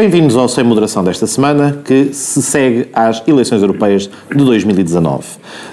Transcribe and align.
Bem-vindos 0.00 0.34
ao 0.34 0.48
Sem 0.48 0.64
Moderação 0.64 1.04
desta 1.04 1.26
semana, 1.26 1.78
que 1.84 2.14
se 2.14 2.40
segue 2.40 2.88
às 2.90 3.22
eleições 3.28 3.60
europeias 3.60 4.08
de 4.34 4.42
2019. 4.42 5.22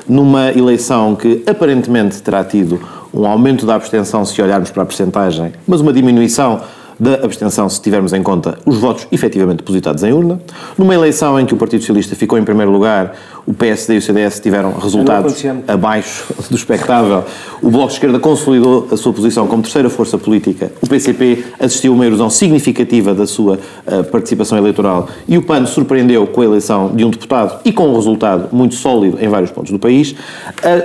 Numa 0.05 0.51
eleição 0.51 1.15
que 1.15 1.41
aparentemente 1.47 2.21
terá 2.21 2.43
tido 2.43 2.77
um 3.13 3.25
aumento 3.25 3.65
da 3.65 3.75
abstenção 3.75 4.25
se 4.25 4.41
olharmos 4.41 4.69
para 4.69 4.83
a 4.83 4.85
percentagem, 4.85 5.53
mas 5.65 5.79
uma 5.79 5.93
diminuição 5.93 6.59
da 6.99 7.15
abstenção 7.15 7.69
se 7.69 7.81
tivermos 7.81 8.13
em 8.13 8.23
conta 8.23 8.57
os 8.65 8.77
votos 8.77 9.07
efetivamente 9.11 9.57
depositados 9.57 10.03
em 10.03 10.11
urna. 10.11 10.39
Numa 10.77 10.93
eleição 10.93 11.39
em 11.39 11.45
que 11.45 11.53
o 11.53 11.57
Partido 11.57 11.81
Socialista 11.81 12.15
ficou 12.15 12.37
em 12.37 12.43
primeiro 12.43 12.71
lugar, 12.71 13.15
o 13.45 13.53
PSD 13.53 13.95
e 13.95 13.97
o 13.97 14.01
CDS 14.01 14.39
tiveram 14.41 14.73
resultados 14.73 15.41
abaixo 15.67 16.25
do 16.49 16.55
expectável. 16.55 17.23
O 17.61 17.69
Bloco 17.69 17.87
de 17.87 17.93
Esquerda 17.93 18.19
consolidou 18.19 18.89
a 18.91 18.97
sua 18.97 19.13
posição 19.13 19.47
como 19.47 19.63
terceira 19.63 19.89
força 19.89 20.17
política. 20.17 20.71
O 20.81 20.87
PCP 20.87 21.45
assistiu 21.59 21.93
a 21.93 21.95
uma 21.95 22.05
erosão 22.05 22.29
significativa 22.29 23.13
da 23.13 23.25
sua 23.25 23.55
uh, 23.55 24.03
participação 24.05 24.57
eleitoral 24.57 25.07
e 25.27 25.37
o 25.37 25.41
PAN 25.41 25.65
surpreendeu 25.65 26.27
com 26.27 26.41
a 26.41 26.45
eleição 26.45 26.93
de 26.93 27.05
um 27.05 27.09
deputado 27.09 27.61
e 27.63 27.71
com 27.71 27.87
um 27.87 27.95
resultado 27.95 28.49
muito 28.51 28.75
sólido 28.75 29.17
em 29.21 29.29
vários 29.29 29.51
pontos 29.51 29.71
do 29.71 29.79
país. 29.79 30.13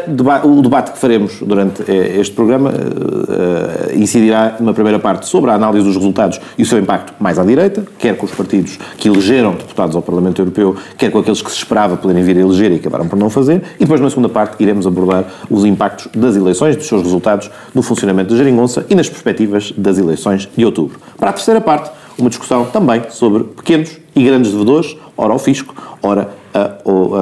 Deba 0.06 0.46
o 0.46 0.62
debate 0.62 0.92
que 0.92 0.98
faremos 0.98 1.38
durante 1.42 1.82
eh, 1.90 2.20
este 2.20 2.34
programa 2.34 2.70
uh, 2.70 3.98
incidirá 3.98 4.56
numa 4.60 4.72
primeira 4.72 4.98
parte 4.98 5.26
sobre 5.26 5.50
a 5.50 5.54
análise 5.54 5.84
dos 5.84 5.96
resultados 6.02 6.40
e 6.58 6.62
o 6.62 6.66
seu 6.66 6.78
impacto 6.78 7.14
mais 7.18 7.38
à 7.38 7.44
direita, 7.44 7.84
quer 7.98 8.16
com 8.16 8.26
os 8.26 8.32
partidos 8.32 8.78
que 8.98 9.08
elegeram 9.08 9.54
deputados 9.54 9.96
ao 9.96 10.02
Parlamento 10.02 10.42
Europeu, 10.42 10.76
quer 10.98 11.10
com 11.10 11.18
aqueles 11.18 11.40
que 11.40 11.50
se 11.50 11.56
esperava 11.56 11.96
poderem 11.96 12.22
vir 12.22 12.36
a 12.36 12.40
eleger 12.40 12.72
e 12.72 12.76
acabaram 12.76 13.08
por 13.08 13.18
não 13.18 13.30
fazer. 13.30 13.62
E 13.76 13.80
depois, 13.80 14.00
na 14.00 14.10
segunda 14.10 14.28
parte, 14.28 14.62
iremos 14.62 14.86
abordar 14.86 15.24
os 15.48 15.64
impactos 15.64 16.08
das 16.14 16.36
eleições, 16.36 16.76
dos 16.76 16.86
seus 16.86 17.02
resultados 17.02 17.50
no 17.74 17.82
funcionamento 17.82 18.30
da 18.30 18.36
Geringonça 18.36 18.84
e 18.90 18.94
nas 18.94 19.08
perspectivas 19.08 19.72
das 19.76 19.98
eleições 19.98 20.48
de 20.56 20.64
outubro. 20.64 20.98
Para 21.18 21.30
a 21.30 21.32
terceira 21.32 21.60
parte, 21.60 21.90
uma 22.18 22.28
discussão 22.28 22.66
também 22.66 23.02
sobre 23.10 23.44
pequenos 23.44 23.98
e 24.14 24.22
grandes 24.22 24.52
devedores, 24.52 24.96
ora 25.16 25.32
ao 25.32 25.38
fisco, 25.38 25.74
ora 26.02 26.42
ao, 26.54 27.14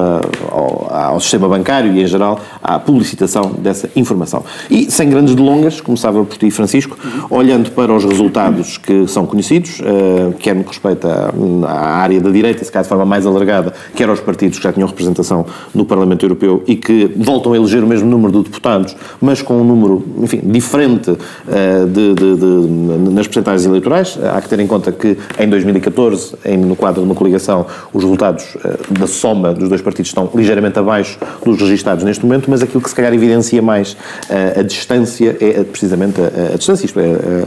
ao, 0.51 0.91
ao, 0.93 1.19
sistema 1.19 1.47
bancário 1.47 1.93
e, 1.93 2.01
em 2.01 2.07
geral, 2.07 2.39
à 2.61 2.77
publicitação 2.77 3.51
dessa 3.57 3.89
informação. 3.95 4.43
E, 4.69 4.91
sem 4.91 5.09
grandes 5.09 5.35
delongas, 5.35 5.79
começava 5.79 6.23
por 6.23 6.37
ti, 6.37 6.51
Francisco, 6.51 6.97
olhando 7.29 7.71
para 7.71 7.93
os 7.93 8.03
resultados 8.03 8.77
que 8.77 9.07
são 9.07 9.25
conhecidos, 9.25 9.79
uh, 9.79 10.33
quer 10.39 10.55
no 10.55 10.63
que 10.63 10.69
respeita 10.69 11.33
à, 11.65 11.95
área 11.97 12.19
da 12.19 12.29
direita, 12.29 12.63
se 12.63 12.71
calhar 12.71 12.83
de 12.83 12.89
forma 12.89 13.05
mais 13.05 13.25
alargada, 13.25 13.73
quer 13.95 14.09
aos 14.09 14.19
partidos 14.19 14.57
que 14.57 14.63
já 14.63 14.73
tinham 14.73 14.87
representação 14.87 15.45
no 15.73 15.85
Parlamento 15.85 16.25
Europeu 16.25 16.63
e 16.67 16.75
que 16.75 17.09
voltam 17.15 17.53
a 17.53 17.55
eleger 17.55 17.83
o 17.83 17.87
mesmo 17.87 18.09
número 18.09 18.33
de 18.33 18.43
deputados, 18.43 18.95
mas 19.21 19.41
com 19.41 19.61
um 19.61 19.63
número, 19.63 20.03
enfim, 20.17 20.41
diferente 20.43 21.11
uh, 21.11 21.87
de, 21.87 22.13
de, 22.13 22.35
de, 22.35 23.11
nas 23.11 23.27
percentagens 23.27 23.65
eleitorais. 23.65 24.19
Há 24.33 24.41
que 24.41 24.49
ter 24.49 24.59
em 24.59 24.67
conta 24.67 24.91
que, 24.91 25.17
em 25.39 25.47
2014, 25.47 26.35
em, 26.43 26.57
no 26.57 26.75
quadro 26.75 27.01
de 27.01 27.07
uma 27.07 27.15
coligação, 27.15 27.65
os 27.93 28.03
resultados 28.03 28.55
uh, 28.55 28.93
da 28.99 29.07
soma 29.07 29.53
dos 29.53 29.69
dois 29.69 29.81
partidos 29.81 30.09
estão 30.09 30.29
ligeiramente 30.33 30.77
abaixo 30.77 31.17
dos 31.43 31.59
registados 31.59 32.03
neste 32.03 32.25
momento, 32.25 32.49
mas 32.49 32.61
aquilo 32.61 32.81
que 32.81 32.89
se 32.89 32.95
calhar 32.95 33.13
evidencia 33.13 33.61
mais 33.61 33.93
uh, 33.93 34.59
a 34.59 34.63
distância 34.63 35.37
é 35.39 35.63
precisamente 35.63 36.21
a, 36.21 36.53
a 36.53 36.57
distância, 36.57 36.85
isto 36.85 36.99
é, 36.99 37.05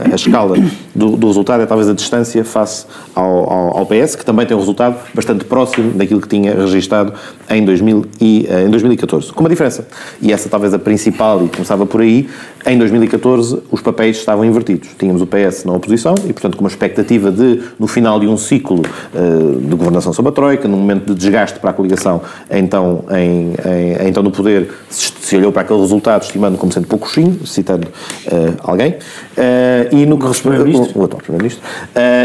a, 0.09 0.11
a 0.13 0.15
escala 0.15 0.57
do, 0.93 1.15
do, 1.17 1.27
resultado 1.27 1.63
é 1.63 1.65
talvez 1.65 1.89
a 1.89 1.93
distância 1.93 2.43
face 2.43 2.85
ao, 3.13 3.51
ao, 3.51 3.77
ao, 3.79 3.85
PS, 3.85 4.15
que 4.15 4.25
também 4.25 4.45
tem 4.45 4.55
um 4.55 4.59
resultado 4.59 4.97
bastante 5.13 5.45
próximo 5.45 5.91
daquilo 5.91 6.21
que 6.21 6.27
tinha 6.27 6.53
registado 6.53 7.13
em, 7.49 7.63
2000 7.63 8.05
e, 8.21 8.47
em 8.65 8.69
2014. 8.69 9.31
Com 9.33 9.41
uma 9.41 9.49
diferença, 9.49 9.87
e 10.21 10.31
essa 10.31 10.49
talvez 10.49 10.73
a 10.73 10.79
principal, 10.79 11.43
e 11.45 11.49
começava 11.49 11.85
por 11.85 12.01
aí, 12.01 12.29
em 12.65 12.77
2014 12.77 13.61
os 13.71 13.81
papéis 13.81 14.17
estavam 14.17 14.43
invertidos. 14.43 14.89
Tínhamos 14.97 15.21
o 15.21 15.27
PS 15.27 15.65
na 15.65 15.73
oposição 15.73 16.15
e, 16.27 16.33
portanto, 16.33 16.57
com 16.57 16.63
uma 16.63 16.69
expectativa 16.69 17.31
de, 17.31 17.61
no 17.79 17.87
final 17.87 18.19
de 18.19 18.27
um 18.27 18.37
ciclo 18.37 18.81
uh, 18.81 19.59
de 19.59 19.75
governação 19.75 20.11
sob 20.13 20.29
a 20.29 20.31
Troika, 20.31 20.67
num 20.67 20.77
momento 20.77 21.13
de 21.13 21.15
desgaste 21.15 21.59
para 21.59 21.69
a 21.69 21.73
coligação, 21.73 22.21
então, 22.49 23.03
em, 23.11 23.51
em, 23.51 24.07
então 24.07 24.23
no 24.23 24.31
poder, 24.31 24.69
se, 24.89 25.11
se, 25.19 25.37
olhou 25.37 25.51
para 25.51 25.61
aquele 25.61 25.79
resultado, 25.79 26.23
estimando 26.23 26.57
como 26.57 26.71
sendo 26.71 26.87
pouco 26.87 27.09
sim, 27.09 27.39
citando 27.45 27.87
uh, 27.87 28.55
alguém, 28.63 28.95
uh, 29.37 29.95
e 29.95 30.05
no 30.05 30.17
que 30.17 30.27
respeita... 30.27 30.63
O, 30.63 30.99
o 30.99 31.03
atual 31.05 31.21
Primeiro-Ministro. 31.21 31.63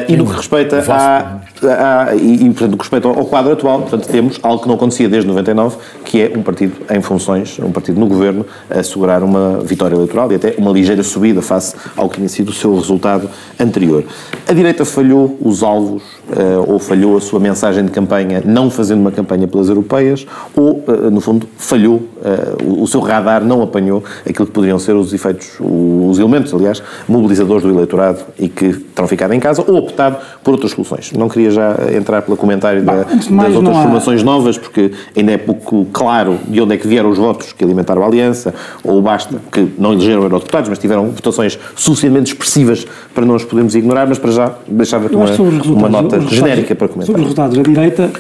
e 0.09 0.17
no 0.17 0.27
que 0.27 0.33
respeita 0.33 0.83
a, 0.89 1.41
a, 1.63 2.15
e, 2.15 2.35
e, 2.35 2.51
portanto, 2.51 2.71
no 2.71 2.77
que 2.77 2.83
respeita 2.83 3.09
ao, 3.09 3.25
quadro 3.27 3.53
atual, 3.53 3.81
portanto, 3.81 4.09
temos 4.09 4.39
algo 4.43 4.63
que 4.63 4.69
não 4.69 4.75
acontecia 4.75 5.09
desde 5.09 5.29
99, 5.29 5.77
que 6.05 6.23
é 6.23 6.33
um 6.37 6.43
partido 6.43 6.75
em 6.91 7.01
funções, 7.01 7.59
um 7.59 7.73
partido 7.73 7.99
no 7.99 8.07
governo, 8.07 8.47
a 8.71 8.81
assegurar 8.81 9.23
uma 9.23 9.61
vitória 9.61 9.95
eleitoral 9.95 10.31
e 10.33 10.35
até 10.35 10.55
uma 10.59 10.71
ligeira 10.71 11.03
subida 11.03 11.43
face 11.43 11.75
ao 11.97 12.09
que 12.09 12.17
tinha 12.17 12.29
sido 12.29 12.51
o 12.51 12.53
seu 12.53 12.75
resultado 12.75 13.29
anterior. 13.59 14.05
A 14.47 14.53
direita 14.53 14.85
falhou 14.85 15.39
os 15.41 15.63
alvos 15.63 16.03
uh, 16.29 16.73
ou 16.73 16.79
falhou 16.79 17.17
a 17.17 17.21
sua 17.21 17.41
mensagem 17.41 17.85
de 17.85 17.91
campanha 17.91 18.43
não 18.45 18.71
fazendo 18.71 19.01
uma 19.01 19.13
campanha 19.13 19.47
pelas 19.47 19.69
europeias 19.69 20.27
ou, 20.57 20.83
uh, 20.87 21.11
no 21.11 21.21
fundo, 21.21 21.47
falhou, 21.57 21.97
uh, 21.97 22.65
o, 22.65 22.83
o, 22.83 22.87
seu 22.87 23.01
radar 23.01 23.45
não 23.45 23.63
apanhou 23.63 24.03
aquilo 24.29 24.47
que 24.47 24.53
poderiam 24.53 24.79
ser 24.79 24.95
os 24.95 25.13
efeitos, 25.13 25.53
os 25.61 26.19
elementos, 26.19 26.53
aliás, 26.53 26.83
mobilizadores 27.09 27.63
do 27.63 27.71
eleitorado 27.71 28.21
e 28.39 28.49
que 28.49 28.73
terão 28.73 29.09
ficado 29.09 29.33
em 29.33 29.41
casa 29.41 29.65
ou 29.67 29.77
optado 29.77 30.17
por 30.43 30.53
outras 30.53 30.73
soluções. 30.73 31.13
Não 31.13 31.29
queria 31.29 31.51
já 31.51 31.77
entrar 31.97 32.23
pelo 32.23 32.37
comentário 32.37 32.83
da, 32.83 33.03
das 33.03 33.55
outras 33.55 33.77
formações 33.77 34.23
novas, 34.23 34.59
porque 34.59 34.93
ainda 35.17 35.33
é 35.33 35.39
pouco 35.39 35.87
claro 35.93 36.39
de 36.47 36.61
onde 36.61 36.75
é 36.75 36.77
que 36.77 36.87
vieram 36.87 37.11
os 37.11 37.19
votos 37.19 37.53
que 37.53 37.65
alimentaram 37.65 38.03
a 38.03 38.07
aliança, 38.07 38.55
ou 38.85 39.01
basta 39.01 39.37
que 39.51 39.69
não 39.79 39.93
elegeram 39.93 40.23
eurodeputados, 40.23 40.69
mas 40.69 40.79
tiveram 40.79 41.11
votações 41.11 41.59
suficientemente 41.75 42.33
expressivas 42.33 42.87
para 43.15 43.25
não 43.25 43.35
os 43.35 43.45
podermos 43.45 43.75
ignorar, 43.75 44.07
mas 44.07 44.19
para 44.19 44.31
já 44.31 44.55
deixava-te 44.67 45.15
uma, 45.15 45.27
uma 45.65 45.89
nota 45.89 46.21
genérica 46.21 46.75
para 46.75 46.89
comentar. 46.89 47.07
Sobre 47.07 47.23
os 47.23 47.29
resultados 47.29 47.57
da 47.57 47.63
direita, 47.63 48.11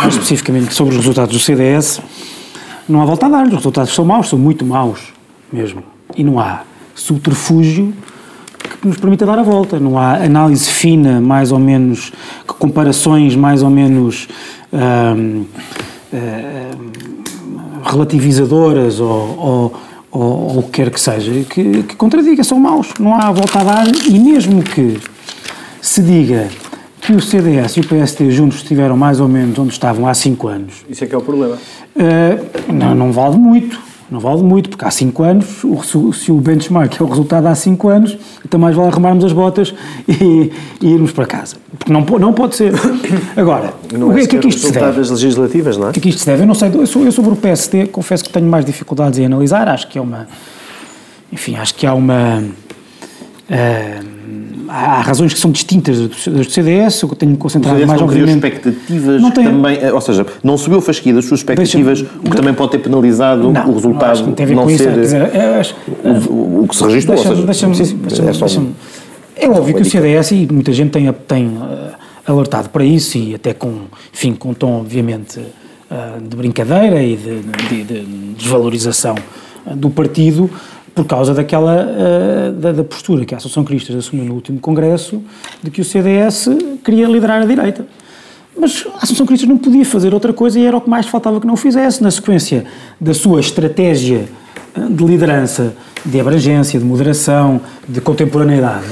mais 0.00 0.14
especificamente 0.14 0.72
sobre 0.74 0.92
os 0.94 1.00
resultados 1.00 1.34
do 1.34 1.40
CDS, 1.40 2.00
não 2.88 3.02
há 3.02 3.04
volta 3.04 3.26
a 3.26 3.28
dar. 3.28 3.46
Os 3.46 3.54
resultados 3.54 3.94
são 3.94 4.04
maus, 4.04 4.28
são 4.28 4.38
muito 4.38 4.64
maus 4.64 5.12
mesmo. 5.52 5.82
E 6.16 6.24
não 6.24 6.38
há 6.38 6.62
subterfúgio 6.94 7.92
que 8.80 8.88
nos 8.88 8.96
permita 8.96 9.26
dar 9.26 9.38
a 9.38 9.42
volta. 9.42 9.78
Não 9.78 9.98
há 9.98 10.16
análise 10.16 10.68
fina, 10.68 11.20
mais 11.20 11.52
ou 11.52 11.58
menos, 11.58 12.12
comparações 12.46 13.36
mais 13.36 13.62
ou 13.62 13.70
menos 13.70 14.28
hum, 14.72 15.44
hum, 16.12 16.90
relativizadoras 17.84 19.00
ou, 19.00 19.08
ou, 19.08 19.74
ou, 20.10 20.22
ou, 20.22 20.58
o 20.58 20.62
que 20.64 20.70
quer 20.70 20.90
que 20.90 21.00
seja, 21.00 21.32
que, 21.48 21.82
que 21.82 21.96
contradiga, 21.96 22.42
são 22.44 22.58
maus. 22.58 22.88
Não 22.98 23.14
há 23.14 23.30
volta 23.30 23.60
a 23.60 23.64
dar 23.64 23.86
e 23.86 24.18
mesmo 24.18 24.62
que 24.62 24.98
se 25.80 26.02
diga 26.02 26.48
que 27.00 27.12
o 27.12 27.20
CDS 27.20 27.76
e 27.76 27.80
o 27.80 27.84
PST 27.84 28.30
juntos 28.30 28.58
estiveram 28.58 28.96
mais 28.96 29.20
ou 29.20 29.28
menos 29.28 29.58
onde 29.58 29.72
estavam 29.72 30.06
há 30.06 30.14
5 30.14 30.48
anos. 30.48 30.74
Isso 30.88 31.02
é 31.02 31.06
que 31.06 31.14
é 31.14 31.18
o 31.18 31.22
problema. 31.22 31.56
Uh, 31.96 32.72
não, 32.72 32.94
não 32.94 33.12
vale 33.12 33.36
muito. 33.36 33.89
Não 34.10 34.18
vale 34.18 34.42
muito, 34.42 34.70
porque 34.70 34.84
há 34.84 34.90
5 34.90 35.22
anos, 35.22 35.46
se 36.14 36.32
o 36.32 36.40
benchmark 36.40 37.00
é 37.00 37.04
o 37.04 37.06
resultado 37.06 37.46
há 37.46 37.54
5 37.54 37.88
anos, 37.88 38.18
então 38.44 38.58
mais 38.58 38.74
vale 38.74 38.88
arrumarmos 38.88 39.24
as 39.24 39.32
botas 39.32 39.72
e, 40.08 40.50
e, 40.82 40.92
irmos 40.92 41.12
para 41.12 41.26
casa. 41.26 41.56
Porque 41.78 41.92
não, 41.92 42.00
não 42.18 42.32
pode 42.32 42.56
ser. 42.56 42.72
Agora, 43.36 43.72
não 43.96 44.08
o 44.08 44.14
que 44.14 44.20
é, 44.22 44.26
que, 44.26 44.36
é 44.36 44.38
que 44.40 44.48
isto 44.48 44.66
se 44.66 44.72
deve? 44.72 44.98
das 44.98 45.10
legislativas, 45.10 45.76
não 45.76 45.86
é? 45.86 45.90
O 45.90 45.92
que 45.92 46.00
é 46.00 46.02
que 46.02 46.08
isto 46.08 46.18
se 46.18 46.26
deve? 46.26 46.42
Eu 46.42 46.46
não 46.46 46.56
sei, 46.56 46.70
eu, 46.74 46.86
sou, 46.86 47.04
eu 47.04 47.12
sobre 47.12 47.32
o 47.32 47.36
PST 47.36 47.86
confesso 47.92 48.24
que 48.24 48.30
tenho 48.30 48.46
mais 48.46 48.64
dificuldades 48.64 49.16
em 49.20 49.26
analisar, 49.26 49.68
acho 49.68 49.86
que 49.86 49.96
é 49.96 50.00
uma... 50.00 50.26
Enfim, 51.32 51.54
acho 51.54 51.76
que 51.76 51.86
há 51.86 51.94
uma... 51.94 52.42
Uh, 53.50 54.20
há 54.68 55.00
razões 55.00 55.34
que 55.34 55.40
são 55.40 55.50
distintas 55.50 55.98
das 55.98 56.26
do 56.26 56.44
CDS, 56.44 57.02
eu 57.02 57.08
tenho-me 57.08 57.36
concentrado 57.36 57.84
mais, 57.84 58.00
não 58.00 58.06
obviamente... 58.06 58.36
expectativas 58.36 59.20
não 59.20 59.32
tem... 59.32 59.44
também, 59.44 59.78
eh, 59.80 59.92
ou 59.92 60.00
seja, 60.00 60.24
não 60.44 60.56
subiu 60.56 60.78
a 60.78 60.82
fasquia 60.82 61.12
das 61.12 61.24
suas 61.24 61.40
expectativas, 61.40 62.02
o 62.02 62.30
que 62.30 62.36
também 62.36 62.54
pode 62.54 62.70
ter 62.70 62.78
penalizado 62.78 63.50
não, 63.50 63.68
o 63.68 63.74
resultado 63.74 64.20
não, 64.20 64.54
não 64.54 64.68
ser 64.68 64.74
isso, 64.74 65.00
dizer, 65.00 65.30
o, 66.04 66.62
o, 66.62 66.68
que 66.68 66.76
se 66.76 66.84
registrou, 66.84 67.16
deixa-me, 67.44 67.76
deixa 67.76 68.22
deixa 68.22 68.62
é, 69.34 69.46
é 69.46 69.50
óbvio 69.50 69.74
que 69.74 69.82
o 69.82 69.84
CDS, 69.84 70.30
e 70.30 70.48
muita 70.50 70.72
gente 70.72 70.90
tem, 70.90 71.12
tem 71.26 71.46
uh, 71.48 71.90
alertado 72.24 72.68
para 72.68 72.84
isso, 72.84 73.18
e 73.18 73.34
até 73.34 73.52
com, 73.52 73.86
enfim, 74.14 74.34
com 74.34 74.50
um 74.50 74.54
tom, 74.54 74.78
obviamente, 74.78 75.40
de 76.22 76.36
brincadeira 76.36 77.02
e 77.02 77.16
de, 77.16 77.40
de, 77.68 77.82
de 77.82 78.34
desvalorização 78.38 79.16
do 79.74 79.90
partido, 79.90 80.48
por 80.94 81.04
causa 81.06 81.32
daquela 81.34 81.86
uh, 81.86 82.52
da, 82.52 82.72
da, 82.72 82.84
postura 82.84 83.24
que 83.24 83.34
a 83.34 83.38
Associação 83.38 83.64
Cristas 83.64 83.96
assumiu 83.96 84.24
no 84.24 84.34
último 84.34 84.58
Congresso 84.60 85.22
de 85.62 85.70
que 85.70 85.80
o 85.80 85.84
CDS 85.84 86.48
queria 86.84 87.06
liderar 87.06 87.42
a 87.42 87.46
direita. 87.46 87.86
Mas 88.58 88.84
a 88.94 88.96
Associação 88.96 89.26
Cristas 89.26 89.48
não 89.48 89.56
podia 89.56 89.84
fazer 89.84 90.12
outra 90.12 90.32
coisa 90.32 90.58
e 90.58 90.64
era 90.66 90.76
o 90.76 90.80
que 90.80 90.90
mais 90.90 91.06
faltava 91.06 91.40
que 91.40 91.46
não 91.46 91.56
fizesse, 91.56 92.02
na 92.02 92.10
sequência 92.10 92.64
da 93.00 93.14
sua 93.14 93.40
estratégia 93.40 94.28
eh, 94.76 94.80
de 94.90 95.04
liderança, 95.04 95.74
de 96.04 96.20
abrangência, 96.20 96.78
de 96.78 96.84
moderação, 96.84 97.60
de 97.88 98.00
contemporaneidade. 98.00 98.86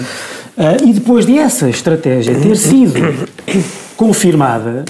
Uh, 0.57 0.89
e 0.89 0.93
depois 0.93 1.27
de 1.27 1.39
essa 1.39 1.69
estratégia 1.69 2.35
ter 2.35 2.57
sido 2.57 3.29
confirmada 3.97 4.85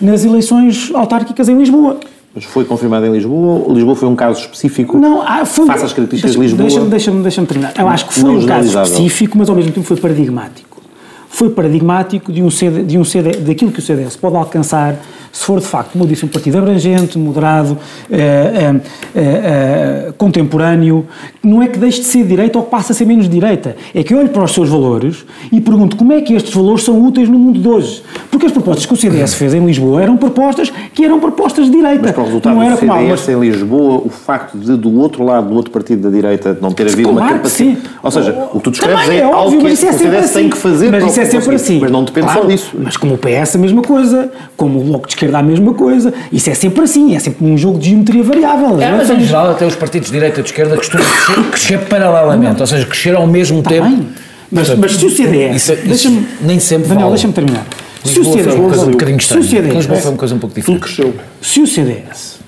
nas 0.00 0.24
eleições 0.24 0.90
autárquicas 0.94 1.48
em 1.48 1.58
Lisboa. 1.58 2.00
Mas 2.34 2.44
foi 2.44 2.64
confirmado 2.64 3.04
em 3.04 3.12
Lisboa? 3.12 3.72
Lisboa 3.72 3.94
foi 3.94 4.08
um 4.08 4.16
caso 4.16 4.40
específico? 4.40 4.96
Não, 4.96 5.22
ah, 5.22 5.44
foi, 5.44 5.66
face 5.66 5.84
às 5.84 5.92
características 5.92 6.32
de 6.32 6.40
Lisboa? 6.40 6.62
Deixa-me 6.62 6.88
deixa 6.88 7.10
deixa 7.10 7.44
terminar. 7.44 7.74
Eu 7.78 7.88
acho 7.88 8.08
que 8.08 8.14
foi 8.14 8.30
um 8.30 8.46
caso 8.46 8.82
específico, 8.82 9.36
mas 9.36 9.50
ao 9.50 9.56
mesmo 9.56 9.72
tempo 9.72 9.86
foi 9.86 9.96
paradigmático. 9.96 10.80
foi 11.28 11.50
paradigmático 11.50 12.32
de 12.32 12.42
um 12.42 12.50
CD, 12.50 12.84
de 12.84 12.98
um 12.98 13.04
CD, 13.04 13.32
daquilo 13.32 13.70
que 13.70 13.78
o 13.78 13.82
CDS 13.82 14.16
pode 14.16 14.36
alcançar 14.36 14.96
se 15.32 15.44
for 15.46 15.58
de 15.58 15.66
facto, 15.66 15.92
como 15.92 16.04
eu 16.04 16.08
disse, 16.08 16.24
um 16.26 16.28
partido 16.28 16.58
abrangente, 16.58 17.18
moderado, 17.18 17.78
eh, 18.10 18.74
eh, 19.14 19.20
eh, 19.22 20.12
contemporâneo, 20.18 21.06
não 21.42 21.62
é 21.62 21.68
que 21.68 21.78
deixe 21.78 22.00
de 22.00 22.06
ser 22.06 22.24
direita 22.24 22.58
ou 22.58 22.64
que 22.64 22.70
passe 22.70 22.92
a 22.92 22.94
ser 22.94 23.06
menos 23.06 23.28
direita, 23.28 23.74
é 23.94 24.02
que 24.02 24.12
eu 24.12 24.18
olho 24.18 24.28
para 24.28 24.44
os 24.44 24.52
seus 24.52 24.68
valores 24.68 25.24
e 25.50 25.60
pergunto 25.60 25.96
como 25.96 26.12
é 26.12 26.20
que 26.20 26.34
estes 26.34 26.52
valores 26.52 26.84
são 26.84 27.02
úteis 27.02 27.30
no 27.30 27.38
mundo 27.38 27.58
de 27.58 27.66
hoje. 27.66 28.02
Porque 28.30 28.44
as 28.44 28.52
propostas 28.52 28.84
que 28.84 28.92
o 28.92 28.96
CDS 28.96 29.34
fez 29.34 29.54
em 29.54 29.64
Lisboa 29.64 30.02
eram 30.02 30.18
propostas 30.18 30.70
que 30.92 31.02
eram 31.04 31.18
propostas 31.18 31.66
de 31.66 31.72
direita. 31.72 32.00
Mas 32.02 32.12
para 32.12 32.22
o 32.22 32.26
resultado 32.26 32.54
não 32.54 32.62
era 32.62 32.76
do 32.76 32.80
CDS 32.80 33.28
em 33.28 33.40
Lisboa, 33.40 34.02
o 34.04 34.10
facto 34.10 34.58
de 34.58 34.76
do 34.76 35.00
outro 35.00 35.24
lado, 35.24 35.48
do 35.48 35.54
outro 35.54 35.70
partido 35.70 36.02
da 36.02 36.10
direita, 36.10 36.56
não 36.60 36.72
ter 36.72 36.86
havido 36.86 37.08
claro 37.08 37.20
uma 37.20 37.32
capacidade... 37.32 37.80
Ou 38.02 38.10
seja, 38.10 38.48
o 38.52 38.58
que 38.58 38.64
tu 38.64 38.70
descreves 38.70 39.08
é, 39.08 39.18
é 39.18 39.26
óbvio, 39.26 39.38
algo 39.38 39.58
que 39.58 39.66
é 39.66 39.72
o 39.72 39.76
CDS 39.76 40.24
assim. 40.24 40.34
tem 40.34 40.50
que 40.50 40.56
fazer 40.56 40.90
mas 40.90 41.04
isso 41.04 41.20
é 41.20 41.24
sempre 41.24 41.54
assim. 41.54 41.78
Mas 41.80 41.90
não 41.90 42.04
depende 42.04 42.26
claro, 42.26 42.42
só 42.42 42.48
disso. 42.48 42.76
Mas 42.78 42.96
como 42.96 43.14
o 43.14 43.18
PS 43.18 43.56
a 43.56 43.58
mesma 43.58 43.82
coisa, 43.82 44.30
como 44.56 44.80
o 44.80 44.84
Bloco 44.84 45.08
de 45.08 45.21
esquerda 45.22 45.38
a 45.38 45.42
mesma 45.42 45.74
coisa. 45.74 46.12
Isso 46.32 46.50
é 46.50 46.54
sempre 46.54 46.82
assim, 46.82 47.14
é 47.14 47.18
sempre 47.18 47.44
um 47.44 47.56
jogo 47.56 47.78
de 47.78 47.90
geometria 47.90 48.22
variável. 48.22 48.80
É, 48.80 48.90
mas 48.90 49.10
em 49.10 49.20
geral 49.20 49.50
até 49.50 49.66
os 49.66 49.76
partidos 49.76 50.08
de 50.08 50.14
direita 50.14 50.40
e 50.40 50.42
de 50.42 50.48
esquerda 50.48 50.76
costumam 50.76 51.06
crescer, 51.06 51.50
crescer 51.50 51.78
paralelamente, 51.88 52.60
ou 52.60 52.66
seja, 52.66 52.86
crescer 52.86 53.14
ao 53.14 53.26
mesmo 53.26 53.62
tá 53.62 53.70
tempo. 53.70 53.88
Bem. 53.88 54.08
Mas, 54.50 54.68
Portanto, 54.68 54.80
mas 54.82 54.96
se 54.96 55.06
o 55.06 55.10
CDS... 55.10 55.56
Isso, 55.56 55.72
isso 55.86 56.22
nem 56.42 56.58
sempre 56.58 56.88
Daniel, 56.88 57.08
deixa-me 57.08 57.32
terminar. 57.32 57.66
Se 58.04 58.20
o 58.20 58.24
CDS... 58.24 58.54
Coisa 58.54 58.86
um 58.86 58.90
bocadinho 58.90 59.16
estranha. 59.16 59.42
Se 59.42 59.48
o 59.48 59.50
CDS... 59.50 59.74
Lisboa 59.76 59.98
foi 59.98 60.10
uma 60.10 60.18
coisa 60.18 60.34
um 60.34 60.38
pouco 60.38 60.54
diferente. 60.54 60.80
cresceu. 60.82 61.14
Se 61.40 61.60
o 61.60 61.66
CDS 61.66 62.38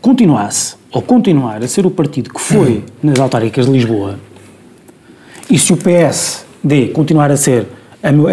continuasse, 0.00 0.76
ou 0.92 1.02
continuar 1.02 1.62
a 1.64 1.66
ser 1.66 1.84
o 1.84 1.90
partido 1.90 2.30
que 2.30 2.40
foi 2.40 2.84
nas 3.02 3.18
autárquicas 3.18 3.66
de 3.66 3.72
Lisboa, 3.72 4.18
e 5.50 5.58
se 5.58 5.72
o 5.72 5.76
PSD 5.76 6.88
continuar 6.92 7.30
a 7.30 7.36
ser 7.36 7.66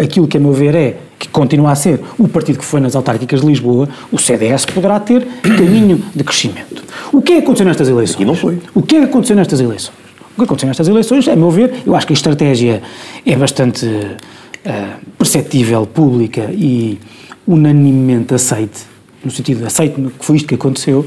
aquilo 0.00 0.28
que 0.28 0.36
a 0.36 0.40
meu 0.40 0.52
ver 0.52 0.74
é 0.76 0.96
que 1.20 1.28
continua 1.28 1.70
a 1.70 1.74
ser 1.74 2.00
o 2.18 2.26
partido 2.26 2.58
que 2.58 2.64
foi 2.64 2.80
nas 2.80 2.96
autárquicas 2.96 3.42
de 3.42 3.46
Lisboa, 3.46 3.86
o 4.10 4.16
CDS 4.16 4.64
poderá 4.64 4.98
ter 4.98 5.26
caminho 5.42 6.02
de 6.14 6.24
crescimento. 6.24 6.82
O 7.12 7.20
que 7.20 7.34
é 7.34 7.36
que 7.36 7.42
aconteceu 7.42 7.66
nestas 7.66 7.88
eleições? 7.88 8.20
E 8.22 8.24
não 8.24 8.34
foi. 8.34 8.58
O 8.74 8.80
que 8.80 8.96
é 8.96 9.00
que 9.00 9.04
aconteceu 9.04 9.36
nestas 9.36 9.60
eleições? 9.60 9.92
O 10.32 10.36
que 10.36 10.44
aconteceu 10.44 10.68
nestas 10.68 10.88
eleições, 10.88 11.28
a 11.28 11.36
meu 11.36 11.50
ver, 11.50 11.82
eu 11.84 11.94
acho 11.94 12.06
que 12.06 12.14
a 12.14 12.16
estratégia 12.16 12.82
é 13.26 13.36
bastante 13.36 13.84
uh, 13.84 15.06
perceptível, 15.18 15.86
pública 15.86 16.48
e 16.52 16.98
unanimemente 17.46 18.32
aceite, 18.32 18.80
no 19.22 19.30
sentido 19.30 19.58
de 19.58 19.66
aceite 19.66 19.96
que 20.18 20.24
foi 20.24 20.36
isto 20.36 20.48
que 20.48 20.54
aconteceu, 20.54 21.06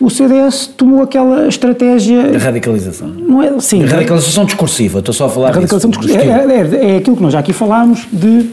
o 0.00 0.10
CDS 0.10 0.66
tomou 0.66 1.00
aquela 1.00 1.46
estratégia. 1.46 2.32
Da 2.32 2.38
radicalização. 2.38 3.06
Não 3.06 3.40
é, 3.40 3.60
sim, 3.60 3.84
da 3.84 3.92
radicalização 3.92 4.44
discursiva, 4.44 4.98
estou 4.98 5.14
só 5.14 5.26
a 5.26 5.28
falar 5.28 5.50
a 5.50 5.52
radicalização 5.52 5.90
discursiva. 5.90 6.24
É, 6.24 6.26
é, 6.26 6.94
é, 6.94 6.96
aquilo 6.96 7.16
que 7.16 7.22
nós 7.22 7.32
já 7.32 7.38
aqui 7.38 7.52
falámos 7.52 8.04
de 8.12 8.50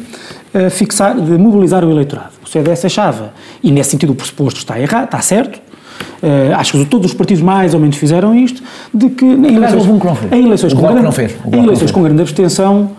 uh, 0.54 0.70
fixar, 0.70 1.16
de 1.20 1.38
mobilizar 1.38 1.84
o 1.84 1.92
eleitorado. 1.92 2.32
O 2.44 2.48
CDS 2.48 2.86
achava, 2.86 3.34
e 3.64 3.72
nesse 3.72 3.92
sentido 3.92 4.12
o 4.12 4.16
pressuposto 4.16 4.60
está 4.60 4.80
errado, 4.80 5.06
está 5.06 5.22
certo, 5.22 5.58
uh, 5.58 6.56
acho 6.56 6.74
que 6.74 6.86
todos 6.86 7.12
os 7.12 7.14
partidos 7.14 7.44
mais 7.44 7.74
ou 7.74 7.80
menos 7.80 7.98
fizeram 7.98 8.36
isto, 8.36 8.62
de 8.94 9.10
que 9.10 9.26
em 9.26 9.56
eleições, 9.56 9.88
um 9.88 10.00
que 10.00 10.06
não 10.06 10.16
fez. 10.16 10.32
em 10.32 10.46
eleições, 10.46 10.74
com 10.74 10.82
grande, 10.82 11.02
não 11.02 11.12
fez. 11.12 11.36
em 11.52 11.64
eleições 11.64 11.92
com 11.92 12.04
grande 12.04 12.22
abstenção, 12.22 12.92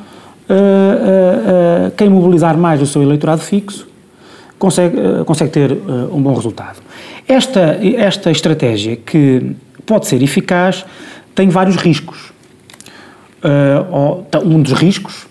uh, 0.49 1.91
quem 1.97 2.09
mobilizar 2.09 2.57
mais 2.57 2.81
o 2.81 2.87
seu 2.87 3.03
eleitorado 3.03 3.43
fixo 3.43 3.89
consegue, 4.59 4.97
consegue 5.25 5.51
ter 5.51 5.73
um 6.13 6.23
bom 6.23 6.35
resultado. 6.35 6.79
Esta, 7.27 7.79
esta 7.97 8.31
estratégia, 8.31 8.97
que 8.97 9.57
pode 9.87 10.07
ser 10.07 10.23
eficaz, 10.23 10.85
tem 11.35 11.49
vários 11.49 11.77
riscos. 11.77 12.33
Uh, 13.43 14.25
um 14.45 14.63
dos 14.63 14.73
riscos, 14.73 15.27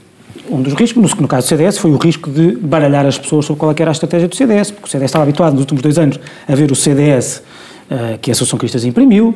um 0.51 0.61
dos 0.61 0.73
riscos, 0.73 1.15
no, 1.15 1.27
caso 1.27 1.47
do 1.47 1.49
CDS, 1.49 1.77
foi 1.77 1.91
o 1.91 1.97
risco 1.97 2.29
de 2.29 2.57
baralhar 2.57 3.05
as 3.05 3.17
pessoas 3.17 3.45
sobre 3.45 3.59
qual 3.59 3.71
é 3.71 3.75
era 3.81 3.89
a 3.89 3.93
estratégia 3.93 4.27
do 4.27 4.35
CDS, 4.35 4.71
porque 4.71 4.87
o 4.87 4.89
CDS 4.89 5.09
estava 5.09 5.23
habituado 5.23 5.53
nos 5.53 5.61
últimos 5.61 5.81
dois 5.81 5.97
anos 5.97 6.19
a 6.47 6.53
ver 6.53 6.71
o 6.71 6.75
CDS 6.75 7.41
uh, 7.89 8.17
que 8.19 8.29
a 8.29 8.33
Associação 8.33 8.59
Cristas 8.59 8.83
imprimiu, 8.83 9.33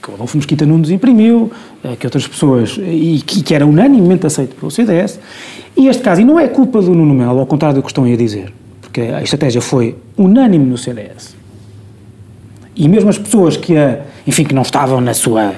que 0.00 0.10
o 0.10 0.14
Adolfo 0.14 0.36
Mesquita 0.36 0.64
Nunes 0.64 0.90
imprimiu, 0.90 1.50
uh, 1.84 1.96
que 1.96 2.06
outras 2.06 2.26
pessoas, 2.28 2.78
e 2.78 3.22
que, 3.26 3.42
que, 3.42 3.54
era 3.54 3.66
unanimemente 3.66 4.24
aceito 4.24 4.54
pelo 4.54 4.70
CDS, 4.70 5.18
e 5.76 5.88
este 5.88 6.02
caso, 6.02 6.20
e 6.20 6.24
não 6.24 6.38
é 6.38 6.46
culpa 6.46 6.80
do 6.80 6.94
Nuno 6.94 7.12
Melo, 7.12 7.40
ao 7.40 7.46
contrário 7.46 7.76
do 7.76 7.82
que 7.82 7.88
estão 7.88 8.04
aí 8.04 8.14
a 8.14 8.16
dizer, 8.16 8.52
porque 8.80 9.00
a 9.00 9.22
estratégia 9.22 9.60
foi 9.60 9.96
unânime 10.16 10.64
no 10.64 10.78
CDS, 10.78 11.34
e 12.76 12.88
mesmo 12.88 13.10
as 13.10 13.18
pessoas 13.18 13.56
que, 13.56 13.74
enfim, 14.26 14.44
que 14.44 14.54
não 14.54 14.62
estavam 14.62 15.00
na 15.00 15.12
sua, 15.12 15.54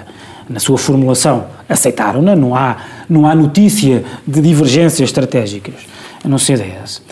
na 0.48 0.58
sua 0.58 0.78
formulação 0.78 1.44
aceitaram-na, 1.72 2.36
não 2.36 2.54
há, 2.54 2.76
não 3.08 3.26
há 3.26 3.34
notícia 3.34 4.04
de 4.26 4.40
divergências 4.40 5.08
estratégicas 5.08 5.74
no 6.24 6.38
CDS. 6.38 7.02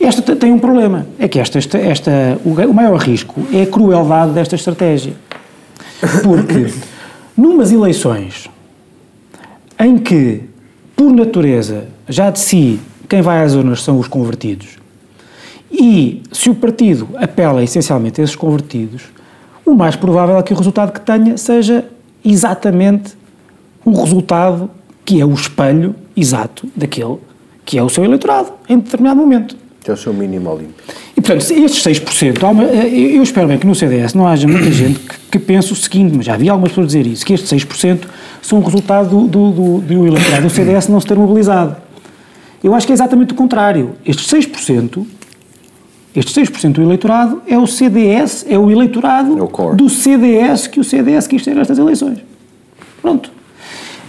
Esta 0.00 0.34
tem 0.34 0.52
um 0.52 0.58
problema, 0.58 1.06
é 1.18 1.28
que 1.28 1.38
esta, 1.38 1.58
esta, 1.58 1.78
esta, 1.78 2.10
o 2.44 2.72
maior 2.72 2.96
risco 2.96 3.42
é 3.52 3.62
a 3.62 3.66
crueldade 3.66 4.32
desta 4.32 4.54
estratégia. 4.54 5.14
Porque 6.22 6.72
numas 7.36 7.70
eleições 7.70 8.48
em 9.78 9.98
que, 9.98 10.42
por 10.96 11.12
natureza, 11.12 11.84
já 12.08 12.30
de 12.30 12.38
si, 12.38 12.80
quem 13.08 13.20
vai 13.20 13.42
às 13.42 13.54
urnas 13.54 13.82
são 13.82 13.98
os 13.98 14.08
convertidos, 14.08 14.78
e 15.70 16.22
se 16.32 16.50
o 16.50 16.54
partido 16.54 17.08
apela 17.16 17.62
essencialmente 17.62 18.20
a 18.20 18.24
esses 18.24 18.36
convertidos, 18.36 19.04
o 19.64 19.74
mais 19.74 19.96
provável 19.96 20.36
é 20.36 20.42
que 20.42 20.52
o 20.52 20.56
resultado 20.56 20.92
que 20.92 21.00
tenha 21.00 21.36
seja 21.36 21.84
exatamente 22.24 23.16
o 23.90 24.02
resultado 24.02 24.70
que 25.04 25.20
é 25.20 25.24
o 25.24 25.32
espelho 25.32 25.94
exato 26.16 26.68
daquele 26.76 27.18
que 27.64 27.78
é 27.78 27.82
o 27.82 27.88
seu 27.88 28.04
eleitorado 28.04 28.52
em 28.68 28.78
determinado 28.78 29.20
momento. 29.20 29.56
Que 29.82 29.90
é 29.90 29.94
o 29.94 29.96
seu 29.96 30.12
mínimo 30.12 30.50
olímpico. 30.50 30.80
E, 31.16 31.20
portanto, 31.20 31.50
estes 31.52 31.84
6%, 31.84 32.50
uma, 32.50 32.64
eu 32.64 33.22
espero 33.22 33.46
bem 33.46 33.58
que 33.58 33.66
no 33.66 33.74
CDS 33.74 34.12
não 34.14 34.26
haja 34.26 34.48
muita 34.48 34.70
gente 34.72 34.98
que, 34.98 35.18
que 35.32 35.38
pense 35.38 35.72
o 35.72 35.76
seguinte, 35.76 36.14
mas 36.16 36.26
já 36.26 36.34
havia 36.34 36.50
algumas 36.50 36.72
pessoas 36.72 36.88
dizer 36.88 37.06
isso, 37.06 37.24
que 37.24 37.32
estes 37.32 37.50
6% 37.64 38.06
são 38.42 38.58
o 38.58 38.62
resultado 38.62 39.08
do, 39.08 39.26
do, 39.26 39.50
do, 39.52 39.80
do 39.80 40.06
eleitorado 40.06 40.42
do 40.42 40.50
CDS 40.50 40.88
não 40.88 41.00
se 41.00 41.06
ter 41.06 41.16
mobilizado. 41.16 41.76
Eu 42.62 42.74
acho 42.74 42.86
que 42.86 42.92
é 42.92 42.94
exatamente 42.94 43.32
o 43.32 43.36
contrário. 43.36 43.92
Estes 44.04 44.26
6% 44.26 45.06
este 46.14 46.40
6% 46.40 46.72
do 46.72 46.82
eleitorado 46.82 47.40
é 47.46 47.56
o 47.56 47.68
CDS, 47.68 48.44
é 48.48 48.58
o 48.58 48.68
eleitorado 48.68 49.38
é 49.38 49.42
o 49.42 49.74
do 49.76 49.88
CDS 49.88 50.66
que 50.66 50.80
o 50.80 50.84
CDS 50.84 51.28
quis 51.28 51.44
ter 51.44 51.54
nestas 51.54 51.78
eleições. 51.78 52.18
Pronto. 53.00 53.30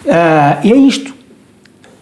Uh, 0.06 0.66
e 0.66 0.72
é 0.72 0.76
isto. 0.76 1.14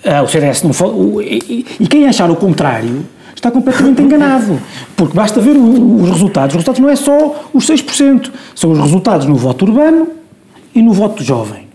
Uh, 0.06 0.24
o 0.24 0.28
CDS 0.28 0.64
não 0.64 0.74
falou. 0.74 1.22
E, 1.22 1.66
e, 1.80 1.88
quem 1.88 2.08
achar 2.08 2.30
o 2.32 2.36
contrário 2.36 3.06
está 3.36 3.52
completamente 3.52 4.02
enganado. 4.02 4.60
Porque 4.96 5.16
basta 5.16 5.42
ver 5.42 5.56
o, 5.56 6.02
os 6.02 6.10
resultados. 6.10 6.56
Os 6.56 6.64
resultados 6.64 6.80
não 6.80 6.90
é 6.90 6.96
só 6.96 7.50
os 7.54 7.68
6%, 7.68 8.32
são 8.56 8.72
os 8.72 8.80
resultados 8.80 9.28
no 9.28 9.36
voto 9.36 9.66
urbano 9.66 10.08
e 10.74 10.82
no 10.82 10.94
voto 10.94 11.24
jovem. 11.24 11.68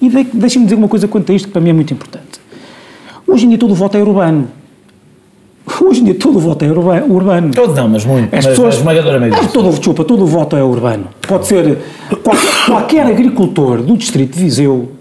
E 0.00 0.08
de, 0.08 0.24
deixem-me 0.24 0.66
dizer 0.66 0.76
uma 0.76 0.88
coisa 0.88 1.08
quanto 1.08 1.32
a 1.32 1.34
isto 1.34 1.48
que 1.48 1.52
para 1.52 1.60
mim 1.60 1.70
é 1.70 1.72
muito 1.72 1.92
importante. 1.92 2.40
Hoje 3.26 3.46
em 3.46 3.48
dia 3.50 3.58
todo 3.58 3.72
o 3.72 3.74
voto 3.74 3.96
é 3.96 4.02
urbano. 4.02 4.48
Hoje 5.82 6.00
em 6.00 6.04
dia 6.04 6.14
todo 6.14 6.36
o 6.36 6.40
voto 6.40 6.64
é 6.64 6.70
urbano. 6.70 7.52
Todo 7.52 7.74
não, 7.74 7.88
mas 7.88 8.04
muito. 8.04 8.34
As 8.34 8.44
mas, 8.44 8.46
pessoas, 8.46 8.76
esmagadoramente. 8.76 9.36
Mas 9.36 9.52
todo, 9.52 9.70
desculpa, 9.70 10.04
todo 10.04 10.22
o 10.22 10.26
voto 10.26 10.56
é 10.56 10.62
urbano. 10.62 11.08
Pode 11.26 11.46
ser 11.46 11.78
qual, 12.22 12.36
qualquer 12.66 13.06
agricultor 13.06 13.82
do 13.82 13.96
distrito 13.96 14.34
de 14.34 14.44
Viseu, 14.44 14.92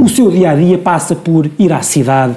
o 0.00 0.08
seu 0.08 0.30
dia 0.30 0.50
a 0.50 0.54
dia 0.54 0.78
passa 0.78 1.14
por 1.14 1.50
ir 1.58 1.72
à 1.72 1.82
cidade, 1.82 2.36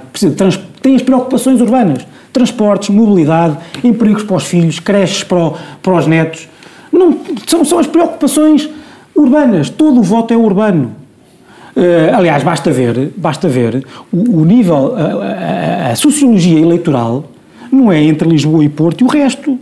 tem 0.82 0.96
as 0.96 1.02
preocupações 1.02 1.62
urbanas. 1.62 2.06
Transportes, 2.34 2.90
mobilidade, 2.90 3.58
empregos 3.84 4.24
para 4.24 4.38
os 4.38 4.46
filhos, 4.46 4.80
creches 4.80 5.24
para, 5.24 5.52
para 5.82 5.94
os 5.94 6.08
netos. 6.08 6.48
Não, 6.92 7.18
são, 7.46 7.66
são 7.66 7.78
as 7.78 7.88
preocupações 7.88 8.70
urbanas. 9.16 9.70
Todo 9.70 10.00
o 10.00 10.04
voto 10.04 10.34
é 10.34 10.38
urbano. 10.38 10.96
Uh, 11.76 12.16
aliás, 12.16 12.44
basta 12.44 12.72
ver, 12.72 13.14
basta 13.16 13.48
ver 13.48 13.86
o, 14.12 14.42
o 14.42 14.46
nível, 14.46 14.94
a, 14.96 15.88
a, 15.88 15.92
a 15.92 15.96
sociologia 15.96 16.60
eleitoral 16.60 17.26
não 17.72 17.92
é 17.92 18.04
entre 18.04 18.28
Lisboa 18.28 18.64
e 18.64 18.70
Porto 18.70 19.02
e 19.02 19.04
o 19.06 19.08
resto. 19.08 19.58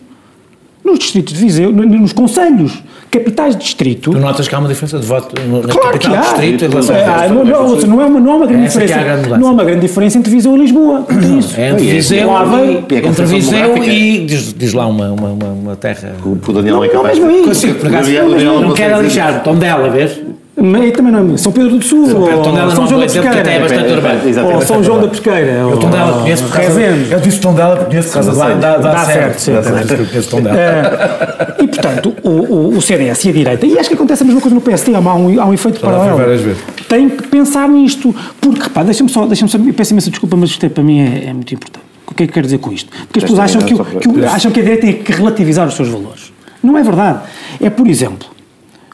Nos 0.89 0.99
distritos 0.99 1.33
de 1.33 1.39
Viseu, 1.39 1.71
nos 1.71 2.13
conselhos, 2.13 2.81
capitais 3.11 3.55
de 3.55 3.63
distrito. 3.63 4.11
Tu 4.11 4.19
notas 4.19 4.47
que 4.47 4.55
há 4.55 4.59
uma 4.59 4.67
diferença 4.67 4.97
de 4.97 5.05
voto 5.05 5.35
na 5.39 5.61
claro 5.61 5.91
capital 5.91 6.11
que 6.11 6.17
há. 6.17 6.21
distrito 6.21 6.65
em 6.65 6.69
relação 6.69 6.95
ah, 6.95 7.27
não, 7.27 7.45
não, 7.45 7.75
não, 7.75 8.01
é 8.01 8.05
uma, 8.05 8.19
não 8.19 8.31
há 8.31 8.35
uma 8.35 8.47
grande 8.47 8.67
diferença. 8.67 9.37
não 9.37 9.47
há 9.47 9.51
uma 9.51 9.63
grande 9.63 9.81
diferença 9.81 10.17
entre 10.17 10.31
Viseu 10.31 10.55
e 10.55 10.59
Lisboa. 10.59 11.05
Isso. 11.39 11.59
É 11.59 11.69
entre 11.69 11.85
Viseu, 11.85 12.29
e, 12.29 13.07
entre 13.07 13.25
Viseu 13.25 13.77
e 13.77 14.25
diz, 14.25 14.53
diz 14.53 14.73
lá 14.73 14.87
uma, 14.87 15.11
uma, 15.11 15.29
uma, 15.29 15.75
terra. 15.75 16.15
O 16.23 16.53
Daniel 16.53 16.77
não, 16.77 16.83
é 16.83 16.89
capaz 16.89 17.19
não, 17.19 17.27
de. 17.27 17.43
Consigo, 17.43 17.75
por 17.75 17.87
acaso, 17.87 18.11
não 18.11 18.73
quero 18.73 18.95
alixar, 18.95 19.43
Tondela, 19.43 19.89
vês? 19.89 20.19
Mas 20.61 20.91
também 20.91 21.11
não 21.11 21.33
é 21.33 21.37
São 21.37 21.51
Pedro 21.51 21.77
do 21.77 21.83
Sul, 21.83 22.07
São, 22.07 22.21
ou 22.21 22.41
Tondela 22.41 22.75
São 22.75 22.87
João 22.87 22.99
da 22.99 23.05
Pesqueira, 23.05 23.51
é 23.51 23.59
bastante 23.59 23.91
urbano. 23.93 24.55
ou 24.55 24.61
São 24.61 24.83
João 24.83 25.01
da 25.01 25.07
Pesqueira, 25.07 25.51
eu 25.51 25.77
Tondela 25.77 26.21
conheço 26.21 26.43
por 26.43 26.53
causa 26.53 26.81
Eu 26.81 27.19
disse 27.19 27.39
Tondela 27.39 27.85
conheço 27.85 28.07
por 28.09 28.13
causa 28.13 28.31
de 28.31 28.59
dá, 28.59 28.77
dá 28.77 29.05
certo, 29.05 29.39
certo, 29.39 30.29
Tondela. 30.29 31.55
E 31.59 31.67
portanto, 31.67 32.15
o, 32.23 32.77
o, 32.77 32.81
CDS 32.81 33.25
e 33.25 33.29
a 33.29 33.33
direita, 33.33 33.65
e 33.65 33.77
acho 33.77 33.89
que 33.89 33.95
acontece 33.95 34.23
a 34.23 34.25
mesma 34.25 34.41
coisa 34.41 34.55
no 34.55 34.61
PSD, 34.61 34.95
há 34.95 34.99
um, 34.99 35.41
há 35.41 35.45
um 35.45 35.53
efeito 35.53 35.79
paralelo. 35.79 36.55
Tem 36.87 37.09
que 37.09 37.27
pensar 37.27 37.67
nisto, 37.67 38.15
porque, 38.41 38.61
repá, 38.63 38.83
deixa-me 38.83 39.09
só, 39.09 39.25
deixa-me 39.25 39.49
só, 39.49 39.57
peço 39.75 39.93
imensa 39.93 40.09
desculpa, 40.09 40.35
mas 40.35 40.49
isto 40.49 40.65
é, 40.65 40.69
para 40.69 40.83
mim 40.83 40.99
é, 40.99 41.29
é 41.29 41.33
muito 41.33 41.53
importante. 41.53 41.89
que 42.19 42.23
é 42.23 42.27
que 42.27 42.33
quero 42.33 42.45
dizer 42.45 42.57
com 42.57 42.71
isto? 42.71 42.91
Porque 43.07 43.19
as 43.19 43.23
pessoas 43.23 43.39
acham 43.39 43.61
que, 43.61 43.73
que, 43.73 44.25
acham 44.25 44.51
que 44.51 44.59
a 44.59 44.63
direita 44.63 44.85
tem 44.85 44.93
que 45.01 45.11
relativizar 45.11 45.67
os 45.67 45.73
seus 45.73 45.87
valores. 45.87 46.33
Não 46.61 46.77
é 46.77 46.83
verdade. 46.83 47.21
É, 47.61 47.69
por 47.69 47.87
exemplo, 47.87 48.27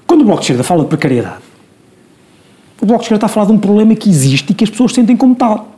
quando 0.05 0.21
o 0.21 0.25
Bloco 0.25 0.41
de 0.41 0.45
Esquerda 0.45 0.63
fala 0.63 0.83
de 0.83 0.89
precariedade, 0.89 1.37
o 2.81 2.85
Bloco 2.85 3.01
de 3.01 3.05
Esquerda 3.05 3.17
está 3.17 3.25
a 3.25 3.29
falar 3.29 3.47
de 3.47 3.53
um 3.53 3.57
problema 3.57 3.95
que 3.95 4.09
existe 4.09 4.51
e 4.51 4.53
que 4.53 4.63
as 4.63 4.69
pessoas 4.69 4.93
sentem 4.93 5.15
como 5.15 5.35
tal. 5.35 5.75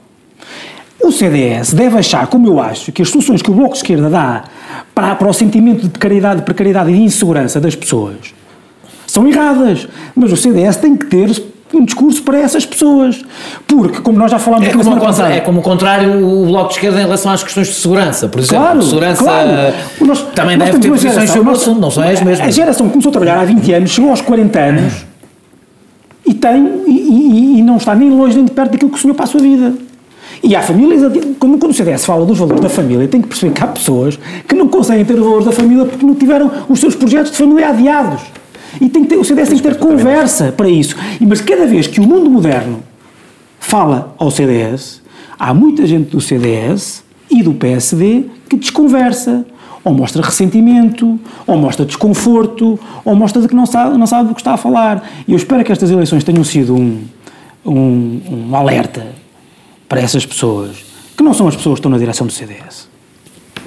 O 1.02 1.12
CDS 1.12 1.74
deve 1.74 1.98
achar, 1.98 2.28
como 2.28 2.48
eu 2.48 2.60
acho, 2.60 2.92
que 2.92 3.02
as 3.02 3.10
soluções 3.10 3.42
que 3.42 3.52
o 3.52 3.54
Bloco 3.54 3.74
de 3.74 3.78
Esquerda 3.78 4.10
dá 4.10 4.44
para, 4.94 5.16
para 5.16 5.30
o 5.30 5.34
sentimento 5.34 5.84
de 5.84 5.90
precariedade, 5.90 6.38
de 6.38 6.46
precariedade 6.46 6.90
e 6.92 6.94
de 6.94 7.02
insegurança 7.02 7.60
das 7.60 7.76
pessoas 7.76 8.34
são 9.06 9.28
erradas. 9.28 9.88
Mas 10.16 10.32
o 10.32 10.38
CDS 10.38 10.78
tem 10.78 10.98
que 10.98 11.06
ter 11.06 11.32
um 11.74 11.86
discurso 11.86 12.24
para 12.24 12.40
essas 12.40 12.66
pessoas. 12.66 13.22
Porque, 13.68 14.02
como 14.02 14.18
nós 14.18 14.32
já 14.32 14.40
falámos 14.40 14.68
é 14.68 14.72
como, 14.72 14.90
na 14.90 15.00
passada, 15.00 15.34
é 15.34 15.40
como 15.40 15.60
o 15.60 15.64
contrário 15.64 16.26
o 16.26 16.46
Bloco 16.48 16.70
de 16.70 16.76
Esquerda 16.76 17.00
em 17.00 17.04
relação 17.04 17.32
às 17.32 17.44
questões 17.44 17.68
de 17.68 17.76
segurança, 17.76 18.28
por 18.28 18.40
exemplo. 18.40 18.66
Claro, 18.66 18.82
segurança 18.82 19.24
claro. 19.24 19.50
Nós, 20.02 20.22
também 20.34 20.58
nós 20.58 20.70
deve 20.70 20.80
ter 20.80 20.90
posições 20.90 21.30
sobre 21.30 21.50
o 21.50 21.52
assunto, 21.52 21.80
não 21.80 21.92
são 21.92 22.04
as 22.04 22.22
mesmas. 22.22 22.48
A 22.48 22.52
geração 22.52 22.90
começou 22.90 23.10
a 23.10 23.14
trabalhar 23.14 23.40
há 23.40 23.46
20 23.46 23.72
anos, 23.74 23.92
chegou 23.92 24.10
aos 24.10 24.22
40 24.22 24.60
anos 24.60 25.07
e 26.28 26.34
tem 26.34 26.84
e, 26.86 26.92
e, 26.92 27.60
e 27.60 27.64
não 27.64 27.78
está 27.78 27.96
nem 27.96 28.10
longe 28.10 28.36
nem 28.36 28.46
de 28.46 28.52
perto 28.52 28.72
daquilo 28.72 28.92
que 28.92 29.00
sonhou 29.00 29.16
para 29.16 29.26
a 29.26 29.28
sua 29.28 29.42
vida. 29.42 29.74
E 30.44 30.56
há 30.56 30.62
famílias, 30.62 31.02
quando, 31.40 31.58
quando 31.58 31.72
o 31.72 31.74
CDS 31.74 32.06
fala 32.06 32.26
dos 32.26 32.38
valores 32.38 32.62
da 32.62 32.70
família, 32.70 33.08
tem 33.08 33.22
que 33.22 33.28
perceber 33.28 33.54
que 33.54 33.64
há 33.64 33.68
pessoas 33.68 34.20
que 34.48 34.56
não 34.56 34.68
conseguem 34.68 35.04
ter 35.04 35.14
os 35.14 35.20
valores 35.20 35.46
da 35.46 35.52
família 35.52 35.86
porque 35.86 36.06
não 36.06 36.14
tiveram 36.14 36.52
os 36.70 36.80
seus 36.80 36.96
projetos 36.96 37.32
de 37.32 37.38
família 37.38 37.70
adiados. 37.70 38.22
E 38.80 38.90
tem 38.90 39.04
que 39.04 39.10
ter, 39.10 39.18
o 39.18 39.24
CDS 39.24 39.50
tem 39.50 39.58
que 39.58 39.64
ter 39.64 39.78
conversa 39.78 40.54
para 40.56 40.70
isso. 40.70 40.96
Mas 41.22 41.42
cada 41.42 41.66
vez 41.66 41.88
que 41.88 42.00
o 42.00 42.04
mundo 42.04 42.30
moderno 42.30 42.84
fala 43.60 44.14
ao 44.18 44.30
CDS, 44.30 45.02
há 45.40 45.54
muita 45.54 45.86
gente 45.88 46.12
do 46.12 46.22
CDS 46.22 47.04
e 47.30 47.42
do 47.42 47.54
PSD 47.54 48.26
que 48.48 48.56
desconversa, 48.56 49.46
ou 49.84 49.94
mostra 49.94 50.22
ressentimento, 50.22 51.20
ou 51.46 51.58
mostra 51.58 51.86
desconforto, 51.86 52.80
ou 53.04 53.16
mostra 53.16 53.42
de 53.42 53.48
que 53.48 53.56
não 53.56 53.66
sabe, 53.66 53.98
não 53.98 54.08
sabe 54.08 54.30
do 54.30 54.36
que 54.36 54.42
está 54.42 54.54
a 54.54 54.58
falar. 54.58 55.08
E 55.28 55.32
eu 55.32 55.38
espero 55.38 55.64
que 55.64 55.72
estas 55.72 55.90
eleições 55.90 56.24
tenham 56.24 56.44
sido 56.44 56.76
um, 56.76 57.04
um, 57.66 58.22
um 58.50 58.56
alerta 58.56 59.08
para 59.88 60.02
essas 60.02 60.26
pessoas, 60.26 60.86
que 61.16 61.24
não 61.24 61.34
são 61.34 61.48
as 61.48 61.56
pessoas 61.56 61.76
que 61.76 61.80
estão 61.80 61.92
na 61.92 61.98
direção 61.98 62.28
do 62.28 62.34
CDS. 62.34 62.88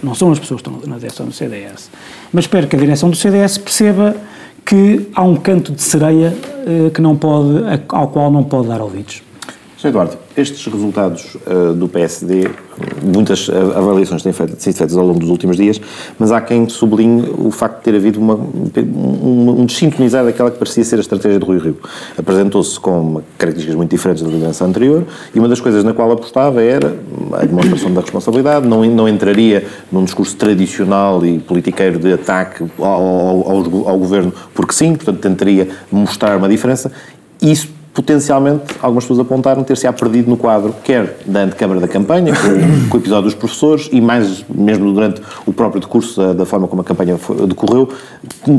Não 0.02 0.14
são 0.14 0.32
as 0.32 0.38
pessoas 0.38 0.62
que 0.62 0.68
estão 0.68 0.90
na 0.90 0.98
direção 0.98 1.26
do 1.26 1.32
CDS. 1.32 1.90
Mas 2.32 2.44
espero 2.44 2.66
que 2.66 2.76
a 2.76 2.78
direção 2.78 3.10
do 3.10 3.16
CDS 3.16 3.58
perceba 3.58 4.16
que 4.64 5.08
há 5.14 5.22
um 5.22 5.36
canto 5.36 5.72
de 5.72 5.82
sereia 5.82 6.34
uh, 6.66 6.90
que 6.90 7.00
não 7.00 7.16
pode, 7.16 7.64
ao 7.88 8.08
qual 8.08 8.30
não 8.30 8.44
pode 8.44 8.68
dar 8.68 8.80
ouvidos. 8.80 9.22
Sr. 9.80 9.88
Eduardo, 9.88 10.18
estes 10.36 10.66
resultados 10.66 11.36
uh, 11.46 11.72
do 11.72 11.88
PSD, 11.88 12.50
muitas 13.02 13.48
avaliações 13.48 14.22
têm 14.22 14.30
feito, 14.30 14.60
sido 14.60 14.76
feitas 14.76 14.94
ao 14.94 15.06
longo 15.06 15.18
dos 15.18 15.30
últimos 15.30 15.56
dias, 15.56 15.80
mas 16.18 16.30
há 16.30 16.38
quem 16.38 16.68
sublinhe 16.68 17.30
o 17.38 17.50
facto 17.50 17.78
de 17.78 17.84
ter 17.84 17.94
havido 17.94 18.20
uma, 18.20 18.34
um, 18.34 19.60
um 19.60 19.64
desintonizar 19.64 20.22
daquela 20.22 20.50
que 20.50 20.58
parecia 20.58 20.84
ser 20.84 20.96
a 20.96 21.00
estratégia 21.00 21.38
do 21.38 21.46
Rui 21.46 21.58
Rio. 21.58 21.78
Apresentou-se 22.18 22.78
com 22.78 23.22
características 23.38 23.74
muito 23.74 23.90
diferentes 23.90 24.22
da 24.22 24.28
liderança 24.28 24.66
anterior 24.66 25.02
e 25.34 25.38
uma 25.38 25.48
das 25.48 25.60
coisas 25.62 25.82
na 25.82 25.94
qual 25.94 26.12
apostava 26.12 26.62
era 26.62 26.94
a 27.32 27.46
demonstração 27.46 27.90
da 27.94 28.02
responsabilidade, 28.02 28.68
não, 28.68 28.84
não 28.84 29.08
entraria 29.08 29.64
num 29.90 30.04
discurso 30.04 30.36
tradicional 30.36 31.24
e 31.24 31.38
politiqueiro 31.38 31.98
de 31.98 32.12
ataque 32.12 32.66
ao, 32.78 32.84
ao, 32.86 33.50
ao, 33.50 33.88
ao 33.88 33.98
governo 33.98 34.30
porque 34.54 34.74
sim, 34.74 34.94
portanto 34.94 35.20
tentaria 35.20 35.68
mostrar 35.90 36.36
uma 36.36 36.50
diferença. 36.50 36.92
Isso 37.40 37.79
potencialmente, 38.00 38.64
algumas 38.80 39.04
pessoas 39.04 39.20
apontaram 39.20 39.62
ter-se-á 39.62 39.92
perdido 39.92 40.30
no 40.30 40.36
quadro, 40.36 40.74
quer 40.82 41.18
da 41.26 41.40
antecâmara 41.40 41.80
da 41.80 41.88
campanha, 41.88 42.32
com, 42.32 42.88
com, 42.88 42.96
o 42.96 43.00
episódio 43.00 43.24
dos 43.24 43.34
professores, 43.34 43.88
e 43.92 44.00
mais 44.00 44.44
mesmo 44.48 44.92
durante 44.92 45.20
o 45.44 45.52
próprio 45.52 45.80
decurso, 45.80 46.20
da, 46.20 46.32
da 46.32 46.46
forma 46.46 46.66
como 46.66 46.80
a 46.80 46.84
campanha 46.84 47.18
foi, 47.18 47.46
decorreu, 47.46 47.88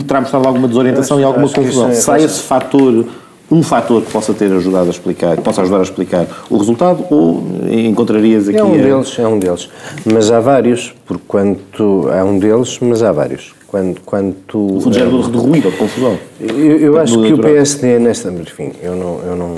terá 0.08 0.22
mostrado 0.22 0.48
alguma 0.48 0.68
desorientação 0.68 1.18
acho, 1.18 1.24
e 1.24 1.26
alguma 1.26 1.50
confusão. 1.50 1.90
É, 1.90 1.94
Sai 1.94 2.24
esse 2.24 2.42
fator 2.42 3.06
um 3.50 3.62
fator 3.62 4.02
que 4.02 4.10
possa 4.10 4.34
ter 4.34 4.50
ajudado 4.50 4.88
a 4.88 4.92
explicar, 4.92 5.36
que 5.36 5.44
possa 5.44 5.62
ajudar 5.62 5.80
a 5.80 5.82
explicar 5.82 6.26
o 6.50 6.58
resultado, 6.58 7.04
ou 7.10 7.44
encontrarias 7.70 8.48
aqui... 8.48 8.58
É 8.58 8.64
um 8.64 8.72
deles, 8.72 9.20
é 9.20 9.28
um 9.28 9.38
deles. 9.38 9.70
Mas 10.06 10.32
há 10.32 10.40
vários, 10.40 10.94
porque 11.06 11.24
quanto... 11.28 12.10
É 12.14 12.24
um 12.24 12.40
deles, 12.40 12.80
mas 12.80 13.04
há 13.04 13.12
vários. 13.12 13.54
Quando, 13.72 14.02
quando 14.02 14.36
tu... 14.46 14.78
O 14.78 14.82
fundo 14.82 14.94
gera 14.94 15.10
de 15.10 15.38
ruído 15.38 15.66
ou 15.68 15.72
de 15.72 15.78
confusão. 15.78 16.20
Eu, 16.42 16.78
eu 16.78 16.98
acho 16.98 17.22
que 17.22 17.32
o 17.32 17.38
PSD, 17.38 18.00
nesta... 18.00 18.30
Enfim, 18.30 18.74
eu 18.84 18.96
não... 18.98 19.22
Eu 19.26 19.36
não 19.38 19.56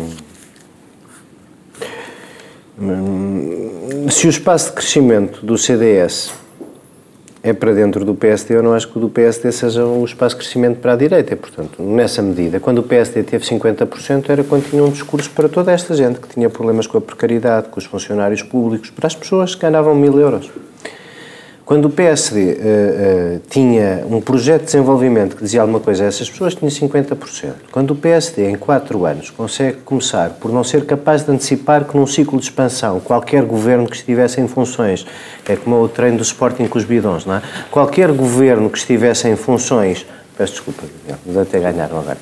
se 4.12 4.28
o 4.28 4.30
espaço 4.30 4.68
de 4.68 4.74
crescimento 4.74 5.44
do 5.44 5.58
CDS 5.58 6.32
é 7.42 7.54
para 7.54 7.74
dentro 7.74 8.06
do 8.06 8.14
PSD, 8.14 8.56
eu 8.56 8.64
não 8.64 8.74
acho 8.74 8.88
que 8.88 8.98
o 8.98 9.02
do 9.02 9.10
PSD 9.10 9.52
seja 9.52 9.84
um 9.84 10.06
espaço 10.06 10.36
de 10.36 10.42
crescimento 10.44 10.80
para 10.80 10.94
a 10.94 10.96
direita. 10.96 11.36
Portanto, 11.36 11.82
nessa 11.82 12.22
medida, 12.22 12.60
quando 12.60 12.78
o 12.78 12.84
PSD 12.84 13.24
teve 13.24 13.44
50%, 13.44 14.30
era 14.30 14.44
quando 14.44 14.70
tinha 14.70 14.84
um 14.84 14.90
discurso 14.90 15.30
para 15.32 15.50
toda 15.50 15.72
esta 15.72 15.94
gente 15.96 16.20
que 16.20 16.28
tinha 16.30 16.50
problemas 16.50 16.86
com 16.88 17.00
a 17.00 17.02
precariedade, 17.02 17.68
com 17.70 17.80
os 17.80 17.86
funcionários 17.86 18.44
públicos, 18.44 18.92
para 18.92 19.08
as 19.08 19.16
pessoas 19.16 19.56
que 19.56 19.62
ganhavam 19.62 19.96
mil 19.96 20.20
euros. 20.20 20.50
Quando 21.66 21.86
o 21.86 21.90
PSD 21.90 22.40
uh, 22.40 22.56
uh, 22.56 23.42
tinha 23.50 24.04
um 24.10 24.20
projeto 24.20 24.62
de 24.62 24.66
desenvolvimento 24.66 25.36
que 25.38 25.44
dizia 25.44 25.62
alguma 25.62 25.80
coisa 25.80 26.04
a 26.04 26.08
essas 26.08 26.30
pessoas, 26.30 26.54
tinha 26.54 26.70
50%. 26.70 27.54
Quando 27.72 27.92
o 27.92 27.96
PSD, 27.96 28.50
em 28.50 28.56
4 28.56 29.06
anos, 29.06 29.30
consegue 29.30 29.78
começar 29.78 30.32
por 30.32 30.52
não 30.52 30.64
ser 30.64 30.86
capaz 30.86 31.24
de 31.24 31.32
antecipar 31.32 31.86
que 31.86 31.96
num 31.96 32.06
ciclo 32.06 32.38
de 32.38 32.46
expansão, 32.46 33.00
qualquer 33.00 33.44
governo 33.44 33.88
que 33.88 33.96
estivesse 33.96 34.42
em 34.42 34.48
funções, 34.48 35.06
é 35.48 35.56
como 35.56 35.82
o 35.82 35.88
treino 35.88 36.18
do 36.18 36.24
Sporting 36.24 36.68
com 36.68 36.78
os 36.78 36.84
bidons, 36.84 37.26
não 37.26 37.36
é? 37.36 37.42
Qualquer 37.72 38.12
governo 38.12 38.70
que 38.70 38.78
estivesse 38.78 39.28
em 39.30 39.36
funções 39.36 40.06
Peço 40.36 40.54
desculpa, 40.54 40.84
até 41.40 41.60
ganharam 41.60 42.00
agora. 42.00 42.18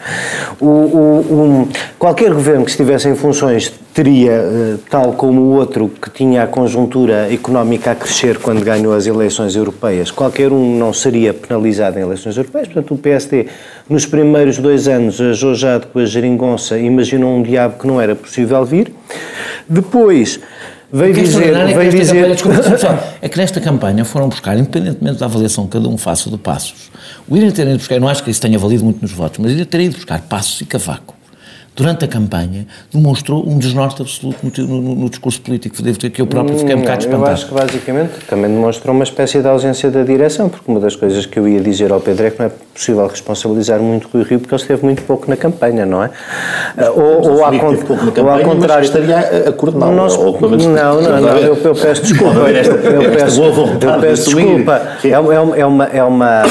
O, 0.60 0.65
o, 0.65 1.19
o, 1.19 1.69
qualquer 1.98 2.33
governo 2.33 2.65
que 2.65 2.71
estivesse 2.71 3.07
em 3.07 3.15
funções 3.15 3.74
teria, 3.93 4.31
eh, 4.31 4.75
tal 4.89 5.13
como 5.13 5.41
o 5.41 5.55
outro 5.55 5.89
que 5.89 6.10
tinha 6.10 6.43
a 6.43 6.48
conjuntura 6.48 7.31
económica 7.31 7.91
a 7.91 7.95
crescer 7.95 8.38
quando 8.38 8.63
ganhou 8.63 8.93
as 8.93 9.05
eleições 9.05 9.55
europeias, 9.55 10.10
qualquer 10.12 10.51
um 10.51 10.77
não 10.77 10.93
seria 10.93 11.33
penalizado 11.33 12.00
em 12.00 12.01
eleições 12.01 12.38
europeias. 12.38 12.67
Portanto, 12.67 12.93
o 12.93 12.98
PSD, 12.98 13.48
nos 13.89 14.05
primeiros 14.05 14.57
dois 14.57 14.88
anos, 14.88 15.19
ajojado 15.19 15.88
com 15.88 16.00
a 16.00 16.05
geringonça, 16.05 16.77
imaginou 16.77 17.36
um 17.36 17.43
diabo 17.43 17.79
que 17.79 17.88
não 17.88 18.00
era 18.00 18.15
possível 18.15 18.63
vir. 18.65 18.93
Depois 19.67 20.39
Veio 20.93 21.13
dizer, 21.13 21.53
é 21.53 21.74
veio 21.74 21.89
dizer... 21.89 22.15
Campanha, 22.15 22.33
desculpa, 22.33 23.03
é 23.21 23.29
que 23.29 23.38
nesta 23.38 23.62
campanha 23.62 24.03
foram 24.03 24.27
buscar, 24.27 24.57
independentemente 24.57 25.19
da 25.19 25.25
avaliação 25.25 25.63
que 25.63 25.71
cada 25.71 25.88
um 25.88 25.98
faça 25.98 26.29
do 26.29 26.38
Passos, 26.38 26.91
o 27.29 27.38
irem 27.38 27.50
terem 27.50 27.71
ido 27.71 27.79
buscar, 27.79 27.95
eu 27.95 28.01
não 28.01 28.10
acho 28.10 28.21
que 28.21 28.29
isso 28.29 28.41
tenha 28.41 28.60
valido 28.60 28.83
muito 28.83 29.01
nos 29.01 29.13
votos, 29.13 29.39
mas 29.39 29.53
irem 29.53 29.63
terem 29.63 29.86
ido 29.86 29.95
buscar 29.95 30.19
Passos 30.19 30.60
e 30.60 30.65
Cavaco 30.65 31.21
durante 31.75 32.04
a 32.06 32.08
campanha, 32.08 32.68
demonstrou 32.94 33.48
um 33.48 33.58
desnorte 33.58 34.01
absoluto 34.01 34.38
no, 34.44 34.68
no, 34.68 34.96
no 34.96 35.10
discurso 35.10 35.42
político. 35.42 35.82
Devo 35.82 35.98
dizer 35.98 36.10
que 36.10 36.22
eu 36.22 36.28
próprio 36.28 36.58
fiquei 36.58 36.75
um 36.75 36.82
bocado 36.82 37.06
espantado. 37.06 37.25
Eu 37.25 37.34
acho 37.34 37.48
que, 37.48 37.54
basicamente, 37.54 38.12
também 38.28 38.51
demonstrou 38.51 38.94
uma 38.94 39.04
espécie 39.04 39.40
de 39.42 39.48
ausência 39.48 39.90
da 39.90 40.04
direção, 40.04 40.50
porque 40.50 40.70
uma 40.70 40.80
das 40.80 40.96
coisas 40.96 41.25
que 41.25 41.40
eu 41.40 41.48
ia 41.48 41.62
dizer 41.62 41.92
ao 41.92 42.01
Pedro 42.01 42.28
é 42.28 42.32
que 42.32 42.40
não 42.40 42.48
é 42.48 42.51
possível 42.74 43.08
responsabilizar 43.08 43.80
muito 43.80 44.06
o 44.06 44.10
Rui 44.12 44.24
Rio, 44.24 44.40
porque 44.40 44.54
ele 44.54 44.62
esteve 44.62 44.84
muito 44.84 45.01
pouco 45.04 45.30
na 45.30 45.38
campanha, 45.38 45.86
não 45.86 46.04
é? 46.04 46.10
Ou, 46.96 47.32
ou, 47.32 47.46
ao, 47.46 47.54
ou 47.54 48.30
ao 48.30 48.40
contrário... 48.42 48.84
estaria 48.84 49.20
a 49.48 49.51
coordenar. 49.54 49.92
Não, 49.92 50.08
não, 50.08 51.01
não, 51.01 51.22
não, 51.22 51.38
eu, 51.38 51.56
eu 51.56 51.75
peço 51.75 52.01
desculpa. 52.01 52.36
eu 52.36 53.12
peço, 53.12 53.42
eu 53.42 54.00
peço 54.01 54.25
desculpa. 54.25 54.82
É, 55.04 55.10
é, 55.10 55.20
uma, 55.20 55.58
é, 55.58 55.66
uma, 55.66 55.86
é 55.86 56.04
uma... 56.04 56.44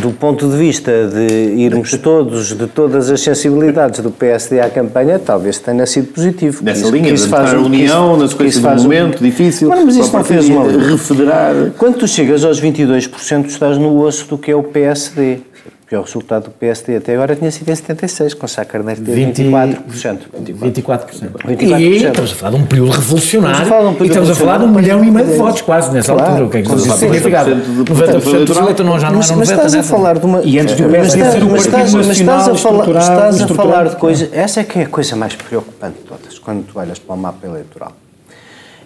Do 0.00 0.10
ponto 0.12 0.48
de 0.48 0.56
vista 0.56 0.92
de 1.08 1.54
irmos 1.56 1.92
todos, 1.92 2.52
de 2.52 2.66
todas 2.66 3.10
as 3.10 3.20
sensibilidades 3.20 4.00
do 4.00 4.10
PS 4.10 4.36
PSD 4.36 4.60
à 4.60 4.68
campanha 4.68 5.18
talvez 5.18 5.58
tenha 5.58 5.86
sido 5.86 6.12
positivo. 6.12 6.62
Nessa 6.64 6.82
isso, 6.82 6.90
linha, 6.90 7.12
isso 7.12 7.28
faz 7.28 7.54
a 7.54 7.58
união, 7.58 8.12
isso, 8.12 8.22
na 8.22 8.28
sequência 8.28 8.70
um 8.70 8.82
momento 8.82 9.20
um... 9.20 9.24
difícil, 9.24 9.68
mas, 9.68 9.84
mas 9.84 9.96
isso 9.96 10.12
não 10.12 10.24
fez 10.24 10.48
refederar. 10.48 11.54
Quando 11.78 11.98
tu 11.98 12.08
chegas 12.08 12.44
aos 12.44 12.60
22%, 12.60 13.46
estás 13.46 13.78
no 13.78 14.00
osso 14.00 14.26
do 14.28 14.38
que 14.38 14.50
é 14.50 14.56
o 14.56 14.62
PSD. 14.62 15.38
O 15.86 15.88
pior 15.88 16.02
resultado 16.02 16.46
do 16.46 16.50
PSD 16.50 16.96
até 16.96 17.14
agora 17.14 17.36
tinha 17.36 17.48
sido 17.48 17.70
em 17.70 17.74
76, 17.76 18.34
com 18.34 18.48
Sá 18.48 18.64
Carneiro 18.64 19.00
teve 19.02 19.24
20, 19.24 19.40
24%. 19.44 20.18
24%. 20.34 21.30
24%. 21.46 21.80
E 21.80 21.96
estamos 21.98 22.32
a 22.32 22.34
falar 22.34 22.50
de 22.50 22.56
um 22.56 22.66
período 22.66 22.90
revolucionário 22.90 23.62
estamos 23.62 23.86
um 23.86 23.94
período 23.94 24.02
e 24.02 24.08
estamos 24.08 24.30
a 24.30 24.34
falar 24.34 24.58
de 24.58 24.64
um 24.64 24.72
milhão 24.72 25.04
e 25.04 25.10
meio 25.12 25.26
de 25.28 25.36
votos 25.36 25.62
quase 25.62 25.92
nessa 25.92 26.12
claro, 26.12 26.28
altura. 26.28 26.46
O 26.46 26.50
que 26.50 26.56
é 26.56 26.62
que 26.62 26.74
isso 26.74 26.98
significava? 26.98 27.50
90% 27.50 28.44
dos 28.44 28.56
eleitos 28.56 28.84
não 28.84 28.98
já 28.98 29.10
não 29.12 29.20
era 29.20 29.28
90%. 29.28 29.36
Mas 29.36 29.50
estás 29.50 29.74
a 29.76 29.82
falar 29.84 30.18
de 30.18 30.26
uma... 30.26 30.42
E 30.42 30.58
antes 30.58 30.74
do 30.74 30.88
PSD 30.88 31.30
ser 31.30 31.44
um 31.44 31.48
partido 31.50 32.06
nacional 32.08 32.52
Estás 32.52 33.42
a 33.42 33.46
falar 33.46 33.88
de 33.88 33.94
coisa... 33.94 34.28
Essa 34.32 34.62
é 34.62 34.64
que 34.64 34.80
é 34.80 34.82
a 34.82 34.88
coisa 34.88 35.14
mais 35.14 35.36
preocupante 35.36 35.98
de 36.00 36.04
todas, 36.04 36.36
quando 36.40 36.66
tu 36.66 36.80
olhas 36.80 36.98
para 36.98 37.14
o 37.14 37.16
mapa 37.16 37.46
eleitoral 37.46 37.92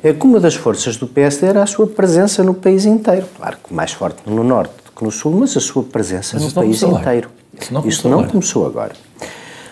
é 0.03 0.15
que 0.15 0.27
uma 0.27 0.41
das 0.41 0.55
forças 0.55 0.97
do 0.97 1.07
PSD 1.07 1.47
era 1.47 1.63
a 1.63 1.67
sua 1.67 1.87
presença 1.87 2.43
no 2.43 2.55
país 2.55 2.87
inteiro. 2.87 3.27
Claro 3.37 3.59
que 3.63 3.75
mais 3.75 3.93
forte 3.93 4.19
no 4.27 4.43
Norte 4.43 4.90
no 5.05 5.11
Sul, 5.11 5.33
mas 5.33 5.57
a 5.57 5.61
sua 5.61 5.83
presença 5.83 6.37
mas 6.39 6.45
no 6.45 6.53
país 6.53 6.83
inteiro. 6.83 7.29
Isso 7.61 7.75
não, 7.75 7.87
Isso 7.87 8.09
não 8.09 8.25
começou 8.25 8.67
agora. 8.67 8.93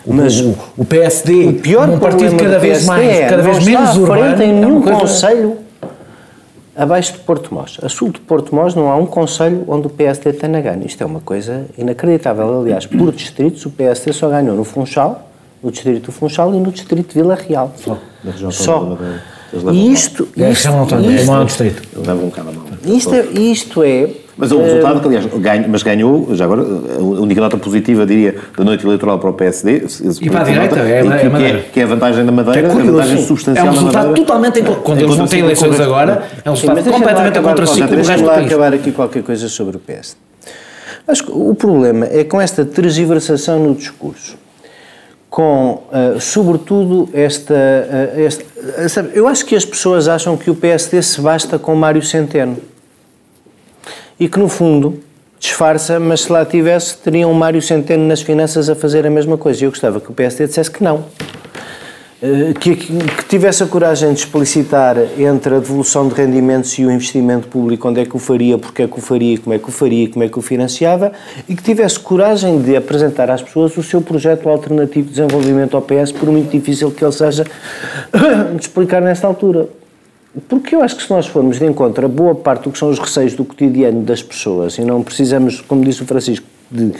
O, 0.05 0.13
mas 0.13 0.39
o, 0.39 0.55
o 0.77 0.85
PSD, 0.85 1.47
o 1.47 1.53
pior 1.55 1.89
um 1.89 1.99
partido 1.99 2.35
cada 2.37 2.57
vez 2.57 2.85
mais, 2.85 3.07
é, 3.07 3.27
cada 3.27 3.41
vez 3.41 3.63
menos 3.65 3.97
urbano, 3.97 4.41
em 4.41 4.49
é 4.49 4.53
nenhum 4.53 4.87
é 4.87 4.91
conselho 4.91 5.57
abaixo 6.79 7.13
de 7.13 7.19
Porto 7.19 7.53
Mós. 7.53 7.77
A 7.83 7.89
sul 7.89 8.09
de 8.09 8.21
Porto 8.21 8.55
Mós 8.55 8.73
não 8.73 8.89
há 8.89 8.95
um 8.95 9.05
conselho 9.05 9.65
onde 9.67 9.87
o 9.87 9.89
PSD 9.89 10.31
tenha 10.31 10.61
ganho. 10.61 10.85
Isto 10.85 11.03
é 11.03 11.05
uma 11.05 11.19
coisa 11.19 11.65
inacreditável. 11.77 12.61
Aliás, 12.61 12.85
por 12.85 13.11
distritos, 13.11 13.65
o 13.65 13.69
PSD 13.69 14.13
só 14.13 14.29
ganhou 14.29 14.55
no 14.55 14.63
Funchal, 14.63 15.29
no 15.61 15.71
distrito 15.71 16.05
do 16.05 16.11
Funchal 16.13 16.55
e 16.55 16.57
no 16.57 16.71
distrito 16.71 17.09
de 17.09 17.15
Vila 17.15 17.35
Real. 17.35 17.73
Só. 17.75 17.97
Só. 18.49 18.97
E 19.73 19.91
isto... 19.91 20.29
Isto, 20.37 20.51
isto, 20.51 20.67
a 20.69 20.71
mal. 21.25 21.45
isto, 22.85 23.13
é, 23.13 23.21
isto 23.25 23.83
é... 23.83 24.09
Mas 24.39 24.53
o 24.53 24.61
resultado, 24.61 25.01
que 25.01 25.07
aliás, 25.07 25.25
ganho, 25.25 25.65
mas 25.67 25.83
ganhou, 25.83 26.29
já 26.33 26.45
agora, 26.45 26.61
a 26.61 27.01
única 27.01 27.41
nota 27.41 27.57
positiva, 27.57 28.05
diria, 28.05 28.35
da 28.57 28.63
noite 28.63 28.85
eleitoral 28.85 29.19
para 29.19 29.29
o 29.29 29.33
PSD. 29.33 29.83
E 30.21 30.29
para 30.29 30.39
a 30.39 30.43
direita, 30.43 30.75
nota, 30.77 30.87
é, 30.87 31.01
que, 31.03 31.07
é, 31.09 31.17
que, 31.19 31.29
Madeira. 31.29 31.57
é, 31.57 31.61
que 31.73 31.79
é 31.81 31.83
a 31.83 31.87
vantagem 31.87 32.25
da 32.25 32.31
Madeira, 32.31 32.67
é 32.67 32.71
a 32.71 32.73
vantagem 32.73 33.25
substancial 33.25 33.67
É 33.67 33.69
um 33.69 33.73
resultado 33.73 34.13
totalmente. 34.13 34.61
Quando 34.61 34.99
É 34.99 35.03
eles 35.03 35.17
não 35.17 35.27
têm 35.27 35.39
eleições 35.41 35.77
agora, 35.81 36.23
é 36.45 36.49
um 36.49 36.53
resultado 36.53 36.89
completamente 36.89 37.37
a 37.37 37.41
contraciclo 37.41 37.87
do 37.89 37.95
resto 37.97 38.17
do 38.21 38.25
lá 38.25 38.33
país. 38.35 38.47
acabar 38.47 38.73
aqui 38.73 38.91
qualquer 38.93 39.23
coisa 39.23 39.49
sobre 39.49 39.75
o 39.75 39.79
PSD. 39.79 40.17
Acho 41.05 41.25
que 41.25 41.31
o 41.33 41.53
problema 41.53 42.05
é 42.05 42.23
com 42.23 42.39
esta 42.39 42.63
tergiversação 42.63 43.59
no 43.59 43.75
discurso, 43.75 44.37
com, 45.29 45.83
ah, 45.91 46.15
sobretudo, 46.19 47.09
esta, 47.13 47.53
ah, 47.53 48.21
esta- 48.21 48.45
ah, 48.77 48.87
sabe, 48.89 49.09
Eu 49.13 49.27
acho 49.27 49.45
que 49.45 49.55
as 49.55 49.65
pessoas 49.65 50.07
acham 50.07 50.37
que 50.37 50.49
o 50.49 50.55
PSD 50.55 51.01
se 51.01 51.19
basta 51.19 51.59
com 51.59 51.75
Mário 51.75 52.01
Centeno. 52.01 52.57
E 54.19 54.27
que, 54.27 54.37
no 54.37 54.49
fundo, 54.49 54.99
disfarça, 55.39 55.99
mas 55.99 56.21
se 56.21 56.31
lá 56.31 56.45
tivesse, 56.45 56.97
teria 56.97 57.27
um 57.27 57.33
Mário 57.33 57.61
Centeno 57.61 58.05
nas 58.05 58.21
finanças 58.21 58.69
a 58.69 58.75
fazer 58.75 59.07
a 59.07 59.09
mesma 59.09 59.37
coisa. 59.37 59.61
E 59.61 59.65
eu 59.65 59.69
gostava 59.71 60.01
que 60.01 60.11
o 60.11 60.13
PSD 60.13 60.47
dissesse 60.47 60.69
que 60.69 60.83
não. 60.83 61.05
Eh, 62.21 62.53
que, 62.59 62.75
que- 62.75 62.93
tivesse 63.29 63.63
a 63.63 63.65
coragem 63.65 64.11
de 64.11 64.19
explicitar 64.19 64.97
entre 65.17 65.55
a 65.55 65.59
devolução 65.59 66.09
de 66.09 66.15
rendimentos 66.15 66.77
e 66.77 66.85
o 66.85 66.91
investimento 66.91 67.47
público 67.47 67.87
onde 67.87 68.01
é 68.01 68.05
que 68.05 68.13
o 68.13 68.19
faria, 68.19 68.57
porque 68.57 68.81
é 68.81 68.87
que 68.87 68.99
o 68.99 69.01
faria, 69.01 69.37
como 69.37 69.55
é 69.55 69.57
que 69.57 69.69
o 69.69 69.71
faria, 69.71 70.09
como 70.09 70.25
é 70.25 70.27
que 70.27 70.37
o 70.37 70.41
financiava 70.41 71.13
e 71.47 71.55
que 71.55 71.63
tivesse 71.63 71.97
coragem 71.97 72.61
de 72.61 72.75
apresentar 72.75 73.29
às 73.29 73.41
pessoas 73.41 73.77
o 73.77 73.83
seu 73.83 74.01
projeto 74.01 74.49
alternativo 74.49 75.07
de 75.07 75.11
desenvolvimento 75.13 75.77
ao 75.77 75.81
PS, 75.81 76.11
por 76.11 76.27
muito 76.29 76.51
difícil 76.51 76.91
que 76.91 77.05
ele 77.05 77.13
seja 77.13 77.45
de 78.53 78.61
explicar 78.61 79.01
nesta 79.01 79.25
altura. 79.25 79.69
Porque 80.47 80.75
eu 80.75 80.83
acho 80.83 80.95
que 80.95 81.03
se 81.03 81.09
nós 81.09 81.25
formos 81.25 81.57
de 81.57 81.65
encontro 81.65 82.05
a 82.05 82.09
boa 82.09 82.35
parte 82.35 82.63
do 82.63 82.71
que 82.71 82.77
são 82.77 82.89
os 82.89 82.99
receios 82.99 83.33
do 83.33 83.43
cotidiano 83.43 84.03
das 84.03 84.21
pessoas 84.21 84.77
e 84.77 84.81
não 84.81 85.01
precisamos, 85.01 85.61
como 85.61 85.83
disse 85.83 86.03
o 86.03 86.05
Francisco, 86.05 86.45
de 86.71 86.93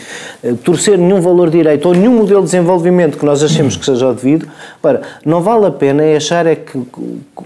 eh, 0.44 0.54
torcer 0.64 0.98
nenhum 0.98 1.22
valor 1.22 1.50
direito 1.50 1.88
ou 1.88 1.94
nenhum 1.94 2.18
modelo 2.18 2.42
de 2.42 2.46
desenvolvimento 2.46 3.18
que 3.18 3.26
nós 3.26 3.44
achemos 3.44 3.76
que 3.76 3.86
seja 3.86 4.08
o 4.08 4.14
devido, 4.14 4.48
para, 4.82 5.02
não 5.26 5.42
vale 5.42 5.66
a 5.66 5.72
pena 5.72 6.04
é 6.04 6.16
achar 6.18 6.46
é 6.46 6.56
que 6.56 6.78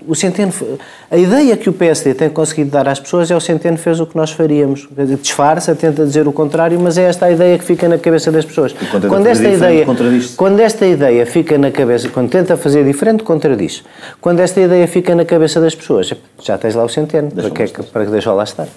o 0.08 0.16
Centeno, 0.16 0.54
a 1.12 1.18
ideia 1.18 1.56
que 1.58 1.70
o 1.70 1.74
PSD 1.74 2.14
tem 2.14 2.30
conseguido 2.30 2.72
dar 2.72 2.88
às 2.88 3.00
pessoas 3.00 3.30
é 3.30 3.36
o 3.36 3.42
Centeno 3.42 3.78
fez 3.78 4.00
o 4.00 4.06
que 4.06 4.16
nós 4.16 4.32
faríamos. 4.32 4.88
Quer 4.96 5.04
dizer, 5.04 5.18
disfarça, 5.18 5.76
tenta 5.76 6.06
dizer 6.06 6.28
o 6.28 6.32
contrário, 6.32 6.80
mas 6.80 6.98
é 6.98 7.04
esta 7.04 7.26
a 7.26 7.32
ideia 7.32 7.58
que 7.58 7.66
fica 7.66 7.88
na 7.88 7.98
cabeça 7.98 8.32
das 8.32 8.46
pessoas. 8.46 8.74
quando 8.74 9.08
Quando 9.08 9.28
fazer 9.28 9.48
esta 9.48 9.66
ideia, 9.66 9.86
quando 10.36 10.60
esta 10.60 10.86
ideia 10.86 11.26
fica 11.26 11.58
na 11.58 11.72
cabeça, 11.72 12.10
quando 12.10 12.30
tenta 12.30 12.56
fazer 12.56 12.86
diferente, 12.86 13.24
contradiz. 13.24 13.84
Quando 14.22 14.40
esta 14.40 14.62
ideia 14.62 14.88
fica 14.88 15.14
na 15.16 15.26
cabeça 15.26 15.60
das 15.60 15.76
pessoas, 15.76 16.14
já 16.42 16.58
tens 16.58 16.76
lá 16.76 16.84
o 16.84 16.90
centeno, 16.90 17.32
para 17.32 17.50
que, 17.50 17.64
é 17.64 17.68
para 17.68 18.06
que 18.06 18.12
deixa 18.12 18.32
lá 18.32 18.44
estar. 18.44 18.68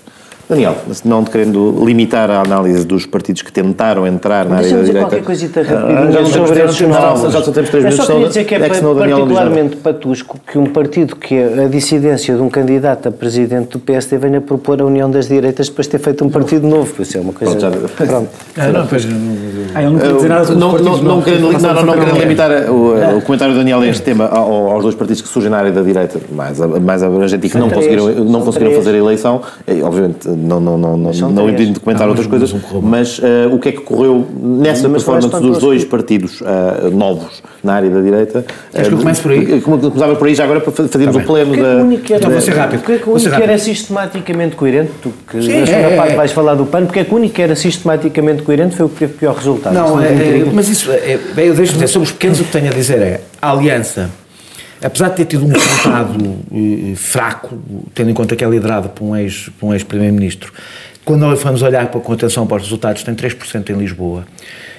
Daniel, 0.48 0.76
não 1.04 1.24
te 1.24 1.30
querendo 1.32 1.74
limitar 1.84 2.30
a 2.30 2.40
análise 2.40 2.86
dos 2.86 3.04
partidos 3.04 3.42
que 3.42 3.50
tentaram 3.52 4.06
entrar 4.06 4.44
na 4.46 4.58
área 4.58 4.70
da 4.70 4.76
direita. 4.82 5.00
qualquer 5.00 5.22
coisita 5.24 5.60
Ah, 5.60 5.74
rapidinho 5.74 6.26
sobre 6.28 6.60
esses 6.62 6.76
já 6.76 6.86
não- 6.86 7.00
novos. 7.00 7.32
Já 7.32 7.42
só 7.42 7.50
temos 7.50 7.70
três 7.70 7.84
Eu 7.84 7.90
minutos. 7.90 8.06
só 8.06 8.12
queria 8.12 8.28
dizer 8.28 8.44
que 8.44 8.54
é, 8.54 8.58
é 8.58 8.68
particularmente 8.68 9.76
patusco 9.76 10.38
que 10.46 10.56
um 10.56 10.66
partido 10.66 11.16
que 11.16 11.34
é 11.34 11.64
a 11.64 11.68
dissidência 11.68 12.36
de 12.36 12.40
um 12.42 12.48
candidato 12.48 13.08
a 13.08 13.10
presidente 13.10 13.70
do 13.72 13.80
PSD 13.80 14.18
venha 14.18 14.40
propor 14.40 14.80
a 14.80 14.84
união 14.84 15.10
das 15.10 15.26
direitas 15.26 15.68
depois 15.68 15.86
de 15.88 15.90
ter 15.90 15.98
feito 15.98 16.24
um 16.24 16.30
partido 16.30 16.64
novo. 16.68 16.92
Isso 17.02 17.16
é 17.18 17.20
uma 17.20 17.32
coisa... 17.32 17.56
Pronto, 17.56 17.88
já- 17.98 18.06
Pronto. 18.06 18.28
Ah, 18.58 18.68
não, 18.68 18.86
pois, 18.86 19.04
Ah, 19.74 19.82
eu 19.82 19.90
não 19.90 19.98
queria 19.98 20.14
dizer 20.14 20.28
nada 20.28 20.44
sobre 20.44 20.60
não, 20.60 20.72
não, 21.02 21.22
querendo, 21.22 21.52
não, 21.60 21.84
não 21.84 22.18
limitar 22.20 22.50
o, 22.70 23.18
o 23.18 23.22
comentário 23.22 23.52
do 23.52 23.58
Daniel 23.58 23.80
a 23.80 23.86
este 23.86 24.02
tema 24.02 24.26
ao- 24.28 24.70
aos 24.70 24.82
dois 24.82 24.94
partidos 24.94 25.20
que 25.22 25.28
surgem 25.28 25.50
na 25.50 25.58
área 25.58 25.72
da 25.72 25.82
direita 25.82 26.18
mais, 26.32 26.58
mais 26.58 27.02
abrangente 27.02 27.46
e 27.46 27.50
que 27.50 27.58
não 27.58 27.68
conseguiram, 27.68 28.08
não 28.24 28.40
conseguiram 28.42 28.72
fazer 28.72 28.94
a 28.94 28.96
eleição, 28.98 29.42
obviamente 29.82 30.35
não, 30.36 30.60
não, 30.60 30.76
não, 30.78 30.96
não, 30.96 31.30
não 31.30 31.50
entendo 31.50 31.72
de 31.74 31.80
comentar 31.80 32.06
Não, 32.06 32.10
outras 32.14 32.26
mas- 32.26 32.50
coisas, 32.50 32.62
mas 32.82 33.18
um 33.18 33.26
eh, 33.26 33.46
o 33.54 33.58
que 33.58 33.68
é 33.70 33.72
que 33.72 33.80
correu 33.80 34.26
nessa 34.40 34.88
performance 34.88 35.28
dos 35.40 35.58
dois 35.58 35.84
que- 35.84 35.90
partidos 35.90 36.42
eh, 36.42 36.90
novos 36.90 37.42
na 37.64 37.74
área 37.74 37.88
da 37.90 38.00
direita? 38.00 38.44
Queres 38.72 38.88
que 38.88 38.94
eu 38.94 38.98
eh, 38.98 39.02
comece 39.02 39.22
por 39.22 39.32
aí? 39.32 39.60
como- 39.60 39.78
Começava 39.78 40.14
por 40.16 40.28
aí 40.28 40.34
já 40.34 40.44
agora 40.44 40.60
para 40.60 40.72
fa- 40.72 40.88
fazermos 40.88 41.16
Tá 41.16 41.22
o 41.22 41.24
pleno 41.26 41.56
da... 41.56 41.82
Então 42.16 42.30
vou 42.30 42.40
ser 42.40 42.54
rápido. 42.54 42.80
Porquê 42.82 42.98
que 43.02 43.08
o 43.08 43.14
único 43.14 43.34
era 43.34 43.58
sistematicamente 43.58 44.56
coerente? 44.56 44.90
Tu 45.02 45.12
que 45.30 45.40
Sim, 45.42 45.60
na 45.60 45.66
segunda 45.66 45.88
é, 45.88 45.96
parte 45.96 46.12
é. 46.12 46.16
vais 46.16 46.32
falar 46.32 46.54
do 46.54 46.66
PAN, 46.66 46.84
porque 46.86 47.00
é 47.00 47.04
que 47.04 47.12
o 47.12 47.16
único 47.16 47.34
que 47.34 47.42
era 47.42 47.56
sistematicamente 47.56 48.42
coerente 48.42 48.76
foi 48.76 48.86
o 48.86 48.88
que 48.88 48.96
teve 48.98 49.14
pior 49.14 49.34
resultado. 49.34 49.74
Não, 49.74 50.00
é, 50.00 50.06
é, 50.08 50.46
mas 50.52 50.68
isso, 50.68 50.90
é, 50.92 51.18
bem, 51.34 51.46
eu 51.46 51.54
deixo 51.54 51.72
dizer, 51.74 51.86
sobre 51.88 52.06
os 52.06 52.12
pequenos 52.12 52.40
o 52.40 52.44
que 52.44 52.52
tenho 52.52 52.68
a 52.70 52.74
dizer 52.74 52.98
é, 53.00 53.20
a 53.40 53.50
aliança, 53.52 54.10
apesar 54.86 55.10
de 55.10 55.16
ter 55.16 55.24
tido 55.26 55.44
um 55.44 55.48
resultado 55.48 56.36
eh, 56.52 56.94
fraco, 56.94 57.58
tendo 57.94 58.10
em 58.10 58.14
conta 58.14 58.36
que 58.36 58.44
é 58.44 58.48
liderado 58.48 58.88
por 58.90 59.04
um 59.04 59.16
ex-primeiro-ministro, 59.16 60.52
quando 61.06 61.20
nós 61.20 61.40
vamos 61.40 61.62
olhar 61.62 61.86
com 61.86 62.12
atenção 62.12 62.48
para 62.48 62.56
os 62.56 62.64
resultados, 62.64 63.04
tem 63.04 63.14
3% 63.14 63.70
em 63.70 63.74
Lisboa. 63.74 64.26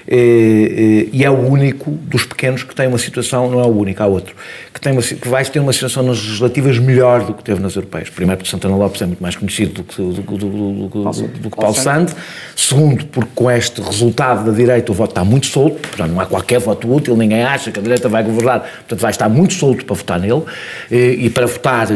Eh, 0.05 0.17
eh, 0.17 1.09
E 1.13 1.23
é 1.23 1.29
o 1.29 1.39
único 1.39 1.89
dos 1.89 2.25
pequenos 2.25 2.63
que 2.63 2.75
tem 2.75 2.85
uma 2.85 2.97
situação, 2.97 3.49
não 3.49 3.61
é 3.61 3.63
o 3.63 3.69
único, 3.69 4.03
há 4.03 4.07
outro, 4.07 4.35
que, 4.73 4.81
tem 4.81 4.91
uma, 4.91 5.01
que 5.01 5.27
vai 5.27 5.45
ter 5.45 5.59
uma 5.59 5.71
situação 5.71 6.03
nas 6.03 6.17
legislativas 6.17 6.79
melhor 6.79 7.23
do 7.23 7.33
que 7.33 7.41
teve 7.41 7.61
nas 7.61 7.77
europeias. 7.77 8.09
Primeiro, 8.09 8.39
porque 8.39 8.51
Santana 8.51 8.75
Lopes 8.75 9.01
é 9.01 9.05
muito 9.05 9.23
mais 9.23 9.37
conhecido 9.37 9.75
do 9.75 9.83
que, 9.85 10.01
do, 10.01 10.21
do, 10.21 10.87
do, 10.89 11.49
Paulo 11.49 11.73
Sande. 11.73 12.11
Segundo, 12.57 13.05
porque 13.05 13.31
com 13.33 13.49
este 13.49 13.81
resultado 13.81 14.51
da 14.51 14.51
direita 14.51 14.91
o 14.91 14.95
voto 14.95 15.11
está 15.11 15.23
muito 15.23 15.47
solto, 15.47 15.79
portanto, 15.79 16.11
não 16.11 16.19
há 16.19 16.25
qualquer 16.25 16.59
voto 16.59 16.93
útil, 16.93 17.15
ninguém 17.15 17.43
acha 17.43 17.71
que 17.71 17.79
a 17.79 17.81
direita 17.81 18.09
vai 18.09 18.21
governar, 18.21 18.59
portanto 18.59 18.99
vai 18.99 19.11
estar 19.11 19.29
muito 19.29 19.53
solto 19.53 19.85
para 19.85 19.95
votar 19.95 20.19
nele 20.19 20.43
eh, 20.91 21.15
e 21.19 21.29
para 21.29 21.47
votar 21.47 21.87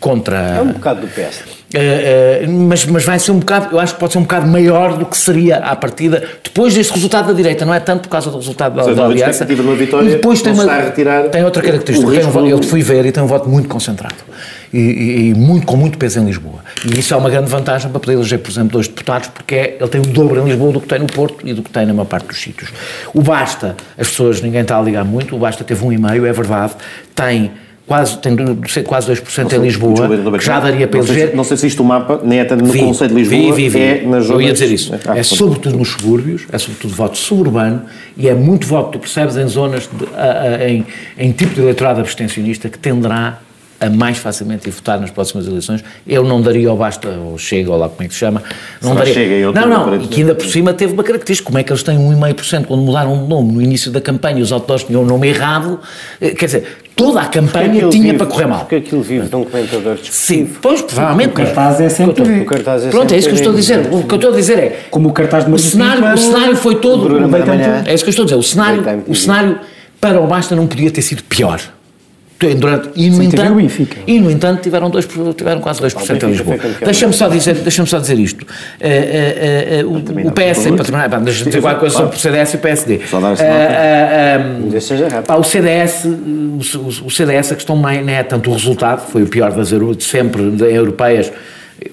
contra. 0.00 0.36
É 0.36 0.60
um 0.62 0.72
bocado 0.72 1.02
do 1.02 1.06
PS. 1.08 1.60
Eh, 1.72 2.40
eh, 2.42 2.46
mas, 2.48 2.84
mas 2.86 3.04
vai 3.04 3.16
ser 3.20 3.30
um 3.30 3.38
bocado, 3.38 3.68
eu 3.76 3.78
acho 3.78 3.94
que 3.94 4.00
pode 4.00 4.12
ser 4.12 4.18
um 4.18 4.22
bocado 4.22 4.44
maior 4.48 4.96
do 4.96 5.06
que 5.06 5.16
seria 5.16 5.58
à 5.58 5.76
partida, 5.76 6.20
depois 6.42 6.74
deste 6.74 6.92
resultado 6.92 7.28
da 7.28 7.32
direita, 7.32 7.64
não 7.64 7.72
é 7.72 7.78
tanto 7.78 8.02
por 8.02 8.08
causa 8.08 8.28
do 8.28 8.38
resultado 8.38 8.74
da, 8.74 8.82
seja, 8.82 8.96
da 8.96 9.04
aliança. 9.04 9.44
de 9.44 9.54
uma 9.60 9.76
vitória, 9.76 10.08
e 10.08 10.10
depois 10.16 10.42
tem, 10.42 10.52
uma, 10.52 10.64
está 10.64 10.74
a 10.74 10.80
retirar 10.82 11.28
tem 11.28 11.44
outra 11.44 11.62
característica, 11.62 12.10
tem 12.10 12.26
um 12.26 12.48
eu 12.48 12.60
fui 12.60 12.82
ver 12.82 13.06
e 13.06 13.12
tem 13.12 13.22
um 13.22 13.26
voto 13.28 13.48
muito 13.48 13.68
concentrado 13.68 14.16
e, 14.72 14.78
e- 14.78 15.28
e 15.30 15.34
muito, 15.34 15.64
com 15.64 15.76
muito 15.76 15.96
peso 15.96 16.18
em 16.18 16.24
Lisboa. 16.24 16.58
E 16.84 16.98
isso 16.98 17.14
é 17.14 17.16
uma 17.16 17.30
grande 17.30 17.48
vantagem 17.48 17.88
para 17.88 18.00
poder 18.00 18.14
eleger, 18.14 18.40
por 18.40 18.50
exemplo, 18.50 18.70
dois 18.72 18.88
deputados, 18.88 19.28
porque 19.28 19.54
é, 19.54 19.76
ele 19.78 19.88
tem 19.88 20.00
o 20.00 20.06
dobro 20.06 20.40
em 20.40 20.44
Lisboa 20.46 20.72
do 20.72 20.80
que 20.80 20.88
tem 20.88 20.98
no 20.98 21.06
Porto 21.06 21.46
e 21.46 21.52
do 21.54 21.62
que 21.62 21.70
tem 21.70 21.86
na 21.86 21.92
maior 21.92 22.06
parte 22.06 22.26
dos 22.26 22.38
sítios. 22.40 22.70
O 23.14 23.22
Basta, 23.22 23.76
as 23.96 24.08
pessoas, 24.08 24.40
ninguém 24.40 24.62
está 24.62 24.76
a 24.76 24.82
ligar 24.82 25.04
muito, 25.04 25.36
o 25.36 25.38
Basta 25.38 25.62
teve 25.62 25.84
um 25.84 25.92
e 25.92 25.98
meio, 25.98 26.26
é 26.26 26.32
verdade, 26.32 26.72
tem 27.14 27.52
quase, 27.90 28.18
tem 28.18 28.36
quase 28.84 29.10
2% 29.12 29.52
em 29.52 29.58
Lisboa, 29.62 30.38
que 30.38 30.44
já 30.44 30.60
daria 30.60 30.86
para 30.86 30.98
não 31.00 31.04
sei, 31.06 31.12
se- 31.14 31.20
eleger. 31.20 31.36
não 31.36 31.42
sei 31.42 31.56
se 31.56 31.66
isto 31.66 31.82
o 31.82 31.84
mapa, 31.84 32.20
nem 32.22 32.38
é 32.38 32.44
tanto 32.44 32.64
no 32.64 32.70
Vi, 32.72 32.78
Conselho 32.78 33.10
de 33.12 33.16
Lisboa, 33.16 33.52
vi, 33.56 33.62
vi, 33.64 33.68
vi. 33.68 33.80
é 33.80 34.02
nas 34.06 34.22
Eu 34.22 34.28
zonas... 34.28 34.46
ia 34.46 34.52
dizer 34.52 34.66
isso. 34.72 34.94
Ah, 35.08 35.18
é 35.18 35.22
sobretudo 35.24 35.76
nos 35.76 35.88
subúrbios, 35.88 36.42
é 36.52 36.56
sobretudo 36.58 36.94
voto 36.94 37.18
suburbano 37.18 37.82
e 38.16 38.28
é 38.28 38.34
muito 38.34 38.64
voto, 38.64 38.92
tu 38.92 38.98
percebes, 39.00 39.36
em 39.36 39.48
zonas, 39.48 39.88
de, 39.92 40.04
a- 40.16 40.42
a- 40.62 40.70
em, 40.70 40.86
em 41.18 41.32
tipo 41.32 41.52
de 41.52 41.62
eleitorado 41.62 41.98
abstencionista 41.98 42.68
que 42.68 42.78
tenderá 42.78 43.40
a 43.80 43.88
mais 43.88 44.18
facilmente 44.18 44.68
ir 44.68 44.72
votar 44.72 45.00
nas 45.00 45.10
próximas 45.10 45.46
eleições. 45.46 45.82
Eu 46.06 46.22
não 46.22 46.42
daria 46.42 46.68
ao 46.68 46.76
Basta, 46.76 47.08
ou 47.08 47.38
Chega, 47.38 47.70
ou 47.70 47.78
lá 47.78 47.88
como 47.88 48.02
é 48.02 48.08
que 48.08 48.12
se 48.14 48.20
chama. 48.20 48.42
Não 48.82 48.94
daria. 48.94 49.14
Chega 49.14 49.46
outubro, 49.48 49.68
não, 49.70 49.86
não, 49.86 49.96
e 49.96 50.06
que 50.06 50.20
ainda 50.20 50.34
por 50.34 50.46
cima 50.46 50.74
teve 50.74 50.92
uma 50.92 51.02
característica, 51.02 51.46
como 51.46 51.58
é 51.58 51.62
que 51.64 51.72
eles 51.72 51.82
têm 51.82 51.96
1,5% 51.98 52.66
quando 52.66 52.82
mudaram 52.82 53.22
de 53.22 53.28
nome 53.28 53.52
no 53.52 53.62
início 53.62 53.90
da 53.90 54.00
campanha, 54.00 54.42
os 54.42 54.52
outdoors 54.52 54.84
tinham 54.84 55.02
o 55.02 55.06
nome 55.06 55.28
errado, 55.28 55.80
eh, 56.20 56.30
quer 56.30 56.44
dizer, 56.46 56.66
toda 56.94 57.20
a 57.22 57.26
campanha 57.26 57.88
tinha 57.88 58.04
vive- 58.04 58.18
para 58.18 58.26
correr 58.26 58.46
mal. 58.46 58.60
Porque 58.60 58.76
aquilo 58.76 59.00
vive 59.02 59.28
de 59.28 59.34
um 59.36 59.44
comentador 59.44 59.96
Sim, 60.02 60.50
pois, 60.60 60.82
provavelmente. 60.82 61.30
O 61.30 61.32
cartaz 61.32 61.80
é 61.80 61.88
sempre- 61.88 62.40
O 62.42 62.44
cartaz 62.44 62.84
é 62.84 62.90
Pronto, 62.90 63.14
é 63.14 63.16
isso 63.16 63.28
que 63.28 63.34
eu 63.34 63.38
estou 63.38 63.52
a 63.52 63.56
dizer. 63.56 63.78
O 63.90 64.02
que 64.04 64.12
eu 64.12 64.16
estou 64.16 64.30
a 64.32 64.36
dizer 64.36 64.58
é. 64.58 64.80
Como 64.90 65.08
o 65.08 65.12
cartaz 65.12 65.46
de 65.46 65.50
O 65.52 65.58
cenário, 65.58 66.04
o 66.12 66.18
cenário 66.18 66.56
foi 66.56 66.74
todo. 66.76 67.04
o. 67.16 67.36
É 67.88 67.94
isso 67.94 68.04
que 68.04 68.08
eu 68.08 68.10
estou 68.10 68.24
a 68.24 68.26
dizer. 68.26 68.36
O 68.38 68.42
cenário, 68.42 69.04
o 69.08 69.14
cenário 69.14 69.58
para 69.98 70.20
o 70.20 70.26
Basta 70.26 70.54
não 70.54 70.66
podia 70.66 70.90
ter 70.90 71.00
sido 71.02 71.22
pior. 71.24 71.60
Durante, 72.56 72.88
e, 72.96 73.10
no 73.10 73.22
entanto, 73.22 73.42
e 74.06 74.18
no 74.18 74.30
entanto 74.30 74.62
tiveram, 74.62 74.88
dois, 74.88 75.06
tiveram 75.36 75.60
quase 75.60 75.80
2% 75.82 75.84
em 75.86 76.06
Benfica 76.06 76.26
Lisboa. 76.26 76.56
campeão. 76.56 76.78
Deixa-me 76.84 77.12
só 77.12 77.28
dizer, 77.28 77.54
deixa 77.56 77.84
só 77.86 77.98
dizer 77.98 78.18
isto. 78.18 78.46
Eh, 78.80 78.88
eh, 78.88 79.78
eh, 79.80 79.84
o, 79.84 79.96
o 79.98 80.32
PS, 80.32 80.66
para 80.68 80.84
terminar, 80.84 81.08
deixa-me 81.20 81.50
dizer 81.50 81.60
qualquer 81.60 81.80
coisa 81.80 81.96
sobre 81.96 82.16
o 82.16 82.18
CDS 82.18 82.52
e 82.52 82.56
o 82.56 82.58
PSD. 82.60 83.00
Só 83.10 83.20
dar 83.20 83.32
Eh, 83.32 83.36
eh, 83.42 84.40
eh. 85.18 85.20
Pá, 85.22 85.36
o 85.36 85.44
CDS, 85.44 86.04
o, 87.04 87.10
CDS, 87.10 87.52
a 87.52 87.54
questão 87.56 87.76
não 87.76 87.88
é 87.88 88.22
tanto 88.22 88.50
o 88.50 88.52
resultado, 88.54 89.06
foi 89.10 89.22
o 89.22 89.26
pior 89.26 89.52
das 89.52 89.70
sempre, 90.04 90.50
de 90.50 90.64
europeias, 90.64 91.30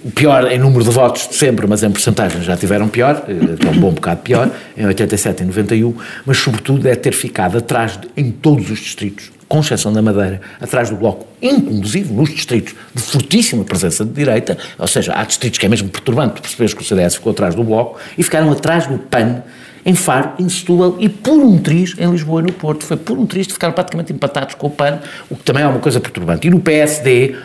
o 0.04 0.12
pior 0.12 0.50
em 0.52 0.60
número 0.60 0.84
de 0.84 0.90
votos 0.90 1.28
de 1.30 1.36
sempre, 1.36 1.66
mas 1.68 1.84
em 1.84 1.90
porcentagem 1.92 2.42
já 2.42 2.56
tiveram 2.58 2.88
pior, 2.88 3.24
eh, 3.28 3.54
até 3.54 3.70
um 3.70 3.80
bom 3.80 3.92
bocado 3.92 4.22
pior, 4.22 4.50
em 4.78 4.86
87 4.86 5.44
e 5.44 5.46
91, 5.46 5.94
mas 6.26 6.38
sobretudo 6.38 6.88
é 6.88 6.96
ter 6.96 7.14
ficado 7.14 7.58
atrás 7.58 7.98
de- 7.98 8.08
em 8.16 8.32
todos 8.32 8.70
os 8.72 8.80
distritos, 8.80 9.32
com 9.48 9.60
exceção 9.60 9.94
da 9.94 10.02
Madeira, 10.02 10.42
atrás 10.60 10.90
do 10.90 10.96
Bloco, 10.96 11.26
inclusive 11.42 12.14
nos 12.14 12.30
distritos 12.30 12.76
de 12.94 13.02
fortíssima 13.02 13.64
presença 13.64 14.04
de 14.04 14.12
direita, 14.12 14.58
ou 14.78 14.88
seja, 14.88 15.14
há 15.16 15.24
distritos 15.24 15.58
que 15.58 15.66
é 15.66 15.70
mesmo 15.70 15.90
perturbante 15.90 16.42
perceberes 16.42 16.74
que 16.74 16.82
o 16.82 16.86
CDS 16.86 17.16
ficou 17.16 17.32
atrás 17.32 17.56
do 17.56 17.64
Bloco, 17.64 18.00
e 18.18 18.24
ficaram 18.24 18.52
atrás 18.52 18.88
do 18.88 18.98
PAN, 18.98 19.42
em 19.86 19.96
Faro, 19.96 20.32
em 20.38 20.50
Setúbal 20.50 20.98
e 21.00 21.08
por 21.08 21.40
um 21.40 21.58
triz 21.58 21.96
em 21.98 22.12
Lisboa 22.12 22.42
e 22.42 22.44
no 22.44 22.52
Porto. 22.52 22.84
Foi 22.84 22.98
por 22.98 23.18
um 23.18 23.26
triz 23.26 23.48
de 23.48 23.54
ficaram 23.54 23.74
praticamente 23.74 24.12
empatados 24.12 24.56
com 24.56 24.68
o 24.68 24.70
PAN, 24.70 25.00
o 25.30 25.36
que 25.38 25.44
também 25.44 25.64
é 25.64 25.68
uma 25.68 25.80
coisa 25.80 26.02
perturbante. 26.02 26.46
E 26.46 26.50
no 26.50 26.60
PSD, 26.60 27.38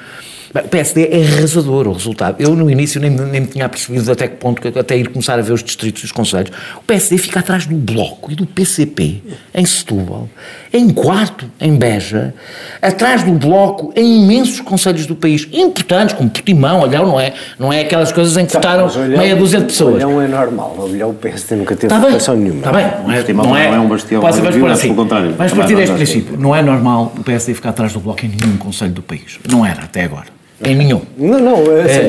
Bem, 0.53 0.65
o 0.65 0.69
PSD 0.69 1.09
é 1.11 1.25
arrasador 1.25 1.89
o 1.89 1.93
resultado. 1.93 2.37
Eu, 2.39 2.55
no 2.55 2.71
início, 2.71 3.01
nem, 3.01 3.11
nem 3.11 3.41
me 3.41 3.47
tinha 3.47 3.67
percebido 3.69 4.13
até 4.13 4.29
que 4.29 4.37
ponto, 4.37 4.79
até 4.79 4.97
ir 4.99 5.09
começar 5.09 5.39
a 5.39 5.43
ver 5.43 5.53
os 5.53 5.63
distritos 5.63 6.03
e 6.03 6.05
os 6.05 6.13
conselhos. 6.13 6.51
O 6.77 6.83
PSD 6.83 7.17
fica 7.17 7.41
atrás 7.41 7.65
do 7.65 7.75
Bloco 7.75 8.31
e 8.31 8.35
do 8.35 8.45
PCP, 8.45 9.23
em 9.55 9.65
Setúbal, 9.65 10.29
em 10.71 10.91
quarto, 10.91 11.47
em 11.59 11.75
Beja, 11.75 12.35
atrás 12.83 13.23
do 13.23 13.33
Bloco, 13.33 13.95
em 13.97 14.25
imensos 14.25 14.61
conselhos 14.61 15.07
do 15.07 15.17
país, 15.17 15.49
importantes, 15.51 16.15
como 16.15 16.29
Portimão, 16.29 16.81
Olhão, 16.81 17.07
não 17.07 17.19
é, 17.19 17.33
não 17.59 17.73
é 17.73 17.81
aquelas 17.81 18.13
coisas 18.13 18.37
em 18.37 18.45
que 18.45 18.53
votaram 18.53 18.91
meia 19.09 19.35
dúzia 19.35 19.61
de 19.61 19.67
pessoas. 19.67 19.95
Olhão 19.95 20.21
é 20.21 20.29
normal, 20.29 20.77
Olhão 20.79 21.11
o 21.11 21.15
PSD 21.15 21.57
nunca 21.57 21.75
teve 21.75 21.89
tá 21.89 21.99
votação 21.99 22.37
nenhuma. 22.37 22.59
Está 22.59 22.73
bem, 22.73 22.87
não 23.03 23.11
é, 23.11 23.17
Portimão 23.17 23.47
não 23.47 23.57
é, 23.57 23.69
não 23.69 23.75
é 23.75 23.81
um 23.81 23.89
bastião, 23.89 24.21
pode 24.21 24.37
ser, 24.37 24.43
vamos 24.43 24.71
assim, 24.71 24.95
contrário. 24.95 25.33
Vamos 25.33 25.53
partir 25.55 25.77
deste 25.77 25.95
princípio. 25.95 26.39
Não 26.39 26.55
é 26.55 26.61
normal 26.61 27.15
o 27.17 27.25
PSD 27.25 27.55
ficar 27.55 27.71
atrás 27.71 27.95
do 27.95 28.01
Bloco 28.01 28.27
em 28.27 28.29
nenhum 28.29 28.59
conselho 28.59 28.93
do 28.93 29.03
país. 29.03 29.39
Não 29.51 29.65
era 29.65 29.85
até 29.85 30.05
agora 30.05 30.42
em 30.65 30.77
nenhum. 30.77 31.03
Não, 31.17 31.39
não, 31.39 31.57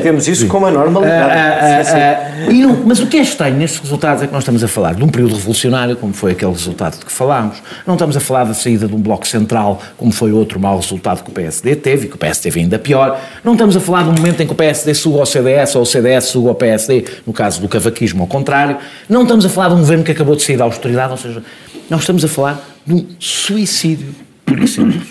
temos 0.02 0.28
isso 0.28 0.46
como 0.46 0.66
a 0.66 0.70
normalidade. 0.70 1.90
Uh, 1.90 2.46
uh, 2.46 2.50
uh, 2.50 2.52
não, 2.52 2.86
mas 2.86 3.00
o 3.00 3.06
que 3.06 3.16
é 3.16 3.22
estranho 3.22 3.56
nestes 3.56 3.80
resultados 3.80 4.22
é 4.22 4.26
que 4.26 4.32
nós 4.32 4.42
estamos 4.42 4.62
a 4.62 4.68
falar 4.68 4.94
de 4.94 5.02
um 5.02 5.08
período 5.08 5.34
revolucionário, 5.34 5.96
como 5.96 6.12
foi 6.12 6.32
aquele 6.32 6.52
resultado 6.52 6.98
de 6.98 7.04
que 7.04 7.12
falámos, 7.12 7.62
não 7.86 7.94
estamos 7.94 8.16
a 8.16 8.20
falar 8.20 8.44
da 8.44 8.54
saída 8.54 8.86
de 8.86 8.94
um 8.94 9.00
bloco 9.00 9.26
central, 9.26 9.82
como 9.96 10.12
foi 10.12 10.32
outro 10.32 10.60
mau 10.60 10.76
resultado 10.76 11.24
que 11.24 11.30
o 11.30 11.32
PSD 11.32 11.76
teve, 11.76 12.06
e 12.06 12.08
que 12.08 12.14
o 12.14 12.18
PSD 12.18 12.44
teve 12.44 12.60
ainda 12.60 12.78
pior, 12.78 13.20
não 13.42 13.52
estamos 13.52 13.76
a 13.76 13.80
falar 13.80 14.02
de 14.02 14.10
um 14.10 14.12
momento 14.12 14.40
em 14.42 14.46
que 14.46 14.52
o 14.52 14.56
PSD 14.56 14.94
suga 14.94 15.20
ao 15.20 15.26
CDS 15.26 15.74
ou 15.74 15.82
o 15.82 15.86
CDS 15.86 16.24
suga 16.26 16.50
ao 16.50 16.54
PSD, 16.54 17.04
no 17.26 17.32
caso 17.32 17.60
do 17.60 17.68
cavaquismo 17.68 18.22
ao 18.22 18.28
contrário, 18.28 18.76
não 19.08 19.22
estamos 19.22 19.44
a 19.46 19.48
falar 19.48 19.68
de 19.68 19.74
um 19.74 19.78
governo 19.78 20.04
que 20.04 20.12
acabou 20.12 20.36
de 20.36 20.42
sair 20.42 20.56
da 20.56 20.64
austeridade, 20.64 21.10
ou 21.10 21.16
seja, 21.16 21.42
nós 21.88 22.00
estamos 22.00 22.24
a 22.24 22.28
falar 22.28 22.62
de 22.86 22.94
um 22.94 23.06
suicídio, 23.18 24.14
por 24.44 24.58
e 24.58 24.68
simples. 24.68 25.08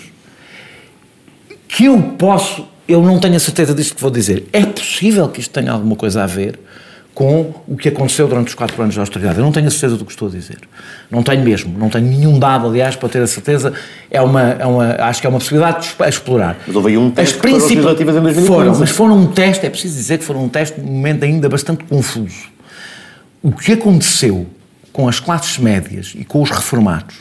Que 1.68 1.86
eu 1.86 2.00
posso 2.16 2.68
eu 2.86 3.02
não 3.02 3.18
tenho 3.18 3.36
a 3.36 3.40
certeza 3.40 3.74
disto 3.74 3.94
que 3.94 4.00
vou 4.00 4.10
dizer. 4.10 4.46
É 4.52 4.64
possível 4.64 5.28
que 5.28 5.40
isto 5.40 5.50
tenha 5.50 5.72
alguma 5.72 5.96
coisa 5.96 6.22
a 6.22 6.26
ver 6.26 6.58
com 7.14 7.54
o 7.68 7.76
que 7.76 7.88
aconteceu 7.88 8.26
durante 8.26 8.48
os 8.48 8.54
quatro 8.54 8.82
anos 8.82 8.94
da 8.94 9.02
austeridade. 9.02 9.38
Eu 9.38 9.44
não 9.44 9.52
tenho 9.52 9.68
a 9.68 9.70
certeza 9.70 9.96
do 9.96 10.04
que 10.04 10.10
estou 10.10 10.26
a 10.26 10.30
dizer. 10.30 10.58
Não 11.08 11.22
tenho 11.22 11.42
mesmo. 11.44 11.78
Não 11.78 11.88
tenho 11.88 12.06
nenhum 12.06 12.38
dado, 12.38 12.66
aliás, 12.66 12.96
para 12.96 13.08
ter 13.08 13.22
a 13.22 13.26
certeza. 13.26 13.72
É 14.10 14.20
uma, 14.20 14.42
é 14.42 14.66
uma, 14.66 14.96
acho 14.98 15.20
que 15.20 15.26
é 15.26 15.30
uma 15.30 15.38
possibilidade 15.38 15.94
a 15.98 16.08
explorar. 16.08 16.58
Mas 16.66 16.74
houve 16.74 16.88
aí 16.88 16.98
um 16.98 17.10
teste 17.10 17.38
As 17.38 17.42
legislativas 17.44 18.16
em 18.16 18.20
2015. 18.20 18.46
Foram, 18.46 18.78
mas 18.78 18.90
foram 18.90 19.18
um 19.18 19.26
teste, 19.28 19.64
é 19.64 19.70
preciso 19.70 19.94
dizer 19.94 20.18
que 20.18 20.24
foram 20.24 20.44
um 20.44 20.48
teste 20.48 20.80
num 20.80 20.92
momento 20.92 21.24
ainda 21.24 21.48
bastante 21.48 21.84
confuso. 21.84 22.52
O 23.40 23.52
que 23.52 23.72
aconteceu 23.72 24.46
com 24.92 25.08
as 25.08 25.20
classes 25.20 25.56
médias 25.58 26.14
e 26.18 26.24
com 26.24 26.42
os 26.42 26.50
reformados 26.50 27.16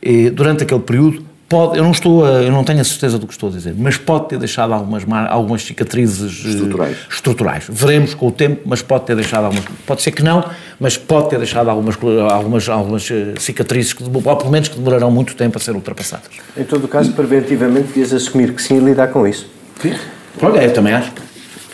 eh, 0.00 0.30
durante 0.30 0.62
aquele 0.62 0.80
período 0.80 1.24
pode, 1.54 1.78
eu 1.78 1.84
não 1.84 1.92
estou 1.92 2.24
a, 2.24 2.42
eu 2.42 2.50
não 2.50 2.64
tenho 2.64 2.80
a 2.80 2.84
certeza 2.84 3.16
do 3.16 3.28
que 3.28 3.32
estou 3.32 3.48
a 3.48 3.52
dizer, 3.52 3.74
mas 3.78 3.96
pode 3.96 4.28
ter 4.28 4.38
deixado 4.38 4.74
algumas, 4.74 5.04
algumas 5.28 5.62
cicatrizes 5.62 6.44
eh, 6.44 6.48
estruturais. 6.48 6.96
estruturais. 7.08 7.64
Veremos 7.68 8.12
com 8.12 8.26
o 8.26 8.32
tempo, 8.32 8.62
mas 8.66 8.82
pode 8.82 9.04
ter 9.04 9.14
deixado 9.14 9.44
algumas, 9.44 9.64
pode 9.86 10.02
ser 10.02 10.10
que 10.10 10.22
não, 10.22 10.44
mas 10.80 10.96
pode 10.96 11.30
ter 11.30 11.38
deixado 11.38 11.70
algumas, 11.70 11.96
algumas, 12.32 12.68
algumas 12.68 13.08
eh, 13.08 13.34
cicatrizes, 13.38 13.92
que, 13.92 14.02
ou 14.02 14.36
pelo 14.36 14.50
menos 14.50 14.66
que 14.66 14.76
demorarão 14.76 15.12
muito 15.12 15.36
tempo 15.36 15.56
a 15.56 15.60
ser 15.60 15.76
ultrapassadas. 15.76 16.26
Em 16.56 16.64
todo 16.64 16.86
o 16.86 16.88
caso, 16.88 17.12
preventivamente, 17.12 17.86
devias 17.86 18.12
assumir 18.12 18.52
que 18.52 18.60
sim 18.60 18.78
e 18.78 18.80
lidar 18.80 19.08
com 19.08 19.24
isso. 19.24 19.48
Sim. 19.80 19.94
Olha, 20.42 20.60
eu 20.60 20.72
também 20.72 20.92
acho. 20.92 21.12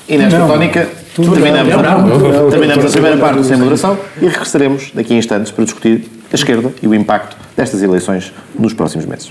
E 0.07 0.19
nesta 0.19 0.41
não, 0.41 0.49
tónica, 0.49 0.91
terminamos, 1.15 1.75
não, 1.75 2.19
não, 2.19 2.51
terminamos 2.51 2.85
a 2.85 2.91
primeira 2.91 3.17
parte 3.17 3.45
sem 3.45 3.57
moderação 3.57 3.99
e 4.21 4.27
regressaremos 4.27 4.91
daqui 4.93 5.15
a 5.15 5.17
instantes 5.17 5.51
para 5.51 5.65
discutir 5.65 6.07
a 6.31 6.35
esquerda 6.35 6.71
e 6.83 6.87
o 6.87 6.95
impacto 6.95 7.35
destas 7.57 7.83
eleições 7.83 8.33
nos 8.59 8.75
próximos 8.75 9.07
meses 9.07 9.31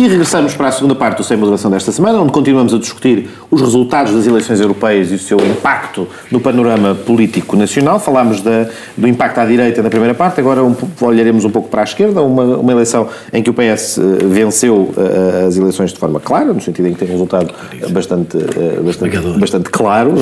E 0.00 0.08
regressamos 0.08 0.54
para 0.54 0.68
a 0.68 0.72
segunda 0.72 0.94
parte 0.94 1.18
do 1.18 1.24
Sem 1.24 1.36
Moderação 1.36 1.70
desta 1.70 1.92
semana, 1.92 2.18
onde 2.18 2.32
continuamos 2.32 2.72
a 2.72 2.78
discutir 2.78 3.28
os 3.50 3.60
resultados 3.60 4.14
das 4.14 4.26
eleições 4.26 4.58
europeias 4.58 5.12
e 5.12 5.16
o 5.16 5.18
seu 5.18 5.36
impacto 5.36 6.08
no 6.30 6.40
panorama 6.40 6.94
político 6.94 7.54
nacional. 7.54 8.00
Falámos 8.00 8.40
da, 8.40 8.66
do 8.96 9.06
impacto 9.06 9.36
à 9.40 9.44
direita 9.44 9.82
na 9.82 9.90
primeira 9.90 10.14
parte, 10.14 10.40
agora 10.40 10.64
um, 10.64 10.74
olharemos 11.02 11.44
um 11.44 11.50
pouco 11.50 11.68
para 11.68 11.82
a 11.82 11.84
esquerda, 11.84 12.22
uma, 12.22 12.44
uma 12.56 12.72
eleição 12.72 13.08
em 13.30 13.42
que 13.42 13.50
o 13.50 13.52
PS 13.52 13.98
uh, 13.98 14.00
eh, 14.00 14.26
venceu 14.26 14.74
uh, 14.96 15.48
as 15.48 15.58
eleições 15.58 15.92
de 15.92 15.98
forma 15.98 16.18
clara, 16.18 16.50
no 16.54 16.62
sentido 16.62 16.88
em 16.88 16.94
que 16.94 17.00
tem 17.00 17.08
um 17.08 17.12
resultado 17.12 17.52
bastante, 17.90 18.38
uh, 18.38 18.82
bastante, 18.82 19.18
bastante 19.38 19.68
claro, 19.68 20.14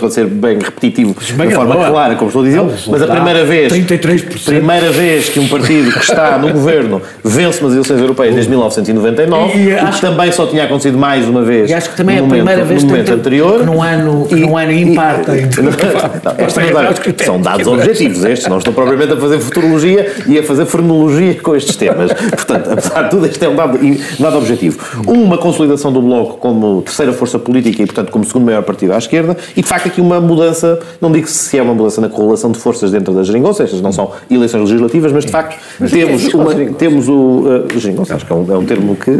para 0.00 0.08
ser 0.08 0.28
bem 0.28 0.58
repetitivo, 0.58 1.14
de 1.20 1.54
forma 1.54 1.76
clara, 1.76 2.16
como 2.16 2.28
estou 2.28 2.40
a 2.40 2.46
dizer, 2.46 2.62
mas 2.90 3.02
a 3.02 3.06
primeira 3.06 3.44
vez, 3.44 3.70
33%. 3.70 4.44
primeira 4.46 4.90
vez 4.90 5.28
que 5.28 5.38
um 5.38 5.46
partido 5.46 5.92
que 5.92 5.98
está 5.98 6.38
no 6.38 6.50
governo 6.54 7.02
vence 7.22 7.60
umas 7.60 7.74
eleições 7.74 8.00
europeias 8.00 8.34
desde 8.34 8.48
1990 8.48 9.09
99, 9.10 9.58
e, 9.58 9.68
e 9.68 9.74
o 9.74 9.90
que 9.90 10.00
também 10.00 10.32
só 10.32 10.46
tinha 10.46 10.64
acontecido 10.64 10.98
mais 10.98 11.28
uma 11.28 11.42
vez. 11.42 11.70
E 11.70 11.74
acho 11.74 11.90
que 11.90 11.96
também 11.96 12.16
é 12.16 12.18
a 12.18 12.22
momento, 12.22 12.44
primeira 12.44 12.64
vez 12.64 12.82
no 12.82 12.90
momento 12.90 13.12
anterior. 13.12 13.64
Num 13.64 13.82
ano, 13.82 14.26
e, 14.30 14.34
num 14.36 14.56
ano 14.56 14.72
impar. 14.72 15.20
São 17.24 17.40
dados 17.40 17.66
objetivos 17.66 18.24
estes, 18.24 18.48
não 18.48 18.58
estou 18.58 18.72
propriamente 18.72 19.12
a 19.12 19.16
fazer 19.16 19.38
futurologia 19.40 20.12
e 20.26 20.38
a 20.38 20.42
fazer 20.42 20.66
frenologia 20.66 21.34
com 21.34 21.54
estes 21.54 21.76
temas. 21.76 22.12
Portanto, 22.12 22.70
apesar 22.72 23.02
de 23.04 23.10
tudo, 23.10 23.26
este 23.26 23.44
é 23.44 23.48
um 23.48 23.56
dado, 23.56 23.78
um 23.78 24.22
dado 24.22 24.38
objetivo. 24.38 24.78
Uma 25.06 25.38
consolidação 25.38 25.92
do 25.92 26.00
Bloco 26.00 26.38
como 26.38 26.82
terceira 26.82 27.12
força 27.12 27.38
política 27.38 27.82
e, 27.82 27.86
portanto, 27.86 28.10
como 28.10 28.24
segundo 28.24 28.46
maior 28.46 28.62
partido 28.62 28.92
à 28.92 28.98
esquerda, 28.98 29.36
e 29.56 29.62
de 29.62 29.68
facto 29.68 29.86
aqui 29.86 30.00
uma 30.00 30.20
mudança, 30.20 30.78
não 31.00 31.10
digo 31.10 31.26
se 31.28 31.58
é 31.58 31.62
uma 31.62 31.74
mudança 31.74 32.00
na 32.00 32.08
correlação 32.08 32.50
de 32.50 32.58
forças 32.58 32.90
dentro 32.90 33.12
das 33.12 33.26
geringonças, 33.26 33.66
estas 33.66 33.80
não 33.80 33.92
são 33.92 34.12
eleições 34.30 34.62
legislativas, 34.62 35.12
mas 35.12 35.24
de 35.24 35.30
facto 35.30 35.58
temos, 35.90 36.34
uma, 36.34 36.54
temos 36.54 37.08
o. 37.08 37.14
Uh, 37.14 38.14
acho 38.14 38.26
que 38.26 38.32
é 38.32 38.36
um, 38.36 38.52
é 38.52 38.58
um 38.58 38.64
termo 38.64 38.89
que 38.94 39.10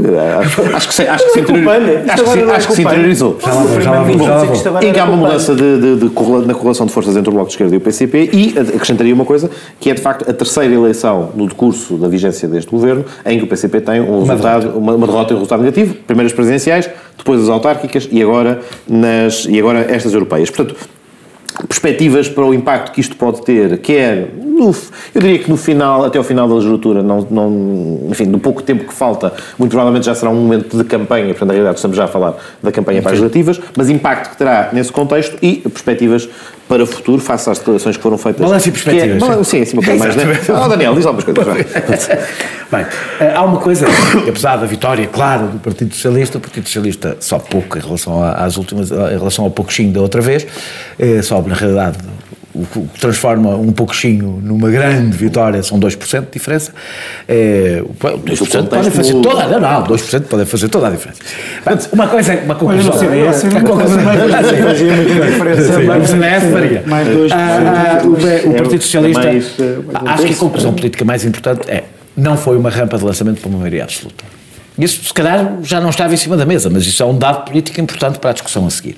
acho 0.74 0.88
que 0.88 0.94
se, 0.94 1.02
acho 1.02 1.24
que 1.24 1.30
se, 1.32 1.40
acho 1.40 2.24
que 2.24 2.30
se, 2.30 2.50
acho 2.50 2.68
que 2.68 2.74
se 2.74 2.82
interiorizou. 2.82 3.38
Em 4.82 4.92
que 4.92 4.98
há 4.98 5.04
uma 5.04 5.16
mudança 5.16 5.54
de, 5.54 5.80
de, 5.80 5.96
de, 5.96 6.46
na 6.46 6.54
correlação 6.54 6.86
de 6.86 6.92
forças 6.92 7.16
entre 7.16 7.30
o 7.30 7.32
Bloco 7.32 7.48
de 7.48 7.54
Esquerda 7.54 7.74
e 7.74 7.78
o 7.78 7.80
PCP 7.80 8.30
e 8.32 8.54
acrescentaria 8.58 9.14
uma 9.14 9.24
coisa, 9.24 9.50
que 9.78 9.90
é 9.90 9.94
de 9.94 10.00
facto 10.00 10.28
a 10.28 10.32
terceira 10.32 10.74
eleição 10.74 11.30
no 11.34 11.48
decurso 11.48 11.96
da 11.96 12.08
vigência 12.08 12.48
deste 12.48 12.70
governo, 12.70 13.04
em 13.24 13.38
que 13.38 13.44
o 13.44 13.46
PCP 13.46 13.80
tem 13.80 14.00
um 14.00 14.24
resultado, 14.24 14.78
uma, 14.78 14.94
uma 14.94 15.06
derrota 15.06 15.32
e 15.32 15.34
um 15.34 15.38
resultado 15.38 15.62
negativo, 15.62 15.94
primeiras 16.06 16.32
presidenciais, 16.32 16.88
depois 17.16 17.42
as 17.42 17.48
autárquicas 17.48 18.08
e 18.10 18.22
agora, 18.22 18.60
nas, 18.88 19.46
e 19.46 19.58
agora 19.58 19.86
estas 19.90 20.12
europeias. 20.14 20.50
Portanto, 20.50 20.76
perspectivas 21.66 22.28
para 22.28 22.44
o 22.44 22.54
impacto 22.54 22.92
que 22.92 23.00
isto 23.00 23.16
pode 23.16 23.42
ter, 23.42 23.78
quer 23.78 24.28
no, 24.60 24.74
eu 25.14 25.20
diria 25.20 25.38
que 25.38 25.50
no 25.50 25.56
final, 25.56 26.04
até 26.04 26.18
ao 26.18 26.24
final 26.24 26.46
da 26.46 26.54
legislatura, 26.54 27.02
não, 27.02 27.26
não, 27.30 28.00
enfim, 28.10 28.26
no 28.26 28.38
pouco 28.38 28.62
tempo 28.62 28.84
que 28.84 28.92
falta, 28.92 29.32
muito 29.58 29.70
provavelmente 29.70 30.04
já 30.04 30.14
será 30.14 30.30
um 30.30 30.34
momento 30.34 30.76
de 30.76 30.84
campanha, 30.84 31.28
portanto, 31.28 31.48
na 31.48 31.54
realidade 31.54 31.76
estamos 31.76 31.96
já 31.96 32.04
a 32.04 32.08
falar 32.08 32.36
da 32.62 32.70
campanha 32.70 33.00
para 33.00 33.12
as 33.12 33.18
legislativas, 33.18 33.60
mas 33.76 33.88
impacto 33.88 34.30
que 34.30 34.36
terá 34.36 34.68
nesse 34.72 34.92
contexto 34.92 35.38
e 35.40 35.56
perspectivas 35.56 36.28
para 36.70 36.84
o 36.84 36.86
futuro, 36.86 37.20
face 37.20 37.50
às 37.50 37.58
declarações 37.58 37.96
que 37.96 38.02
foram 38.02 38.16
feitas. 38.16 38.46
Balanço 38.46 38.68
e 38.68 38.70
perspectivas. 38.70 39.20
É, 39.20 39.42
sim, 39.42 39.64
sim, 39.64 39.76
uma 39.76 39.82
coisa 39.82 39.98
mais, 39.98 40.14
né? 40.14 40.40
Oh, 40.64 40.68
Daniel, 40.68 40.94
diz 40.94 41.04
algumas 41.04 41.24
coisas. 41.24 42.08
Bem, 42.70 42.86
eh, 43.18 43.32
há 43.34 43.42
uma 43.42 43.58
coisa, 43.58 43.88
apesar 44.28 44.56
da 44.56 44.66
vitória, 44.66 45.04
claro, 45.08 45.48
do 45.48 45.58
Partido 45.58 45.92
Socialista, 45.92 46.38
o 46.38 46.40
Partido 46.40 46.66
Socialista 46.68 47.16
só 47.18 47.40
pouco 47.40 47.76
em 47.76 47.80
relação 47.80 48.22
às 48.22 48.56
últimas, 48.56 48.92
em 48.92 49.18
relação 49.18 49.44
ao 49.44 49.50
pouquinho 49.50 49.92
da 49.92 50.00
outra 50.00 50.20
vez, 50.20 50.46
eh, 50.96 51.20
sobe 51.22 51.48
na 51.48 51.56
realidade 51.56 51.98
o 52.54 52.66
que 52.66 53.00
transforma 53.00 53.56
um 53.56 53.72
pouquinho 53.72 54.40
numa 54.42 54.70
grande 54.70 55.16
vitória, 55.16 55.62
são 55.62 55.78
2% 55.78 56.20
de 56.20 56.26
diferença. 56.32 56.72
É, 57.28 57.82
2% 57.82 58.68
podem 58.68 58.90
fazer 58.90 59.14
toda, 59.14 59.46
não, 59.46 59.60
não, 59.60 59.84
2% 59.84 60.22
podem 60.22 60.46
fazer 60.46 60.68
toda 60.68 60.88
a 60.88 60.90
diferença. 60.90 61.20
Mas 61.64 61.88
uma 61.92 62.08
coisa, 62.08 62.34
uma 62.44 62.54
conclusão. 62.54 62.92
Olha, 62.92 63.26
no 63.26 63.32
CDS, 63.32 63.56
a 63.56 63.60
conclusão 63.60 63.98
fazia 63.98 64.92
muita 64.94 65.26
diferença. 65.26 65.80
O 65.80 66.06
CDS 66.06 66.52
faria. 66.52 66.82
Mais 66.86 67.08
Ah, 67.32 68.02
o, 68.04 68.50
o 68.50 68.54
Partido 68.54 68.82
Socialista, 68.82 69.28
acho 70.06 70.26
que 70.26 70.32
a 70.32 70.36
conclusão 70.36 70.72
política 70.74 71.04
mais 71.04 71.24
importante 71.24 71.70
é 71.70 71.84
não 72.16 72.36
foi 72.36 72.56
uma 72.56 72.70
rampa 72.70 72.98
de 72.98 73.04
lançamento 73.04 73.40
para 73.40 73.48
uma 73.48 73.58
maioria 73.58 73.84
absoluta. 73.84 74.39
Isso, 74.80 75.04
se 75.04 75.12
calhar, 75.12 75.58
já 75.62 75.80
não 75.80 75.90
estava 75.90 76.14
em 76.14 76.16
cima 76.16 76.36
da 76.36 76.46
mesa, 76.46 76.70
mas 76.70 76.86
isso 76.86 77.02
é 77.02 77.06
um 77.06 77.16
dado 77.16 77.44
político 77.44 77.80
importante 77.80 78.18
para 78.18 78.30
a 78.30 78.32
discussão 78.32 78.66
a 78.66 78.70
seguir. 78.70 78.96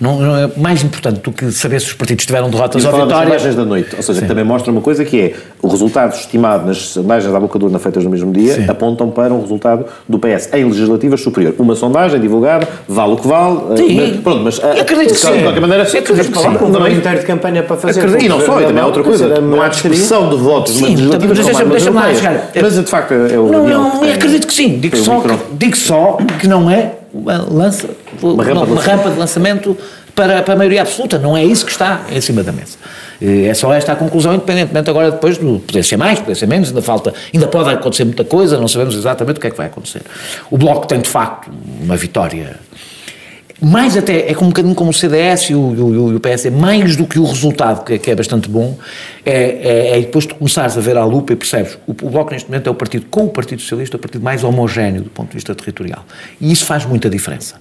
Não, 0.00 0.18
não 0.18 0.36
é 0.36 0.50
mais 0.56 0.82
importante 0.82 1.20
do 1.20 1.30
que 1.30 1.50
saber 1.52 1.78
se 1.80 1.88
os 1.88 1.92
partidos 1.92 2.24
tiveram 2.24 2.48
derrotas 2.48 2.82
ou 2.84 2.90
vitórias. 2.90 3.18
sondagens 3.22 3.54
da 3.54 3.64
noite, 3.66 3.94
ou 3.96 4.02
seja, 4.02 4.20
Sim. 4.20 4.26
também 4.26 4.44
mostra 4.44 4.72
uma 4.72 4.80
coisa 4.80 5.04
que 5.04 5.20
é 5.20 5.34
o 5.60 5.68
resultado 5.68 6.14
estimado 6.14 6.66
nas 6.66 6.78
sondagens 6.78 7.30
da 7.30 7.38
boca 7.38 7.58
de 7.58 7.64
urna 7.66 7.78
feitas 7.78 8.02
no 8.02 8.08
mesmo 8.10 8.32
dia 8.32 8.54
Sim. 8.54 8.64
apontam 8.68 9.10
para 9.10 9.34
um 9.34 9.42
resultado 9.42 9.84
do 10.08 10.18
PS 10.18 10.48
em 10.54 10.64
legislativas 10.64 11.20
superior. 11.20 11.54
Uma 11.58 11.74
sondagem 11.74 12.18
divulgada, 12.18 12.66
vale 12.88 13.12
o 13.12 13.16
que 13.16 13.28
vale. 13.28 13.76
Sim. 13.76 13.94
mas, 13.96 14.16
pronto, 14.22 14.42
mas 14.42 14.58
Eu 14.58 14.70
acredito 14.80 15.08
que 15.08 15.14
de 15.14 15.20
qualquer 15.20 15.54
sim. 15.54 15.60
maneira, 15.60 15.82
Eu 15.84 15.98
acredito 16.00 16.28
que 16.28 16.32
falar 16.34 16.52
sim. 16.52 16.58
com 16.58 16.64
um 16.66 16.72
também- 16.72 16.96
inteiro 16.96 17.18
de 17.20 17.26
campanha 17.26 17.62
para 17.62 17.76
fazer. 17.76 18.00
Acredito- 18.00 18.24
E 18.24 18.28
não 18.28 18.40
só, 18.40 18.58
e 18.60 18.64
também 18.64 18.82
há 18.82 18.86
outra 18.86 19.02
coisa. 19.02 19.40
Não 19.40 19.60
há 19.60 19.68
dispersão 19.68 20.30
de 20.30 20.36
votos 20.36 20.72
Sim, 20.72 20.96
mas 20.96 21.18
deixa-me- 21.18 21.90
lá 21.96 22.10
europeias. 22.10 22.18
chegar. 22.18 22.50
Mas 22.62 22.74
de 22.74 22.82
facto 22.90 23.12
é 23.12 23.38
o 23.38 23.50
Não, 23.50 23.68
não, 23.68 24.02
acredito 24.12 24.46
que 24.46 24.54
sim. 24.54 24.78
Digo 24.78 24.96
só, 25.10 25.16
micro. 25.20 25.38
que, 25.38 25.54
digo 25.56 25.76
só 25.76 26.18
que 26.40 26.46
não 26.48 26.70
é 26.70 26.94
uma, 27.12 27.38
lança, 27.38 27.88
Uma 28.22 28.44
rampa 28.44 28.60
uma 28.60 28.66
lançamento. 28.74 28.86
rampa 28.96 29.10
de 29.10 29.18
lançamento 29.18 29.76
para, 30.14 30.42
para 30.42 30.54
a 30.54 30.56
maioria 30.56 30.82
absoluta. 30.82 31.18
Não 31.18 31.36
é 31.36 31.44
isso 31.44 31.64
que 31.64 31.72
está 31.72 32.02
em 32.10 32.20
cima 32.20 32.42
da 32.42 32.52
mesa. 32.52 32.76
Eh, 33.20 33.46
É 33.46 33.54
só 33.54 33.72
esta 33.72 33.92
a 33.92 33.96
conclusão, 33.96 34.34
independentemente 34.34 34.88
agora 34.90 35.10
depois 35.10 35.38
do 35.38 35.60
poder 35.60 35.82
ser 35.82 35.96
mais, 35.96 36.18
poder 36.20 36.34
ser 36.34 36.46
menos, 36.46 36.68
ainda 36.68 36.82
falta, 36.82 37.12
ainda 37.32 37.46
pode 37.46 37.70
acontecer 37.70 38.04
muita 38.04 38.24
coisa, 38.24 38.58
não 38.58 38.68
sabemos 38.68 38.94
exatamente 38.94 39.36
o 39.38 39.40
que 39.40 39.46
é 39.46 39.50
que 39.50 39.56
vai 39.56 39.66
acontecer. 39.66 40.02
O 40.50 40.56
Bloco 40.58 40.86
tem 40.86 41.00
de 41.00 41.08
facto 41.08 41.50
uma 41.82 41.96
vitória 41.96 42.56
mais 43.62 43.96
até, 43.96 44.30
é 44.30 44.34
como 44.34 44.46
um 44.46 44.50
bocadinho 44.50 44.74
como 44.74 44.90
o 44.90 44.92
CDS 44.92 45.50
e 45.50 45.54
o, 45.54 45.58
o, 45.58 46.16
o 46.16 46.20
PS, 46.20 46.46
mais 46.50 46.96
do 46.96 47.04
que 47.06 47.18
o 47.18 47.24
resultado, 47.24 47.84
que, 47.84 47.94
é- 47.94 47.98
que 47.98 48.10
é 48.10 48.14
bastante 48.14 48.48
bom, 48.48 48.76
é, 49.24 49.32
é, 49.32 49.98
é 49.98 50.00
depois 50.00 50.26
de 50.26 50.34
começares 50.34 50.78
a 50.78 50.80
ver 50.80 50.96
à 50.96 51.04
lupa 51.04 51.32
e 51.32 51.36
percebes, 51.36 51.76
o, 51.86 51.90
o 51.92 52.10
Bloco 52.10 52.32
neste 52.32 52.48
momento 52.48 52.66
é 52.68 52.70
o 52.70 52.74
partido, 52.74 53.06
com 53.10 53.24
o 53.24 53.28
Partido 53.28 53.60
Socialista, 53.60 53.96
o 53.96 54.00
partido 54.00 54.22
mais 54.22 54.42
homogéneo 54.42 55.02
do 55.02 55.10
ponto 55.10 55.28
de 55.28 55.34
vista 55.34 55.54
territorial. 55.54 56.04
E 56.40 56.50
isso 56.50 56.64
faz 56.64 56.86
muita 56.86 57.10
diferença. 57.10 57.56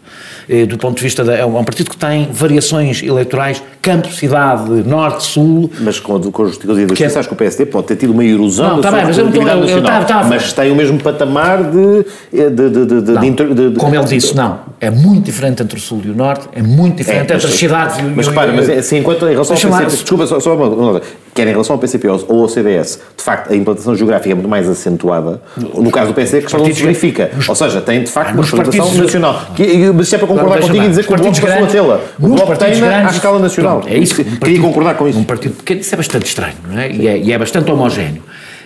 Eh, 0.47 0.65
do 0.65 0.77
ponto 0.77 0.95
de 0.97 1.03
vista, 1.03 1.23
da, 1.23 1.35
é 1.35 1.45
um 1.45 1.63
partido 1.63 1.89
que 1.89 1.97
tem 1.97 2.29
variações 2.31 3.03
eleitorais, 3.03 3.61
campo, 3.81 4.07
cidade, 4.11 4.69
norte, 4.87 5.23
sul, 5.23 5.69
Mas 5.81 5.99
com, 5.99 6.15
a- 6.15 6.31
com 6.31 6.43
a 6.43 6.45
justiça 6.47 6.73
da 6.73 6.79
justiça, 6.81 7.19
acho 7.19 7.27
que 7.27 7.33
o 7.33 7.37
PSD 7.37 7.65
pode 7.65 7.87
ter 7.87 7.95
tido 7.97 8.13
uma 8.13 8.23
erosão 8.23 8.69
Não, 8.69 8.75
da 8.81 8.89
tá 8.89 8.95
bem, 8.95 9.05
mas 9.05 9.17
eu 9.17 9.25
eu- 9.29 9.65
eu 9.65 9.83
tava- 9.83 10.05
tava- 10.05 10.29
mas 10.29 10.53
tem 10.53 10.71
o 10.71 10.75
mesmo 10.75 10.97
patamar 10.99 11.63
de... 11.63 12.05
de, 12.31 12.49
de, 12.49 12.69
de, 12.85 13.01
de, 13.01 13.11
Não, 13.11 13.21
de 13.21 13.53
de- 13.53 13.69
de- 13.71 13.79
como 13.79 13.93
ele 13.95 14.05
disse, 14.05 14.33
não. 14.35 14.59
É 14.79 14.89
muito 14.89 15.25
diferente 15.25 15.61
entre 15.61 15.77
o 15.77 15.81
Sul 15.89 16.01
e 16.05 16.09
o 16.09 16.15
Norte, 16.15 16.47
é 16.53 16.61
muito 16.61 16.97
diferente 16.97 17.31
É, 17.31 17.33
mas- 17.33 17.43
entre 17.43 17.53
as 17.53 17.59
cidades 17.59 17.97
e 17.97 18.01
o 18.01 18.13
Mas 18.15 18.25
e 18.25 18.29
o- 18.29 18.31
repara, 18.31 18.53
mas 18.53 18.69
é 18.69 18.77
assim, 18.77 18.97
enquanto 18.99 19.25
em 19.27 19.31
relação 19.31 19.55
ao 19.55 19.63
lá- 19.71 19.77
PCP, 19.79 20.01
desculpa, 20.03 20.27
só, 20.27 20.39
só 20.39 20.55
uma, 20.55 20.67
uma 20.67 20.91
coisa, 20.91 21.01
quer 21.33 21.47
em 21.47 21.51
relação 21.51 21.73
ao 21.73 21.79
PCP 21.79 22.07
ou 22.07 22.41
ao 22.41 22.47
CDS, 22.49 22.99
de 23.17 23.23
facto, 23.23 23.51
a 23.51 23.55
implantação 23.55 23.95
geográfica 23.95 24.31
é 24.31 24.35
muito 24.35 24.47
mais 24.49 24.67
acentuada. 24.69 25.41
No 25.75 25.89
caso 25.91 26.09
do 26.09 26.13
PSD, 26.13 26.37
a 26.37 26.41
questão 26.41 26.59
não 26.59 26.73
se 26.73 26.81
verifica. 26.83 27.31
Ou 27.47 27.55
seja, 27.55 27.81
tem 27.81 28.03
de 28.03 28.09
facto 28.11 28.29
uma 28.33 28.37
nos 28.41 28.51
representação 28.51 29.03
nacional. 29.03 29.41
Que, 29.55 29.91
mas 29.93 30.07
se 30.09 30.15
é 30.15 30.17
para 30.17 30.27
concordar 30.27 30.59
contigo 30.61 30.83
e 30.85 30.89
dizer 30.89 31.05
que 31.05 31.13
o 31.13 31.17
Bloco 31.17 31.41
passou 31.41 31.63
a 31.63 31.67
tê-la. 31.67 31.99
O 32.19 32.27
Bloco 32.27 32.55
tem 32.57 32.83
à 32.83 33.09
escala 33.09 33.39
nacional. 33.39 33.79
Pronto, 33.79 33.93
é 33.93 33.97
isso. 33.97 34.13
Um 34.13 34.23
Queria 34.23 34.39
partido- 34.39 34.61
concordar 34.63 34.95
com 34.95 35.07
isso. 35.07 35.19
Um 35.19 35.23
partido 35.23 35.55
pequeno, 35.55 35.81
isso 35.81 35.93
é 35.93 35.97
bastante 35.97 36.25
estranho, 36.27 36.55
não 36.69 36.79
é? 36.79 36.91
E 36.91 37.07
é, 37.07 37.17
e 37.17 37.31
é 37.33 37.37
bastante 37.37 37.71
homogéneo. 37.71 38.21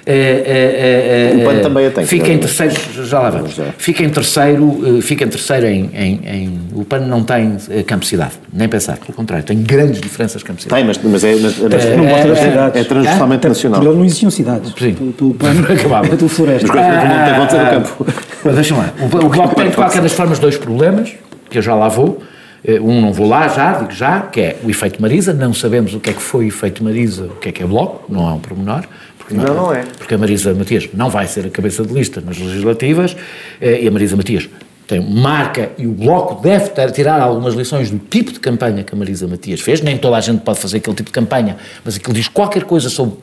É, 0.06 0.14
é, 0.14 1.34
é, 1.34 1.38
O 1.38 1.46
PAN 1.46 1.54
é, 1.54 1.60
também 1.62 1.88
a 1.88 1.92
tem, 1.92 2.06
Fica 2.06 2.32
em 2.32 2.38
terceiro, 2.38 2.74
já 3.06 3.20
lá 3.20 3.30
vamos. 3.30 3.56
Fica 3.78 4.04
em 4.04 4.10
terceiro, 4.10 4.98
eh, 4.98 5.02
fica 5.02 5.24
em 5.24 5.28
terceiro 5.30 5.66
em, 5.66 5.90
em, 5.94 6.20
em- 6.26 6.60
O 6.76 6.84
PAN 6.84 7.00
não 7.00 7.24
tem 7.24 7.56
eh, 7.70 7.84
campo-cidade, 7.84 8.34
nem 8.52 8.68
pensar, 8.68 8.98
pelo 8.98 9.14
contrário, 9.14 9.46
tem 9.46 9.62
grandes 9.62 10.02
diferenças 10.02 10.44
campo-cidade. 10.44 10.76
Tem, 10.82 10.86
mas, 10.86 11.00
mas, 11.02 11.24
é, 11.24 11.36
mas, 11.36 11.58
mas 11.58 11.86
É, 11.86 12.78
é, 12.78 12.82
é 12.82 12.84
transversalmente 12.84 13.38
Até 13.40 13.48
nacional. 13.50 13.80
Por 13.80 13.88
ele 13.88 13.98
não 13.98 14.06
existiam 14.06 14.30
cidades. 14.30 14.74
Sim. 14.78 15.14
Tu, 15.18 15.36
Acabava. 15.74 16.18
tu 16.18 16.28
floresta. 16.28 16.68
Mas 16.68 16.72
coisas 16.76 17.02
que 17.02 17.08
não 17.08 17.24
tem 17.26 17.34
acontecer 17.34 17.64
no 17.64 17.70
campo. 17.70 18.08
Mas 18.44 18.56
deixa 18.56 18.76
lá. 18.76 18.94
O, 19.00 19.06
o 19.26 19.30
Bloco 19.30 19.56
tem, 19.56 19.70
de 19.70 19.76
qualquer 19.76 20.02
das 20.02 20.12
formas, 20.12 20.38
dois 20.38 20.58
problemas, 20.58 21.14
que 21.50 21.58
eu 21.58 21.62
já 21.62 21.76
lá 21.76 21.88
vou. 21.88 22.22
Eh, 22.66 22.80
Um 22.80 23.00
não 23.02 23.14
vou 23.14 23.28
lá 23.28 23.48
já, 23.48 23.74
digo 23.74 23.92
já, 23.92 24.22
que 24.22 24.42
é 24.42 24.56
o 24.64 24.70
efeito 24.70 25.02
Marisa. 25.02 25.34
Não 25.34 25.54
sabemos 25.54 25.94
o 25.94 26.00
que 26.00 26.10
é 26.10 26.14
que 26.14 26.22
foi 26.22 26.46
o 26.46 26.48
efeito 26.50 26.84
Marisa, 26.84 27.26
o 27.26 27.36
que 27.36 27.50
é 27.50 27.52
que 27.54 27.64
é 27.64 27.66
Bloco, 27.66 28.04
não 28.12 28.28
é 28.30 28.34
um 28.34 28.40
pormenor. 28.40 28.84
Porque 29.28 29.36
Não, 29.36 29.54
não 29.54 29.74
é. 29.74 29.84
Porque 29.98 30.14
a 30.14 30.18
Marisa 30.18 30.54
Matias 30.54 30.90
não 30.94 31.10
vai 31.10 31.28
ser 31.28 31.46
a 31.46 31.50
cabeça 31.50 31.86
de 31.86 31.94
lista 31.94 32.22
nas 32.22 32.38
legislativas 32.38 33.16
eh, 33.62 33.82
e 33.84 33.88
a 33.88 33.92
Marisa 33.92 34.16
Matias 34.16 34.50
tem 34.88 35.00
marca 35.00 35.72
e 35.78 35.88
o 35.88 35.92
Bloco 35.92 36.42
deve 36.42 36.70
ter, 36.70 36.92
tirar 36.92 37.20
algumas 37.22 37.54
lições 37.54 37.90
do 37.90 37.98
tipo 37.98 38.32
de 38.32 38.40
campanha 38.40 38.84
que 38.84 38.94
a 38.94 38.98
Marisa 38.98 39.28
Matias 39.28 39.62
fez. 39.62 39.82
Nem 39.82 39.98
toda 39.98 40.18
a 40.18 40.22
gente 40.22 40.42
pode 40.42 40.60
fazer 40.60 40.78
aquele 40.78 40.96
tipo 40.96 41.10
de 41.10 41.14
campanha, 41.14 41.58
mas 41.84 41.96
aquilo 41.96 42.14
diz 42.14 42.28
qualquer 42.28 42.64
coisa 42.64 42.90
sobre 42.90 43.16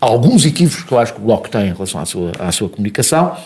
alguns 0.00 0.46
equívocos 0.46 0.84
que 0.84 0.92
eu 0.92 0.98
acho 0.98 1.14
que 1.14 1.20
o 1.20 1.24
Bloco 1.24 1.48
tem 1.48 1.68
em 1.68 1.72
relação 1.72 2.00
à 2.00 2.06
sua, 2.06 2.32
à 2.38 2.52
sua 2.52 2.68
comunicação. 2.68 3.36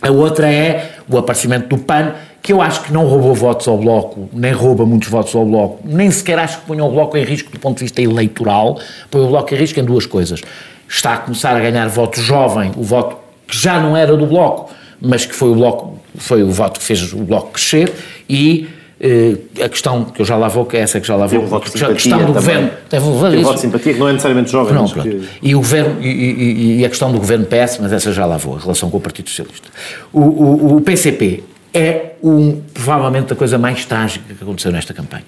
A 0.00 0.10
outra 0.10 0.50
é 0.50 0.92
o 1.08 1.18
aparecimento 1.18 1.68
do 1.68 1.78
PAN, 1.78 2.12
que 2.40 2.52
eu 2.52 2.62
acho 2.62 2.82
que 2.84 2.92
não 2.92 3.04
roubou 3.04 3.34
votos 3.34 3.66
ao 3.66 3.76
Bloco, 3.76 4.28
nem 4.32 4.52
rouba 4.52 4.86
muitos 4.86 5.08
votos 5.08 5.34
ao 5.34 5.44
Bloco, 5.44 5.80
nem 5.84 6.08
sequer 6.10 6.38
acho 6.38 6.60
que 6.60 6.66
ponha 6.66 6.84
o 6.84 6.90
Bloco 6.90 7.16
em 7.16 7.24
risco 7.24 7.50
do 7.50 7.58
ponto 7.58 7.78
de 7.78 7.84
vista 7.84 8.00
eleitoral, 8.00 8.80
põe 9.10 9.22
o 9.22 9.26
Bloco 9.26 9.52
em 9.52 9.58
risco 9.58 9.80
em 9.80 9.84
duas 9.84 10.06
coisas. 10.06 10.40
Está 10.88 11.14
a 11.14 11.16
começar 11.18 11.54
a 11.56 11.60
ganhar 11.60 11.86
voto 11.88 12.20
jovem, 12.20 12.72
o 12.76 12.82
voto 12.82 13.16
que 13.46 13.56
já 13.56 13.78
não 13.80 13.96
era 13.96 14.16
do 14.16 14.26
Bloco, 14.26 14.70
mas 15.00 15.26
que 15.26 15.34
foi 15.34 15.50
o 15.50 15.54
Bloco, 15.54 16.00
foi 16.16 16.42
o 16.42 16.50
voto 16.50 16.80
que 16.80 16.86
fez 16.86 17.12
o 17.12 17.18
Bloco 17.18 17.52
crescer, 17.52 17.92
e 18.28 18.68
eh, 19.00 19.36
a 19.64 19.68
questão 19.68 20.04
que 20.04 20.20
eu 20.22 20.26
já 20.26 20.36
lá 20.36 20.48
vou, 20.48 20.64
que 20.66 20.76
é 20.76 20.80
essa 20.80 20.98
que 21.00 21.06
já 21.06 21.14
lá 21.14 21.26
vou, 21.26 21.42
um 21.42 21.46
voto 21.46 21.68
a 21.68 21.92
questão 21.94 22.18
do 22.18 22.32
também. 22.32 22.32
governo, 22.34 22.70
Tem 22.88 22.98
um 23.40 23.42
voto 23.44 23.54
de 23.56 23.60
simpatia 23.60 23.92
que 23.94 23.98
não 24.00 24.08
é 24.08 24.12
necessariamente 24.12 24.50
jovem. 24.50 24.74
Não, 24.74 24.88
que- 24.88 25.22
E, 25.42 25.54
o 25.54 25.58
governo, 25.58 26.02
e, 26.02 26.08
e- 26.08 26.80
e 26.80 26.84
a 26.84 26.88
questão 26.88 27.12
do 27.12 27.18
governo 27.18 27.44
PS, 27.46 27.78
mas 27.80 27.92
essa 27.92 28.12
já 28.12 28.24
lá 28.26 28.36
vou, 28.38 28.56
a 28.56 28.58
relação 28.60 28.90
com 28.90 28.96
o 28.96 29.00
Partido 29.00 29.28
Socialista. 29.28 29.68
O, 30.12 30.20
o- 30.20 30.76
o 30.76 30.80
PCP 30.80 31.44
é 31.72 32.12
um, 32.22 32.60
provavelmente 32.74 33.32
a 33.32 33.36
coisa 33.36 33.56
mais 33.58 33.84
trágica 33.84 34.24
que 34.34 34.42
aconteceu 34.42 34.72
nesta 34.72 34.92
campanha. 34.94 35.24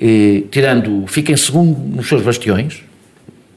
E, 0.00 0.46
tirando, 0.50 1.04
fica 1.06 1.30
em 1.32 1.36
segundo 1.36 1.78
nos 1.96 2.08
seus 2.08 2.22
bastiões, 2.22 2.82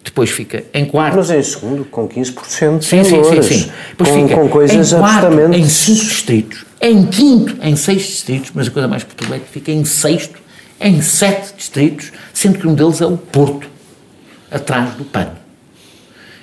depois 0.04 0.30
fica 0.30 0.64
em 0.74 0.86
quarto. 0.86 1.16
Mas 1.16 1.32
em 1.32 1.42
segundo, 1.42 1.86
com 1.86 2.08
15% 2.08 2.80
de 2.80 2.86
Sim, 2.86 3.04
sim, 3.04 3.24
sim, 3.24 3.42
sim. 3.42 3.72
Depois 3.90 4.10
com, 4.10 4.28
fica 4.28 4.36
com 4.36 4.50
coisas 4.50 4.92
em 4.92 4.98
quarto, 4.98 5.26
absolutamente... 5.26 5.60
em 5.60 5.70
cinco 5.70 6.06
distritos, 6.06 6.66
em 6.82 7.06
quinto, 7.06 7.56
em 7.62 7.76
seis 7.76 8.02
distritos, 8.02 8.52
mas 8.54 8.68
a 8.68 8.72
coisa 8.72 8.88
mais 8.88 9.04
perturbante 9.04 9.44
é 9.44 9.46
que 9.46 9.52
fica 9.52 9.72
em 9.72 9.86
sexto, 9.86 10.40
em 10.80 11.02
sete 11.02 11.54
distritos, 11.56 12.12
sendo 12.34 12.60
que 12.60 12.68
um 12.68 12.74
deles 12.74 13.00
é 13.02 13.06
o 13.06 13.18
Porto, 13.18 13.68
atrás 14.52 14.94
do 14.96 15.06
PAN. 15.06 15.30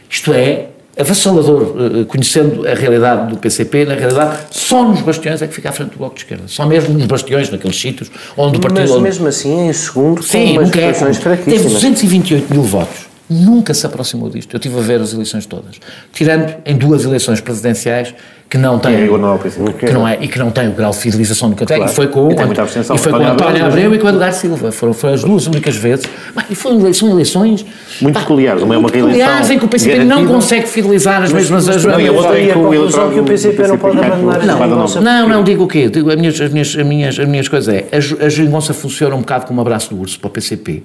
Isto 0.09 0.33
é 0.33 0.69
avassalador, 0.99 1.75
eh, 2.01 2.05
conhecendo 2.05 2.67
a 2.67 2.75
realidade 2.75 3.31
do 3.31 3.37
PCP, 3.39 3.85
na 3.85 3.95
realidade, 3.95 4.39
só 4.51 4.83
nos 4.87 5.01
bastiões 5.03 5.41
é 5.41 5.47
que 5.47 5.55
fica 5.55 5.69
à 5.69 5.73
frente 5.73 5.91
do 5.91 5.99
Bloco 5.99 6.15
de 6.15 6.23
Esquerda. 6.23 6.45
Só 6.47 6.67
mesmo 6.67 6.95
nos 6.95 7.07
bastiões, 7.07 7.49
naqueles 7.51 7.79
sítios 7.79 8.11
onde 8.37 8.59
o 8.59 8.61
partido... 8.61 8.81
Mas 8.81 8.91
onde- 8.91 9.03
mesmo 9.03 9.29
assim, 9.29 9.69
em 9.69 9.73
segundo, 9.73 10.23
Sim, 10.23 10.55
com 10.55 10.61
umas 10.61 10.77
é. 10.77 10.93
fraquíssimas. 11.15 11.73
228 11.73 12.53
mil 12.53 12.63
votos. 12.63 13.10
Nunca 13.31 13.73
se 13.73 13.87
aproximou 13.87 14.29
disto. 14.29 14.53
Eu 14.53 14.59
estive 14.59 14.77
a 14.79 14.83
ver 14.83 15.01
as 15.01 15.13
eleições 15.13 15.47
todas. 15.47 15.79
Tirando 16.13 16.57
em 16.67 16.77
duas 16.77 17.05
eleições 17.05 17.41
presidenciais 17.41 18.13
que 18.51 18.59
não. 18.59 18.81
É, 18.85 19.05
igual 19.05 19.21
não 19.21 19.29
é 19.29 19.35
o 19.35 19.39
que 19.39 19.93
não 19.93 20.09
é, 20.09 20.19
e 20.21 20.27
que 20.27 20.37
não 20.37 20.51
tem 20.51 20.69
o 20.69 20.73
grau 20.73 20.91
de 20.91 20.99
fidelização 20.99 21.51
do 21.51 21.55
candidato. 21.55 21.79
Claro. 21.79 21.93
E 21.93 21.95
foi 21.95 22.09
com, 22.09 22.33
E 22.33 22.35
tem 22.35 22.47
e 22.51 22.99
foi 22.99 23.13
com 23.13 23.19
António 23.19 23.33
António 23.33 23.67
Abreu, 23.67 23.95
e 23.95 23.99
com 24.01 24.09
Edgar 24.09 24.33
Silva. 24.33 24.73
Foram, 24.73 24.93
foram 24.93 25.15
as 25.15 25.23
duas 25.23 25.47
únicas 25.47 25.77
vezes. 25.77 26.05
Mas, 26.35 26.47
e 26.51 26.57
foram 26.57 26.81
eleições, 26.81 26.99
são 26.99 27.11
eleições. 27.11 27.65
Muito 28.01 28.19
peculiares. 28.19 28.63
Uma 28.63 28.75
é 28.75 28.79
uma 28.79 28.83
muito 28.83 28.95
peculiares 28.95 29.49
reeleição 29.49 29.55
em 29.55 29.59
que 29.61 29.65
o 29.65 29.69
PCP 29.69 30.05
não 30.05 30.27
consegue 30.27 30.67
fidelizar 30.67 31.23
as 31.23 31.33
mesmas. 31.33 31.69
as, 31.69 31.85
não, 31.85 32.01
e 32.01 32.09
a 32.09 32.13
Mas 32.13 32.25
outra 32.25 32.41
é 32.41 32.43
a 32.43 32.53
que 32.53 32.59
o 32.59 32.63
conclusão 32.63 32.75
eleitorado 32.75 33.13
que 33.13 33.21
o 33.21 33.25
PCP 33.25 33.69
não 33.69 33.79
pode 33.79 33.99
abandonar 33.99 34.41
a 34.41 34.45
Não, 34.45 34.59
geringonça. 34.59 35.01
Não, 35.01 35.29
não, 35.29 35.45
digo 35.45 35.65
o 35.65 35.69
quê? 35.69 35.89
Digo, 35.89 36.11
as 36.11 36.17
minhas, 36.17 36.41
as 36.41 36.51
minhas, 36.53 36.77
as 36.77 36.87
minhas, 36.87 37.19
as 37.21 37.29
minhas 37.29 37.49
coisas 37.49 37.73
é, 37.73 37.87
a, 37.93 38.25
a 38.27 38.29
geringonça 38.29 38.75
funciona 38.75 39.15
um 39.15 39.21
bocado 39.21 39.47
como 39.47 39.61
um 39.61 39.63
abraço 39.63 39.95
do 39.95 40.01
urso 40.01 40.19
para 40.19 40.27
o 40.27 40.31
PCP. 40.31 40.83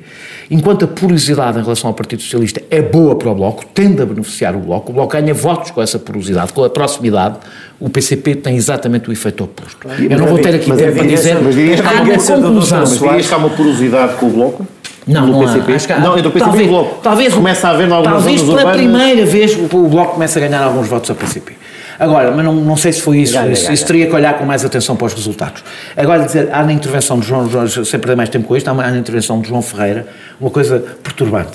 Enquanto 0.52 0.86
a 0.86 0.88
porosidade 0.88 1.58
em 1.58 1.64
relação 1.64 1.88
ao 1.88 1.96
Partido 1.96 2.22
Socialista 2.22 2.62
é 2.70 2.82
boa 2.82 3.16
para 3.16 3.32
o 3.32 3.34
Bloco, 3.34 3.66
tende 3.74 4.04
a 4.04 4.06
beneficiar 4.06 4.56
o 4.56 4.60
Bloco, 4.60 4.92
o 4.92 4.94
Bloco 4.94 5.12
ganha 5.14 5.34
votos 5.34 5.72
com 5.72 5.82
essa 5.82 5.98
porosidade, 5.98 6.54
com 6.54 6.64
a 6.64 6.70
proximidade, 6.70 7.38
o 7.80 7.90
PCP 7.90 8.36
tem 8.36 8.56
exatamente 8.56 9.10
o 9.10 9.14
efeito 9.14 9.44
oposto. 9.44 9.88
Eu 10.10 10.18
não 10.18 10.28
vou 10.28 10.40
ter 10.40 10.56
aqui 10.56 10.70
mas 10.70 10.78
tempo 10.78 10.94
para 10.98 11.08
dizer, 11.08 11.38
mas 11.42 11.56
dirias 11.56 11.82
que 11.82 11.88
há 11.88 11.92
uma 11.92 12.04
do 12.04 12.42
conclusão. 12.48 12.80
Mas 12.80 13.00
dirias 13.00 13.28
que 13.28 13.34
há 13.34 13.38
uma 13.38 13.50
porosidade 13.50 14.14
com 14.16 14.26
o 14.28 14.30
Bloco? 14.30 14.68
Não, 15.08 15.28
não 15.28 15.42
há. 15.42 15.46
PCP? 15.54 15.74
Acho 15.74 15.88
que 15.88 15.94
há- 15.94 16.00
não, 16.00 16.18
entre 16.18 16.28
o 16.28 16.32
PCP 16.32 16.46
talvez, 16.50 16.66
e 16.68 16.70
Bloco. 16.70 17.00
Talvez, 17.04 17.34
Começa 17.34 17.68
a 17.68 17.72
haver 17.72 17.92
algumas 17.92 18.18
talvez 18.18 18.42
pela 18.42 18.54
urbanas. 18.54 18.76
primeira 18.78 19.26
vez 19.26 19.56
o, 19.56 19.76
o 19.78 19.88
Bloco 19.88 20.14
começa 20.14 20.40
a 20.40 20.42
ganhar 20.42 20.64
alguns 20.64 20.88
votos 20.88 21.10
ao 21.10 21.16
PCP. 21.16 21.54
Agora, 22.00 22.32
mas 22.32 22.44
não, 22.44 22.54
não 22.56 22.76
sei 22.76 22.92
se 22.92 23.02
foi 23.02 23.20
isso, 23.20 23.34
Ganha, 23.34 23.52
isso, 23.54 23.62
ganha. 23.64 23.74
isso 23.74 23.86
teria 23.86 24.08
que 24.08 24.14
olhar 24.16 24.34
com 24.38 24.44
mais 24.46 24.66
atenção 24.66 24.96
para 24.98 25.06
os 25.08 25.14
resultados. 25.14 25.64
Agora, 25.96 26.24
dizer, 26.26 26.50
há 26.52 26.62
na 26.64 26.74
intervenção 26.74 27.18
de 27.20 27.26
João, 27.28 27.48
sempre 27.70 28.00
perder 28.00 28.16
mais 28.18 28.28
tempo 28.30 28.48
com 28.48 28.58
isto, 28.58 28.68
há 28.68 28.74
na 28.74 28.98
intervenção 28.98 29.40
de 29.40 29.48
João 29.48 29.62
Ferreira 29.62 30.06
uma 30.42 30.50
coisa 30.50 30.84
perturbante. 31.02 31.52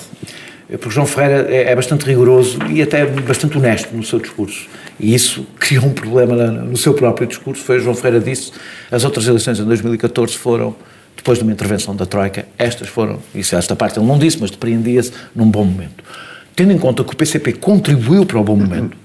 Porque 0.76 0.94
João 0.94 1.06
Ferreira 1.06 1.46
é, 1.50 1.70
é 1.70 1.76
bastante 1.76 2.04
rigoroso 2.04 2.58
e 2.68 2.80
até 2.80 3.04
bastante 3.06 3.58
honesto 3.58 3.94
no 3.94 4.02
seu 4.02 4.18
discurso. 4.18 4.68
E 4.98 5.14
isso 5.14 5.46
criou 5.58 5.84
um 5.84 5.92
problema 5.92 6.36
no 6.36 6.76
seu 6.76 6.94
próprio 6.94 7.26
discurso. 7.26 7.62
Foi 7.62 7.80
João 7.80 7.94
Ferreira 7.94 8.20
disse: 8.20 8.52
as 8.90 9.04
outras 9.04 9.26
eleições 9.26 9.58
em 9.58 9.64
2014 9.64 10.36
foram 10.36 10.74
depois 11.16 11.38
de 11.38 11.44
uma 11.44 11.52
intervenção 11.52 11.94
da 11.94 12.06
Troika, 12.06 12.46
estas 12.56 12.88
foram, 12.88 13.18
isso 13.34 13.54
esta 13.54 13.76
parte 13.76 13.98
ele 13.98 14.06
não 14.06 14.18
disse, 14.18 14.38
mas 14.40 14.50
depreendia-se 14.50 15.12
num 15.34 15.50
bom 15.50 15.64
momento. 15.64 16.02
Tendo 16.56 16.72
em 16.72 16.78
conta 16.78 17.04
que 17.04 17.12
o 17.12 17.16
PCP 17.16 17.54
contribuiu 17.54 18.24
para 18.24 18.38
o 18.38 18.44
bom 18.44 18.56
momento, 18.56 18.96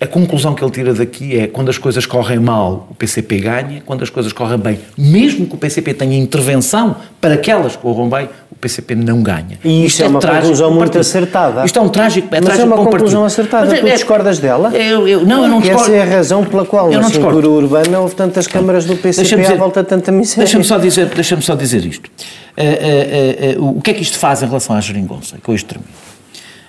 a 0.00 0.06
conclusão 0.06 0.54
que 0.54 0.62
ele 0.62 0.70
tira 0.70 0.94
daqui 0.94 1.36
é 1.36 1.48
quando 1.48 1.70
as 1.70 1.78
coisas 1.78 2.06
correm 2.06 2.38
mal, 2.38 2.86
o 2.88 2.94
PCP 2.94 3.38
ganha, 3.38 3.82
quando 3.84 4.02
as 4.02 4.10
coisas 4.10 4.32
correm 4.32 4.58
bem, 4.58 4.78
mesmo 4.96 5.44
que 5.46 5.54
o 5.54 5.58
PCP 5.58 5.92
tenha 5.92 6.16
intervenção 6.16 6.94
para 7.20 7.36
que 7.36 7.50
elas 7.50 7.74
corram 7.74 8.08
bem, 8.08 8.28
o 8.48 8.54
PCP 8.54 8.94
não 8.94 9.22
ganha. 9.22 9.58
E 9.64 9.84
isto, 9.84 9.86
isto 9.86 10.02
é, 10.02 10.06
é, 10.06 10.08
uma 10.08 10.20
conclusão 10.20 10.70
muito 10.72 10.98
acertada. 10.98 11.64
Isto 11.64 11.80
é 11.80 11.82
um 11.82 11.88
trágico, 11.88 12.28
é 12.32 12.40
Mas 12.40 12.44
trágico 12.44 12.62
é 12.62 12.74
uma 12.74 12.84
conclusão 12.84 13.24
acertada. 13.24 13.66
Mas, 13.66 13.80
tu 13.80 13.86
é, 13.88 13.92
discordas 13.92 14.38
dela? 14.38 14.72
Eu, 14.72 15.08
eu, 15.08 15.26
não, 15.26 15.42
eu 15.42 15.48
não 15.48 15.60
discordo. 15.60 15.92
Essa 15.92 15.92
é 15.96 16.02
a 16.02 16.16
razão 16.16 16.44
pela 16.44 16.64
qual 16.64 16.92
eu 16.92 17.00
na 17.00 17.08
cintura 17.08 17.48
urbana 17.48 17.98
houve 17.98 18.14
tantas 18.14 18.46
câmaras 18.46 18.84
do 18.84 18.94
PCP 18.94 19.36
dizer, 19.36 19.52
à 19.52 19.56
volta 19.56 19.82
de 19.82 19.88
tanta 19.88 20.12
miséria. 20.12 20.44
Deixa-me 20.44 20.64
só 20.64 20.78
dizer, 20.78 21.06
deixa 21.06 21.40
só 21.40 21.56
dizer 21.56 21.84
isto. 21.84 22.08
Uh, 22.56 23.58
uh, 23.58 23.62
uh, 23.62 23.78
o 23.78 23.80
que 23.80 23.90
é 23.90 23.94
que 23.94 24.02
isto 24.02 24.16
faz 24.16 24.42
em 24.42 24.46
relação 24.46 24.76
à 24.76 24.80
geringonça? 24.80 25.38
Com 25.42 25.52
isto 25.52 25.66
termino. 25.66 25.90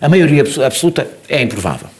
A 0.01 0.09
maioria 0.09 0.43
absoluta 0.65 1.07
é 1.27 1.43
improvável. 1.43 1.98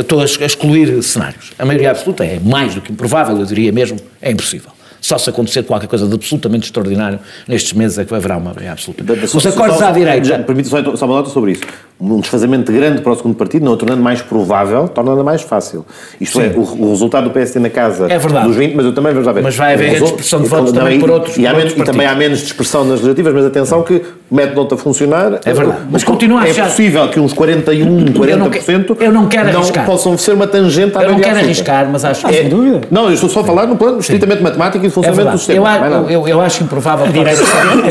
Estou 0.00 0.20
a 0.20 0.24
excluir 0.24 1.02
cenários. 1.02 1.52
A 1.58 1.64
maioria 1.64 1.90
absoluta 1.90 2.24
é 2.24 2.38
mais 2.38 2.74
do 2.74 2.80
que 2.80 2.92
improvável, 2.92 3.38
eu 3.38 3.46
diria 3.46 3.72
mesmo, 3.72 3.98
é 4.20 4.30
impossível. 4.30 4.70
Só 5.02 5.18
se 5.18 5.28
acontecer 5.28 5.64
qualquer 5.64 5.88
coisa 5.88 6.06
de 6.06 6.14
absolutamente 6.14 6.66
extraordinário 6.66 7.18
nestes 7.48 7.72
meses 7.72 7.98
é 7.98 8.04
que 8.04 8.14
haverá 8.14 8.36
uma 8.36 8.50
maioria 8.50 8.70
absoluta. 8.70 9.02
Os 9.36 9.44
acordos 9.44 9.82
à 9.82 9.90
direita. 9.90 10.38
Permite 10.38 10.68
só, 10.68 10.94
só 10.94 11.06
uma 11.06 11.16
nota 11.16 11.28
sobre 11.28 11.52
isso. 11.52 11.62
Um 12.00 12.20
desfazamento 12.20 12.70
grande 12.70 13.02
para 13.02 13.10
o 13.10 13.16
segundo 13.16 13.34
partido, 13.34 13.64
não 13.64 13.72
o 13.72 13.76
tornando 13.76 14.00
mais 14.00 14.22
provável, 14.22 14.86
tornando 14.86 15.24
mais 15.24 15.42
fácil. 15.42 15.84
Isto 16.20 16.38
Sim. 16.38 16.46
é, 16.46 16.48
o, 16.56 16.60
o, 16.60 16.90
resultado 16.90 17.24
do 17.24 17.30
PSD 17.30 17.58
na 17.58 17.70
casa 17.70 18.06
é 18.08 18.16
verdade. 18.16 18.46
dos 18.46 18.56
20, 18.56 18.74
mas 18.76 18.86
eu 18.86 18.94
também 18.94 19.12
vamos 19.12 19.26
lá 19.26 19.32
ver. 19.32 19.42
Mas 19.42 19.56
vai 19.56 19.74
haver 19.74 20.00
dispersão 20.00 20.40
de 20.40 20.48
votos 20.48 20.72
também 20.72 21.00
por 21.00 21.10
outros, 21.10 21.36
e, 21.36 21.42
por 21.42 21.56
menos, 21.56 21.72
e 21.72 21.82
também 21.82 22.06
há 22.06 22.14
menos 22.14 22.40
dispersão 22.40 22.82
nas 22.82 23.00
legislativas, 23.00 23.34
mas 23.34 23.44
atenção 23.44 23.82
que 23.82 24.02
o 24.32 24.34
método 24.34 24.56
não 24.56 24.62
está 24.62 24.76
a 24.76 24.78
funcionar. 24.78 25.40
É 25.44 25.52
verdade. 25.52 25.82
Mas 25.90 26.02
continua 26.02 26.40
a 26.40 26.48
É 26.48 26.54
possível 26.54 27.06
que 27.10 27.20
uns 27.20 27.34
41, 27.34 28.06
40% 28.14 28.16
eu 28.18 28.38
não, 28.38 28.48
quero, 28.48 29.04
eu 29.04 29.12
não 29.12 29.28
quero 29.28 29.48
arriscar. 29.58 29.84
possam 29.84 30.16
ser 30.16 30.32
uma 30.32 30.46
tangente 30.46 30.96
à 30.96 31.02
Eu 31.02 31.12
não 31.12 31.20
quero 31.20 31.38
arriscar, 31.38 31.86
mas 31.92 32.02
acho 32.02 32.26
que. 32.26 32.34
É, 32.34 32.40
sem 32.40 32.48
dúvida. 32.48 32.80
Não, 32.90 33.08
eu 33.08 33.12
estou 33.12 33.28
só 33.28 33.40
a 33.40 33.44
falar 33.44 33.66
no 33.66 33.76
plano 33.76 33.98
estritamente 33.98 34.42
matemático 34.42 34.82
e 34.82 34.88
de 34.88 34.94
funcionamento 34.94 35.32
do 35.32 35.38
sistema. 35.38 35.76
Eu, 35.86 36.10
eu, 36.10 36.28
eu 36.28 36.40
acho 36.40 36.64
improvável. 36.64 37.04
A 37.04 37.08
direita, 37.10 37.42
a 37.42 37.90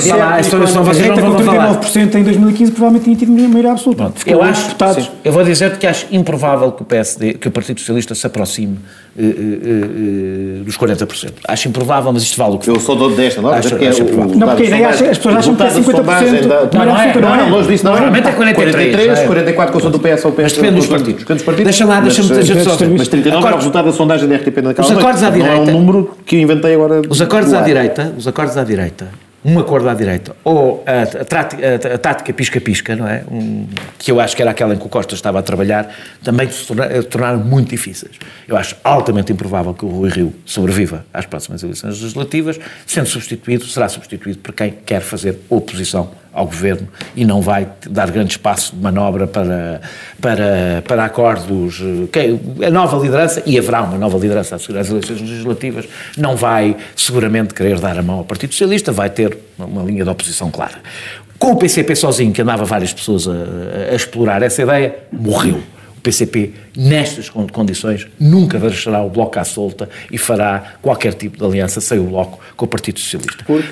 direita, 0.82 1.21
com 1.21 1.36
39% 1.36 2.15
em 2.15 2.23
2015 2.23 2.71
provavelmente 2.71 3.04
tinha 3.04 3.15
tido 3.15 3.32
maioria 3.32 3.71
absoluta. 3.73 4.12
Eu 4.25 4.41
acho, 4.41 4.75
eu 5.23 5.32
vou 5.32 5.43
dizer 5.43 5.77
que 5.77 5.86
acho 5.86 6.08
improvável 6.12 6.71
que 6.71 6.82
o 6.82 6.86
PSD, 6.86 7.34
que 7.36 7.47
o 7.47 7.51
Partido 7.51 7.80
Socialista 7.80 8.15
se 8.15 8.25
aproxime 8.25 8.80
uh, 9.17 9.21
uh, 9.21 10.62
uh, 10.62 10.63
dos 10.63 10.78
40%. 10.78 11.32
Acho 11.47 11.67
improvável, 11.67 12.12
mas 12.13 12.24
isto 12.24 12.38
vale 12.38 12.56
o 12.56 12.60
que 12.60 12.69
Eu 12.69 12.80
sou 12.80 12.95
dono 12.95 13.15
desta, 13.15 13.41
não? 13.41 13.50
Acho, 13.50 13.69
porque 13.69 13.86
acho, 13.86 14.02
é 14.02 14.06
o, 14.06 14.38
não, 14.38 14.47
porque 14.47 14.63
ideia, 14.63 14.89
as 14.89 15.00
pessoas 15.00 15.36
acham 15.36 15.56
que 15.56 15.63
é 15.63 15.67
50%. 15.67 16.74
Não, 16.74 16.86
não 16.86 17.00
é, 17.00 17.13
não, 17.19 17.38
não, 17.38 17.50
longe 17.50 17.69
disso, 17.69 17.86
não. 17.86 17.91
Normalmente 17.93 18.28
é 18.28 18.32
43. 18.32 19.19
43, 19.19 19.28
44 19.28 19.80
com 19.80 19.88
o 19.88 19.91
do 19.91 20.00
PS 20.00 20.26
ou 20.26 20.32
PS. 20.32 20.41
Mas 20.41 20.54
depende 20.54 20.76
dos 20.76 20.88
partidos. 20.88 21.19
Depende 21.21 21.38
dos 21.38 21.43
partidos. 21.43 21.63
Deixa 21.65 21.86
lá, 21.86 22.00
deixa-me 22.00 22.30
dizer 22.30 22.63
só. 22.63 22.78
Mas 22.97 23.08
39 23.08 23.47
é 23.47 23.52
o 23.52 23.56
resultado 23.56 23.86
da 23.86 23.91
sondagem 23.91 24.28
da 24.28 24.36
RTP 24.36 24.58
naquela 24.62 24.88
Os 24.88 24.91
acordos 24.91 25.24
à 25.24 25.30
direita. 25.30 25.56
Não 25.56 25.63
é 25.63 25.74
um 25.74 25.80
número 25.80 26.12
que 26.26 26.36
eu 26.36 26.39
inventei 26.39 26.74
agora. 26.74 27.02
Os 27.10 27.21
acordos 27.21 27.54
à 27.54 27.62
direita, 27.62 28.13
os 28.17 28.28
acordos 28.28 28.58
à 28.58 28.63
direita 28.63 29.08
um 29.43 29.58
acordo 29.60 29.89
à 29.89 29.93
direita, 29.93 30.36
ou 30.43 30.84
a, 30.86 31.97
tática 31.97 32.32
pisca-pisca, 32.32 32.95
não 32.95 33.08
é? 33.08 33.23
Um, 33.30 33.67
que 33.97 34.12
eu 34.12 34.19
acho 34.19 34.36
que 34.36 34.41
era 34.41 34.51
aquela 34.51 34.75
em 34.75 34.77
que 34.77 34.86
o 34.86 34.89
Costa 34.89 35.15
estava 35.15 35.39
a 35.39 35.41
trabalhar, 35.41 35.93
também 36.23 36.49
se 36.49 36.67
tornaram, 36.67 37.04
tornaram 37.04 37.39
muito 37.39 37.69
difíceis. 37.69 38.17
Eu 38.47 38.56
acho 38.56 38.75
altamente 38.84 39.32
improvável 39.32 39.73
que 39.73 39.84
o 39.84 39.89
Rui 39.89 40.10
Rio 40.10 40.34
sobreviva 40.45 41.06
às 41.13 41.25
próximas 41.25 41.63
eleições 41.63 41.99
legislativas, 41.99 42.60
sendo 42.86 43.08
substituído, 43.08 43.65
será 43.65 43.89
substituído 43.89 44.39
por 44.39 44.54
quem 44.54 44.71
quer 44.86 45.01
fazer 45.01 45.39
oposição 45.49 46.20
ao 46.33 46.45
governo 46.45 46.87
e 47.15 47.25
não 47.25 47.41
vai 47.41 47.67
dar 47.89 48.09
grande 48.09 48.31
espaço 48.31 48.75
de 48.75 48.81
manobra 48.81 49.27
para, 49.27 49.81
para, 50.21 50.83
para 50.87 51.05
acordos. 51.05 51.81
A 52.65 52.69
nova 52.69 52.97
liderança, 52.97 53.43
e 53.45 53.57
haverá 53.57 53.81
uma 53.81 53.97
nova 53.97 54.17
liderança 54.17 54.55
às 54.55 54.67
eleições 54.69 55.21
legislativas, 55.21 55.85
não 56.17 56.35
vai 56.35 56.75
seguramente 56.95 57.53
querer 57.53 57.79
dar 57.79 57.97
a 57.97 58.01
mão 58.01 58.19
ao 58.19 58.25
Partido 58.25 58.51
Socialista, 58.51 58.91
vai 58.91 59.09
ter 59.09 59.37
uma 59.57 59.83
linha 59.83 60.03
de 60.03 60.09
oposição 60.09 60.49
clara. 60.49 60.79
Com 61.37 61.53
o 61.53 61.55
PCP 61.57 61.95
sozinho, 61.95 62.31
que 62.31 62.41
andava 62.41 62.63
várias 62.65 62.93
pessoas 62.93 63.27
a, 63.27 63.31
a 63.91 63.95
explorar 63.95 64.43
essa 64.43 64.61
ideia, 64.61 64.95
morreu. 65.11 65.61
O 65.97 66.01
PCP, 66.01 66.53
nestas 66.75 67.29
condições, 67.29 68.07
nunca 68.19 68.57
deixará 68.57 69.03
o 69.03 69.09
Bloco 69.09 69.39
à 69.39 69.43
solta 69.43 69.87
e 70.11 70.17
fará 70.17 70.75
qualquer 70.81 71.13
tipo 71.13 71.37
de 71.37 71.43
aliança 71.43 71.79
sem 71.81 71.99
o 71.99 72.05
Bloco 72.05 72.39
com 72.55 72.65
o 72.65 72.67
Partido 72.67 72.99
Socialista. 72.99 73.43
Por? 73.43 73.63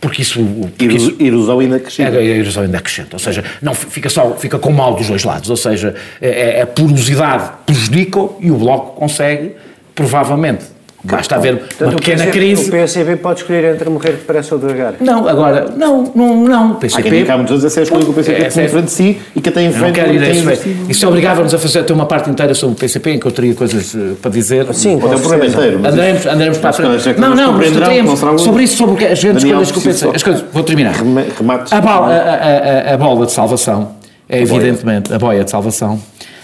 Porque 0.00 0.22
isso... 0.22 0.42
Porque 0.76 0.96
isso 0.96 1.16
erosão 1.18 1.58
ainda 1.58 1.80
crescente. 1.80 2.16
É, 2.16 2.18
a 2.18 2.22
erosão 2.22 2.62
ainda 2.62 2.80
crescente, 2.80 3.10
ou 3.12 3.18
seja, 3.18 3.44
não 3.60 3.74
fica, 3.74 4.08
só, 4.08 4.34
fica 4.34 4.58
com 4.58 4.70
mal 4.70 4.94
dos 4.94 5.08
dois 5.08 5.24
lados, 5.24 5.50
ou 5.50 5.56
seja, 5.56 5.94
a, 6.22 6.62
a 6.62 6.66
porosidade 6.66 7.50
prejudica 7.66 8.20
e 8.40 8.50
o 8.50 8.56
Bloco 8.56 8.98
consegue, 8.98 9.52
provavelmente, 9.94 10.64
Basta 11.02 11.36
haver 11.36 11.58
Portanto, 11.58 11.90
uma 11.90 11.96
pequena 11.96 12.24
o 12.24 12.30
crise. 12.30 12.68
O 12.68 12.72
PSB 12.72 13.16
pode 13.16 13.40
escolher 13.40 13.72
entre 13.72 13.88
morrer 13.88 14.12
depressa 14.12 14.56
ou 14.56 14.60
devagar? 14.60 14.94
Não, 15.00 15.28
agora, 15.28 15.68
não, 15.76 16.10
não, 16.14 16.42
não. 16.42 16.72
O 16.72 16.74
PCP. 16.74 17.08
Há 17.08 17.10
quem 17.10 17.24
cá 17.24 17.36
muitas 17.36 17.62
vezes 17.62 17.76
é 17.76 17.80
a 17.80 17.82
escolha 17.84 18.04
que 18.04 18.10
o 18.10 18.14
PCP 18.14 18.42
é, 18.42 18.48
tem 18.48 18.68
frente 18.68 18.84
de 18.86 18.90
si 18.90 19.18
e 19.34 19.40
que 19.40 19.50
tem 19.50 19.72
frente 19.72 20.00
de 20.00 20.90
Isso 20.90 21.06
obrigava-nos 21.06 21.54
a 21.54 21.58
fazer 21.58 21.80
até 21.80 21.94
uma 21.94 22.06
parte 22.06 22.28
inteira 22.28 22.52
sobre 22.52 22.74
o 22.74 22.78
PCP, 22.78 23.12
em 23.12 23.18
que 23.20 23.26
eu 23.26 23.30
teria 23.30 23.54
coisas 23.54 23.94
uh, 23.94 24.16
para 24.20 24.30
dizer. 24.32 24.66
Sim, 24.74 24.98
pode 24.98 25.14
é 25.14 25.16
o 25.16 25.20
programa 25.20 25.46
inteiro. 25.46 25.78
Andaremos, 25.78 26.26
andaremos 26.26 26.58
para 26.58 26.70
a 26.70 26.72
frente. 26.72 27.20
Não, 27.20 27.34
não, 27.34 27.52
mas 27.52 27.70
temos 27.70 28.42
sobre 28.42 28.64
isso, 28.64 28.76
sobre 28.76 29.06
as 29.06 29.22
grandes 29.22 29.44
coisas 29.44 29.70
que 29.70 29.78
o 29.78 29.82
PCP. 29.82 30.16
As 30.16 30.22
coisas, 30.22 30.44
vou 30.52 30.64
terminar. 30.64 30.94
Remates. 30.94 31.72
A 31.72 31.80
bola, 31.80 32.12
a, 32.12 32.90
a, 32.90 32.94
a 32.94 32.96
bola 32.96 33.24
de 33.24 33.32
salvação 33.32 33.92
é 34.28 34.40
evidentemente 34.42 35.12
a 35.12 35.18
boia 35.18 35.44
de 35.44 35.50
salvação 35.50 36.00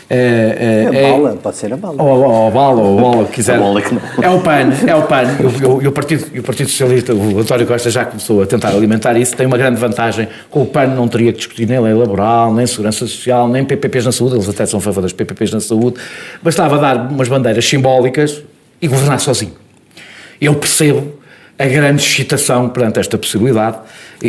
é, 0.09 0.89
é, 0.93 0.97
é, 0.97 1.07
a 1.07 1.13
bala, 1.13 1.39
pode 1.43 1.57
ser 1.57 1.73
a 1.73 1.77
bala. 1.77 2.03
Ou, 2.03 2.09
ou, 2.09 2.31
ou 2.31 2.49
a 2.49 2.51
bala, 2.51 2.81
ou 2.81 2.99
a 2.99 3.01
bola, 3.01 3.25
quiser. 3.27 3.59
Bola 3.65 3.81
é 4.21 4.29
o 4.29 4.41
PAN, 4.41 4.73
é 4.87 4.95
o 4.95 5.03
PAN. 5.03 5.25
E 5.83 5.89
o, 5.89 5.93
partido, 5.93 6.39
o 6.39 6.43
Partido 6.43 6.69
Socialista, 6.69 7.15
o 7.15 7.39
António 7.39 7.67
Costa 7.67 7.91
já 7.91 8.05
começou 8.05 8.43
a 8.43 8.47
tentar 8.47 8.69
alimentar 8.69 9.17
isso, 9.17 9.35
tem 9.35 9.47
uma 9.47 9.57
grande 9.57 9.81
vantagem. 9.81 10.29
Com 10.51 10.63
o 10.63 10.67
PAN 10.67 10.89
não 10.89 11.09
teria 11.09 11.33
que 11.33 11.39
discutir 11.39 11.67
nem 11.67 11.81
lei 11.81 11.95
laboral, 11.95 12.53
nem 12.53 12.67
segurança 12.67 13.01
social, 13.01 13.49
nem 13.49 13.65
PPPs 13.65 14.05
na 14.05 14.13
saúde, 14.13 14.35
eles 14.37 14.49
até 14.49 14.67
são 14.67 14.79
a 14.79 14.83
favor 14.83 15.01
das 15.01 15.13
PPPs 15.13 15.53
na 15.53 15.61
saúde. 15.61 15.97
Bastava 16.43 16.79
dar 16.79 16.97
umas 17.11 17.29
bandeiras 17.29 17.65
simbólicas 17.65 18.43
e 18.83 18.89
governar 18.89 19.21
sozinho. 19.21 19.53
Eu 20.41 20.55
percebo 20.57 21.15
a 21.59 21.65
grande 21.65 22.03
excitação 22.03 22.69
perante 22.69 22.99
esta 22.99 23.17
possibilidade. 23.17 23.79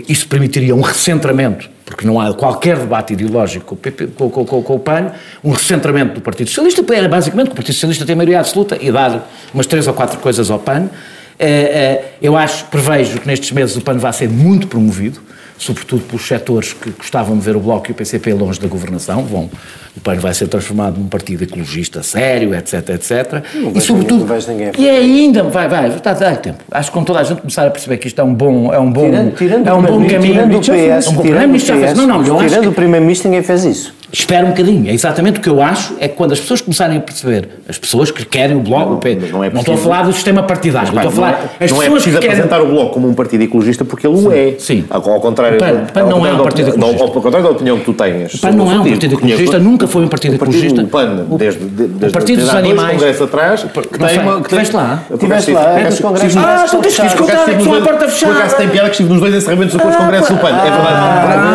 Isso 0.08 0.28
permitiria 0.28 0.76
um 0.76 0.82
recentramento, 0.82 1.70
porque 1.86 2.06
não 2.06 2.20
há 2.20 2.34
qualquer 2.34 2.78
debate 2.78 3.14
ideológico 3.14 3.66
com 3.66 3.76
o, 3.76 3.78
PP, 3.78 4.08
com, 4.08 4.30
com, 4.30 4.64
com, 4.64 4.76
o 4.76 4.80
PAN, 4.80 5.12
um 5.44 5.52
recentramento 5.52 6.16
do 6.16 6.22
Partido 6.22 6.48
Socialista, 6.48 6.84
era 6.94 7.08
basicamente 7.08 7.48
que 7.48 7.54
o 7.54 7.56
Partido 7.56 7.76
Socialista 7.76 8.06
tem 8.06 8.16
maioria 8.16 8.40
absoluta 8.40 8.78
e 8.82 8.92
dar 8.92 9.30
umas 9.54 9.68
três 9.68 9.88
ou 9.88 9.94
quatro 9.94 10.18
coisas 10.20 10.50
ao 10.50 10.58
PAN. 10.58 10.90
Eh, 11.38 11.48
eh, 11.48 12.06
eu 12.22 12.36
acho, 12.36 12.66
prevejo 12.66 13.20
que 13.20 13.28
nestes 13.28 13.52
meses 13.52 13.76
o 13.76 13.82
PAN 13.82 13.98
vai 13.98 14.12
ser 14.14 14.28
muito 14.28 14.68
promovido, 14.68 15.22
sobretudo 15.58 16.04
pelos 16.04 16.28
setores 16.28 16.74
que 16.74 16.90
gostavam 16.92 17.38
de 17.38 17.44
ver 17.44 17.56
o 17.56 17.60
Bloco 17.60 17.90
e 17.90 17.92
o 17.92 17.96
PCP 17.96 18.34
longe 18.34 18.60
da 18.60 18.68
governação, 18.68 19.24
vão, 19.24 19.50
o 19.96 20.00
PAN 20.02 20.16
vai 20.16 20.34
ser 20.34 20.48
transformado 20.48 21.00
num 21.00 21.08
partido 21.08 21.44
ecologista 21.44 22.04
sério, 22.04 22.54
etc, 22.54 22.90
etc. 22.90 23.44
Não 23.54 23.72
e 23.74 23.82
sobretudo, 23.82 24.26
ninguém, 24.48 24.72
e 24.78 24.90
ainda, 24.90 25.44
vai, 25.44 25.68
vai, 25.68 25.88
está 25.90 26.12
a 26.12 26.14
dar 26.14 26.38
tempo. 26.38 26.64
Acho 26.70 26.92
que 26.92 26.98
com 26.98 27.04
toda 27.04 27.20
a 27.20 27.24
gente 27.24 27.42
começar 27.42 27.66
a 27.66 27.72
perceber 27.72 27.98
que 27.98 28.08
isto 28.08 28.20
é 28.20 28.24
um 28.24 28.34
bom, 28.34 28.74
é 28.74 28.80
um 28.80 28.92
bom, 28.92 29.06
tirando, 29.06 29.36
tirando 29.36 29.68
é 29.68 29.74
um 29.74 29.82
bom 29.82 30.08
caminho. 30.08 30.34
Tirando 30.34 30.56
o 30.56 30.60
PS, 30.60 31.08
um 31.08 31.22
tirando 31.22 31.56
o 31.56 31.60
PS, 31.60 31.96
não, 31.96 32.08
não, 32.08 32.40
tirando 32.40 32.70
o 32.70 32.74
primeiro-ministro 32.74 33.30
ninguém 33.30 33.44
fez 33.44 33.64
isso. 33.64 33.95
Espera 34.12 34.46
um 34.46 34.50
bocadinho, 34.50 34.90
é 34.90 34.94
exatamente 34.94 35.40
o 35.40 35.42
que 35.42 35.50
eu 35.50 35.62
acho, 35.62 35.96
é 36.00 36.08
que 36.08 36.16
quando 36.16 36.32
as 36.32 36.40
pessoas 36.40 36.62
começarem 36.62 36.98
a 36.98 37.02
perceber, 37.02 37.50
as 37.68 37.78
pessoas 37.78 38.12
que 38.12 38.24
querem 38.24 38.56
o 38.56 38.60
Bloco, 38.60 38.92
não, 38.92 39.00
P, 39.00 39.16
não, 39.16 39.44
é 39.44 39.50
não, 39.50 39.60
estou 39.60 39.76
a 39.76 39.78
falar 39.78 40.04
do 40.04 40.14
sistema 40.14 40.44
partidário, 40.44 40.92
mas, 40.94 41.06
estou 41.06 41.24
a 41.24 41.30
falar 41.30 41.32
não 41.32 41.50
é, 41.60 41.64
as 41.66 41.72
não 41.72 41.80
pessoas 41.80 41.84
é 41.86 41.90
preciso 41.90 42.20
que 42.20 42.26
apresentar 42.26 42.58
querem... 42.58 42.72
o 42.72 42.74
Bloco 42.74 42.94
como 42.94 43.10
um 43.10 43.14
partido 43.14 43.44
ecologista 43.44 43.84
porque 43.84 44.08
ele 44.08 44.16
o 44.16 44.32
é. 44.32 44.56
Sim. 44.60 44.86
Ao 44.90 45.02
contrário, 45.02 45.58
o 45.58 45.60
PAN, 45.60 45.86
PAN 45.94 46.06
não 46.06 46.26
é 46.26 46.34
um 46.34 46.44
partido 46.44 46.70
ecologista. 46.70 47.04
Ao 47.04 47.12
contrário 47.12 47.48
da 47.48 47.54
opinião 47.54 47.78
que 47.80 47.86
tu 47.86 47.94
tens. 47.94 48.34
O 48.36 48.40
PAN 48.40 48.52
não 48.52 48.72
é 48.72 48.80
um 48.80 48.90
partido 48.90 49.16
ecologista, 49.16 49.60
nunca 49.60 49.88
foi 49.88 50.04
um 50.04 50.08
partido 50.08 50.36
ecologista. 50.36 50.82
O 50.82 50.88
PAN, 50.88 51.26
desde, 51.38 51.66
desde, 51.66 52.06
o 52.08 52.12
Partido 52.12 52.42
dos 52.42 52.50
Animais. 52.50 52.94
congressos 52.94 53.22
atrás, 53.22 53.64
que 53.64 54.00
tem 54.00 54.20
uma... 54.20 54.40
Estiveste 54.40 54.76
lá? 54.76 55.04
Estiveste 55.12 55.52
lá, 55.52 55.80
nos 55.84 56.00
congressos. 56.00 56.38
Ah, 56.38 56.66
então 56.68 56.82
tens 56.82 57.00
que 57.00 57.06
escutar, 57.06 57.50
é 57.50 57.54
que 57.54 57.64
foi 57.64 57.80
a 57.80 57.82
porta 57.82 58.08
fechada. 58.08 58.34
Por 58.34 58.40
acaso 58.40 58.56
tem 58.58 58.70
piada 58.70 58.90
que 58.90 58.96
estive 58.96 59.10
nos 59.10 59.20
dois 59.20 59.36
encerramentos 59.36 59.76
dos 59.76 59.96
congressos 59.96 60.30
do 60.30 60.38
PAN. 60.38 60.50
É 60.50 60.72
verdade. 60.72 60.96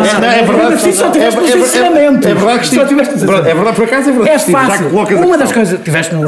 É 0.07 0.43
verdade. 0.43 0.87
É 1.17 1.29
verdade. 1.29 2.27
É 2.27 2.33
verdade. 2.33 2.40
Verdade 2.45 2.69
que 2.69 2.75
Só 2.75 2.85
tiveste. 2.85 3.13
É 3.13 3.53
verdade, 3.53 3.75
por 3.75 3.85
acaso 3.85 4.09
é 4.09 4.13
verdade. 4.13 4.29
É 4.29 4.39
fácil. 4.39 4.87
Uma 5.25 5.37
das 5.37 5.51
coisas. 5.51 5.79
Tiveste 5.83 6.15
no. 6.15 6.21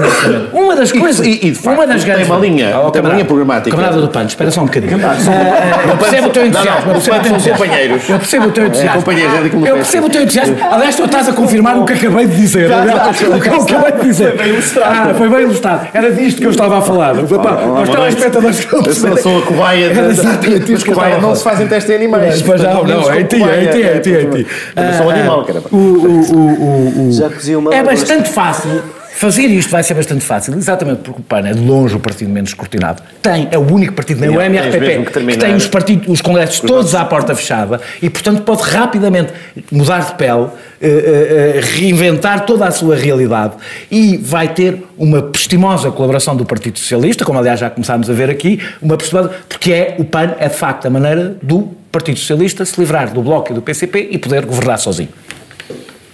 Uma 0.54 0.76
das 0.76 0.92
coisas. 0.92 1.26
e- 1.26 1.52
de 1.52 1.54
facto, 1.54 1.78
uma 1.78 1.88
das 1.88 2.04
tem 2.04 2.24
uma 2.26 2.38
linha- 2.38 2.76
Ah, 2.76 2.92
tem 2.92 3.02
uma 3.02 3.12
linha 3.14 3.26
programática. 3.26 3.76
Camarada 3.76 4.02
do 4.02 4.08
Pano, 4.10 4.28
espera 4.28 4.52
só 4.52 4.62
um 4.62 4.66
bocadinho. 4.66 5.00
Ah, 5.04 5.16
ah, 5.88 5.90
Eu 5.90 5.98
percebo 5.98 6.28
o 6.28 6.30
teu 6.30 6.44
Não, 6.44 6.52
não, 6.52 6.60
entusiasmo. 6.60 6.90
eu 6.90 6.94
percebo 6.94 6.96
o 6.96 7.00
o 7.00 7.02
teu 7.02 7.12
Pano 7.14 7.24
são 7.24 7.36
entusiasmo. 7.36 7.64
companheiros. 7.64 8.10
Eu 8.10 8.20
percebo 8.20 8.48
o 8.48 8.52
teu 8.52 8.64
É, 8.64 8.68
entusiasmo. 8.68 9.00
companheiros, 9.00 9.34
é 9.34 9.70
Eu 9.70 9.76
percebo 9.76 10.08
o 10.08 10.10
teu 10.10 10.22
entusiasmo. 10.24 10.58
Aliás, 10.72 10.96
tu 10.96 11.06
estás 11.06 11.30
a 11.30 11.34
confirmar 11.34 11.78
o 11.78 11.86
que 11.86 11.94
acabei 11.94 12.26
de 12.28 12.36
dizer. 12.36 12.70
O 12.72 13.40
que 13.40 13.50
acabei 13.50 13.92
de 13.92 14.02
dizer. 14.08 14.30
Foi 14.36 14.38
bem 14.44 14.54
ilustrado. 14.54 15.10
Ah, 15.10 15.14
foi 15.14 15.30
bem 15.30 15.42
ilustrado. 15.42 15.88
Era 15.94 16.12
disto 16.12 16.40
que 16.40 16.46
eu 16.46 16.52
estava 16.52 16.78
a 16.80 16.82
falar. 16.82 17.14
Os 17.16 17.90
telespectadores 17.90 18.60
que 18.66 18.74
Eu 18.76 19.18
sou, 19.18 19.40
a 19.40 19.42
cobaia 19.42 19.86
exatamente 19.92 20.72
Mas 20.72 20.86
eu 20.86 20.94
cobaia 20.94 21.18
não 21.18 21.36
se 21.36 21.44
fazem 21.44 21.68
testes 21.68 21.92
em 21.92 21.96
animais. 21.96 22.42
Não, 22.42 23.04
sou 23.04 23.14
é 23.14 23.22
em 23.22 23.26
ti, 23.26 23.36
é 23.44 23.64
em 23.64 23.68
ti, 23.68 23.84
é 23.84 23.98
em 23.98 24.00
ti, 24.00 24.16
é 24.16 24.22
em 24.22 24.30
ti. 24.30 24.48
Eu 24.76 24.94
sou 24.98 25.06
um 25.08 25.10
animal, 25.10 25.44
caramba. 25.46 25.70
O- 26.08 26.36
o- 26.36 26.36
o- 26.36 27.00
o- 27.06 27.10
o- 27.10 27.12
Já 27.12 27.30
cozi 27.30 27.56
uma 27.56 27.74
É 27.74 27.84
bastante 27.84 28.30
fácil. 28.30 28.82
Fazer 29.16 29.44
isto 29.44 29.70
vai 29.70 29.84
ser 29.84 29.94
bastante 29.94 30.26
fácil, 30.26 30.56
exatamente 30.58 31.02
porque 31.02 31.22
o 31.22 31.24
PAN 31.24 31.48
é 31.48 31.54
de 31.54 31.60
longe 31.60 31.96
o 31.96 32.00
partido 32.00 32.32
menos 32.32 32.50
escrutinado. 32.50 33.02
Tem, 33.22 33.48
é 33.52 33.58
o 33.60 33.62
único 33.72 33.94
partido, 33.94 34.20
nem 34.20 34.30
o 34.32 34.38
Tens 34.38 34.46
MRPP, 34.48 34.80
mesmo 34.80 35.06
que 35.06 35.12
que, 35.22 35.38
tem 35.38 35.56
os, 35.56 35.68
partidos, 35.68 36.08
os 36.10 36.20
congressos 36.20 36.60
todos 36.62 36.96
à 36.96 37.06
porta 37.06 37.36
fechada 37.36 37.80
e, 38.02 38.10
portanto, 38.10 38.42
pode 38.42 38.64
rapidamente 38.64 39.32
mudar 39.72 40.00
de 40.00 40.16
pele, 40.16 40.48
eh, 40.82 40.88
eh, 40.88 41.54
eh, 41.58 41.62
reinventar 41.62 42.44
toda 42.48 42.66
a 42.66 42.72
sua 42.72 42.96
realidade 42.96 43.54
e 43.90 44.18
vai 44.18 44.48
ter 44.48 44.84
uma 44.98 45.30
estimosa 45.36 45.92
colaboração 45.92 46.36
do 46.36 46.44
Partido 46.44 46.80
Socialista, 46.80 47.24
como 47.24 47.38
aliás 47.38 47.60
já 47.60 47.70
começámos 47.70 48.10
a 48.10 48.14
ver 48.14 48.32
aqui, 48.32 48.60
uma 48.82 48.96
estimosa, 48.96 49.30
porque 49.48 49.72
é, 49.72 49.96
o 50.00 50.06
PAN 50.06 50.34
é 50.40 50.50
de 50.50 50.56
facto 50.56 50.88
a 50.88 50.90
maneira 50.90 51.38
do 51.42 51.70
Partido 51.92 52.18
Socialista 52.18 52.66
se 52.66 52.80
livrar 52.80 53.14
do 53.14 53.22
Bloco 53.22 53.52
e 53.52 53.54
do 53.56 53.62
PCP 53.62 54.08
e 54.12 54.18
poder 54.18 54.44
governar 54.44 54.80
sozinho. 54.80 55.10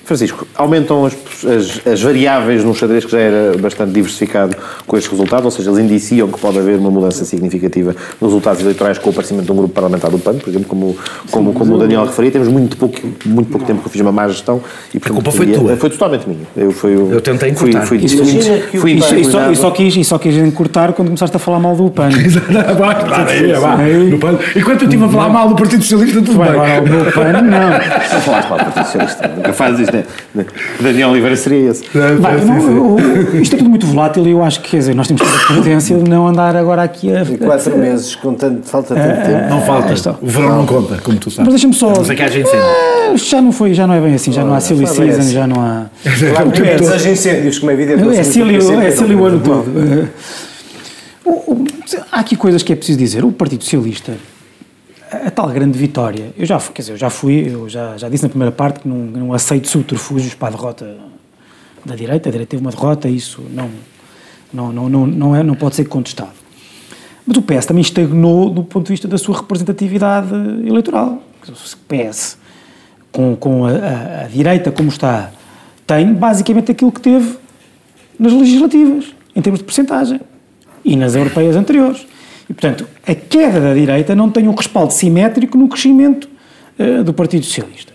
Francisco, 0.10 0.46
aumentam 0.56 1.06
as, 1.06 1.14
as- 1.46 1.88
as 1.88 2.02
variáveis 2.02 2.64
num 2.64 2.74
xadrez 2.74 3.06
que 3.06 3.12
já 3.12 3.20
era 3.20 3.58
bastante 3.58 3.92
diversificado 3.94 4.56
com 4.86 4.98
estes 4.98 5.12
resultados, 5.12 5.46
ou 5.46 5.52
seja, 5.52 5.70
eles 5.70 5.80
indiciam 5.80 6.28
que 6.28 6.40
pode 6.40 6.58
haver 6.60 6.78
uma 6.78 6.92
mudança 6.92 7.24
significativa 7.26 7.96
nos 8.20 8.32
resultados 8.32 8.62
eleitorais 8.62 8.98
com 8.98 9.10
o 9.10 9.12
aparecimento 9.12 9.46
de 9.46 9.52
um 9.52 9.56
grupo 9.56 9.74
parlamentar 9.74 10.12
do 10.12 10.20
PAN, 10.20 10.34
por 10.36 10.50
exemplo, 10.50 10.68
como, 10.68 10.98
como, 11.32 11.54
como 11.54 11.76
o 11.76 11.78
Daniel 11.78 12.06
referia, 12.06 12.32
temos 12.32 12.48
muito 12.48 12.76
pouco, 12.78 12.98
muito 13.26 13.50
pouco 13.50 13.66
tempo 13.66 13.80
que 13.82 13.88
eu 13.88 13.92
fiz 13.92 14.02
uma 14.02 14.12
má 14.12 14.28
gestão 14.28 14.62
e 14.94 15.00
portanto, 15.00 15.14
culpa 15.16 15.32
foi 15.32 15.46
queria- 15.46 15.60
tua. 15.62 15.78
Foi 15.78 15.90
totalmente 15.90 16.28
minha. 16.28 16.46
Eu, 16.58 16.72
fui, 16.72 16.94
Eu 16.94 17.22
tentei 17.22 17.54
fui, 17.54 17.70
encurtar. 17.70 17.86
fui, 17.88 18.00
fui, 18.00 18.16
o 18.18 18.82
fui 18.82 18.92
E 18.94 19.02
só, 19.02 19.50
e, 19.50 19.56
só, 19.56 19.70
e 19.70 19.72
quis, 19.72 19.96
e 19.96 20.04
só 20.04 20.18
quis 20.18 20.36
encurtar 20.36 20.94
quando 20.94 21.08
começaste 21.10 21.36
a 21.36 21.40
falar 21.40 21.60
mal 21.60 21.76
do 21.76 21.90
PAN. 21.90 22.10
Enquanto 24.56 24.82
eu 24.82 24.88
estive 24.88 25.06
a 25.06 25.10
falar 25.10 25.30
mal 25.30 25.50
do 25.50 25.56
Partido 25.56 25.82
Socialista, 25.84 26.22
tudo 26.22 26.38
bem. 26.40 26.50
Agora, 26.50 26.82
o 26.82 26.90
meu 26.90 27.12
PAN, 27.12 27.42
não. 27.42 27.70
Não 27.70 28.22
falaste 28.22 28.50
mal 28.50 28.58
do 28.60 28.66
Partido 28.66 28.86
Socialista, 28.86 29.28
nunca 29.36 29.54
fazes 29.54 29.80
isto? 29.82 29.99
Daniel 30.80 31.10
Oliveira 31.10 31.36
seria 31.36 31.72
esse. 31.72 31.84
Vai, 32.20 32.44
não, 32.44 32.98
eu- 32.98 33.42
isto 33.42 33.56
é 33.56 33.58
tudo 33.58 33.70
muito 33.70 33.86
volátil 33.86 34.26
e 34.28 34.32
eu 34.32 34.44
acho 34.44 34.62
que, 34.62 34.72
quer 34.72 34.78
dizer, 34.78 34.96
nós 34.96 35.08
temos 35.08 35.22
que 35.22 35.28
ter 35.30 35.38
a 35.38 35.48
prudência 35.48 35.98
de 35.98 36.10
não 36.10 36.28
andar 36.28 36.56
agora 36.56 36.84
aqui 36.84 37.16
a... 37.16 37.26
Quatro 37.26 37.78
meses, 37.78 38.16
com 38.16 38.34
tanto, 38.34 38.68
falta 38.68 38.96
tanto 38.96 39.26
tempo. 39.26 39.50
Não 39.50 39.62
falta. 39.62 40.18
O 40.22 40.28
verão 40.28 40.58
não 40.58 40.66
conta, 40.66 40.98
como 41.04 41.18
tu 41.18 41.30
sabes. 41.30 41.46
Mas 41.46 41.62
deixa-me 41.62 41.74
só... 41.74 41.90
Não 41.90 42.06
sei 42.06 42.16
que 42.16 42.24
haja 42.24 42.40
incêndio. 42.40 42.60
Ah, 42.62 43.14
já 43.16 43.42
não 43.42 43.52
foi, 43.52 43.74
já 43.74 43.88
não 43.88 43.94
é 43.94 44.02
bem 44.02 44.14
assim, 44.14 44.32
já 44.32 44.44
não 44.44 44.54
há 44.54 44.60
silly 44.60 44.84
é 44.84 44.88
season, 44.88 45.32
já 45.32 45.48
não 45.48 45.62
há... 45.62 45.86
Lá 46.34 46.46
no 46.46 46.52
menos, 46.52 46.90
haja 46.90 47.10
incêndios, 47.10 47.60
como 47.60 47.72
é 47.72 47.74
evidente. 47.74 48.18
É 48.18 48.24
silly, 48.24 48.56
é 48.56 48.92
silly 48.92 49.16
o 49.16 49.26
ano 49.26 49.40
todo. 49.40 50.10
Há 52.12 52.20
aqui 52.20 52.36
coisas 52.36 52.64
que 52.64 52.74
é 52.74 52.76
preciso 52.76 53.00
dizer. 53.00 53.24
O 53.24 53.32
Partido 53.32 53.64
Socialista, 53.64 54.14
a, 55.12 55.32
tal 55.32 55.48
grande 55.50 55.78
vitória, 55.78 56.34
eu 56.38 56.46
já, 56.46 56.60
quer 56.60 56.82
dizer, 56.82 56.94
eu 56.94 56.98
já 56.98 57.10
fui, 57.10 57.48
eu 57.54 57.68
já, 57.70 57.98
já 57.98 58.10
disse 58.10 58.24
na 58.24 58.30
primeira 58.30 58.52
parte 58.52 58.82
que 58.82 58.88
não, 58.88 58.98
não 58.98 59.34
aceito 59.34 59.68
subterfúgios 59.68 60.34
para 60.34 60.50
a 60.50 60.52
derrota 60.52 60.98
da 61.86 61.96
direita. 61.96 62.30
A 62.30 62.32
direita 62.32 62.52
teve 62.52 62.62
uma 62.62 62.72
derrota, 62.72 63.08
isso 63.10 63.42
não, 63.54 63.70
não, 64.54 64.72
não, 64.72 64.90
não, 64.90 65.08
não, 65.08 65.36
é, 65.36 65.44
não 65.44 65.56
pode 65.56 65.76
ser 65.76 65.86
contestado. 65.86 66.32
Mas 67.26 67.38
o 67.38 67.42
PS 67.42 67.66
também 67.66 67.82
estagnou 67.82 68.50
do 68.50 68.64
ponto 68.64 68.86
de 68.88 68.94
vista 68.94 69.08
da 69.08 69.18
sua 69.18 69.38
representatividade 69.38 70.34
eleitoral. 70.66 71.22
O 71.48 71.52
PS, 71.88 72.38
com, 73.12 73.36
com 73.36 73.66
a, 73.66 73.70
a- 73.72 74.22
a 74.26 74.28
direita 74.28 74.72
como 74.72 74.90
está, 74.90 75.32
tem 75.86 76.14
basicamente 76.14 76.72
aquilo 76.72 76.92
que 76.92 77.02
teve 77.02 77.38
nas 78.20 78.34
legislativas, 78.34 79.14
em 79.36 79.42
termos 79.42 79.60
de 79.60 79.64
percentagem, 79.66 80.20
e 80.84 80.96
nas 80.96 81.16
europeias 81.16 81.56
anteriores. 81.56 82.06
E, 82.50 82.54
portanto, 82.54 82.88
a 83.06 83.14
queda 83.14 83.60
da 83.60 83.74
direita 83.74 84.16
não 84.16 84.30
tem 84.30 84.48
um 84.48 84.56
respaldo 84.56 84.92
simétrico 84.92 85.58
no 85.58 85.68
crescimento 85.68 86.28
eh, 86.78 87.04
do 87.04 87.14
Partido 87.14 87.46
Socialista. 87.46 87.94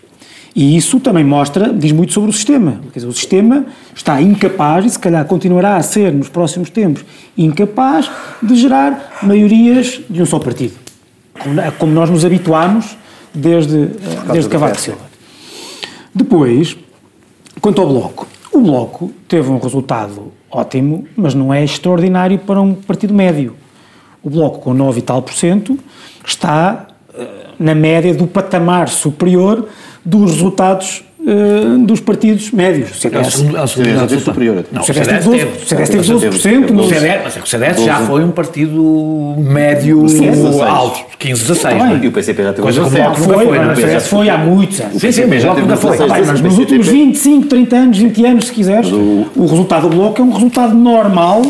E 0.54 0.76
isso 0.76 1.00
também 1.00 1.24
mostra, 1.24 1.72
diz 1.72 1.90
muito 1.90 2.12
sobre 2.12 2.30
o 2.30 2.32
sistema. 2.32 2.80
Quer 2.92 3.00
dizer, 3.00 3.08
o 3.08 3.12
sistema 3.12 3.66
está 3.92 4.22
incapaz, 4.22 4.84
e 4.84 4.90
se 4.90 4.98
calhar 4.98 5.24
continuará 5.24 5.76
a 5.76 5.82
ser 5.82 6.12
nos 6.12 6.28
próximos 6.28 6.70
tempos, 6.70 7.04
incapaz 7.36 8.08
de 8.40 8.54
gerar 8.54 9.18
maiorias 9.22 10.00
de 10.08 10.22
um 10.22 10.26
só 10.26 10.38
partido. 10.38 10.74
Como, 11.78 11.92
nós 11.92 12.08
nos 12.08 12.24
habituámos 12.24 12.96
desde, 13.34 13.76
eh, 13.76 14.32
desde 14.32 14.48
Cavaco. 14.48 14.80
Silva. 14.80 15.00
Depois, 16.14 16.76
quanto 17.60 17.80
ao 17.80 17.88
Bloco, 17.88 18.28
o 18.52 18.60
Bloco 18.60 19.12
teve 19.26 19.50
um 19.50 19.58
resultado 19.58 20.32
ótimo, 20.48 21.08
mas 21.16 21.34
não 21.34 21.52
é 21.52 21.64
extraordinário 21.64 22.38
para 22.38 22.60
um 22.60 22.74
partido 22.74 23.12
médio. 23.12 23.56
O 24.24 24.30
Bloco, 24.30 24.58
com 24.60 24.72
9 24.72 24.98
e 24.98 25.02
tal 25.02 25.20
por 25.20 25.34
cento, 25.34 25.78
está 26.26 26.86
eh, 27.14 27.26
na 27.58 27.74
média 27.74 28.14
do 28.14 28.26
patamar 28.26 28.88
superior 28.88 29.68
dos 30.04 30.32
resultados 30.32 31.04
eh, 31.26 31.78
dos 31.86 32.00
partidos 32.00 32.50
médios. 32.50 32.90
O 32.90 32.94
É 32.94 33.00
CDS, 33.00 33.26
é 33.26 33.30
segundo 33.30 33.68
CDS 33.68 34.22
superior. 34.22 34.64
Não, 34.70 34.82
o 34.82 34.84
CDS 34.84 35.06
teve 35.06 35.28
12%, 35.28 35.48
o 35.62 35.66
CDS 35.66 35.88
teve 35.88 36.12
12%, 36.12 36.80
O 36.80 36.88
CDS, 36.88 37.36
é 37.36 37.40
o 37.40 37.46
CDS 37.46 37.84
já 37.84 37.96
foi 37.98 38.24
um 38.24 38.30
partido 38.30 39.34
médio 39.38 40.02
16. 40.02 40.60
alto, 40.60 41.00
15, 41.18 41.40
16. 41.42 41.62
Tá 41.62 41.78
não 41.78 41.86
é? 41.86 41.94
bem. 41.94 42.04
E 42.04 42.08
o 42.08 42.12
PCP 42.12 42.42
já 42.42 42.50
teve 42.50 42.62
Coisa 42.62 42.80
um 42.80 42.90
como 42.90 43.14
foi, 43.16 43.46
foi, 43.46 43.56
é? 43.56 43.72
o 43.72 43.76
CDS 43.76 44.06
foi 44.08 44.28
há 44.28 44.36
muitos 44.36 44.80
anos. 44.80 45.00
Sim, 45.00 45.12
sim, 45.12 45.26
mas 45.26 45.42
o 45.42 45.46
Bloco 45.46 45.60
nunca 45.62 45.76
foi. 45.76 45.96
Ah, 45.98 46.22
mas 46.26 46.40
nos 46.42 46.58
últimos 46.58 46.88
25, 46.88 47.46
30 47.46 47.76
anos, 47.76 47.98
20 47.98 48.26
anos, 48.26 48.46
se 48.46 48.52
quiseres, 48.52 48.90
o 48.92 49.46
resultado 49.46 49.88
do 49.88 49.96
Bloco 49.96 50.20
é 50.20 50.24
um 50.24 50.32
resultado 50.32 50.74
normal 50.74 51.42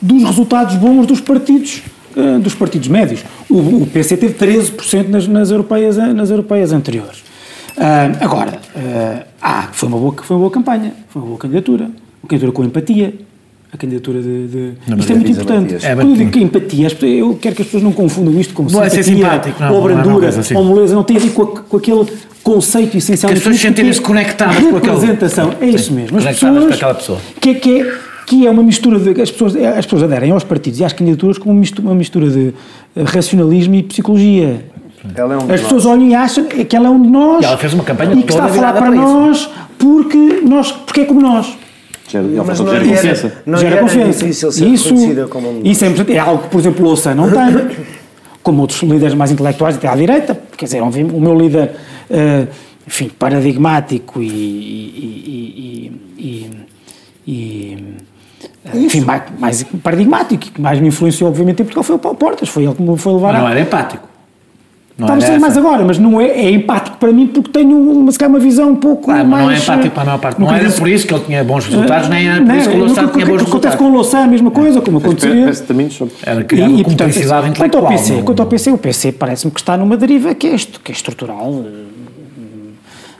dos 0.00 0.22
resultados 0.22 0.76
bons 0.76 1.04
dos 1.06 1.20
partidos, 1.20 1.82
eh, 2.16 2.38
dos 2.38 2.54
partidos 2.54 2.88
médios. 2.88 3.24
O, 3.48 3.82
o 3.82 3.86
PC 3.86 4.16
teve 4.16 4.34
13% 4.34 5.08
nas, 5.08 5.26
nas, 5.28 5.50
europeias, 5.50 5.96
nas 5.96 6.30
europeias 6.30 6.72
anteriores. 6.72 7.22
Ah, 7.78 8.10
agora, 8.20 8.58
ah, 8.74 9.22
ah, 9.42 9.68
foi, 9.72 9.88
uma 9.88 9.98
boa, 9.98 10.14
foi 10.22 10.34
uma 10.36 10.40
boa 10.40 10.50
campanha, 10.50 10.92
foi 11.10 11.20
uma 11.20 11.28
boa 11.28 11.38
candidatura, 11.38 11.84
uma 11.84 12.28
candidatura 12.28 12.52
com 12.52 12.64
empatia, 12.64 13.14
a 13.72 13.76
candidatura 13.76 14.22
de... 14.22 14.46
de- 14.46 14.72
isto 14.98 15.12
é 15.12 15.14
muito 15.16 15.30
importante. 15.32 15.74
É, 15.84 15.94
Quando 15.94 16.10
eu 16.10 16.16
digo 16.16 16.30
que 16.30 16.40
empatia, 16.42 16.88
eu 17.18 17.34
quero 17.40 17.54
que 17.54 17.62
as 17.62 17.66
pessoas 17.68 17.82
não 17.82 17.92
confundam 17.92 18.40
isto 18.40 18.54
com 18.54 18.62
Não 18.62 18.82
é 18.82 18.88
ser 18.88 19.02
simpatia, 19.02 19.24
simpático, 19.26 19.60
não, 19.62 19.74
ou 19.74 19.80
não 19.82 19.90
é 19.90 19.94
brandura, 19.94 20.20
coisa 20.20 20.40
assim. 20.40 20.54
ou 20.54 20.64
moleza, 20.64 20.94
não 20.94 21.02
tem 21.04 21.16
a 21.18 21.20
ver 21.20 21.30
com, 21.32 21.42
a- 21.42 21.46
com 21.60 21.76
aquele 21.76 22.06
conceito 22.42 22.96
essencial 22.96 23.30
Que 23.30 23.36
as 23.38 23.42
pessoas 23.44 23.60
sentem-se 23.60 24.00
conectadas 24.00 24.56
com 24.56 24.76
aquele- 24.76 24.92
representação. 24.94 25.52
É 25.60 25.66
isso 25.66 25.92
mesmo. 25.92 26.16
As 26.16 26.22
conectadas 26.24 26.54
pessoas, 26.54 26.68
com 26.68 26.74
aquela 26.74 26.94
pessoa. 26.94 27.18
Que, 27.40 27.50
é- 27.50 27.54
que, 27.54 27.80
é, 27.80 27.98
que 28.26 28.46
é 28.46 28.50
uma 28.50 28.62
mistura 28.62 28.98
de. 28.98 29.22
As 29.22 29.30
pessoas, 29.30 29.54
as 29.56 29.86
pessoas 29.86 30.02
aderem 30.02 30.32
aos 30.32 30.42
partidos 30.44 30.80
e 30.80 30.84
às 30.84 30.92
candidaturas 30.92 31.38
como 31.38 31.52
uma 31.52 31.60
mistura, 31.60 31.88
uma 31.88 31.94
mistura 31.94 32.28
de 32.28 32.52
eh, 32.96 33.02
racionalismo 33.04 33.74
e 33.76 33.82
psicologia. 33.84 34.64
Ela 35.14 35.34
é 35.34 35.36
um 35.38 35.52
As 35.54 35.60
pessoas 35.60 35.86
olham 35.86 36.08
e 36.08 36.14
acham 36.14 36.44
que 36.46 36.74
ela 36.76 36.88
é 36.88 36.90
um 36.90 37.00
de 37.00 37.08
nós 37.08 37.40
E 37.42 37.46
ela 37.46 37.56
fez 37.56 37.72
uma 37.72 37.84
campanha 37.84 38.12
e 38.14 38.22
que 38.24 38.32
está 38.32 38.46
a 38.46 38.48
falar 38.48 38.72
para 38.72 38.86
para 38.86 38.90
nós 38.96 39.48
porque, 39.78 40.18
nós 40.44 40.72
porque 40.72 41.02
é 41.02 41.04
como 41.04 41.20
nós. 41.20 41.56
Ele 42.12 42.40
Mas 42.44 42.58
não 42.60 42.68
era- 42.74 42.84
gera 42.84 42.96
confiança. 42.96 43.42
Não 43.46 43.58
gera 43.58 43.72
era 43.74 43.82
confiança. 43.82 44.18
difícil 44.20 44.52
ser 44.52 44.66
isso, 44.66 44.88
como 45.28 45.48
um 45.48 45.60
isso 45.64 45.84
é, 45.84 45.88
importante. 45.88 46.16
é 46.16 46.18
algo 46.20 46.42
que, 46.44 46.48
por 46.48 46.60
exemplo, 46.60 46.84
o 46.84 46.88
Louçã 46.88 47.14
não 47.14 47.30
tem, 47.30 47.76
como 48.42 48.60
outros 48.62 48.80
líderes 48.82 49.14
mais 49.14 49.30
intelectuais, 49.30 49.76
até 49.76 49.86
à 49.88 49.94
direita. 49.96 50.36
Quer 50.56 50.64
dizer, 50.66 50.80
obviamente, 50.82 51.14
o 51.14 51.20
meu 51.20 51.36
líder, 51.38 51.72
eh, 52.10 52.46
enfim, 52.86 53.10
paradigmático 53.18 54.22
e. 54.22 54.26
e, 54.26 55.92
e, 56.18 56.18
e, 56.18 56.50
e- 57.28 57.30
e 57.32 57.78
enfim, 58.74 59.00
mais, 59.02 59.22
mais 59.38 59.62
paradigmático 59.82 60.44
e 60.46 60.50
que 60.50 60.60
mais 60.60 60.80
me 60.80 60.88
influenciou, 60.88 61.30
obviamente, 61.30 61.60
em 61.62 61.64
Portugal 61.64 61.84
foi 61.84 61.96
o 61.96 61.98
Paulo 61.98 62.18
Portas. 62.18 62.48
Foi 62.48 62.64
ele 62.64 62.74
que 62.74 62.82
me 62.82 62.96
foi 62.98 63.12
levar 63.14 63.28
Mas 63.32 63.36
a- 63.36 63.42
não 63.44 63.48
era 63.50 63.60
empático. 63.60 64.06
Não 64.98 65.08
era 65.08 65.20
seja 65.20 65.38
mais 65.38 65.54
agora, 65.58 65.84
mas 65.84 65.98
não 65.98 66.18
é, 66.18 66.26
é 66.28 66.50
empático 66.50 66.96
para 66.96 67.12
mim 67.12 67.26
porque 67.26 67.50
tenho 67.50 67.76
uma, 67.78 68.10
se 68.10 68.18
calhar, 68.18 68.30
uma 68.30 68.38
visão 68.38 68.70
um 68.70 68.76
pouco 68.76 69.04
Claro, 69.04 69.28
mas 69.28 69.28
mais... 69.28 69.44
não 69.44 69.52
é 69.52 69.58
empático 69.58 69.94
para 69.94 70.02
a 70.02 70.06
maior 70.06 70.18
parte. 70.18 70.40
Não 70.40 70.50
era 70.54 70.70
por 70.70 70.88
isso 70.88 71.06
que 71.06 71.12
ele 71.12 71.24
tinha 71.24 71.44
bons 71.44 71.66
resultados, 71.66 72.08
nem 72.08 72.26
era 72.26 72.38
por 72.40 72.46
Não, 72.46 72.56
isso 72.56 72.70
que 72.70 72.76
o 72.76 72.78
Louçã 72.78 72.94
tinha 72.94 73.26
bons 73.26 73.42
Acontece 73.42 73.44
resultados. 73.44 73.76
com 73.78 73.84
o 73.84 73.88
Louçã 73.92 74.18
a 74.20 74.26
mesma 74.26 74.50
coisa, 74.50 74.80
como 74.80 74.98
sobre. 75.90 76.14
Era 76.22 76.42
criar 76.44 76.68
uma 76.70 76.82
cumplicidade 76.82 77.42
quanto 77.42 77.50
intelectual. 77.56 77.84
ao 77.84 77.90
PC, 77.90 78.12
não- 78.14 78.22
quanto 78.22 78.40
ao 78.40 78.46
PC, 78.46 78.70
o 78.72 78.78
PC 78.78 79.12
parece-me 79.12 79.52
que 79.52 79.60
está 79.60 79.76
numa 79.76 79.98
deriva 79.98 80.34
que 80.34 80.46
é, 80.46 80.54
est- 80.54 80.78
que 80.82 80.90
é 80.90 80.94
estrutural. 80.94 81.62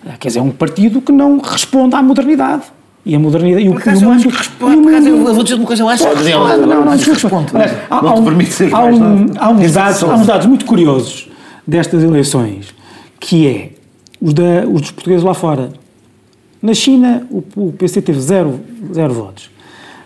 eh, 0.07 0.13
Quer 0.19 0.29
dizer, 0.29 0.39
é 0.39 0.43
um 0.43 0.51
partido 0.51 1.03
que 1.03 1.13
não 1.13 1.39
responde 1.41 1.95
à 1.95 2.03
modernidade. 2.03 2.63
E 3.09 3.15
a 3.15 3.19
modernidade... 3.21 3.65
E 3.65 3.69
o, 3.69 3.73
Por 3.73 3.81
acaso 3.83 4.03
e 4.03 4.05
o 4.05 4.09
eu 4.09 4.13
acho 4.13 4.25
mundo- 4.25 4.33
que 4.33 4.35
e 4.35 4.39
responde. 4.39 4.77
mundo- 4.77 5.29
eu 5.29 5.35
vou 5.35 5.43
dizer 5.45 5.55
uma 5.55 5.67
coisa, 5.67 5.83
eu 5.85 5.89
acho 5.89 6.03
que 6.03 6.09
Pode 6.09 6.19
dizer, 6.19 6.37
responde. 6.37 6.61
Não, 6.61 6.67
não, 6.67 6.85
não, 6.85 6.93
Acho 6.93 7.05
que 7.05 7.11
desculpa. 7.13 7.37
responde. 7.39 7.63
Aliás, 7.63 7.83
há- 7.89 8.03
Não 8.03 8.15
te 8.15 8.21
um- 8.21 8.25
permite 8.25 8.53
ser 8.53 8.75
há 8.75 8.81
mais 8.81 8.99
um-. 9.01 9.27
Há 9.39 9.51
uns 9.51 9.73
dados, 9.73 10.03
há 10.03 10.15
uns 10.17 10.27
dados 10.27 10.47
muito 10.47 10.65
curiosos 10.67 11.29
destas 11.67 12.03
eleições, 12.03 12.75
que 13.21 13.47
é 13.47 13.71
os, 14.21 14.35
da, 14.35 14.65
os 14.67 14.81
dos 14.81 14.91
portugueses 14.91 15.25
lá 15.25 15.35
fora. 15.35 15.71
Na 16.61 16.75
China, 16.75 17.25
o, 17.31 17.45
o 17.57 17.73
PC 17.73 18.03
teve 18.03 18.21
zero, 18.21 18.59
zero 18.93 19.15
votos. 19.15 19.51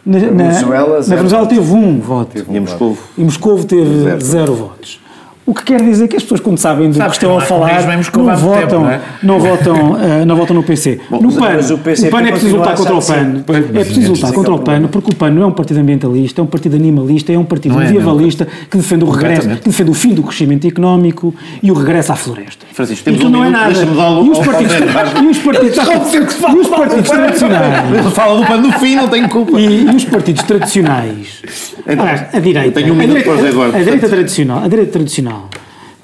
Na, 0.04 0.18
na, 0.18 0.26
Venezuela, 0.28 0.98
na 1.06 1.16
Venezuela 1.16 1.46
teve 1.46 1.72
um 1.72 2.00
voto. 2.00 2.36
E 2.50 2.56
em 2.56 2.60
Moscou. 2.60 2.98
E 3.16 3.24
Moscou 3.24 3.64
teve 3.64 4.00
Zero. 4.02 4.20
zero, 4.20 4.54
votos. 4.54 5.00
O 5.46 5.54
que 5.54 5.64
quer 5.64 5.82
dizer 5.82 6.06
que 6.06 6.16
as 6.16 6.22
pessoas, 6.22 6.40
quando 6.40 6.58
sabem 6.58 6.90
do 6.90 6.96
Sabes 6.96 7.18
que 7.18 7.24
estão 7.24 7.36
a 7.36 7.40
falar, 7.40 7.92
em 7.92 7.96
Moscou 7.96 8.22
não 8.22 8.36
votam, 8.36 8.60
tempo, 8.60 8.74
não 8.82 8.90
é? 8.90 9.00
não, 9.22 9.40
votam, 9.40 9.98
eh, 10.00 10.24
não 10.24 10.36
votam 10.36 10.54
no 10.54 10.62
PC. 10.62 11.00
no 11.10 11.32
PAN, 11.32 11.58
o 11.70 11.74
o, 11.74 11.78
PCP 11.78 12.10
PAN 12.10 12.22
é 12.22 12.30
preciso 12.30 12.56
lutar 12.56 12.74
contra 12.76 12.94
o 12.94 13.02
PAN. 13.02 13.14
assim. 13.14 13.44
É 13.74 13.84
preciso 13.84 14.06
é 14.06 14.14
lutar 14.14 14.32
contra 14.32 14.52
é 14.52 14.54
o 14.54 14.56
o 14.56 14.60
PAN, 14.60 14.82
porque 14.88 15.10
o 15.12 15.16
PAN 15.16 15.30
não 15.30 15.42
é 15.42 15.46
um 15.46 15.52
partido 15.52 15.80
ambientalista, 15.80 16.40
é 16.40 16.44
um 16.44 16.46
partido 16.46 16.76
animalista, 16.76 17.32
é 17.32 17.38
um 17.38 17.44
partido 17.44 17.74
Não 17.74 17.80
é, 17.82 17.86
medievalista 17.86 18.46
que 18.70 18.76
defende 18.76 19.04
o 19.04 19.10
regresso, 19.10 19.48
que 19.48 19.68
defende 19.68 19.90
o 19.90 19.94
fim 19.94 20.14
do 20.14 20.22
crescimento 20.22 20.66
económico 20.68 21.34
e 21.62 21.70
o 21.72 21.74
regresso 21.74 22.12
à 22.12 22.16
floresta. 22.16 22.64
Francisco, 22.72 23.02
E 23.02 23.04
temos 23.12 23.20
aquilo 23.20 23.30
um 23.30 23.32
não 23.32 23.44
é 23.44 23.48
minuto, 23.48 23.60
nada. 23.60 23.72
deixa-me 23.74 23.96
dar-lhe 23.96 24.20
E 24.30 24.30
os 24.30 24.38
partidos, 24.38 24.72
e 24.72 25.28
os 25.30 25.38
partidos, 25.38 25.76
e 25.76 26.58
os 26.58 26.68
partidos 26.68 27.10
tradicionais. 27.10 27.92
Ele 27.92 28.10
fala 28.10 28.40
do 28.40 28.46
pano 28.46 28.66
no 28.68 28.72
fim, 28.78 28.94
não 28.94 29.08
tem 29.08 29.26
culpa. 29.26 29.58
E, 29.60 29.82
e 29.84 29.96
os 29.96 30.04
partidos 30.04 30.42
tradicionais, 30.44 31.42
Então, 31.86 32.04
aliás, 32.04 32.34
a 32.34 32.38
direita, 32.38 32.80
tenho 32.80 32.92
um 32.94 32.96
minuto 32.96 33.22
para 33.24 33.32
o 33.34 33.46
Eduardo, 33.46 33.74
a 33.74 33.78
direita 33.78 33.90
portanto. 33.92 34.10
tradicional, 34.10 34.62
a 34.64 34.68
direita 34.68 34.92
tradicional, 34.92 35.29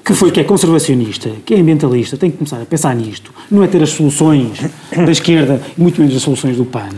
que 0.07 0.13
foi 0.13 0.31
que 0.31 0.39
é 0.39 0.43
conservacionista, 0.45 1.29
que 1.45 1.53
é 1.53 1.59
ambientalista, 1.59 2.15
tem 2.15 2.31
que 2.31 2.37
começar 2.37 2.61
a 2.61 2.65
pensar 2.65 2.95
nisto. 2.95 3.33
Não 3.51 3.61
é 3.61 3.67
ter 3.67 3.83
as 3.83 3.89
soluções 3.89 4.57
da 4.95 5.11
esquerda 5.11 5.61
muito 5.77 5.99
menos 5.99 6.15
as 6.15 6.21
soluções 6.21 6.55
do 6.55 6.63
PAN. 6.63 6.89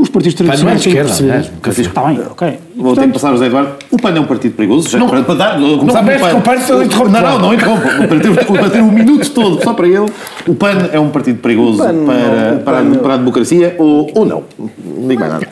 Os 0.00 0.08
partidos 0.08 0.40
não 0.40 0.46
é 0.52 0.56
de 0.56 0.62
tradicionais 0.62 0.82
têm 0.82 0.92
que 0.92 0.98
esquerda, 0.98 1.42
perceber. 1.60 1.74
fiz. 1.74 1.86
Está 1.86 2.02
bem, 2.04 2.20
ok. 2.30 2.58
Vou 2.76 2.94
ter 2.94 3.02
que 3.02 3.12
passar 3.12 3.28
ao 3.28 3.34
José 3.34 3.46
Eduardo. 3.46 3.72
O 3.90 3.96
PAN 4.00 4.14
é 4.16 4.20
um 4.20 4.24
partido 4.26 4.54
perigoso. 4.54 4.88
Já, 4.88 5.04
para, 5.06 5.22
para 5.22 5.34
dar, 5.34 5.58
começar 5.58 6.02
mexe 6.02 6.18
pelo 6.24 6.30
com 6.32 6.38
o 6.38 6.42
PAN, 6.42 6.58
senão 6.58 6.78
eu 6.80 6.84
interrompo 6.86 7.10
Não, 7.10 7.20
não, 7.20 7.38
não 7.38 7.54
interrompo. 7.54 7.82
Para 7.82 8.20
ter, 8.20 8.44
para 8.46 8.70
ter 8.70 8.80
o 8.80 8.90
minuto 8.90 9.30
todo 9.30 9.62
só 9.62 9.74
para 9.74 9.86
ele. 9.86 10.06
O 10.48 10.54
PAN 10.54 10.88
é 10.92 10.98
um 10.98 11.10
partido 11.10 11.38
perigoso 11.40 11.78
PAN 11.78 11.92
não, 11.92 12.06
para, 12.06 12.54
o 12.54 12.58
para, 12.64 12.78
a, 12.78 12.82
PAN- 12.82 12.94
para 13.02 13.14
a 13.14 13.16
democracia 13.18 13.74
ou, 13.78 14.10
ou 14.14 14.24
não? 14.24 14.42
Não 14.58 15.08
digo 15.08 15.20
mais 15.20 15.32
nada. 15.34 15.46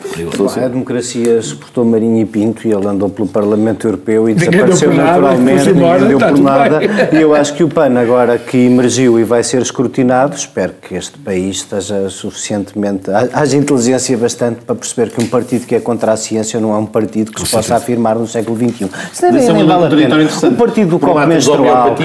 A 0.65 0.67
democracia 0.67 1.41
suportou 1.43 1.85
Marinho 1.85 2.19
e 2.21 2.25
Pinto 2.25 2.67
e 2.67 2.71
ele 2.71 2.87
andou 2.87 3.09
pelo 3.09 3.27
Parlamento 3.27 3.85
Europeu 3.87 4.27
e 4.27 4.33
Ninguém 4.33 4.49
desapareceu 4.49 4.93
naturalmente, 4.93 5.71
ninguém 5.73 6.07
deu 6.07 6.17
por 6.17 6.39
nada. 6.39 6.79
bem. 6.79 6.89
E 7.13 7.21
eu 7.21 7.35
acho 7.35 7.53
que 7.53 7.63
o 7.63 7.67
PAN, 7.69 7.99
agora 7.99 8.39
que 8.39 8.57
emergiu 8.57 9.19
e 9.19 9.23
vai 9.23 9.43
ser 9.43 9.61
escrutinado, 9.61 10.35
espero 10.35 10.73
que 10.81 10.95
este 10.95 11.17
país 11.19 11.57
esteja 11.57 12.09
suficientemente. 12.09 13.11
ha- 13.11 13.29
haja 13.33 13.55
inteligência 13.55 14.17
bastante 14.17 14.38
para 14.39 14.75
perceber 14.75 15.11
que 15.11 15.21
um 15.21 15.27
partido 15.27 15.65
que 15.65 15.75
é 15.75 15.79
contra 15.79 16.13
a 16.13 16.17
ciência 16.17 16.59
não 16.59 16.73
é 16.73 16.77
um 16.77 16.85
partido 16.85 17.31
que 17.31 17.41
se 17.41 17.49
possa 17.51 17.75
afirmar 17.75 18.15
no 18.15 18.25
século 18.27 18.57
XXI. 18.57 18.89
Nem, 19.21 19.37
Isso 19.41 19.49
é 19.49 19.53
um 19.53 19.57
nem 19.57 19.65
vale 19.65 19.85
a 19.85 19.89
pena. 19.89 20.15
O 20.49 20.55
partido 20.55 20.89
do 20.91 20.99
copo 20.99 21.19
menstrual. 21.27 21.67
a- 21.67 21.87
o 21.87 21.95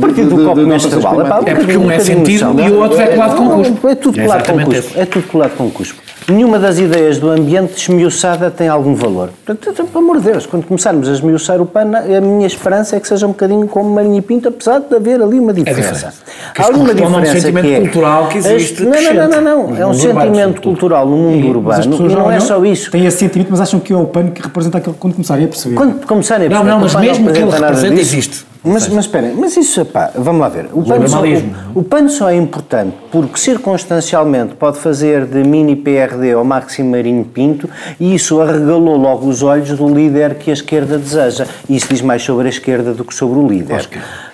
partido 0.00 0.30
do 0.30 0.44
copo 0.44 0.60
menstrual. 0.60 1.20
É 1.20 1.54
porque 1.54 1.56
bocadinho- 1.72 1.80
um 1.82 1.90
é 1.90 1.98
sentido 1.98 2.60
e 2.60 2.70
o 2.70 2.80
outro 2.80 3.00
é 3.00 3.06
colado 3.06 3.36
com 3.36 3.44
Não, 3.44 3.58
cuspo. 3.62 3.88
É 3.88 3.94
tudo 3.94 4.20
É 4.20 4.22
colado 4.24 4.38
com 4.46 4.52
exatamente 4.52 4.82
cuspo. 4.82 5.00
É 5.00 5.04
tudo 5.06 5.26
colado 5.28 5.56
com 5.56 5.70
cuspo. 5.70 6.02
Nenhuma 6.30 6.60
das 6.60 6.78
ideias 6.78 7.18
do 7.18 7.28
ambiente 7.28 7.74
esmiuçada 7.76 8.50
tem 8.52 8.68
algum 8.68 8.94
valor. 8.94 9.30
Portanto, 9.44 9.84
pelo 9.84 10.04
amor 10.04 10.18
de 10.20 10.30
Deus, 10.30 10.46
quando 10.46 10.64
começarmos 10.64 11.08
a 11.08 11.12
esmiuçar 11.12 11.60
o 11.60 11.66
PAN, 11.66 11.90
a 11.96 12.20
minha 12.20 12.46
esperança 12.46 12.94
é 12.94 13.00
que 13.00 13.08
seja 13.08 13.26
um 13.26 13.30
bocadinho 13.30 13.66
como 13.66 13.92
Marinho 13.92 14.16
e 14.18 14.22
Pinto, 14.22 14.48
apesar 14.48 14.78
de 14.78 14.94
haver 14.94 15.20
ali 15.20 15.40
uma 15.40 15.52
diferença. 15.52 15.92
diferente. 15.92 16.16
Que 16.54 16.60
Há 16.60 16.64
isso 16.64 16.72
ali 16.72 16.80
uma 16.80 16.88
corresponde 16.94 17.02
a 17.02 17.18
um 17.18 17.20
diferença 17.22 17.40
sentimento 17.46 17.64
que 17.66 17.74
é- 17.74 17.80
cultural 17.80 18.28
que 18.28 18.38
existe, 18.38 18.82
Não, 18.84 18.90
não, 19.02 19.14
não, 19.14 19.28
não, 19.28 19.68
não. 19.70 19.76
É 19.76 19.86
um 19.86 19.94
sentimento 19.94 20.62
cultural 20.62 21.04
no 21.08 21.16
mundo 21.16 21.48
urbano. 21.48 21.82
E 21.84 22.14
não 22.14 22.30
é 22.30 22.38
só 22.38 22.64
isso. 22.64 22.90
Têm 22.92 23.06
esse 23.06 23.18
sentimento, 23.18 23.48
mas 23.50 23.60
acham 23.60 23.80
que 23.80 23.92
é 23.92 23.96
o 23.96 24.06
PAN 24.06 24.28
que 24.28 24.40
representa 24.40 24.78
aquilo 24.78 24.94
quando 24.98 25.14
começarem 25.14 25.46
a 25.46 25.48
perceber. 25.48 25.74
Quando 25.74 26.06
começarem 26.06 26.46
a 26.46 26.50
Não, 26.50 26.56
perceber 26.64 26.70
não, 26.70 26.86
que 26.88 26.94
mas 26.94 27.04
mesmo 27.04 27.32
que 27.32 27.38
ele 27.40 27.50
representa 27.50 28.00
existe. 28.00 28.46
Mas, 28.62 28.88
mas 28.88 29.06
esperem, 29.06 29.34
mas 29.34 29.56
isso, 29.56 29.86
pá, 29.86 30.10
vamos 30.14 30.40
lá 30.40 30.48
ver. 30.48 30.66
O 30.72 30.82
PAN, 30.82 31.08
só, 31.08 31.16
normalismo, 31.16 31.54
o, 31.74 31.80
o 31.80 31.82
PAN 31.82 32.08
só 32.08 32.28
é 32.28 32.36
importante 32.36 32.94
porque 33.10 33.38
circunstancialmente 33.38 34.54
pode 34.54 34.78
fazer 34.78 35.24
de 35.24 35.42
mini 35.42 35.74
PRD 35.74 36.32
ao 36.32 36.44
Máximo 36.44 36.90
Marinho 36.90 37.24
Pinto 37.24 37.68
e 37.98 38.14
isso 38.14 38.40
arregalou 38.40 38.98
logo 38.98 39.26
os 39.26 39.42
olhos 39.42 39.70
do 39.78 39.88
líder 39.88 40.34
que 40.34 40.50
a 40.50 40.52
esquerda 40.52 40.98
deseja. 40.98 41.46
E 41.68 41.76
isso 41.76 41.88
diz 41.88 42.02
mais 42.02 42.22
sobre 42.22 42.46
a 42.46 42.50
esquerda 42.50 42.92
do 42.92 43.02
que 43.02 43.14
sobre 43.14 43.38
o 43.38 43.48
líder. 43.48 43.88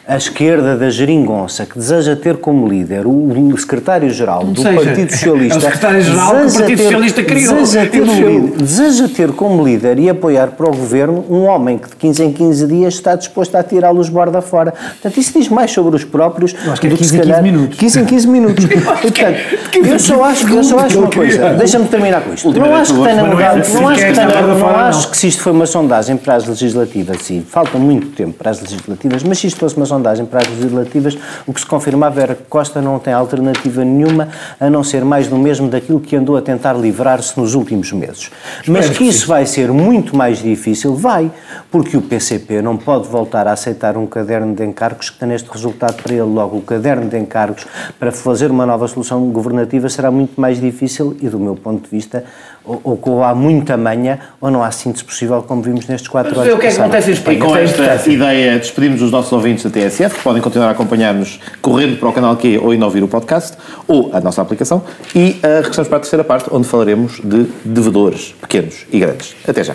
A 0.08 0.16
esquerda 0.16 0.76
da 0.76 0.88
geringonça 0.88 1.66
que 1.66 1.76
deseja 1.76 2.14
ter 2.14 2.36
como 2.36 2.68
líder 2.68 3.08
o, 3.08 3.56
secretário-geral 3.58 4.44
do 4.44 4.62
seja, 4.62 4.80
Partido 4.84 5.10
Socialista. 5.10 5.54
é 5.54 5.58
o 5.58 5.60
secretário-geral 5.62 6.30
que 6.30 6.36
o 6.36 6.44
deseja 6.44 6.58
Partido 6.60 6.76
ter- 6.76 6.82
Socialista 6.84 7.22
criou. 7.24 7.54
Deseja 7.56 7.86
ter, 7.90 7.98
Eu 7.98 8.04
um 8.06 8.46
deseja 8.50 9.08
ter 9.08 9.32
como 9.32 9.64
líder 9.64 9.98
e 9.98 10.08
apoiar 10.08 10.52
para 10.52 10.66
o 10.68 10.76
governo 10.76 11.24
um 11.28 11.46
homem 11.46 11.76
que 11.76 11.88
de 11.88 11.96
15 11.96 12.22
em 12.22 12.32
15 12.32 12.66
dias 12.68 12.94
está 12.94 13.16
disposto 13.16 13.56
a 13.56 13.64
tirá-los 13.64 14.08
borda 14.08 14.40
fora. 14.40 14.70
Portanto, 14.70 15.18
isso 15.18 15.32
diz 15.36 15.48
mais 15.48 15.72
sobre 15.72 15.96
os 15.96 16.04
próprios 16.04 16.54
Eu 16.64 16.70
acho 16.70 16.80
que 16.80 16.86
é 16.86 16.90
do 16.90 16.96
15 16.96 17.10
se 17.10 17.16
em 17.16 17.18
15 17.18 17.28
calhar- 17.32 17.42
minutos. 17.42 17.76
15 17.78 18.00
em 18.00 18.04
15 18.04 18.28
minutos. 18.28 18.64
E, 19.06 19.10
portanto, 19.10 19.86
eu 19.92 19.98
só 19.98 20.24
acho, 20.24 20.48
eu 20.48 20.62
só 20.64 20.78
acho 20.78 20.98
uma 21.00 21.10
coisa, 21.10 21.54
deixa-me 21.54 21.86
terminar 21.88 22.22
com 22.22 22.32
isto. 22.32 22.50
Não 22.52 22.74
acho 22.76 22.94
que 22.94 23.02
tenha 23.02 23.16
mas 23.16 23.26
não 23.26 23.26
é 23.26 23.34
mudado, 23.34 23.58
assim 23.60 23.74
não 23.74 23.80
que 23.86 23.92
acho 23.92 24.02
é 24.04 24.06
que 24.08 24.14
tenha, 24.14 24.42
não 24.42 24.68
acho 24.76 25.10
que 25.10 25.16
se 25.18 25.26
isto 25.28 25.42
foi 25.42 25.52
uma 25.52 25.66
sondagem 25.66 26.16
para 26.16 26.34
as 26.36 26.46
legislativas, 26.46 27.28
e 27.30 27.40
falta 27.40 27.76
muito 27.78 28.08
tempo 28.08 28.32
para 28.34 28.50
as 28.52 28.60
legislativas, 28.60 29.22
mas 29.24 29.38
se 29.38 29.48
isto 29.48 29.58
fosse 29.58 29.76
uma 29.76 29.84
sondagem 29.84 29.95
para 30.26 30.40
as 30.40 30.48
legislativas, 30.48 31.18
o 31.46 31.52
que 31.52 31.60
se 31.60 31.66
confirmava 31.66 32.20
era 32.20 32.34
que 32.34 32.44
Costa 32.44 32.80
não 32.80 32.98
tem 32.98 33.12
alternativa 33.12 33.84
nenhuma 33.84 34.28
a 34.58 34.68
não 34.68 34.82
ser 34.82 35.04
mais 35.04 35.28
do 35.28 35.36
mesmo 35.36 35.68
daquilo 35.68 36.00
que 36.00 36.16
andou 36.16 36.36
a 36.36 36.42
tentar 36.42 36.72
livrar-se 36.74 37.38
nos 37.38 37.54
últimos 37.54 37.92
meses. 37.92 38.30
Mas 38.66 38.90
que 38.90 39.04
isso 39.04 39.26
vai 39.26 39.46
ser 39.46 39.70
muito 39.72 40.16
mais 40.16 40.42
difícil, 40.42 40.94
vai, 40.94 41.30
porque 41.70 41.96
o 41.96 42.02
PCP 42.02 42.62
não 42.62 42.76
pode 42.76 43.08
voltar 43.08 43.46
a 43.46 43.52
aceitar 43.52 43.96
um 43.96 44.06
caderno 44.06 44.54
de 44.54 44.64
encargos 44.64 45.10
que 45.10 45.18
tem 45.18 45.32
este 45.32 45.50
resultado 45.50 46.02
para 46.02 46.12
ele. 46.12 46.22
Logo, 46.22 46.58
o 46.58 46.62
caderno 46.62 47.08
de 47.08 47.18
encargos 47.18 47.66
para 47.98 48.12
fazer 48.12 48.50
uma 48.50 48.66
nova 48.66 48.86
solução 48.88 49.30
governativa 49.30 49.88
será 49.88 50.10
muito 50.10 50.40
mais 50.40 50.60
difícil 50.60 51.16
e, 51.20 51.28
do 51.28 51.38
meu 51.38 51.54
ponto 51.54 51.84
de 51.84 51.90
vista, 51.90 52.24
ou, 52.66 52.80
ou, 52.82 53.00
ou 53.02 53.22
há 53.22 53.34
muita 53.34 53.76
manha 53.76 54.18
ou 54.40 54.50
não 54.50 54.62
há 54.62 54.70
síntese 54.70 55.04
possível, 55.04 55.42
como 55.42 55.62
vimos 55.62 55.86
nestes 55.86 56.08
quatro 56.08 56.34
Mas 56.36 56.46
anos. 56.46 56.54
o 56.54 56.58
que 56.58 56.66
é 56.66 56.70
que 56.70 56.76
passados. 56.76 56.96
acontece 56.96 57.30
em 57.30 57.34
E 57.34 57.38
com 57.38 57.56
esta 57.56 58.10
ideia, 58.10 58.58
despedimos 58.58 59.02
os 59.02 59.10
nossos 59.10 59.32
ouvintes 59.32 59.64
da 59.64 59.70
TSF, 59.70 60.16
que 60.16 60.22
podem 60.22 60.42
continuar 60.42 60.68
a 60.68 60.70
acompanhar-nos 60.72 61.40
correndo 61.62 61.98
para 61.98 62.08
o 62.08 62.12
canal 62.12 62.36
Q 62.36 62.58
ou 62.58 62.74
indo 62.74 62.84
ouvir 62.84 63.02
o 63.02 63.08
podcast, 63.08 63.56
ou 63.86 64.10
a 64.12 64.20
nossa 64.20 64.42
aplicação, 64.42 64.82
e 65.14 65.40
uh, 65.42 65.62
regressamos 65.62 65.88
para 65.88 65.98
a 65.98 66.00
terceira 66.00 66.24
parte, 66.24 66.48
onde 66.52 66.66
falaremos 66.66 67.20
de 67.22 67.46
devedores, 67.64 68.34
pequenos 68.40 68.86
e 68.92 68.98
grandes. 68.98 69.36
Até 69.46 69.64
já. 69.64 69.74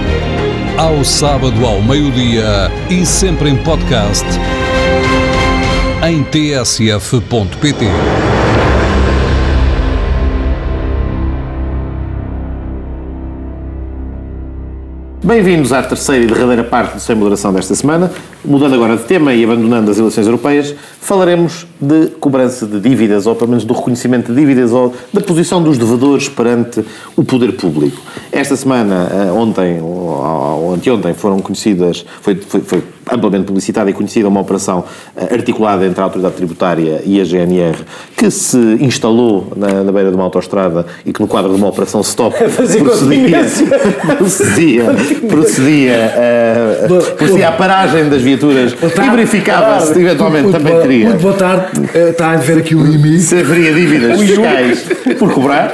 Ao 0.77 1.03
sábado 1.03 1.65
ao 1.65 1.81
meio-dia 1.81 2.71
e 2.89 3.05
sempre 3.05 3.49
em 3.49 3.57
podcast 3.57 4.25
em 6.03 6.23
tsf.pt. 6.23 7.85
Bem-vindos 15.23 15.71
à 15.71 15.83
terceira 15.83 16.23
e 16.23 16.27
derradeira 16.27 16.63
parte 16.63 16.95
do 16.95 16.99
Sem 16.99 17.15
Moderação 17.15 17.53
desta 17.53 17.75
semana. 17.75 18.11
Mudando 18.43 18.73
agora 18.73 18.97
de 18.97 19.03
tema 19.03 19.31
e 19.31 19.43
abandonando 19.43 19.91
as 19.91 19.99
eleições 19.99 20.25
europeias, 20.25 20.73
falaremos 20.99 21.67
de 21.79 22.07
cobrança 22.19 22.65
de 22.65 22.79
dívidas, 22.79 23.27
ou 23.27 23.35
pelo 23.35 23.51
menos 23.51 23.63
do 23.63 23.71
reconhecimento 23.71 24.33
de 24.33 24.39
dívidas, 24.39 24.71
ou 24.71 24.95
da 25.13 25.21
posição 25.21 25.61
dos 25.61 25.77
devedores 25.77 26.27
perante 26.27 26.83
o 27.15 27.23
poder 27.23 27.51
público. 27.51 28.01
Esta 28.31 28.55
semana, 28.55 29.11
eh, 29.11 29.31
ontem 29.31 29.79
ou 29.79 30.73
anteontem, 30.73 31.13
foram 31.13 31.39
conhecidas, 31.39 32.03
foi, 32.21 32.35
foi, 32.37 32.61
foi 32.61 32.83
amplamente 33.11 33.45
publicitada 33.45 33.89
e 33.89 33.93
conhecida 33.93 34.27
uma 34.27 34.39
operação 34.39 34.83
eh, 35.15 35.33
articulada 35.33 35.85
entre 35.85 35.99
a 35.99 36.03
Autoridade 36.03 36.35
Tributária 36.35 37.01
e 37.05 37.19
a 37.19 37.23
GNR, 37.23 37.77
que 38.15 38.31
se 38.31 38.57
instalou 38.79 39.51
na, 39.55 39.83
na 39.83 39.91
beira 39.91 40.09
de 40.09 40.15
uma 40.15 40.23
autoestrada 40.23 40.85
e 41.05 41.11
que 41.11 41.19
no 41.21 41.27
quadro 41.27 41.51
de 41.53 41.57
uma 41.57 41.67
operação 41.67 42.01
stop 42.01 42.35
Fazer 42.49 42.83
procedia, 42.83 43.39
continência. 43.39 43.67
procedia, 44.17 44.83
procedia, 45.29 45.93
eh, 45.93 46.87
procedia 47.17 47.49
à 47.49 47.51
paragem 47.51 48.09
das 48.09 48.21
viaturas 48.21 48.73
e 48.73 49.09
verificava 49.09 49.79
se 49.85 49.99
eventualmente 49.99 50.43
Muito 50.43 50.57
também 50.57 50.73
boa- 50.73 50.81
teria 50.83 51.09
Muito 51.09 51.21
boa 51.21 51.33
tarde. 51.33 51.89
Eh, 51.93 52.09
Está 52.11 52.31
a 52.31 52.37
ver 52.37 52.59
aqui 52.59 52.75
o 52.75 52.83
limite. 52.83 53.19
se 53.23 53.39
haveria 53.39 53.73
dívidas 53.73 54.19
fiscais 54.21 54.85
por 55.17 55.31
cobrar. 55.33 55.73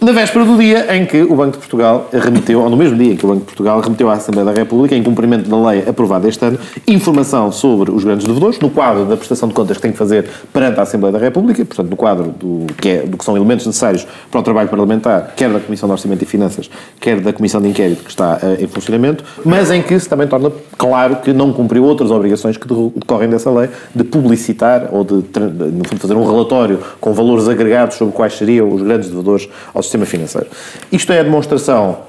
Na 0.00 0.12
véspera 0.12 0.44
do 0.44 0.56
dia 0.56 0.96
em 0.96 1.04
que 1.04 1.22
o 1.22 1.34
Banco 1.34 1.52
de 1.52 1.58
Portugal 1.58 2.08
remeteu, 2.12 2.60
ou 2.60 2.70
no 2.70 2.76
mesmo 2.76 2.96
dia 2.96 3.14
em 3.14 3.16
que 3.16 3.24
o 3.24 3.28
Banco 3.28 3.40
de 3.40 3.46
Portugal 3.46 3.80
remeteu 3.80 4.08
à 4.08 4.12
Assembleia 4.12 4.44
da 4.44 4.52
República, 4.52 4.94
em 4.94 5.02
cumprimento 5.02 5.50
da 5.50 5.70
lei 5.70 5.82
aprovada 5.88 6.28
este 6.28 6.44
ano, 6.44 6.56
informação 6.86 7.50
sobre 7.50 7.90
os 7.90 8.04
grandes 8.04 8.24
devedores, 8.24 8.60
no 8.60 8.70
quadro 8.70 9.04
da 9.06 9.16
prestação 9.16 9.48
de 9.48 9.54
contas 9.54 9.76
que 9.76 9.82
tem 9.82 9.90
que 9.90 9.98
fazer 9.98 10.24
perante 10.52 10.78
a 10.78 10.84
Assembleia 10.84 11.12
da 11.12 11.18
República, 11.18 11.64
portanto, 11.64 11.90
no 11.90 11.96
quadro 11.96 12.28
do 12.28 12.72
que, 12.74 12.88
é, 12.88 12.98
do 13.02 13.16
que 13.16 13.24
são 13.24 13.36
elementos 13.36 13.66
necessários 13.66 14.06
para 14.30 14.38
o 14.38 14.42
trabalho 14.44 14.68
parlamentar, 14.68 15.34
quer 15.34 15.50
da 15.50 15.58
Comissão 15.58 15.88
de 15.88 15.94
Orçamento 15.94 16.22
e 16.22 16.26
Finanças, 16.26 16.70
quer 17.00 17.20
da 17.20 17.32
Comissão 17.32 17.60
de 17.60 17.66
Inquérito 17.66 18.04
que 18.04 18.10
está 18.10 18.38
uh, 18.40 18.62
em 18.62 18.68
funcionamento, 18.68 19.24
mas 19.44 19.68
em 19.68 19.82
que 19.82 19.98
se 19.98 20.08
também 20.08 20.28
torna 20.28 20.52
claro 20.76 21.16
que 21.16 21.32
não 21.32 21.52
cumpriu 21.52 21.82
outras 21.82 22.12
obrigações 22.12 22.56
que 22.56 22.68
decorrem 22.94 23.28
dessa 23.28 23.50
lei 23.50 23.68
de 23.92 24.04
publicitar 24.04 24.90
ou 24.92 25.02
de, 25.02 25.14
no 25.14 25.88
fundo, 25.88 26.00
fazer 26.00 26.14
um 26.14 26.24
relatório 26.24 26.78
com 27.00 27.12
valores 27.12 27.48
agregados 27.48 27.96
sobre 27.96 28.14
quais 28.14 28.34
seriam 28.34 28.72
os 28.72 28.80
grandes 28.80 29.08
devedores 29.08 29.48
ao 29.74 29.82
sistema 29.88 30.06
financeiro. 30.06 30.46
Isto 30.92 31.12
é 31.12 31.20
a 31.20 31.22
demonstração, 31.22 32.00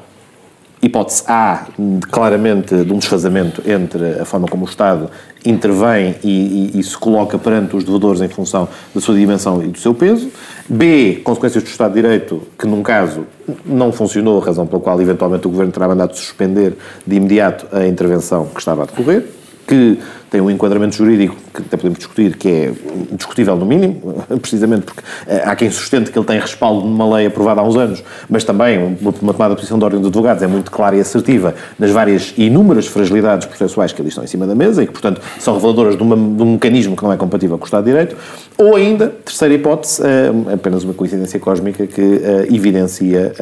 hipótese 0.82 1.24
A, 1.28 1.68
claramente 2.12 2.84
de 2.84 2.94
um 2.94 2.98
desfazamento 2.98 3.62
entre 3.70 4.20
a 4.20 4.26
forma 4.26 4.48
como 4.48 4.66
o 4.66 4.70
Estado 4.70 5.10
intervém 5.46 6.16
e, 6.24 6.72
e, 6.76 6.80
e, 6.80 6.84
se 6.84 6.98
coloca 6.98 7.38
perante 7.38 7.76
os 7.76 7.84
devedores 7.84 8.22
em 8.22 8.28
função 8.28 8.68
da 8.94 9.00
sua 9.00 9.16
dimensão 9.16 9.64
e 9.64 9.68
do 9.68 9.78
seu 9.78 9.94
peso. 9.94 10.30
B, 10.68 11.22
consequências 11.24 11.64
do 11.64 11.68
Estado 11.68 11.94
de 11.94 12.02
Direito, 12.02 12.42
que 12.58 12.68
num 12.68 12.84
caso 12.84 13.26
não 13.66 13.92
funcionou, 13.92 14.40
razão 14.40 14.68
pela 14.68 14.82
qual 14.82 15.02
eventualmente 15.02 15.48
o 15.48 15.50
Governo 15.50 15.72
terá 15.72 15.88
mandado 15.88 16.16
suspender 16.16 16.78
de 17.06 17.16
imediato 17.16 17.68
a 17.76 17.88
intervenção 17.88 18.46
que 18.48 18.60
estava 18.60 18.84
a 18.84 18.86
decorrer, 18.86 19.26
que 19.66 19.98
tem 20.30 20.40
um 20.42 20.50
enquadramento 20.50 20.96
jurídico 20.96 21.36
que 21.54 21.62
até 21.62 21.78
podemos 21.78 21.98
discutir, 21.98 22.38
que 22.38 22.48
é 22.48 22.72
discutível 23.12 23.56
no 23.56 23.66
mínimo, 23.66 24.24
precisamente 24.42 24.84
porque 24.84 25.02
eh, 25.28 25.44
há 25.46 25.56
quem 25.56 25.70
sustente 25.72 26.12
que 26.12 26.18
ele 26.18 26.26
tem 26.26 26.40
respaldo 26.40 26.86
numa 26.88 27.16
lei 27.16 27.28
aprovada 27.28 27.62
há 27.62 27.64
uns 27.64 27.76
anos, 27.76 28.04
mas 28.30 28.44
também 28.44 28.98
uma 29.02 29.34
tomada 29.34 29.50
de 29.56 29.56
posição 29.56 29.78
de 29.80 29.86
ordem 29.86 30.02
de 30.02 30.08
advogados 30.08 30.44
é 30.44 30.48
muito 30.48 30.72
clara 30.72 30.96
e 30.96 31.00
assertiva 31.00 31.56
nas 31.78 31.92
várias 31.92 32.34
inúmeras 32.38 32.88
fragilidades 32.88 33.48
processuais 33.48 33.92
que 33.92 34.02
ali 34.02 34.10
estão 34.10 34.24
em 34.24 34.28
cima 34.28 34.46
da 34.46 34.56
mesa 34.56 34.84
e 34.84 34.88
que, 34.88 34.92
portanto, 34.92 35.22
são 35.40 35.56
reveladoras 35.56 35.98
de, 35.98 36.04
uma, 36.04 36.16
de 36.16 36.44
um 36.44 36.54
mecanismo 36.54 36.96
que 36.96 37.04
não 37.04 37.12
é 37.12 37.18
compatível 37.18 37.58
com 37.58 37.64
o 37.64 37.68
Estado 37.68 37.86
de 37.86 37.92
Direito, 37.92 38.16
ou 38.58 38.76
ainda, 38.76 39.08
terceira 39.08 39.54
hipótese, 39.54 40.02
é 40.04 40.54
apenas 40.54 40.84
uma 40.84 40.94
coincidência 40.94 41.40
cósmica 41.40 41.88
que 41.88 42.02
uh, 42.02 42.54
evidencia, 42.54 43.34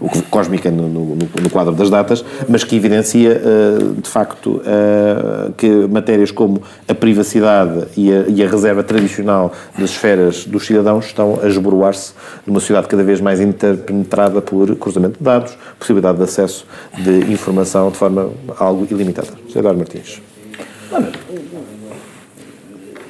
uh, 0.00 0.22
cósmica 0.30 0.70
no, 0.70 0.88
no, 0.88 1.16
no, 1.16 1.50
quadro 1.50 1.74
das 1.74 1.90
datas, 1.90 2.24
mas 2.48 2.64
que 2.64 2.76
evidencia, 2.76 3.40
de 4.02 4.08
facto, 4.08 4.60
que 5.56 5.86
matérias 6.08 6.30
como 6.30 6.62
a 6.88 6.94
privacidade 6.94 7.86
e 7.94 8.10
a, 8.10 8.24
e 8.28 8.42
a, 8.42 8.48
reserva 8.48 8.82
tradicional 8.82 9.52
das 9.78 9.90
esferas 9.90 10.46
dos 10.46 10.64
cidadãos 10.64 11.04
estão 11.04 11.38
a 11.42 11.46
esboroar-se 11.46 12.12
numa 12.46 12.60
sociedade 12.60 12.88
cada 12.88 13.04
vez 13.04 13.20
mais 13.20 13.40
interpenetrada 13.40 14.40
por 14.40 14.74
cruzamento 14.76 15.18
de 15.18 15.24
dados, 15.24 15.56
possibilidade 15.78 16.16
de 16.16 16.24
acesso 16.24 16.66
de 16.96 17.30
informação 17.30 17.90
de 17.90 17.96
forma 17.98 18.30
algo 18.58 18.86
ilimitada. 18.90 19.28
José 19.46 19.58
Eduardo 19.58 19.78
Martins. 19.78 20.22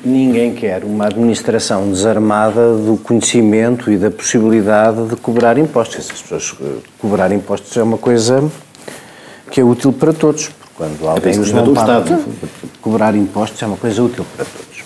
Ninguém 0.05 0.55
quer 0.55 0.82
uma 0.84 1.07
administração 1.07 1.90
desarmada 1.90 2.76
do 2.76 2.96
conhecimento 2.96 3.92
e 3.92 3.96
da 3.96 4.11
possibilidade 4.11 5.07
de 5.07 5.16
cobrar 5.16 5.59
impostos. 5.59 6.11
As 6.11 6.22
pessoas 6.22 6.57
eh, 6.61 6.78
cobrar 6.99 7.30
impostos 7.30 7.76
é 7.76 7.82
uma 7.82 7.99
coisa 7.99 8.51
que 9.51 9.61
é 9.61 9.64
útil 9.64 9.92
para 9.92 10.12
todos. 10.12 10.51
Quando 10.78 11.04
é 11.04 11.08
alguém 11.08 11.40
os 11.40 11.50
não 11.52 11.74
paga, 11.74 12.20
cobrar 12.80 13.16
impostos 13.16 13.60
é 13.60 13.66
uma 13.66 13.76
coisa 13.76 14.00
útil 14.00 14.24
para 14.36 14.44
todos. 14.44 14.78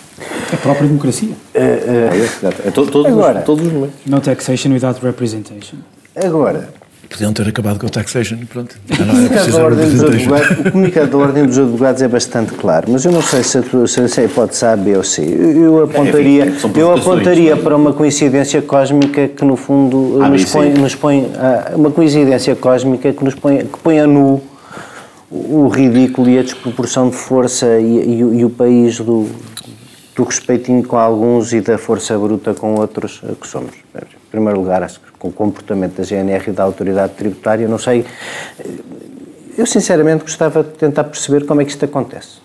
A 0.51 0.57
própria 0.57 0.87
democracia. 0.89 1.35
É, 1.53 1.61
é, 1.63 2.67
é, 2.67 2.71
to, 2.71 2.87
todos, 2.87 3.13
agora, 3.13 3.41
os, 3.41 3.45
todos 3.45 3.67
os 3.67 3.73
momentos. 3.73 3.97
No 4.07 4.19
taxation 4.19 4.71
without 4.73 4.99
representation. 5.05 5.77
Agora, 6.17 6.71
Podiam 7.11 7.31
ter 7.35 7.47
acabado 7.47 7.79
com 7.79 7.87
o 7.87 7.91
taxation, 7.91 8.39
pronto. 8.49 8.75
O 8.89 8.97
comunicado, 8.97 10.61
o 10.61 10.73
comunicado 10.73 11.11
da 11.11 11.19
Ordem 11.19 11.45
dos 11.45 11.59
Advogados 11.59 12.01
é 12.01 12.09
bastante 12.09 12.53
claro, 12.55 12.91
mas 12.91 13.05
eu 13.05 13.13
não 13.13 13.21
sei 13.21 13.43
se 13.43 13.59
a, 13.59 14.09
se 14.09 14.21
a 14.21 14.25
hipótese 14.25 14.65
A, 14.65 14.75
B 14.75 14.97
ou 14.97 15.05
C. 15.05 15.23
Eu 15.23 15.85
apontaria, 15.85 16.45
é, 16.45 16.81
eu 16.81 16.93
apontaria 16.95 17.55
para 17.55 17.77
uma 17.77 17.93
coincidência 17.93 18.63
cósmica 18.63 19.29
que, 19.29 19.45
no 19.45 19.57
fundo, 19.57 20.19
nos 20.27 20.45
põe, 20.47 20.71
nos 20.71 20.95
põe, 20.95 21.31
uma 21.75 21.91
coincidência 21.91 22.57
cósmica 22.57 23.13
que 23.13 23.23
nos 23.23 23.35
põe, 23.35 23.59
que 23.59 23.79
põe 23.83 24.01
a 24.01 24.07
nu 24.07 24.41
o 25.33 25.69
ridículo 25.69 26.29
e 26.29 26.39
a 26.39 26.43
desproporção 26.43 27.09
de 27.09 27.17
força 27.17 27.79
e, 27.79 27.99
e, 27.99 28.19
e 28.19 28.45
o 28.45 28.51
país 28.51 29.01
do, 29.01 29.27
do 30.15 30.25
respeitinho 30.25 30.87
com 30.87 30.99
alguns 30.99 31.55
e 31.55 31.61
da 31.63 31.79
força 31.79 32.19
bruta 32.19 32.53
com 32.53 32.75
outros 32.75 33.23
que 33.41 33.47
somos. 33.47 33.73
Em 33.95 34.31
primeiro 34.31 34.61
lugar, 34.61 34.83
acho 34.83 35.01
que 35.01 35.11
com 35.19 35.29
o 35.29 35.33
comportamento 35.33 35.97
da 35.97 36.05
GNR 36.05 36.51
e 36.51 36.53
da 36.53 36.63
autoridade 36.63 37.15
tributária, 37.15 37.67
não 37.67 37.79
sei. 37.79 38.05
Eu 39.57 39.67
sinceramente 39.67 40.23
gostava 40.23 40.63
de 40.63 40.71
tentar 40.71 41.05
perceber 41.05 41.47
como 41.47 41.63
é 41.63 41.65
que 41.65 41.71
isto 41.71 41.85
acontece. 41.85 42.43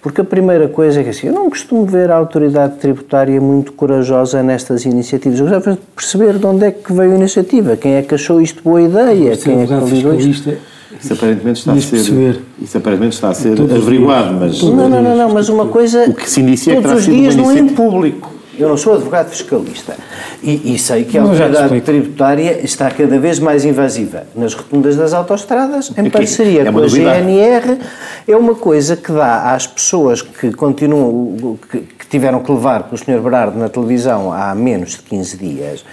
Porque 0.00 0.20
a 0.20 0.24
primeira 0.24 0.68
coisa 0.68 1.00
é 1.00 1.04
que 1.04 1.10
assim, 1.10 1.26
eu 1.26 1.32
não 1.32 1.50
costumo 1.50 1.84
ver 1.84 2.10
a 2.10 2.14
autoridade 2.14 2.76
tributária 2.76 3.40
muito 3.40 3.72
corajosa 3.72 4.42
nestas 4.42 4.84
iniciativas. 4.84 5.40
Eu 5.40 5.46
gostava 5.46 5.72
de 5.72 5.82
perceber 5.96 6.38
de 6.38 6.46
onde 6.46 6.64
é 6.66 6.70
que 6.70 6.92
veio 6.92 7.12
a 7.12 7.16
iniciativa, 7.16 7.76
quem 7.76 7.94
é 7.94 8.02
que 8.02 8.14
achou 8.14 8.40
isto 8.40 8.62
boa 8.62 8.80
ideia, 8.80 9.36
quem 9.36 9.62
é 9.62 9.66
que 9.66 9.74
ligou 9.74 10.14
isto. 10.14 10.56
Isso 11.00 11.12
aparentemente 11.12 11.58
está 11.60 11.72
a 11.72 11.80
ser, 11.80 11.90
perceber. 11.90 12.40
isso 12.60 12.78
aparentemente 12.78 13.14
está 13.14 13.28
a 13.28 13.34
ser 13.34 13.60
averiguado, 13.60 14.34
mas... 14.34 14.62
Não, 14.62 14.88
não, 14.88 15.02
não, 15.02 15.16
não, 15.16 15.34
mas 15.34 15.48
uma 15.48 15.66
coisa... 15.66 16.04
O 16.08 16.14
que 16.14 16.28
se 16.28 16.40
inicia 16.40 16.76
todos 16.76 16.90
é 16.90 16.94
que 16.94 16.98
os 17.00 17.06
dias 17.06 17.36
não 17.36 17.50
é 17.50 17.58
em 17.58 17.68
público. 17.68 18.38
Eu 18.58 18.68
não 18.68 18.76
sou 18.76 18.94
advogado 18.94 19.30
fiscalista 19.30 19.94
e, 20.42 20.74
e 20.74 20.78
sei 20.78 21.04
que 21.04 21.16
a 21.16 21.22
autoridade 21.22 21.80
tributária 21.80 22.60
está 22.64 22.90
cada 22.90 23.16
vez 23.16 23.38
mais 23.38 23.64
invasiva 23.64 24.24
nas 24.34 24.52
rotundas 24.52 24.96
das 24.96 25.14
autostradas, 25.14 25.92
em 25.96 26.10
parceria 26.10 26.62
é 26.62 26.72
com 26.72 26.80
a 26.80 26.88
GNR. 26.88 27.78
É 28.26 28.36
uma 28.36 28.56
coisa 28.56 28.96
que 28.96 29.12
dá 29.12 29.54
às 29.54 29.64
pessoas 29.64 30.22
que 30.22 30.50
continuam, 30.52 31.56
que, 31.70 31.78
que 31.78 32.06
tiveram 32.08 32.40
que 32.40 32.50
levar 32.50 32.82
com 32.82 32.96
o 32.96 32.98
Sr. 32.98 33.20
Berardo 33.20 33.56
na 33.56 33.68
televisão 33.68 34.32
há 34.32 34.52
menos 34.56 34.90
de 34.90 35.02
15 35.02 35.36
dias, 35.36 35.84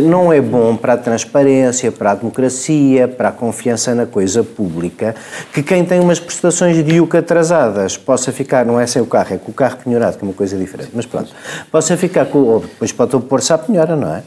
não 0.00 0.32
é 0.32 0.40
bom 0.40 0.76
para 0.76 0.94
a 0.94 0.96
transparência, 0.96 1.92
para 1.92 2.12
a 2.12 2.14
democracia, 2.14 3.06
para 3.06 3.28
a 3.28 3.32
confiança 3.32 3.94
na 3.94 4.06
coisa 4.06 4.42
pública, 4.42 5.14
que 5.52 5.62
quem 5.62 5.84
tem 5.84 6.00
umas 6.00 6.18
prestações 6.18 6.84
de 6.84 6.94
IUC 6.94 7.16
atrasadas 7.16 7.96
possa 7.96 8.32
ficar, 8.32 8.64
não 8.64 8.80
é 8.80 8.86
sem 8.86 9.00
o 9.00 9.06
carro, 9.06 9.34
é 9.34 9.38
com 9.38 9.50
o 9.50 9.54
carro 9.54 9.76
penhorado, 9.84 10.16
que 10.16 10.24
é 10.24 10.26
uma 10.28 10.34
coisa 10.34 10.56
diferente, 10.56 10.90
mas 10.94 11.06
pronto, 11.06 11.30
possa 11.70 11.96
ficar 11.96 12.26
com, 12.26 12.38
ou 12.38 12.60
depois 12.60 12.92
pode 12.92 13.14
opor-se 13.14 13.52
à 13.52 13.58
penhora, 13.58 13.94
não 13.94 14.14
é? 14.14 14.22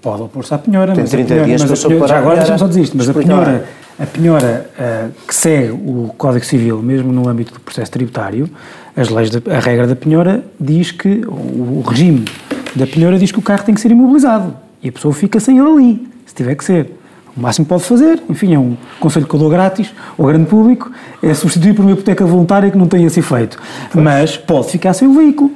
Pode 0.00 0.22
opor-se 0.22 0.54
à 0.54 0.58
penhora, 0.58 0.92
tem 0.92 1.02
mas 1.02 1.10
30 1.10 1.24
a 1.24 1.28
penhora, 1.28 1.46
dias 1.46 1.64
mas 1.64 1.80
para 1.80 1.88
a 1.88 1.90
penhora, 1.90 2.08
já 2.08 2.18
agora 2.18 2.36
deixa-me 2.36 2.58
só 2.58 2.66
dizer 2.66 2.80
isto, 2.82 2.96
mas 2.96 3.08
a 3.08 3.14
penhora, 3.14 3.64
a 3.98 4.06
penhora 4.06 4.70
uh, 4.78 5.26
que 5.26 5.34
segue 5.34 5.70
o 5.70 6.14
Código 6.16 6.44
Civil, 6.44 6.80
mesmo 6.80 7.12
no 7.12 7.28
âmbito 7.28 7.52
do 7.52 7.60
processo 7.60 7.90
tributário, 7.90 8.48
as 8.96 9.08
leis 9.08 9.30
a 9.34 9.58
regra 9.58 9.86
da 9.86 9.96
penhora 9.96 10.42
diz 10.58 10.92
que, 10.92 11.22
o, 11.26 11.80
o 11.80 11.84
regime 11.86 12.24
da 12.74 12.86
penhora 12.86 13.18
diz 13.18 13.32
que 13.32 13.38
o 13.38 13.42
carro 13.42 13.64
tem 13.64 13.74
que 13.74 13.80
ser 13.80 13.90
imobilizado. 13.90 14.67
E 14.82 14.88
a 14.88 14.92
pessoa 14.92 15.12
fica 15.12 15.40
sem 15.40 15.58
ele 15.58 15.68
ali, 15.68 16.08
se 16.26 16.34
tiver 16.34 16.54
que 16.54 16.64
ser. 16.64 16.92
O 17.36 17.40
máximo 17.40 17.64
que 17.64 17.68
pode 17.68 17.84
fazer, 17.84 18.20
enfim, 18.28 18.54
é 18.54 18.58
um 18.58 18.76
conselho 18.98 19.26
que 19.26 19.34
eu 19.34 19.38
dou 19.38 19.48
grátis 19.48 19.92
ao 20.18 20.26
grande 20.26 20.46
público, 20.46 20.90
é 21.22 21.32
substituir 21.34 21.74
por 21.74 21.82
uma 21.82 21.92
hipoteca 21.92 22.26
voluntária 22.26 22.70
que 22.70 22.76
não 22.76 22.88
tenha 22.88 23.06
esse 23.06 23.20
efeito. 23.20 23.58
Pois. 23.92 24.04
Mas 24.04 24.36
pode 24.36 24.68
ficar 24.68 24.92
sem 24.92 25.06
o 25.06 25.14
veículo. 25.14 25.52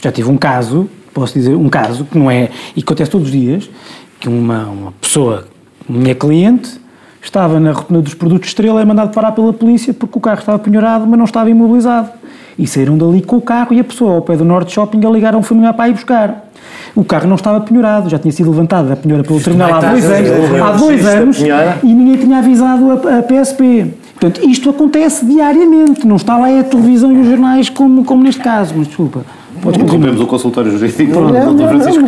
Já 0.00 0.10
tive 0.10 0.28
um 0.28 0.36
caso, 0.36 0.88
posso 1.14 1.34
dizer, 1.34 1.54
um 1.54 1.68
caso 1.68 2.04
que 2.04 2.18
não 2.18 2.30
é, 2.30 2.50
e 2.74 2.82
que 2.82 2.82
acontece 2.82 3.10
todos 3.10 3.28
os 3.28 3.32
dias, 3.32 3.70
que 4.18 4.28
uma, 4.28 4.66
uma 4.66 4.92
pessoa, 5.00 5.46
minha 5.88 6.14
cliente, 6.14 6.80
estava 7.22 7.58
na 7.60 7.72
rotunda 7.72 8.02
dos 8.02 8.14
produtos 8.14 8.48
Estrela, 8.48 8.80
é 8.80 8.84
mandado 8.84 9.12
parar 9.12 9.32
pela 9.32 9.52
polícia 9.52 9.92
porque 9.94 10.18
o 10.18 10.20
carro 10.20 10.40
estava 10.40 10.58
penhorado, 10.58 11.06
mas 11.06 11.18
não 11.18 11.24
estava 11.24 11.50
imobilizado. 11.50 12.10
E 12.58 12.66
saíram 12.66 12.96
dali 12.96 13.22
com 13.22 13.36
o 13.36 13.40
carro 13.40 13.74
e 13.74 13.80
a 13.80 13.84
pessoa 13.84 14.14
ao 14.14 14.22
pé 14.22 14.36
do 14.36 14.44
Norte 14.44 14.72
Shopping 14.72 15.04
a 15.04 15.10
ligar 15.10 15.34
a 15.34 15.38
um 15.38 15.42
familiar 15.42 15.74
para 15.74 15.88
ir 15.88 15.92
buscar. 15.92 16.46
O 16.94 17.04
carro 17.04 17.28
não 17.28 17.36
estava 17.36 17.60
penhorado, 17.60 18.08
já 18.08 18.18
tinha 18.18 18.32
sido 18.32 18.50
levantado 18.50 18.88
da 18.88 18.96
penhora 18.96 19.22
pelo 19.22 19.40
terminal 19.40 19.74
há 19.74 19.80
dois 19.80 20.04
anos, 20.04 20.30
há 20.62 20.72
dois 20.72 21.06
anos 21.06 21.38
e 21.82 21.86
ninguém 21.86 22.16
tinha 22.16 22.38
avisado 22.38 22.90
a, 22.90 23.18
a 23.18 23.22
PSP. 23.22 23.94
Portanto, 24.18 24.48
isto 24.48 24.70
acontece 24.70 25.26
diariamente, 25.26 26.06
não 26.06 26.16
está 26.16 26.38
lá 26.38 26.50
é 26.50 26.60
a 26.60 26.64
televisão 26.64 27.12
e 27.12 27.20
os 27.20 27.26
jornais 27.28 27.68
como, 27.68 28.02
como 28.02 28.22
neste 28.22 28.40
caso, 28.40 28.72
mas 28.74 28.86
desculpa. 28.86 29.20
Pode 29.60 29.80
Interrompemos 29.80 30.20
o 30.20 30.26
consultório 30.26 30.70
jurídico 30.70 31.12
Pronto, 31.12 31.32
não, 31.32 31.52
não, 31.52 31.68
Francisco. 31.68 32.04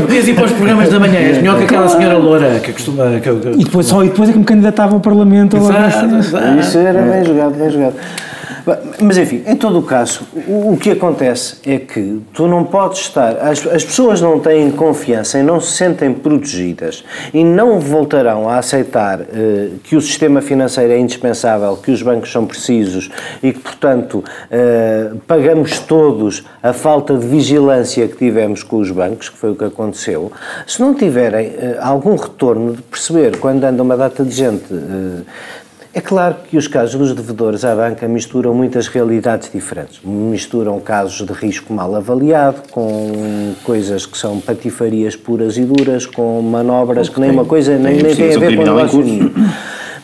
Podias 0.00 0.28
ir 0.28 0.34
para 0.34 0.44
os 0.44 0.52
programas 0.52 0.90
da 0.90 1.00
manhã, 1.00 1.18
és 1.18 1.38
melhor 1.38 1.58
que 1.58 1.64
aquela 1.64 1.88
senhora 1.88 2.18
loura 2.18 2.60
que 2.60 2.72
costuma. 2.72 3.04
Que, 3.20 3.28
E, 3.58 3.64
depois, 3.64 3.86
só, 3.86 4.04
e 4.04 4.08
depois 4.08 4.28
é 4.28 4.32
que 4.32 4.38
me 4.38 4.44
candidatava 4.44 4.94
ao 4.94 5.00
Parlamento. 5.00 5.56
Exato, 5.56 6.16
Isso 6.60 6.78
era 6.78 7.02
bem 7.02 7.24
jogado, 7.24 7.54
bem 7.54 7.70
jogado. 7.70 7.94
Mas 9.00 9.18
enfim, 9.18 9.42
em 9.46 9.56
todo 9.56 9.78
o 9.78 9.82
caso, 9.82 10.26
o, 10.46 10.72
o, 10.72 10.76
que 10.76 10.90
acontece 10.90 11.56
é 11.66 11.78
que 11.78 12.20
tu 12.32 12.46
não 12.46 12.64
podes 12.64 13.00
estar. 13.00 13.36
As, 13.38 13.66
as 13.66 13.84
pessoas 13.84 14.20
não 14.20 14.38
têm 14.38 14.70
confiança 14.70 15.38
e 15.38 15.42
não 15.42 15.60
se 15.60 15.72
sentem 15.72 16.12
protegidas 16.12 17.04
e 17.34 17.44
não 17.44 17.80
voltarão 17.80 18.48
a 18.48 18.58
aceitar 18.58 19.20
uh, 19.20 19.24
que 19.82 19.96
o 19.96 20.00
sistema 20.00 20.40
financeiro 20.40 20.92
é 20.92 20.98
indispensável, 20.98 21.76
que 21.76 21.90
os 21.90 22.02
bancos 22.02 22.30
são 22.30 22.46
precisos 22.46 23.10
e 23.42 23.52
que, 23.52 23.58
portanto, 23.58 24.18
uh, 24.18 25.18
pagamos 25.26 25.80
todos 25.80 26.44
a 26.62 26.72
falta 26.72 27.16
de 27.16 27.26
vigilância 27.26 28.06
que 28.06 28.16
tivemos 28.16 28.62
com 28.62 28.76
os 28.78 28.90
bancos, 28.90 29.28
que 29.28 29.36
foi 29.36 29.50
o 29.50 29.56
que 29.56 29.64
aconteceu. 29.64 30.30
Se 30.66 30.80
não 30.80 30.94
tiverem 30.94 31.48
uh, 31.48 31.54
algum 31.80 32.14
retorno 32.16 32.74
de 32.74 32.82
perceber 32.82 33.38
quando 33.38 33.64
anda 33.64 33.82
uma 33.82 33.96
data 33.96 34.24
de 34.24 34.30
gente 34.30 34.72
é 35.94 36.00
claro 36.00 36.36
que 36.48 36.56
os 36.56 36.66
casos 36.66 36.98
dos 36.98 37.14
devedores 37.14 37.64
à 37.64 37.74
banca 37.74 38.08
misturam 38.08 38.54
muitas 38.54 38.88
realidades 38.88 39.50
diferentes. 39.52 40.00
Misturam 40.02 40.80
casos 40.80 41.26
de 41.26 41.32
risco 41.34 41.72
mal 41.72 41.94
avaliado, 41.94 42.62
com 42.70 43.52
coisas 43.62 44.06
que 44.06 44.16
são 44.16 44.40
patifarias 44.40 45.14
puras 45.16 45.58
e 45.58 45.64
duras, 45.64 46.06
com 46.06 46.40
manobras 46.40 47.10
que 47.10 47.20
nem 47.20 47.30
uma 47.30 47.44
coisa 47.44 47.76
nem, 47.76 48.02
nem 48.02 48.16
tem 48.16 48.34
a 48.34 48.38
ver 48.38 48.56
com 48.56 48.62
o 48.62 48.64
negócio 48.64 49.02
nenhum. 49.02 49.30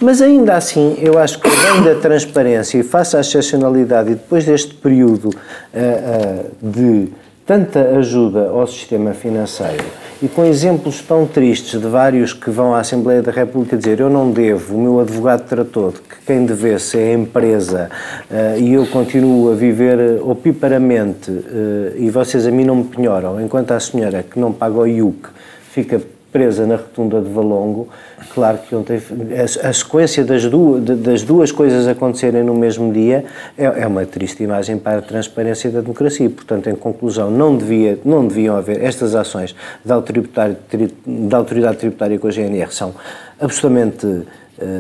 Mas 0.01 0.21
ainda 0.21 0.55
assim, 0.55 0.97
eu 1.01 1.19
acho 1.19 1.41
que 1.41 1.49
além 1.49 1.83
da 1.83 1.95
transparência 1.97 2.79
e 2.79 2.83
face 2.83 3.17
à 3.17 3.21
excepcionalidade 3.21 4.13
e 4.13 4.15
depois 4.15 4.45
deste 4.45 4.75
período 4.75 5.31
uh, 5.31 5.33
uh, 5.33 6.51
de 6.63 7.09
tanta 7.45 7.81
ajuda 7.97 8.51
ao 8.51 8.67
sistema 8.67 9.13
financeiro, 9.13 9.85
e 10.21 10.29
com 10.29 10.45
exemplos 10.45 11.01
tão 11.01 11.27
tristes 11.27 11.81
de 11.81 11.87
vários 11.87 12.33
que 12.33 12.51
vão 12.51 12.75
à 12.75 12.81
Assembleia 12.81 13.23
da 13.23 13.31
República 13.31 13.77
dizer 13.77 14.01
eu 14.01 14.11
não 14.11 14.31
devo, 14.31 14.77
o 14.77 14.81
meu 14.81 15.01
advogado 15.01 15.47
tratou 15.49 15.93
de 15.93 16.01
que 16.01 16.17
quem 16.27 16.45
devesse 16.45 16.99
é 16.99 17.11
a 17.11 17.15
empresa 17.15 17.89
uh, 18.29 18.59
e 18.59 18.75
eu 18.75 18.87
continuo 18.87 19.53
a 19.53 19.55
viver 19.55 20.21
opiparamente 20.23 21.31
uh, 21.31 21.95
e 21.97 22.11
vocês 22.11 22.47
a 22.47 22.51
mim 22.51 22.65
não 22.65 22.77
me 22.77 22.85
penhoram, 22.85 23.41
enquanto 23.41 23.71
a 23.71 23.81
senhora 23.81 24.23
que 24.23 24.39
não 24.39 24.53
paga 24.53 24.79
o 24.79 24.87
IUC 24.87 25.29
fica 25.71 26.01
presa 26.33 26.67
na 26.67 26.77
rotunda 26.77 27.21
de 27.21 27.31
Valongo, 27.31 27.89
claro 28.35 28.59
que 28.59 28.75
ontem 28.75 29.01
a, 29.63 29.69
a 29.69 29.73
sequência 29.73 30.25
das 30.25 30.45
duas, 30.45 30.83
das 30.83 31.23
duas 31.23 31.51
coisas 31.51 31.87
acontecerem 31.87 32.43
no 32.43 32.55
mesmo 32.55 32.93
dia 32.93 33.25
é, 33.57 33.65
é, 33.65 33.87
uma 33.87 34.05
triste 34.05 34.43
imagem 34.43 34.79
para 34.79 34.99
a 34.99 35.03
transparência 35.03 35.71
da 35.71 35.81
democracia. 35.81 36.29
Portanto, 36.29 36.69
em 36.69 36.75
conclusão, 36.75 37.31
não, 37.31 37.57
devia, 37.57 37.99
não 38.05 38.27
deviam 38.27 38.57
haver 38.57 38.83
estas 38.83 39.15
ações 39.15 39.55
da 39.85 39.95
autoridade, 39.95 40.57
da 41.07 41.37
autoridade 41.39 41.79
tributária 41.79 42.19
com 42.19 42.29
a 42.29 42.31
GNR 42.31 42.73
são 42.73 42.95
absolutamente 43.41 44.25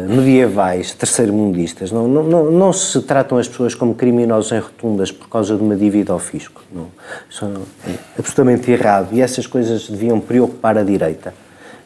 medievais, 0.08 0.92
terceiro-mundistas. 0.92 1.92
Não, 1.92 2.08
não, 2.08 2.22
não, 2.24 2.50
não, 2.50 2.72
se 2.72 3.00
tratam 3.02 3.38
as 3.38 3.46
pessoas 3.46 3.74
como 3.74 3.94
criminosos 3.94 4.50
em 4.52 4.58
rotundas 4.58 5.12
por 5.12 5.28
causa 5.28 5.56
de 5.56 5.62
uma 5.62 5.76
dívida 5.76 6.12
ao 6.12 6.18
fisco. 6.18 6.62
Não. 6.72 6.88
São 7.30 7.52
é 7.86 7.94
absolutamente 8.18 8.70
errado 8.70 9.08
e 9.12 9.20
essas 9.20 9.46
coisas 9.46 9.88
deviam 9.88 10.18
preocupar 10.18 10.76
a 10.76 10.82
direita. 10.82 11.32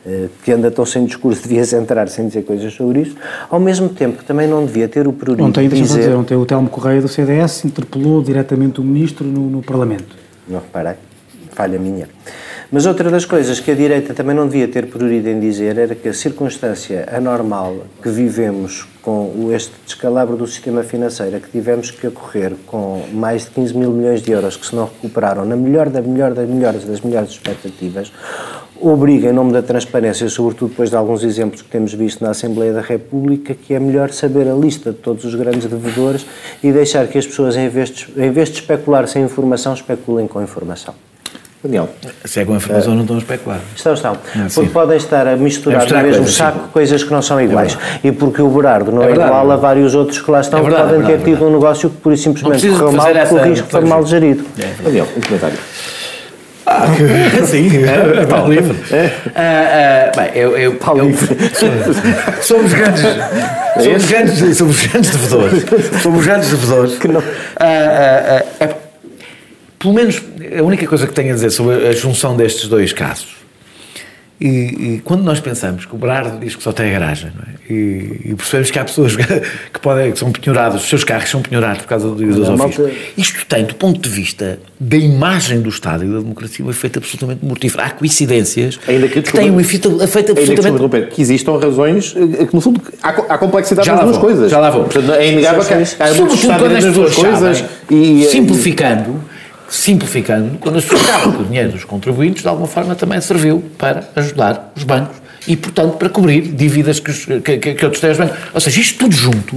Eh, 0.05 0.29
que 0.45 0.51
anda 0.51 0.69
tão 0.69 0.85
sem 0.85 1.05
discurso, 1.05 1.43
devia-se 1.47 1.77
entrar 1.77 2.09
sem 2.09 2.27
dizer 2.27 2.43
coisas 2.43 2.73
sobre 2.75 3.03
isso, 3.03 3.17
ao 3.49 3.61
mesmo 3.61 3.89
tempo 3.89 4.19
que 4.19 4.25
também 4.25 4.49
não 4.49 4.67
devia 4.67 4.89
ter 4.89 5.07
o 5.07 5.13
prurido 5.13 5.45
ontem, 5.45 5.69
de 5.69 5.81
dizer... 5.81 5.99
dizer... 6.01 6.17
Ontem 6.17 6.37
o 6.37 6.45
Telmo 6.45 6.69
Correia 6.69 7.01
do 7.01 7.09
CDS 7.09 7.65
interpelou 7.65 8.21
diretamente 8.21 8.81
o 8.81 8.85
Ministro 8.85 9.25
no, 9.25 9.49
no 9.49 9.63
Parlamento. 9.63 10.17
Não 10.49 10.59
reparei, 10.59 10.95
falha 11.53 11.79
minha. 11.79 12.09
Mas 12.75 12.87
outra 12.87 13.11
das 13.11 13.27
coisas 13.27 13.61
que 13.61 13.71
a 13.71 13.75
direita 13.75 14.15
também 14.15 14.35
não 14.35 14.47
devia 14.47 14.67
ter 14.67 14.87
prurido 14.87 15.29
em 15.29 15.39
dizer 15.39 15.77
era 15.77 15.95
que 15.95 16.09
a 16.09 16.15
circunstância 16.15 17.07
anormal 17.13 17.85
que 18.03 18.09
vivemos 18.09 18.89
com 19.03 19.51
este 19.53 19.73
descalabro 19.85 20.39
do 20.39 20.47
sistema 20.47 20.83
financeiro 20.83 21.39
que 21.39 21.51
tivemos 21.51 21.91
que 21.91 22.07
ocorrer 22.07 22.55
com 22.67 23.03
mais 23.13 23.45
de 23.45 23.51
15 23.51 23.77
mil 23.77 23.91
milhões 23.91 24.23
de 24.23 24.33
euros 24.33 24.57
que 24.57 24.65
se 24.65 24.75
não 24.75 24.87
recuperaram 24.87 25.45
na 25.45 25.55
melhor 25.55 25.91
da 25.91 26.01
melhor 26.01 26.33
das 26.33 26.49
melhores 26.49 26.85
das 26.87 27.03
melhores 27.03 27.33
expectativas, 27.33 28.11
obriga, 28.81 29.29
em 29.29 29.35
nome 29.35 29.53
da 29.53 29.61
transparência, 29.61 30.27
sobretudo 30.31 30.71
depois 30.71 30.89
de 30.89 30.97
alguns 30.97 31.23
exemplos 31.25 31.61
que 31.61 31.69
temos 31.69 31.93
visto 31.93 32.25
na 32.25 32.31
Assembleia 32.31 32.73
da 32.73 32.81
República, 32.81 33.55
que 33.55 33.75
é 33.75 33.79
melhor 33.79 34.11
saber 34.13 34.49
a 34.49 34.55
lista 34.55 34.93
de 34.93 34.97
todos 34.97 35.27
os 35.27 35.35
grandes 35.35 35.67
devedores 35.67 36.25
e 36.65 36.73
deixar 36.73 37.07
que 37.07 37.19
as 37.19 37.27
pessoas, 37.27 37.55
em 37.55 37.69
vez 37.69 37.91
de, 37.91 38.07
em 38.17 38.31
vez 38.31 38.49
de 38.49 38.61
especular 38.61 39.07
sem 39.07 39.23
informação, 39.23 39.75
especulem 39.75 40.27
com 40.27 40.43
informação. 40.43 40.95
Daniel. 41.63 41.89
Se 42.25 42.41
é 42.41 42.45
com 42.45 42.57
informação, 42.57 42.95
não 42.95 43.03
estão 43.03 43.17
a 43.17 43.19
especular. 43.21 43.61
Estão, 43.77 43.95
estão. 43.95 44.17
Ah, 44.35 44.49
porque 44.53 44.71
podem 44.71 44.97
estar 44.97 45.29
a 45.29 45.37
misturar 45.37 45.87
no 45.87 45.95
mesmo 45.95 46.17
coisas, 46.17 46.35
saco 46.35 46.59
sim. 46.59 46.65
coisas 46.73 47.05
que 47.05 47.13
não 47.13 47.23
são 47.23 47.41
iguais. 47.41 47.79
É 48.03 48.09
e 48.09 48.13
porque 48.13 48.43
o 48.43 48.49
Berardo 48.49 48.91
não 48.91 49.05
é, 49.05 49.11
é 49.11 49.13
igual 49.13 49.49
a 49.49 49.57
vários 49.57 49.95
outros 49.95 50.21
que 50.21 50.29
lá 50.29 50.41
estão, 50.41 50.59
é 50.59 50.63
verdade, 50.63 50.83
podem 50.83 50.97
é 50.97 51.03
verdade, 51.03 51.25
ter 51.25 51.31
tido 51.31 51.47
um 51.47 51.53
negócio 51.53 51.89
que 51.89 51.97
por 51.99 52.13
isso 52.13 52.25
simplesmente 52.25 52.69
correu 52.69 52.93
mal 52.93 53.07
porque 53.07 53.35
o 53.35 53.43
risco 53.45 53.69
foi 53.69 53.81
mal 53.83 54.05
gerido. 54.05 54.45
Daniel, 54.83 55.07
um 55.17 55.21
comentário. 55.21 55.59
Ah, 56.67 56.87
sim, 57.47 57.71
é, 57.85 58.27
Paulo 58.27 58.53
Livre. 58.53 58.77
É. 58.91 59.07
Uh, 59.27 60.11
uh, 60.11 60.21
bem, 60.21 60.31
eu, 60.35 60.57
eu, 60.57 60.73
eu 60.73 60.81
somos 62.43 62.73
grandes, 62.73 63.03
somos 63.83 64.05
grandes, 64.07 64.57
somos 64.57 64.87
grandes 64.87 65.11
devedores, 65.11 65.65
somos 66.03 66.25
grandes 66.25 66.51
devedores. 66.51 66.99
Que 66.99 67.09
não. 67.09 67.21
Uh, 67.21 68.82
pelo 69.83 69.93
menos 69.93 70.23
a 70.57 70.63
única 70.63 70.87
coisa 70.87 71.07
que 71.07 71.13
tenho 71.13 71.33
a 71.33 71.35
dizer 71.35 71.51
sobre 71.51 71.87
a 71.89 71.93
junção 71.93 72.37
destes 72.37 72.69
dois 72.69 72.93
casos 72.93 73.43
e, 74.43 74.49
e, 74.49 75.03
quando 75.05 75.23
nós 75.23 75.39
pensamos 75.39 75.85
que 75.85 75.95
o 75.95 75.99
Berardo 75.99 76.37
diz 76.41 76.57
que 76.57 76.63
só 76.65 76.73
tem 76.73 76.89
a 76.89 76.99
garagem, 76.99 77.31
é? 77.31 77.73
e, 77.73 78.23
e, 78.25 78.35
percebemos 78.35 78.73
que 78.73 78.79
há 78.81 78.85
pessoas 78.85 79.15
que, 79.73 79.79
podem, 79.81 80.11
que 80.11 80.19
são 80.19 80.33
penhorados, 80.33 80.83
os 80.83 80.89
seus 80.89 81.05
carros 81.05 81.31
são 81.31 81.41
penhorados 81.41 81.83
por 81.83 81.89
causa 81.89 82.09
do 82.09 82.17
dos 82.17 82.49
ofícios. 82.49 82.91
Isto 83.17 83.47
tem, 83.47 83.65
do 83.65 83.77
ponto 83.77 84.01
de 84.01 84.09
vista 84.09 84.59
da 84.81 84.97
imagem 84.97 85.61
do 85.61 85.69
Estado 85.69 86.05
e 86.05 86.09
da 86.09 86.19
democracia, 86.19 86.65
um 86.65 86.71
efeito 86.71 86.99
absolutamente 86.99 87.45
mortífero. 87.45 87.85
Há 87.85 87.91
coincidências 87.91 88.81
ainda 88.89 89.07
que, 89.07 89.23
que 89.23 89.33
têm 89.33 89.49
um 89.49 89.61
efeito, 89.61 90.03
efeito 90.03 90.33
absolutamente... 90.33 91.07
Que, 91.07 91.15
que 91.15 91.23
existam 91.23 91.57
razões, 91.59 92.13
eh, 92.17 92.45
que 92.45 92.53
no 92.53 92.61
fundo 92.61 92.83
há, 93.01 93.11
há 93.11 93.39
complexidade 93.39 93.87
já 93.87 93.95
nas 93.95 94.05
duas 94.07 94.17
vou, 94.17 94.25
coisas. 94.25 94.51
Já 94.51 94.59
lá 94.59 94.71
vou. 94.71 94.85
Portanto, 94.85 95.13
é 95.13 95.29
inegável 95.29 95.65
que 95.65 95.73
há 95.73 95.79
nas 95.79 96.95
duas 96.95 97.15
coisas. 97.15 97.59
Sabem, 97.59 98.23
e, 98.23 98.25
simplificando 98.25 99.21
simplificando, 99.73 100.59
quando 100.59 100.77
as 100.77 100.85
pessoas 100.85 101.07
sabem 101.07 101.33
que 101.33 101.43
o 101.43 101.45
dinheiro 101.47 101.73
dos 101.73 101.85
contribuintes 101.85 102.43
de 102.43 102.49
alguma 102.49 102.69
forma 102.69 102.95
também 102.95 103.19
serviu 103.23 103.65
para 103.79 104.07
ajudar 104.17 104.71
os 104.77 104.85
bancos 104.85 105.17
e, 105.49 105.57
portanto, 105.57 105.97
para 105.97 106.11
cobrir 106.11 106.43
dívidas 106.43 107.01
que, 107.01 107.41
que, 107.41 107.75
que, 107.75 107.85
outros 107.85 107.99
têm 107.99 108.11
aos 108.11 108.19
bancos. 108.19 108.37
Ou 108.53 108.61
seja, 108.61 108.81
isto 108.81 108.99
tudo 108.99 109.15
junto 109.15 109.57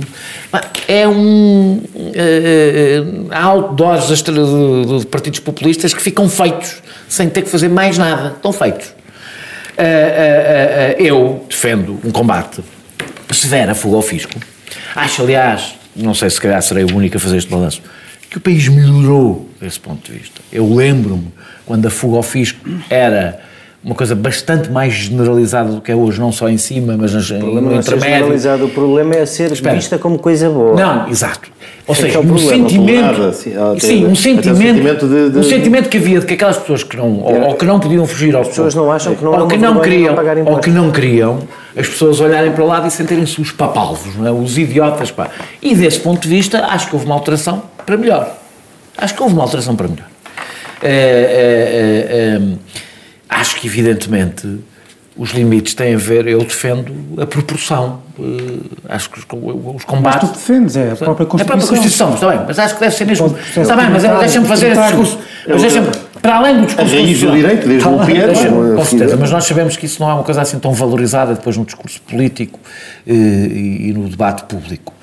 é 0.88 1.06
um. 1.06 1.82
Uh, 1.94 3.28
há 3.30 3.44
outdoors 3.44 4.08
de, 4.08 4.24
de, 4.24 5.00
de, 5.00 5.06
partidos 5.08 5.42
populistas 5.42 5.94
que 5.94 6.02
ficam 6.02 6.30
feitos 6.30 6.82
sem 7.10 7.30
ter 7.30 7.42
que 7.42 7.50
fazer 7.50 7.68
mais 7.68 7.98
nada. 7.98 8.36
Estão 8.38 8.54
feitos. 8.54 8.88
Uh, 8.88 10.96
eu 10.98 11.46
defendo 11.50 12.00
um 12.06 12.10
combate 12.10 12.64
severo 13.34 13.72
a 13.72 13.76
fuga 13.76 13.98
ao 13.98 14.02
fisco. 14.02 14.40
Acho, 14.96 15.24
aliás, 15.24 15.76
não 15.94 16.14
sei 16.14 16.30
se 16.30 16.40
calhar 16.40 16.62
serei 16.62 16.86
o 16.86 16.96
único 16.96 17.18
a 17.18 17.20
fazer 17.20 17.36
este 17.36 17.52
balanço 17.52 17.82
que 18.36 18.40
o 18.40 18.42
país 18.42 18.68
melhorou 18.68 19.48
desse 19.62 19.80
ponto 19.80 20.12
de 20.12 20.18
vista. 20.18 20.42
Eu 20.52 20.68
lembro-me 20.74 21.28
quando 21.66 21.86
a 21.86 21.90
fuga 21.90 22.18
ao 22.18 22.24
fisco 22.24 22.60
era 22.90 23.40
uma 23.82 23.96
coisa 23.96 24.14
bastante 24.14 24.70
mais 24.70 24.94
generalizada 24.94 25.72
do 25.72 25.80
que 25.80 25.90
é 25.90 25.96
hoje, 25.96 26.20
não 26.20 26.34
só 26.34 26.50
em 26.50 26.58
cima, 26.58 26.98
mas 26.98 27.14
problema 27.14 27.62
no 27.62 27.76
intermédio. 27.78 27.96
É 27.96 28.10
generalizado, 28.18 28.66
o 28.66 28.70
problema 28.70 29.16
é 29.16 29.26
ser 29.26 29.54
Espera. 29.54 29.76
vista 29.76 29.98
como 29.98 30.20
coisa 30.20 30.50
boa. 30.50 30.76
Não, 30.76 31.08
exato. 31.08 31.50
Ou 31.88 31.96
é 31.96 31.98
seja, 31.98 32.18
é 32.18 32.22
um 32.22 32.38
sentimento, 32.38 33.20
nada, 33.20 33.32
sim, 33.32 33.54
sim, 33.80 34.06
um 34.06 34.16
sentimento, 34.16 34.58
sentimento 34.58 35.08
de, 35.08 35.30
de, 35.30 35.38
um 35.38 35.44
sentimento 35.44 35.88
que 35.88 35.98
havia 35.98 36.20
de 36.20 36.26
que 36.26 36.34
aquelas 36.34 36.58
pessoas 36.58 36.84
que 36.84 36.98
não, 36.98 37.20
ou, 37.20 37.42
ou 37.42 37.56
que 37.56 37.64
não 37.64 37.80
podiam 37.80 38.06
fugir 38.06 38.36
aos 38.36 38.50
pessoas 38.50 38.76
não 38.76 38.92
acham 38.92 39.16
que 39.16 39.24
não 39.24 39.32
ou 39.32 39.48
que 39.48 39.58
não 39.58 39.80
queriam, 39.80 40.16
não 40.16 40.46
ou 40.52 40.60
que 40.60 40.70
não 40.72 40.92
queriam, 40.92 41.40
as 41.78 41.88
pessoas 41.88 42.20
olharem 42.20 42.52
para 42.52 42.64
o 42.64 42.68
lado 42.68 42.86
e 42.86 42.92
sentirem-se 42.92 43.40
os 43.40 43.52
papalvos, 43.52 44.14
não 44.18 44.28
é? 44.28 44.32
os 44.32 44.58
idiotas, 44.58 45.10
pá. 45.10 45.30
E 45.62 45.74
desse 45.74 46.02
ponto 46.02 46.22
de 46.22 46.28
vista, 46.28 46.66
acho 46.66 46.90
que 46.90 46.96
houve 46.96 47.06
uma 47.06 47.16
alteração 47.16 47.64
para 47.86 47.98
melhor. 47.98 48.38
Acho 48.98 49.14
que 49.14 49.22
houve 49.22 49.34
uma 49.34 49.44
alteração 49.44 49.76
para 49.76 49.88
melhor. 49.88 50.08
É, 50.82 50.90
é, 50.90 52.40
é, 52.40 52.42
acho 53.30 53.56
que, 53.58 53.68
evidentemente, 53.68 54.60
os 55.18 55.32
limites 55.32 55.74
têm 55.74 55.96
a 55.96 55.98
ver, 55.98 56.28
eu 56.28 56.40
defendo 56.40 56.94
a 57.22 57.26
proporção. 57.26 58.02
Uh, 58.20 58.60
acho 58.90 59.10
que 59.10 59.20
os, 59.20 59.26
os 59.76 59.86
combates. 59.86 60.22
Mas 60.22 60.32
tu 60.32 60.38
defendes, 60.38 60.76
é 60.76 60.92
a 60.92 60.96
própria 60.96 61.26
Constituição. 61.26 61.38
É 61.38 61.44
a 61.44 61.46
própria 61.46 61.68
Constituição, 61.68 62.14
está 62.14 62.30
bem, 62.30 62.40
mas 62.48 62.60
acho 62.60 62.74
que 62.76 62.80
deve 62.82 62.96
ser 62.96 63.06
mesmo. 63.06 63.36
Está 63.58 63.76
bem, 63.76 63.90
mas 63.90 64.04
deixa-me 64.04 64.48
fazer 64.48 64.72
esse 64.72 64.82
discurso. 64.82 65.20
Mas 65.48 65.62
deixa-me, 65.62 65.88
para 66.22 66.36
além 66.36 66.60
do 66.60 66.66
discurso. 66.66 66.94
A 66.94 66.98
raiz 66.98 67.20
do 67.20 67.32
direito, 67.32 67.68
desde 67.68 67.88
o 67.88 68.06
Pierre. 68.06 68.76
Com 68.76 68.86
certeza, 68.86 69.18
mas 69.18 69.32
nós 69.32 69.46
sabemos 69.46 69.78
que 69.78 69.86
isso 69.86 70.02
não 70.02 70.10
é 70.10 70.14
uma 70.14 70.24
coisa 70.24 70.42
assim 70.42 70.60
tão 70.60 70.74
valorizada 70.74 71.34
depois 71.34 71.56
no 71.56 71.66
discurso 71.66 72.02
político 72.02 72.60
uh, 72.60 73.12
e, 73.12 73.90
e 73.90 73.94
no 73.94 74.10
debate 74.10 74.44
público 74.44 74.94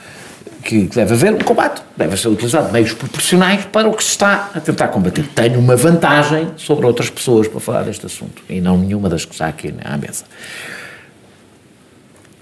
que 0.62 0.82
deve 0.84 1.14
haver 1.14 1.34
um 1.34 1.38
combate, 1.38 1.82
deve 1.96 2.16
ser 2.16 2.28
utilizado 2.28 2.72
meios 2.72 2.92
proporcionais 2.92 3.64
para 3.66 3.88
o 3.88 3.94
que 3.94 4.02
se 4.02 4.10
está 4.10 4.50
a 4.54 4.60
tentar 4.60 4.88
combater. 4.88 5.26
Tenho 5.34 5.58
uma 5.58 5.76
vantagem 5.76 6.48
sobre 6.56 6.86
outras 6.86 7.10
pessoas 7.10 7.48
para 7.48 7.60
falar 7.60 7.82
deste 7.82 8.06
assunto, 8.06 8.42
e 8.48 8.60
não 8.60 8.78
nenhuma 8.78 9.08
das 9.08 9.24
que 9.24 9.32
está 9.32 9.48
aqui 9.48 9.74
à 9.84 9.96
mesa. 9.96 10.24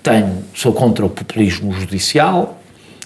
Tenho, 0.03 0.45
sou 0.55 0.73
contra 0.73 1.05
o 1.05 1.11
populismo 1.11 1.73
judicial, 1.73 2.61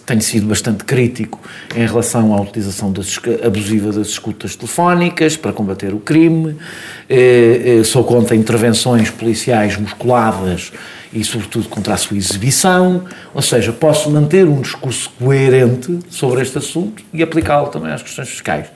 tenho 0.07 0.21
sido 0.21 0.47
bastante 0.47 0.85
crítico 0.85 1.41
em 1.75 1.87
relação 1.87 2.35
à 2.35 2.41
utilização 2.41 2.93
das, 2.93 3.19
abusiva 3.45 3.91
das 3.91 4.09
escutas 4.09 4.55
telefónicas 4.55 5.37
para 5.37 5.53
combater 5.53 5.95
o 5.95 5.99
crime. 5.99 6.57
Eh, 7.09 7.79
eh, 7.81 7.85
sou 7.85 8.05
contra 8.05 8.37
intervenções 8.37 9.11
policiais 9.11 9.79
musculadas 9.79 10.73
e, 11.15 11.25
sobretudo, 11.25 11.69
contra 11.69 11.95
a 11.95 11.97
sua 11.97 12.17
exibição. 12.17 13.05
Ou 13.33 13.41
seja, 13.41 13.73
posso 13.73 14.11
manter 14.11 14.47
um 14.47 14.61
discurso 14.61 15.11
coerente 15.19 16.01
sobre 16.11 16.43
este 16.43 16.59
assunto 16.59 17.03
e 17.13 17.23
aplicá-lo 17.23 17.69
também 17.69 17.93
às 17.93 18.03
questões 18.03 18.29
fiscais. 18.29 18.67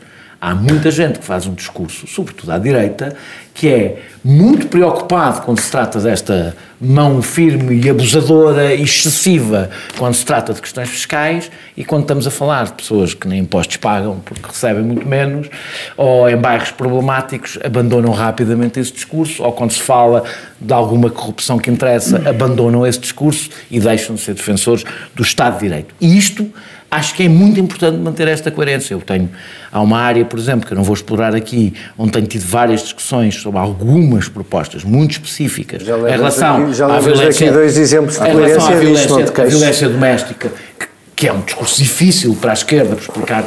Há 0.40 0.54
muita 0.54 0.90
gente 0.90 1.18
que 1.18 1.24
faz 1.24 1.46
um 1.46 1.54
discurso, 1.54 2.06
sobretudo 2.06 2.52
à 2.52 2.58
direita, 2.58 3.16
que 3.52 3.68
é 3.68 4.02
muito 4.24 4.68
preocupado 4.68 5.42
quando 5.42 5.58
se 5.58 5.68
trata 5.68 5.98
desta 5.98 6.56
mão 6.80 7.20
firme 7.20 7.80
e 7.84 7.90
abusadora 7.90 8.72
e 8.72 8.82
excessiva 8.82 9.68
quando 9.96 10.14
se 10.14 10.24
trata 10.24 10.54
de 10.54 10.62
questões 10.62 10.88
fiscais 10.88 11.50
e 11.76 11.84
quando 11.84 12.02
estamos 12.02 12.24
a 12.24 12.30
falar 12.30 12.66
de 12.66 12.74
pessoas 12.74 13.14
que 13.14 13.26
nem 13.26 13.40
impostos 13.40 13.78
pagam 13.78 14.20
porque 14.24 14.46
recebem 14.46 14.84
muito 14.84 15.04
menos 15.08 15.48
ou 15.96 16.30
em 16.30 16.36
bairros 16.36 16.70
problemáticos 16.70 17.58
abandonam 17.64 18.12
rapidamente 18.12 18.78
esse 18.78 18.92
discurso 18.92 19.42
ou 19.42 19.50
quando 19.50 19.72
se 19.72 19.82
fala 19.82 20.22
de 20.60 20.72
alguma 20.72 21.10
corrupção 21.10 21.58
que 21.58 21.68
interessa 21.68 22.28
abandonam 22.28 22.86
esse 22.86 23.00
discurso 23.00 23.50
e 23.68 23.80
deixam 23.80 24.14
de 24.14 24.20
ser 24.20 24.34
defensores 24.34 24.84
do 25.16 25.22
Estado 25.24 25.54
de 25.54 25.60
Direito. 25.62 25.94
E 26.00 26.16
isto 26.16 26.48
acho 26.90 27.14
que 27.14 27.24
é 27.24 27.28
muito 27.28 27.60
importante 27.60 27.98
manter 27.98 28.28
esta 28.28 28.50
coerência. 28.50 28.94
Eu 28.94 29.00
tenho, 29.00 29.28
há 29.70 29.80
uma 29.80 29.98
área, 29.98 30.24
por 30.24 30.38
exemplo, 30.38 30.66
que 30.66 30.72
eu 30.72 30.76
não 30.76 30.84
vou 30.84 30.94
explorar 30.94 31.34
aqui, 31.34 31.74
onde 31.96 32.12
tenho 32.12 32.26
tido 32.26 32.46
várias 32.46 32.82
discussões 32.82 33.34
sobre 33.34 33.58
algumas 33.60 34.28
propostas 34.28 34.84
muito 34.84 35.12
específicas 35.12 35.82
já 35.82 35.98
em 35.98 36.10
relação 36.10 36.64
aqui, 36.64 36.74
já 36.74 36.86
à 36.86 37.00
violência, 37.00 37.46
aqui 37.46 37.54
dois 37.54 37.76
exemplos 37.76 38.16
de 38.16 38.22
à 38.22 38.30
coerência 38.30 38.60
disto, 38.60 38.80
violência, 38.80 39.24
à 39.24 39.32
queixes. 39.32 39.52
violência 39.58 39.88
doméstica, 39.88 40.52
que, 40.78 40.86
que 41.14 41.28
é 41.28 41.32
um 41.32 41.40
discurso 41.40 41.76
difícil 41.76 42.36
para 42.40 42.50
a 42.50 42.54
esquerda 42.54 42.96
por 42.96 43.02
explicar 43.02 43.44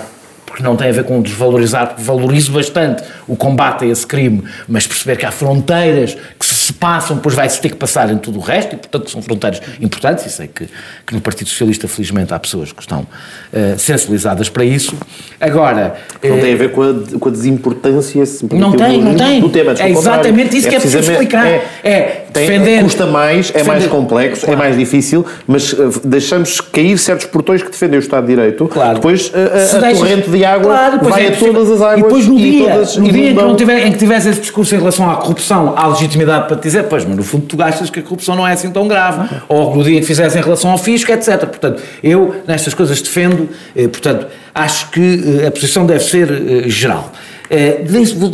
porque 0.52 0.64
não 0.64 0.76
tem 0.76 0.90
a 0.90 0.92
ver 0.92 1.06
com 1.06 1.22
desvalorizar, 1.22 1.88
porque 1.88 2.04
valorizo 2.04 2.52
bastante 2.52 3.02
o 3.32 3.36
combate 3.38 3.86
a 3.86 3.88
esse 3.88 4.06
crime, 4.06 4.44
mas 4.68 4.86
perceber 4.86 5.16
que 5.16 5.26
há 5.26 5.32
fronteiras 5.32 6.18
que 6.38 6.46
se, 6.46 6.74
passam, 6.74 7.16
depois 7.16 7.34
vai-se 7.36 7.62
ter 7.62 7.70
que 7.70 7.76
passar 7.78 8.10
em 8.12 8.18
tudo 8.18 8.40
o 8.40 8.42
resto, 8.42 8.74
e 8.76 8.78
portanto 8.78 9.10
são 9.10 9.22
fronteiras 9.22 9.62
importantes, 9.80 10.26
e 10.26 10.30
sei 10.30 10.48
que, 10.48 10.68
que 11.08 11.14
no 11.14 11.22
Partido 11.22 11.48
Socialista, 11.50 11.88
felizmente, 11.88 12.34
há 12.34 12.40
pessoas 12.40 12.72
que 12.74 12.82
estão 12.82 13.08
eh, 13.54 13.76
sensibilizadas 13.78 14.50
para 14.50 14.66
isso. 14.66 14.96
Agora... 15.40 15.96
Não 16.24 16.38
eh, 16.38 16.42
tem 16.42 16.54
a 16.54 16.58
ver 16.58 16.72
com 16.72 16.82
a, 16.84 16.94
com 17.20 17.30
a 17.30 17.32
desimportância 17.32 18.24
não 18.52 18.74
tem, 18.74 19.02
não 19.02 19.16
tem. 19.16 19.40
do 19.40 19.50
tema. 19.50 19.74
é 19.80 19.90
exatamente 19.90 20.58
isso 20.58 20.68
que 20.70 20.76
é 20.76 20.80
preciso 20.80 21.12
explicar. 21.12 21.48
é- 21.48 21.66
É, 21.84 22.02
tem- 22.34 22.48
defender. 22.48 22.84
custa 22.84 23.06
mais, 23.06 23.50
é 23.54 23.64
mais 23.64 23.84
defender- 23.84 23.90
complexo, 23.90 24.50
é 24.50 24.56
mais 24.56 24.78
difícil, 24.78 25.26
mas 25.48 25.74
uh, 25.74 26.02
deixamos 26.04 26.60
cair 26.62 26.98
certos 26.98 27.26
portões 27.28 27.62
que 27.64 27.70
defendem 27.72 27.98
o 28.00 28.02
Estado 28.02 28.26
de 28.26 28.36
Direito. 28.36 28.68
Claro. 28.68 28.96
Depois 28.96 29.28
uh, 29.30 29.32
a, 29.76 29.80
deixas- 29.80 29.98
torrente 30.00 30.30
de 30.30 30.46
água 30.46 30.72
Claro, 30.74 31.10
vai 31.10 31.26
é 31.26 31.30
a 31.30 31.36
todas 31.36 31.70
as 31.72 31.82
águas 31.82 32.00
E 32.00 32.04
depois 32.04 32.28
no 32.28 32.38
dia, 32.38 32.72
todas 32.72 32.98
no 32.98 33.10
dia 33.12 33.21
em 33.28 33.36
que, 33.36 33.42
não 33.42 33.56
tiver, 33.56 33.88
em 33.88 33.92
que 33.92 33.98
tivesse 33.98 34.30
esse 34.30 34.42
discurso 34.42 34.76
em 34.76 34.78
relação 34.78 35.10
à 35.10 35.16
corrupção, 35.18 35.74
há 35.78 35.88
legitimidade 35.88 36.48
para 36.48 36.58
te 36.58 36.64
dizer, 36.64 36.84
pois, 36.84 37.06
mas 37.06 37.16
no 37.16 37.24
fundo 37.24 37.46
tu 37.46 37.62
achas 37.62 37.90
que 37.90 38.00
a 38.00 38.04
corrupção 38.04 38.36
não 38.36 38.48
é 38.48 38.54
assim 38.54 38.72
tão 38.72 38.88
grave. 38.88 39.30
Ou 39.48 39.76
no 39.76 39.84
dia 39.84 40.00
que 40.00 40.06
fizeres 40.06 40.36
em 40.36 40.42
relação 40.42 40.72
ao 40.72 40.78
fisco, 40.78 41.12
etc. 41.12 41.40
Portanto, 41.40 41.82
eu 42.04 42.42
nestas 42.48 42.74
coisas 42.74 43.02
defendo, 43.02 43.50
eh, 43.76 43.88
portanto, 43.88 44.28
acho 44.54 44.90
que 44.92 45.40
eh, 45.44 45.48
a 45.48 45.52
posição 45.52 45.86
deve 45.86 46.04
ser 46.04 46.30
eh, 46.32 46.70
geral. 46.70 47.12
Eh, 47.50 47.84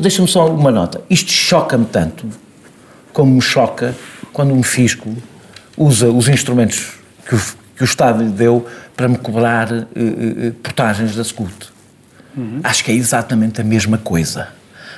Deixa-me 0.02 0.28
só 0.28 0.48
uma 0.48 0.72
nota. 0.72 1.02
Isto 1.10 1.32
choca-me 1.32 1.86
tanto 1.86 2.28
como 3.12 3.34
me 3.34 3.42
choca 3.42 3.96
quando 4.32 4.54
um 4.54 4.62
fisco 4.62 5.10
usa 5.76 6.10
os 6.10 6.28
instrumentos 6.28 6.94
que 7.28 7.36
o, 7.36 7.40
que 7.76 7.84
o 7.84 7.86
Estado 7.86 8.24
lhe 8.24 8.30
deu 8.30 8.66
para 8.96 9.08
me 9.08 9.18
cobrar 9.18 9.72
eh, 9.72 9.86
eh, 9.96 10.52
portagens 10.62 11.16
da 11.16 11.24
SCUT. 11.24 11.52
Acho 12.64 12.84
que 12.84 12.92
é 12.92 12.96
exatamente 12.96 13.60
a 13.62 13.64
mesma 13.64 13.98
coisa. 13.98 14.50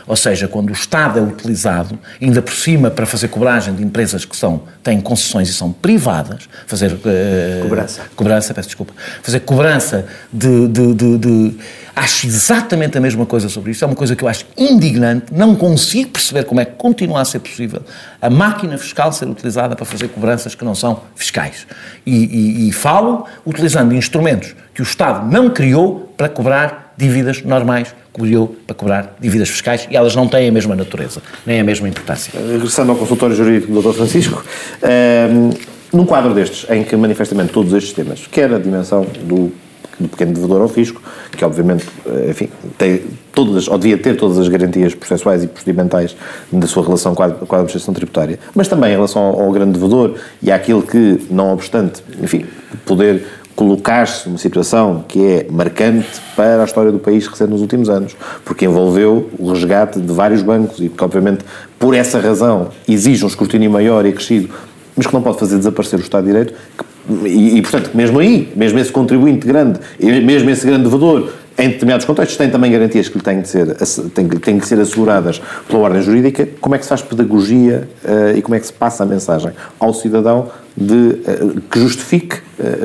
Ou 0.10 0.16
seja, 0.16 0.48
quando 0.48 0.70
o 0.72 0.74
Estado 0.74 1.20
é 1.20 1.22
utilizado, 1.22 1.98
ainda 2.20 2.42
por 2.42 2.52
cima 2.52 2.90
para 2.90 3.06
fazer 3.06 3.28
cobragem 3.28 3.76
de 3.76 3.84
empresas 3.84 4.26
que 4.26 4.36
são, 4.36 4.64
têm 4.84 5.00
concessões 5.00 5.48
e 5.50 5.54
são 5.54 5.72
privadas, 5.72 6.50
fazer... 6.66 6.98
eh, 7.06 7.60
Cobrança. 7.62 8.02
Cobrança, 8.16 8.54
peço 8.56 8.70
desculpa. 8.70 8.92
Fazer 9.22 9.40
cobrança 9.42 10.08
de, 10.34 10.68
de, 10.68 10.94
de- 10.96 11.18
de- 11.20 11.58
Acho 11.96 12.26
exatamente 12.28 12.98
a 12.98 13.02
mesma 13.02 13.26
coisa 13.26 13.50
sobre 13.50 13.72
isto. 13.72 13.84
É 13.84 13.86
uma 13.86 13.96
coisa 13.96 14.16
que 14.16 14.24
eu 14.24 14.28
acho 14.30 14.46
indignante. 14.58 15.26
Não 15.34 15.54
consigo 15.54 16.10
perceber 16.12 16.46
como 16.46 16.60
é 16.62 16.66
que 16.66 16.72
continua 16.78 17.20
a 17.22 17.26
ser 17.26 17.40
possível 17.40 17.82
a 18.22 18.30
máquina 18.30 18.78
fiscal 18.78 19.12
ser 19.12 19.28
utilizada 19.28 19.76
para 19.76 19.86
fazer 19.86 20.08
cobranças 20.08 20.56
que 20.56 20.64
não 20.66 20.74
são 20.74 21.02
fiscais. 21.16 21.68
E, 22.06 22.16
e- 22.16 22.70
e 22.70 22.72
falo 22.72 23.26
utilizando 23.46 23.94
instrumentos 23.94 24.56
que 24.74 24.82
o 24.82 24.84
Estado 24.84 25.30
não 25.32 25.50
criou 25.52 26.12
para 26.18 26.30
cobrar 26.30 26.89
dívidas 27.00 27.42
normais, 27.44 27.96
criou 28.14 28.54
para 28.68 28.76
cobrar 28.76 29.16
dívidas 29.22 29.48
fiscais 29.48 29.88
e 29.90 29.96
elas 29.96 30.16
não 30.16 30.28
têm 30.28 30.50
a 30.50 30.52
mesma 30.52 30.76
natureza, 30.76 31.22
nem 31.46 31.62
a 31.62 31.64
mesma 31.64 31.88
importância. 31.88 32.34
Regressando 32.38 32.92
ao 32.92 32.98
consultório 32.98 33.34
jurídico 33.34 33.72
do 33.72 33.82
Dr. 33.82 33.96
Francisco, 33.96 34.44
ehm, 34.82 35.52
num 35.94 36.06
quadro 36.06 36.34
destes, 36.34 36.70
em 36.70 36.84
que 36.84 36.96
manifestamente 36.98 37.54
todos 37.54 37.74
estes 37.74 37.94
temas, 37.94 38.28
quer 38.30 38.54
a 38.54 38.60
dimensão 38.60 39.08
do, 39.24 39.50
do 39.98 40.10
pequeno 40.10 40.34
devedor 40.34 40.62
ao 40.62 40.68
fisco, 40.68 41.02
que 41.32 41.46
obviamente, 41.46 41.86
eh, 42.06 42.32
enfim, 42.32 42.50
tem 42.78 43.02
todas, 43.34 43.70
ou 43.70 43.78
devia 43.78 43.98
ter 43.98 44.18
todas 44.18 44.38
as 44.38 44.50
garantias 44.50 44.94
processuais 44.94 45.42
e 45.42 45.48
procedimentais 45.48 46.18
da 46.52 46.68
sua 46.68 46.84
relação 46.84 47.16
com 47.16 47.24
a, 47.24 47.32
com 47.32 47.56
a 47.56 47.60
administração 47.60 47.94
tributária, 47.94 48.38
mas 48.54 48.68
também 48.68 48.90
em 48.90 48.96
relação 48.96 49.22
ao, 49.22 49.42
ao 49.42 49.52
grande 49.54 49.72
devedor 49.72 50.16
e 50.42 50.52
àquilo 50.52 50.82
que, 50.82 51.26
não 51.32 51.54
obstante, 51.54 52.04
enfim, 52.22 52.46
poder 52.86 53.26
colocar-se 53.64 54.26
numa 54.30 54.38
situação 54.38 55.04
que 55.06 55.20
é 55.22 55.46
marcante 55.52 56.08
para 56.34 56.62
a 56.62 56.64
história 56.66 56.94
do 56.94 56.98
país 56.98 57.28
recente 57.28 57.50
nos 57.52 57.60
últimos 57.60 57.90
anos, 57.90 58.16
porque 58.46 58.64
envolveu 58.64 59.30
o 59.38 59.52
resgate 59.52 60.00
de 60.00 60.14
vários 60.14 60.42
bancos 60.42 60.80
e 60.80 60.88
que, 60.88 61.04
obviamente, 61.04 61.44
por 61.78 61.94
essa 61.94 62.22
razão 62.22 62.70
exige 62.88 63.26
um 63.26 63.28
escrutínio 63.28 63.70
maior 63.70 64.06
e 64.06 64.14
crescido, 64.14 64.48
mas 64.96 65.06
que 65.08 65.14
não 65.14 65.22
pode 65.22 65.40
fazer 65.40 65.58
desaparecer 65.58 66.00
o 66.00 66.02
Estado 66.02 66.24
de 66.24 66.32
Direito. 66.32 66.54
que- 66.78 67.28
e, 67.28 67.58
e, 67.58 67.62
portanto, 67.62 67.90
mesmo 67.94 68.20
aí, 68.20 68.50
mesmo 68.56 68.80
esse 68.80 68.92
contribuinte 68.94 69.46
grande, 69.46 69.80
mesmo 70.00 70.50
esse 70.52 70.66
grande 70.66 70.84
devedor, 70.84 71.30
em 71.58 71.68
determinados 71.68 72.06
contextos, 72.06 72.38
tem 72.38 72.50
também 72.50 72.72
garantias 72.72 73.10
que 73.10 73.18
lhe 73.18 73.24
têm 73.24 73.42
de 73.42 73.50
ser, 73.50 73.76
têm, 74.14 74.30
que- 74.30 74.40
têm 74.40 74.58
que 74.58 74.66
ser 74.66 74.80
asseguradas 74.80 75.42
pela 75.68 75.80
ordem 75.80 76.02
jurídica. 76.02 76.48
Como 76.62 76.76
é 76.76 76.78
que 76.78 76.86
se 76.86 76.90
faz 76.90 77.02
pedagogia 77.02 77.90
eh, 78.06 78.36
e 78.38 78.42
como 78.42 78.56
é 78.56 78.60
que 78.62 78.68
se 78.68 78.72
passa 78.72 79.04
a 79.04 79.06
mensagem 79.06 79.52
ao 79.78 79.94
cidadão 79.94 80.48
de, 80.80 81.20
eh, 81.28 81.40
que 81.70 81.80
justifique 81.80 82.38
eh, 82.60 82.80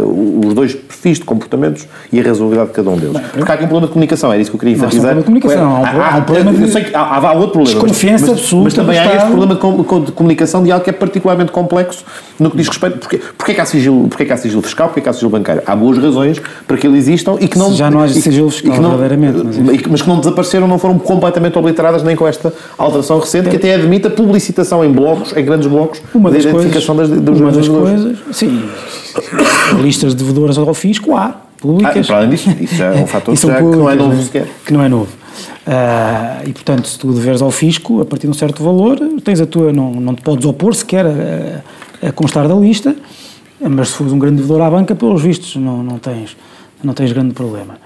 os 0.47 0.53
dois 0.55 0.75
perfis 0.75 1.19
de 1.19 1.25
comportamentos 1.25 1.87
e 2.13 2.19
a 2.21 2.23
razoabilidade 2.23 2.69
de 2.71 2.75
cada 2.75 2.91
um 2.91 2.97
deles? 2.97 3.21
Porque 3.33 3.51
há 3.51 3.55
aqui 3.55 3.65
um 3.65 3.69
problema 3.69 3.87
de 3.87 3.93
comunicação, 3.93 4.33
era 4.33 4.41
isso 4.43 4.51
que 4.51 4.57
eu 4.57 4.61
queria 4.61 4.75
enfatizar. 4.75 5.15
há 5.15 5.19
um 5.19 5.23
problema 5.23 5.41
de 5.41 5.47
comunicação, 5.47 5.77
há 5.77 5.79
um- 5.81 6.03
há 6.15 6.19
um 6.19 6.23
problema 6.23 6.53
de- 6.53 6.63
eu 6.63 6.69
sei 6.69 6.85
que 6.85 6.95
há, 6.95 7.01
há 7.01 7.33
outro 7.33 7.53
problema. 7.53 7.81
Desconfiança 7.81 8.27
mas, 8.27 8.39
absoluta 8.39 8.65
Mas 8.65 8.75
também 8.75 8.99
há 8.99 9.15
este 9.15 9.27
problema 9.29 9.55
de, 9.55 9.61
com- 9.61 9.85
com- 9.85 10.01
de 10.05 10.13
comunicação 10.13 10.63
de 10.65 10.73
algo 10.73 10.85
que 10.85 10.91
é 10.91 10.93
particularmente 10.93 11.53
complexo 11.53 12.05
no 12.39 12.51
que 12.51 12.57
diz 12.57 12.69
respeito. 12.69 12.99
Porque, 12.99 13.21
porque, 13.39 13.53
é 13.53 13.55
que 13.55 13.61
há 13.61 13.65
sigilo, 13.65 14.09
porque 14.09 14.23
é 14.23 14.27
que 14.27 14.33
há 14.33 14.37
sigilo 14.37 14.63
fiscal, 14.63 14.89
porque 14.89 15.01
é 15.01 15.03
que 15.05 15.09
há 15.09 15.13
sigilo 15.13 15.31
bancário? 15.31 15.63
Há 15.67 15.77
boas 15.77 15.99
razões 15.99 16.41
para 16.67 16.77
que 16.77 16.87
ele 16.87 16.97
existam 16.99 17.37
e 17.41 17.47
que 17.49 17.59
não. 17.59 17.73
Já 17.73 17.91
não 17.91 18.01
há 18.01 18.09
sigilo 18.09 18.51
fiscal, 18.51 18.77
não- 18.81 18.97
verdadeiramente, 18.97 19.43
mas 19.45 19.91
Mas, 19.91 20.03
que- 20.03 20.09
não 20.09 20.19
desapareceram, 20.19 20.67
não 20.67 20.79
foram 20.79 20.99
completamente 20.99 21.57
obliteradas 21.59 22.03
nem 22.03 22.17
com 22.17 22.27
esta 22.27 22.53
alteração 22.79 23.19
recente, 23.19 23.49
que 23.51 23.57
até 23.57 23.75
admite 23.75 24.07
a 24.07 24.11
publicitação 24.11 24.85
em 24.85 24.91
blocos, 24.93 25.37
em 25.37 25.45
grandes 25.45 25.67
blocos, 25.69 26.01
Uma 26.15 26.31
da 26.31 26.37
das 26.37 26.45
coisas, 26.47 26.63
identificação 26.63 26.97
das, 26.97 27.09
dos 27.09 27.41
uma 27.41 27.51
das 27.51 27.67
devedores. 27.67 27.84
Coisas, 27.91 28.19
sim, 28.33 28.69
listas 29.81 30.15
de 30.15 30.23
devedoras 30.23 30.59
ao 30.59 30.73
fisco 30.75 31.15
há, 31.17 31.25
Ah, 31.25 31.41
públicas. 31.61 32.07
para 32.07 32.17
além 32.19 32.31
disso, 32.31 32.51
isso 32.61 32.83
é 32.83 32.91
um 32.91 33.07
fator 33.07 33.35
que, 33.35 33.41
que 33.41 33.47
não 33.47 33.57
é 33.57 33.61
públicas, 33.61 33.97
novo 33.99 34.17
né? 34.17 34.23
sequer. 34.23 34.47
Que 34.67 34.73
não 34.73 34.83
é 34.83 34.89
novo. 34.89 35.13
Ah, 35.67 36.43
e 36.47 36.53
portanto, 36.53 36.87
se 36.89 36.99
tu 36.99 37.13
deveres 37.13 37.41
ao 37.41 37.51
fisco, 37.51 38.01
a 38.01 38.05
partir 38.05 38.27
de 38.27 38.31
um 38.31 38.35
certo 38.35 38.63
valor, 38.63 38.99
tens 39.25 39.41
a 39.41 39.47
tua, 39.47 39.73
não, 39.73 39.93
não 39.93 40.15
te 40.15 40.23
podes 40.23 40.45
opor 40.45 40.75
sequer 40.75 41.07
a, 41.07 42.09
a 42.09 42.13
constar 42.13 42.47
da 42.47 42.55
lista, 42.55 42.95
mas 43.61 43.89
se 43.89 43.95
fores 43.95 44.13
um 44.13 44.19
grande 44.19 44.37
devedor 44.37 44.61
à 44.61 44.71
banca, 44.71 44.95
pelos 44.95 45.23
vistos, 45.23 45.57
não, 45.57 45.83
não, 45.83 45.99
tens, 45.99 46.37
não 46.83 46.93
tens 46.93 47.13
grande 47.13 47.33
problema. 47.33 47.79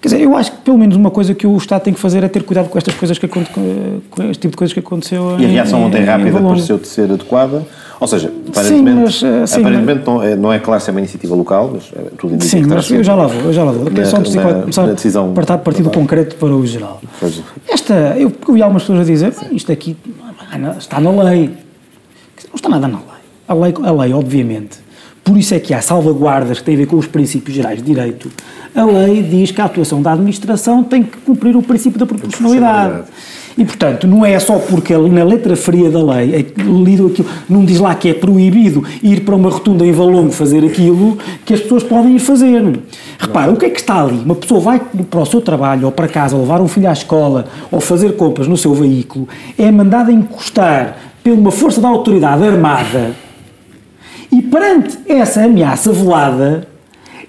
Quer 0.00 0.08
dizer, 0.08 0.22
eu 0.22 0.36
acho 0.36 0.52
que 0.52 0.58
pelo 0.58 0.78
menos 0.78 0.96
uma 0.96 1.10
coisa 1.10 1.34
que 1.34 1.46
o 1.46 1.56
Estado 1.56 1.82
tem 1.82 1.92
que 1.92 1.98
fazer 1.98 2.22
é 2.22 2.28
ter 2.28 2.44
cuidado 2.44 2.68
com 2.68 2.78
estas 2.78 2.94
coisas 2.94 3.18
que 3.18 3.26
com 3.26 3.40
este 4.30 4.40
tipo 4.40 4.52
de 4.52 4.56
coisas 4.56 4.72
que 4.72 4.78
aconteceu 4.78 5.36
E 5.40 5.44
a 5.44 5.48
reação 5.48 5.82
ontem 5.82 6.02
em 6.02 6.04
rápida 6.04 6.40
pareceu-te 6.40 6.86
ser 6.86 7.10
adequada? 7.10 7.66
Ou 8.00 8.06
seja, 8.06 8.32
aparentemente, 8.48 9.00
mas, 9.02 9.22
eh, 9.22 9.46
sim, 9.46 9.60
aparentemente 9.60 10.06
não, 10.06 10.22
é, 10.22 10.36
não 10.36 10.52
é 10.52 10.58
claro 10.60 10.80
se 10.80 10.88
é 10.88 10.92
uma 10.92 11.00
iniciativa 11.00 11.34
local, 11.34 11.70
mas 11.74 11.90
eh, 11.96 12.10
tudo 12.16 12.34
indica 12.34 12.48
Sim, 12.50 12.62
que 12.62 12.68
mas 12.68 12.88
eu 12.90 13.02
já 13.02 13.14
lá 13.16 13.26
vou, 13.26 13.42
eu 13.42 13.52
já 13.52 13.64
lá 13.64 13.72
vou. 13.72 13.84
Quero 13.86 13.96
na- 13.98 14.04
só 14.06 14.16
um 14.18 14.60
começar 14.60 14.86
na 14.86 14.92
decisão 14.92 15.34
a 15.36 15.58
partir, 15.58 15.82
do 15.82 15.90
concreto 15.90 16.36
para 16.36 16.54
o 16.54 16.64
geral. 16.64 17.00
Pois. 17.18 17.42
Esta, 17.68 17.94
eu 18.16 18.32
eu 18.46 18.54
vi 18.54 18.62
algumas 18.62 18.82
pessoas 18.82 19.00
a 19.00 19.04
dizer, 19.04 19.32
"Bem, 19.40 19.56
isto 19.56 19.72
aqui 19.72 19.96
está 20.78 21.00
na 21.00 21.10
lei. 21.10 21.50
Não 22.48 22.54
está 22.54 22.68
nada 22.68 22.86
na 22.86 22.98
lei. 22.98 23.06
A 23.48 23.54
lei, 23.54 23.74
a 23.82 23.90
lei 23.92 24.12
obviamente, 24.12 24.78
por 25.28 25.36
isso 25.36 25.54
é 25.54 25.60
que 25.60 25.74
há 25.74 25.82
salvaguardas 25.82 26.58
que 26.58 26.64
têm 26.64 26.74
a 26.74 26.78
ver 26.78 26.86
com 26.86 26.96
os 26.96 27.06
princípios 27.06 27.54
gerais 27.54 27.80
de 27.80 27.84
direito. 27.84 28.30
A 28.74 28.82
lei 28.82 29.22
diz 29.22 29.50
que 29.50 29.60
a 29.60 29.66
atuação 29.66 30.00
da 30.00 30.14
administração 30.14 30.82
tem 30.82 31.02
que 31.02 31.18
cumprir 31.18 31.54
o 31.54 31.60
princípio 31.60 31.98
da 31.98 32.06
proporcionalidade. 32.06 33.02
E, 33.58 33.62
portanto, 33.62 34.06
não 34.06 34.24
é 34.24 34.38
só 34.38 34.58
porque 34.58 34.96
na 34.96 35.22
letra 35.24 35.54
fria 35.54 35.90
da 35.90 36.02
lei, 36.02 36.34
é 36.34 36.62
lido 36.62 37.08
aquilo, 37.08 37.28
não 37.46 37.62
diz 37.62 37.78
lá 37.78 37.94
que 37.94 38.08
é 38.08 38.14
proibido 38.14 38.82
ir 39.02 39.20
para 39.20 39.34
uma 39.34 39.50
rotunda 39.50 39.84
em 39.84 39.92
Valongo 39.92 40.32
fazer 40.32 40.64
aquilo, 40.64 41.18
que 41.44 41.52
as 41.52 41.60
pessoas 41.60 41.82
podem 41.82 42.16
ir 42.16 42.20
fazer. 42.20 42.80
Repara, 43.18 43.52
o 43.52 43.56
que 43.56 43.66
é 43.66 43.70
que 43.70 43.80
está 43.80 44.00
ali? 44.00 44.22
Uma 44.24 44.34
pessoa 44.34 44.60
vai 44.60 44.80
para 44.80 45.20
o 45.20 45.26
seu 45.26 45.42
trabalho 45.42 45.84
ou 45.84 45.92
para 45.92 46.08
casa, 46.08 46.36
ou 46.36 46.40
levar 46.40 46.62
um 46.62 46.68
filho 46.68 46.88
à 46.88 46.92
escola, 46.94 47.44
ou 47.70 47.80
fazer 47.80 48.16
compras 48.16 48.48
no 48.48 48.56
seu 48.56 48.72
veículo, 48.72 49.28
é 49.58 49.70
mandada 49.70 50.10
encostar 50.10 50.96
por 51.22 51.34
uma 51.34 51.50
força 51.50 51.82
da 51.82 51.88
autoridade 51.88 52.42
armada 52.46 53.27
e 54.30 54.42
perante 54.42 54.98
essa 55.06 55.44
ameaça 55.44 55.92
velada 55.92 56.68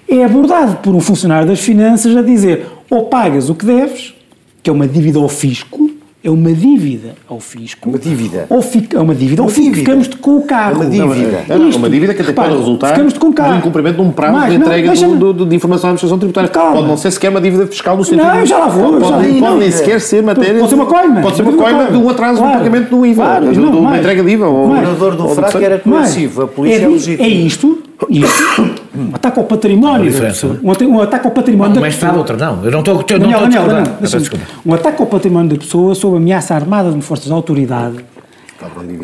é 0.08 0.24
abordado 0.24 0.76
por 0.78 0.94
um 0.94 1.00
funcionário 1.00 1.48
das 1.48 1.60
finanças 1.60 2.16
a 2.16 2.22
dizer 2.22 2.66
ou 2.88 3.06
pagas 3.06 3.48
o 3.48 3.54
que 3.54 3.64
deves, 3.64 4.14
que 4.62 4.68
é 4.68 4.72
uma 4.72 4.86
dívida 4.86 5.18
ao 5.18 5.28
fisco, 5.28 5.89
é 6.22 6.28
uma 6.30 6.52
dívida 6.52 7.14
ao 7.28 7.40
fisco. 7.40 7.88
Uma 7.88 7.98
dívida. 7.98 8.46
Ou 8.50 8.60
fica, 8.60 8.98
é 8.98 9.00
uma 9.00 9.14
dívida. 9.14 9.40
Uma 9.42 9.48
ou 9.50 9.54
dívida. 9.54 9.76
ficamos 9.76 10.08
com 10.08 10.36
o 10.36 10.42
carro. 10.42 10.74
É 10.74 10.76
uma 10.76 10.90
dívida. 10.90 11.44
Não, 11.48 11.58
não, 11.58 11.68
Isto, 11.70 11.78
uma 11.78 11.88
dívida 11.88 12.12
que 12.14 12.20
até 12.20 12.30
repara, 12.30 12.48
pode 12.50 12.60
resultar 12.60 12.88
ficamos 12.90 13.16
com 13.18 13.26
o 13.28 13.32
carro. 13.32 13.52
do 13.52 13.58
incumprimento 13.58 13.96
de 13.96 14.02
um 14.02 14.10
prazo 14.12 14.32
Mais, 14.34 14.52
de 14.52 14.58
não, 14.58 14.66
entrega 14.66 14.88
deixa-me- 14.88 15.16
do, 15.16 15.32
do- 15.32 15.46
de 15.46 15.56
informação 15.56 15.88
à 15.88 15.90
administração 15.92 16.18
tributária. 16.18 16.50
Calma. 16.50 16.76
Pode 16.76 16.88
não 16.88 16.96
ser 16.98 17.10
sequer 17.10 17.30
uma 17.30 17.40
dívida 17.40 17.66
fiscal 17.66 17.96
no 17.96 18.04
sentido. 18.04 18.26
Não, 18.26 18.38
eu 18.40 18.46
já 18.46 18.58
lá 18.58 18.66
vou, 18.68 18.92
Pode, 18.92 19.04
já- 19.08 19.16
pode 19.16 19.40
não, 19.40 19.56
nem 19.58 19.68
é. 19.68 19.70
sequer 19.70 20.00
ser 20.00 20.22
matéria. 20.22 20.56
Pode 20.58 20.68
ser 20.68 20.74
uma 20.74 20.86
coima. 20.86 21.20
Pode 21.22 21.36
ser 21.36 21.42
uma 21.42 21.52
Pode 21.52 21.62
coima 21.62 21.90
de 21.90 21.96
um 21.96 22.08
atraso 22.10 22.38
Claro. 22.38 22.52
no 22.52 22.58
pagamento 22.64 22.90
do 22.90 23.06
IVA. 23.06 23.22
Claro, 23.24 23.52
de, 23.52 23.58
não, 23.58 23.70
de 23.70 23.76
uma 23.78 23.90
mais. 23.90 24.00
entrega 24.00 24.22
de 24.22 24.30
IVA. 24.30 24.46
Ou. 24.48 24.66
O 24.68 24.70
orador 24.72 25.16
do 25.16 25.28
fraco 25.30 25.58
que 25.58 25.64
era 25.64 25.78
coercivo, 25.78 26.42
a 26.42 26.46
polícia 26.48 26.80
é, 26.80 26.84
é, 26.84 26.88
legítima. 26.88 27.26
é 27.26 27.30
isto, 27.30 27.78
isto, 28.10 28.70
um 28.94 29.14
ataque 29.14 29.38
ao 29.38 29.44
património 29.44 30.12
da 30.12 30.20
pessoa, 30.20 30.60
um, 30.62 30.70
ata- 30.72 30.84
um 30.84 31.00
ataque 31.00 31.26
ao 31.26 31.32
património 31.32 31.74
da 31.74 31.80
Uma 31.80 31.88
está 31.88 32.06
pessoa. 32.08 32.18
outra, 32.18 32.36
não. 32.36 32.64
Eu 32.64 32.70
não 32.70 32.78
estou 32.80 32.94
eu 32.94 32.98
não 32.98 33.04
Daniel, 33.04 33.20
estou 33.28 33.36
a 33.36 33.40
Daniel, 33.40 33.48
discordar. 33.48 33.76
Daniel, 33.82 33.96
peço 34.00 34.16
deixa-me- 34.18 34.20
desculpa. 34.40 34.44
um 34.66 34.74
ataque 34.74 35.00
ao 35.02 35.06
património 35.06 35.48
da 35.50 35.56
pessoa 35.56 35.94
sob 35.94 36.16
ameaça 36.16 36.54
armada 36.54 36.90
de 36.92 37.00
forças 37.02 37.26
de 37.26 37.32
autoridade 37.32 37.96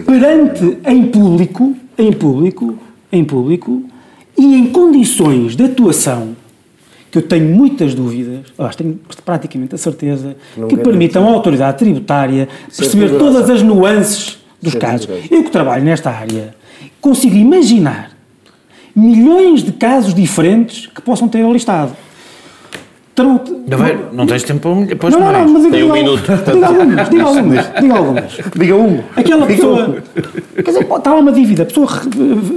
perante 0.05 0.78
em 0.87 1.07
público, 1.07 1.74
em 1.97 2.12
público, 2.12 2.74
em 3.12 3.24
público 3.24 3.82
e 4.37 4.55
em 4.55 4.66
condições 4.66 5.57
de 5.57 5.64
atuação 5.64 6.37
que 7.11 7.18
eu 7.18 7.22
tenho 7.22 7.49
muitas 7.55 7.95
dúvidas, 7.95 8.41
aliás, 8.59 8.76
tenho 8.76 8.99
praticamente 9.24 9.74
a 9.74 9.78
certeza, 9.78 10.37
Não 10.57 10.68
que 10.68 10.76
permitam 10.76 11.26
à 11.26 11.30
autoridade 11.32 11.78
tributária 11.78 12.49
perceber 12.76 13.16
todas 13.16 13.49
as 13.49 13.62
nuances 13.62 14.39
dos 14.61 14.74
casos. 14.74 15.09
Eu 15.30 15.45
que 15.45 15.51
trabalho 15.51 15.84
nesta 15.84 16.11
área, 16.11 16.55
consigo 17.01 17.37
imaginar 17.37 18.11
milhões 18.97 19.62
de 19.62 19.72
casos 19.72 20.14
diferentes 20.14 20.86
que 20.86 21.03
possam 21.03 21.28
ter 21.28 21.44
alistado. 21.44 21.92
Terão- 23.14 23.40
Não, 23.66 23.78
vai- 23.78 23.99
não 24.12 24.26
tens 24.26 24.42
tempo 24.42 24.61
para 24.99 25.11
não, 25.11 25.20
não, 25.20 25.32
não, 25.32 25.49
mas 25.49 25.62
diga 25.72 25.86
um 25.86 25.92
minuto. 25.92 26.22
Diga 26.53 26.66
algumas, 26.66 27.09
diga 27.11 27.24
algumas, 27.24 27.72
diga 27.80 27.94
algumas. 27.97 28.32
Diga 28.55 28.74
um. 28.76 29.01
Aquela 29.16 29.47
Diga 29.47 29.55
pessoa. 29.57 29.88
um. 29.88 30.62
Quer 30.62 30.70
dizer, 30.70 30.80
está 30.82 31.14
lá 31.14 31.20
uma 31.20 31.32
dívida, 31.32 31.62
a 31.62 31.66
pessoa 31.66 31.88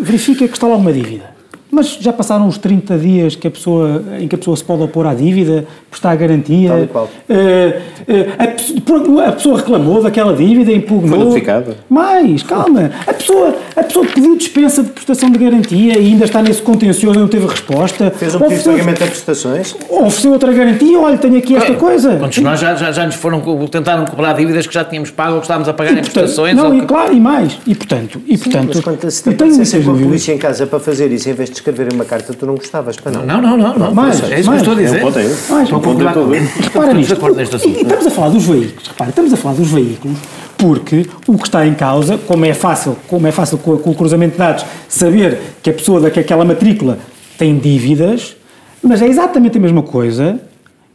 verifica 0.01 0.47
que 0.47 0.53
está 0.53 0.67
lá 0.67 0.75
uma 0.75 0.91
dívida. 0.91 1.38
Mas 1.79 1.97
já 2.01 2.11
passaram 2.11 2.45
os 2.45 2.57
30 2.57 2.97
dias 2.97 3.35
que 3.37 3.47
a 3.47 3.51
pessoa, 3.51 4.03
em 4.19 4.27
que 4.27 4.35
a 4.35 4.37
pessoa 4.37 4.57
se 4.57 4.63
pode 4.65 4.83
opor 4.83 5.05
à 5.07 5.13
dívida, 5.13 5.65
prestar 5.89 6.13
garantia. 6.17 6.69
Tal 6.71 6.83
e 6.83 6.87
qual. 6.87 7.09
Eh, 7.29 7.81
eh, 8.05 8.27
a, 8.37 9.29
a 9.29 9.31
pessoa 9.31 9.57
reclamou 9.57 10.03
daquela 10.03 10.35
dívida, 10.35 10.73
impugnou. 10.73 11.09
Foi 11.17 11.19
notificada? 11.19 11.77
Mais, 11.89 12.43
calma. 12.43 12.91
A 13.07 13.13
pessoa, 13.13 13.55
a 13.77 13.83
pessoa 13.83 14.05
pediu 14.07 14.35
dispensa 14.37 14.83
de 14.83 14.89
prestação 14.89 15.29
de 15.29 15.39
garantia 15.39 15.97
e 15.97 16.07
ainda 16.07 16.25
está 16.25 16.41
nesse 16.41 16.61
contencioso 16.61 17.17
e 17.17 17.21
não 17.21 17.29
teve 17.29 17.47
resposta. 17.47 18.11
Fez 18.11 18.35
um 18.35 18.39
pedido 18.39 18.57
de 18.61 18.69
pagamento 18.71 19.03
de 19.03 19.09
prestações. 19.09 19.73
Ofereceu 19.89 20.33
outra 20.33 20.51
garantia, 20.51 20.99
olha, 20.99 21.17
tenho 21.17 21.37
aqui 21.37 21.55
esta 21.55 21.75
coisa. 21.75 22.17
Quantos 22.17 22.39
nós 22.39 22.59
já, 22.59 22.75
já, 22.75 22.91
já 22.91 23.05
nos 23.05 23.15
foram, 23.15 23.41
tentaram 23.67 24.03
cobrar 24.03 24.33
dívidas 24.33 24.67
que 24.67 24.73
já 24.73 24.83
tínhamos 24.83 25.11
pago 25.11 25.35
ou 25.35 25.39
que 25.39 25.45
estávamos 25.45 25.69
a 25.69 25.73
pagar 25.73 25.91
em 25.93 25.95
portanto, 25.95 26.11
prestações? 26.13 26.57
Não, 26.57 26.67
ou 26.67 26.75
e 26.75 26.81
que- 26.81 26.87
claro, 26.87 27.13
e 27.13 27.21
mais. 27.21 27.57
E 27.65 27.73
portanto, 27.73 28.21
e 28.27 28.37
portanto 28.37 28.71
Mas 28.75 28.83
quando 28.83 29.09
se 29.09 29.29
eu 29.29 29.33
te 29.33 29.37
tenho 29.37 29.51
aparecesse 29.51 29.57
muitas 29.57 29.71
com 29.71 29.77
a 29.77 29.93
dúvidas. 29.93 30.07
polícia 30.09 30.33
em 30.33 30.37
casa 30.37 30.67
para 30.67 30.79
fazer 30.81 31.09
isso, 31.09 31.29
em 31.69 31.73
vez 31.73 31.87
de 31.87 31.93
escrever 31.93 31.93
uma 31.93 32.05
carta, 32.05 32.33
tu 32.33 32.45
não 32.45 32.55
gostavas, 32.55 32.95
para 32.97 33.11
não. 33.11 33.25
Não, 33.25 33.41
não, 33.41 33.57
não. 33.57 33.77
não. 33.77 33.93
Mais, 33.93 34.21
é 34.23 34.39
isso 34.39 34.49
que 34.49 34.57
estou 34.57 34.73
a 34.73 34.75
dizer. 34.75 34.97
É 34.97 34.99
um 34.99 35.05
ponto, 35.05 35.19
é 35.19 35.25
esse. 35.25 35.51
Mais, 35.51 35.63
Estou 35.63 35.75
a 35.75 35.79
um 35.79 35.83
ponto 35.83 36.07
é 36.07 36.13
todo. 36.13 36.31
Repara 36.31 36.99
Estamos 37.01 37.09
nisto. 37.09 37.13
E, 37.13 37.39
e 37.39 37.55
assunto. 37.55 37.81
estamos 37.81 38.07
a 38.07 38.11
falar 38.11 38.29
dos 38.29 38.45
veículos, 38.45 38.87
repara, 38.87 39.09
estamos 39.09 39.33
a 39.33 39.37
falar 39.37 39.55
dos 39.55 39.71
veículos 39.71 40.17
porque 40.57 41.07
o 41.25 41.37
que 41.37 41.43
está 41.45 41.65
em 41.65 41.73
causa, 41.73 42.17
como 42.17 42.45
é 42.45 42.53
fácil, 42.53 42.97
como 43.07 43.25
é 43.25 43.31
fácil 43.31 43.57
com, 43.57 43.77
com 43.77 43.91
o 43.91 43.95
cruzamento 43.95 44.33
de 44.33 44.37
dados 44.39 44.65
saber 44.89 45.39
que 45.63 45.69
a 45.69 45.73
pessoa 45.73 46.01
daquela 46.01 46.43
matrícula 46.43 46.99
tem 47.37 47.57
dívidas, 47.57 48.35
mas 48.83 49.01
é 49.01 49.07
exatamente 49.07 49.57
a 49.57 49.61
mesma 49.61 49.81
coisa, 49.81 50.37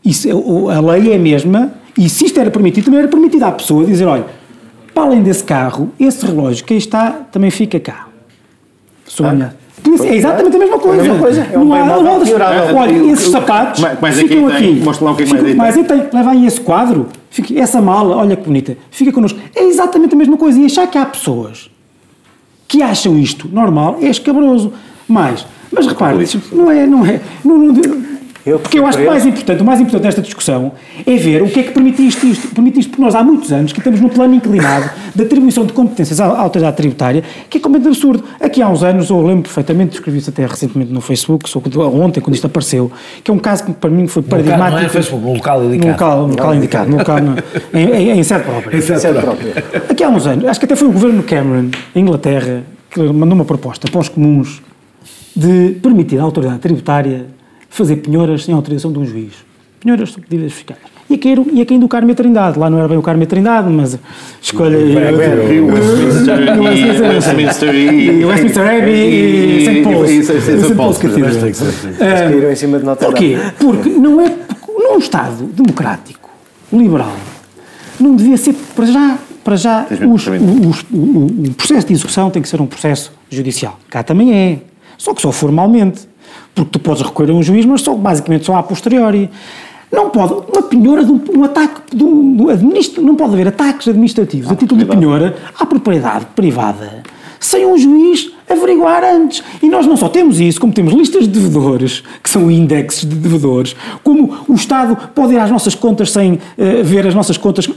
isso, 0.04 0.28
a 0.68 0.80
lei 0.80 1.12
é 1.12 1.16
a 1.16 1.18
mesma, 1.18 1.72
e 1.96 2.10
se 2.10 2.26
isto 2.26 2.38
era 2.38 2.50
permitido, 2.50 2.84
também 2.84 3.00
era 3.00 3.08
permitido 3.08 3.42
à 3.44 3.52
pessoa 3.52 3.86
dizer, 3.86 4.04
olha, 4.04 4.26
para 4.92 5.04
além 5.04 5.22
desse 5.22 5.42
carro, 5.42 5.90
esse 5.98 6.26
relógio 6.26 6.62
que 6.64 6.74
aí 6.74 6.78
está, 6.78 7.10
também 7.32 7.50
fica 7.50 7.80
cá. 7.80 8.08
Sou 9.06 9.24
a 9.26 9.32
minha- 9.32 9.48
Por 9.48 9.63
isso, 9.92 10.04
É 10.04 10.16
exatamente 10.16 10.56
a 10.56 10.58
mesma 10.58 10.78
coisa. 10.78 11.02
mesma 11.02 11.18
coisa. 11.18 11.46
É 11.52 11.58
um 11.58 11.64
Não 11.66 11.74
há-. 11.74 12.74
Olha, 12.74 12.92
esses 13.12 13.28
sapatos 13.30 13.80
Mas- 13.80 13.98
mas 14.00 14.18
aqui 14.18 14.28
ficam 14.28 14.46
tem- 14.48 14.56
aqui. 14.56 14.80
mostra 14.84 15.04
lá 15.04 15.12
o 15.12 15.16
que 15.16 15.22
é 15.22 15.26
mais 15.26 15.44
aí 15.44 15.54
Mas 15.54 15.76
aí 15.76 15.84
tem, 15.84 16.02
leva 16.12 16.30
aí 16.30 16.46
esse 16.46 16.60
quadro, 16.60 17.08
fica, 17.30 17.58
essa 17.60 17.80
mala, 17.80 18.16
olha 18.16 18.34
que 18.36 18.44
bonita, 18.44 18.76
fica 18.90 19.12
connosco. 19.12 19.38
É 19.54 19.64
exatamente 19.64 20.14
a 20.14 20.18
mesma 20.18 20.36
coisa. 20.36 20.58
E 20.58 20.64
achar 20.66 20.86
que 20.86 20.96
há 20.98 21.04
pessoas 21.06 21.70
que 22.66 22.82
acham 22.82 23.18
isto 23.18 23.48
normal 23.52 23.98
é 24.00 24.06
escabroso. 24.08 24.72
Mas, 25.06 25.46
mas 25.70 25.86
repare, 25.86 26.26
não 26.52 26.70
é, 26.70 26.86
não 26.86 27.04
é, 27.06 27.20
não, 27.44 27.58
não- 27.58 27.74
Eu 28.46 28.58
porque 28.58 28.78
eu 28.78 28.86
acho 28.86 28.98
que 28.98 29.04
o 29.04 29.06
mais 29.06 29.24
importante, 29.24 29.62
o 29.62 29.64
mais 29.64 29.80
importante 29.80 30.02
desta 30.02 30.20
discussão 30.20 30.72
é 31.06 31.16
ver 31.16 31.42
o 31.42 31.48
que 31.48 31.60
é 31.60 31.62
que 31.62 31.70
permite 31.72 32.06
isto, 32.06 32.26
isto. 32.26 32.48
Permite 32.54 32.78
isto 32.80 32.90
porque 32.90 33.02
nós 33.02 33.14
há 33.14 33.22
muitos 33.22 33.50
anos 33.50 33.72
que 33.72 33.78
estamos 33.78 34.00
num 34.02 34.08
plano 34.10 34.34
inclinado 34.34 34.90
de 35.14 35.22
atribuição 35.22 35.64
de 35.64 35.72
competências 35.72 36.20
à 36.20 36.26
à 36.26 36.40
autoridade 36.40 36.76
tributária, 36.76 37.22
que 37.48 37.56
é 37.56 37.60
completamente 37.60 37.96
absurdo. 37.96 38.22
Aqui 38.40 38.60
há 38.60 38.68
uns 38.68 38.82
anos, 38.82 39.08
eu 39.08 39.20
lembro 39.22 39.42
perfeitamente, 39.44 39.94
escrevi 39.94 40.18
isso 40.18 40.28
até 40.30 40.44
recentemente 40.46 40.92
no 40.92 41.00
Facebook, 41.00 41.44
que 41.50 41.78
ontem, 41.78 42.20
quando 42.20 42.34
isto 42.34 42.46
apareceu, 42.46 42.92
que 43.22 43.30
é 43.30 43.34
um 43.34 43.38
caso 43.38 43.64
que 43.64 43.72
para 43.72 43.88
mim 43.88 44.06
foi 44.08 44.22
paradigmático. 44.22 44.70
não 44.72 44.78
é 44.78 44.82
no 44.82 44.88
Facebook, 44.90 45.24
no 45.24 45.32
local 45.34 45.60
No 45.62 45.74
indicado. 45.74 45.92
local, 45.92 46.22
no 46.22 46.28
local 46.34 46.54
indicado, 46.54 46.90
no 46.90 46.96
local, 46.98 47.18
no- 47.20 47.36
em, 47.72 47.84
em, 47.90 48.10
em 48.18 48.22
sede 48.22 48.44
própria. 48.44 48.76
Em 48.76 48.80
Sede 48.82 49.20
própria. 49.20 49.64
Aqui 49.88 50.04
há 50.04 50.08
uns 50.10 50.26
anos, 50.26 50.44
acho 50.44 50.60
que 50.60 50.66
até 50.66 50.76
foi 50.76 50.88
o 50.88 50.92
governo 50.92 51.22
Cameron, 51.22 51.70
em 51.94 52.00
Inglaterra, 52.00 52.62
que 52.90 53.00
mandou 53.00 53.34
uma 53.36 53.44
proposta 53.46 53.90
para 53.90 54.00
os 54.00 54.08
comuns 54.10 54.60
de 55.34 55.76
permitir 55.82 56.18
à 56.18 56.22
autoridade 56.22 56.58
tributária 56.60 57.26
fazer 57.74 57.96
penhoras 57.96 58.44
sem 58.44 58.54
autorização 58.54 58.92
de 58.92 58.98
um 58.98 59.04
juiz. 59.04 59.32
Penhoras 59.80 60.10
sobre 60.10 60.28
dívidas 60.30 60.52
fiscais. 60.52 60.80
Ia 61.10 61.18
cair, 61.18 61.38
ia 61.52 61.66
cair 61.66 61.78
do 61.78 61.86
Carme 61.88 62.12
e 62.12 62.14
Trindade. 62.14 62.58
Lá 62.58 62.70
não 62.70 62.78
era 62.78 62.88
bem 62.88 62.96
o 62.96 63.02
Carme 63.02 63.24
e 63.24 63.26
Trindade, 63.26 63.68
mas 63.68 63.98
escolha. 64.40 64.76
E 64.78 65.60
o 65.60 65.66
Westminster 65.66 66.14
e- 66.54 66.60
Westminster 66.60 67.74
e- 67.74 68.20
E 68.20 68.24
Westminster 68.24 68.62
Abbey 68.62 69.58
e 69.58 69.64
St. 69.64 69.82
Paul's. 69.82 70.08
E- 70.10 70.12
e- 70.12 70.16
e- 70.16 70.20
e- 70.20 70.62
St. 70.62 70.74
Paul's. 70.74 70.98
Cathedral. 70.98 71.32
Ah, 72.00 72.28
caíram 72.30 72.50
em 72.50 72.56
cima 72.56 72.78
de 72.78 72.84
Notre 72.84 73.04
Porquê? 73.06 73.36
Porque 73.58 73.88
não 73.90 74.20
é 74.20 74.32
num 74.78 74.98
Estado 74.98 75.44
democrático, 75.46 76.30
liberal, 76.72 77.12
não 78.00 78.16
devia 78.16 78.36
ser 78.36 78.54
para 78.74 78.86
já, 78.86 79.18
para 79.42 79.56
já 79.56 79.86
os- 80.10 80.26
os- 80.26 80.84
o, 80.90 80.96
o- 80.96 81.26
o 81.48 81.54
processo 81.54 81.86
de 81.86 81.92
execução 81.92 82.30
tem 82.30 82.40
que 82.40 82.48
ser 82.48 82.60
um 82.60 82.66
processo 82.66 83.12
judicial. 83.28 83.78
Cá 83.90 84.02
também 84.02 84.32
é, 84.34 84.58
só 84.96 85.12
que 85.14 85.20
só 85.20 85.30
formalmente, 85.32 86.08
porque 86.54 86.70
tu 86.70 86.78
podes 86.78 87.02
recorrer 87.02 87.30
a 87.30 87.34
um 87.34 87.42
juiz, 87.42 87.64
mas 87.66 87.80
só 87.80 87.94
basicamente 87.94 88.44
só 88.44 88.56
a 88.56 88.62
posteriori. 88.62 89.30
Não 89.90 90.10
pode, 90.10 90.32
uma 90.32 90.62
penhora 90.62 91.04
de 91.04 91.12
um, 91.12 91.20
um 91.36 91.44
ataque 91.44 91.96
de 91.96 92.02
um, 92.02 92.34
do 92.34 92.50
administra, 92.50 93.02
não 93.02 93.14
pode 93.14 93.34
haver 93.34 93.48
ataques 93.48 93.88
administrativos 93.88 94.50
a 94.50 94.56
título 94.56 94.80
de 94.80 94.86
penhora 94.86 95.36
à 95.58 95.64
propriedade 95.64 96.26
privada 96.34 97.02
sem 97.44 97.66
um 97.66 97.76
juiz 97.76 98.30
averiguar 98.48 99.04
antes. 99.04 99.42
E 99.62 99.68
nós 99.68 99.86
não 99.86 99.96
só 99.96 100.08
temos 100.08 100.40
isso, 100.40 100.58
como 100.58 100.72
temos 100.72 100.94
listas 100.94 101.24
de 101.24 101.28
devedores, 101.28 102.02
que 102.22 102.30
são 102.30 102.50
índices 102.50 103.00
de 103.00 103.14
devedores, 103.14 103.76
como 104.02 104.34
o 104.48 104.54
Estado 104.54 104.96
pode 105.14 105.34
ir 105.34 105.38
às 105.38 105.50
nossas 105.50 105.74
contas 105.74 106.10
sem 106.10 106.38
eh, 106.56 106.82
ver 106.82 107.06
as 107.06 107.14
nossas 107.14 107.36
contas, 107.36 107.68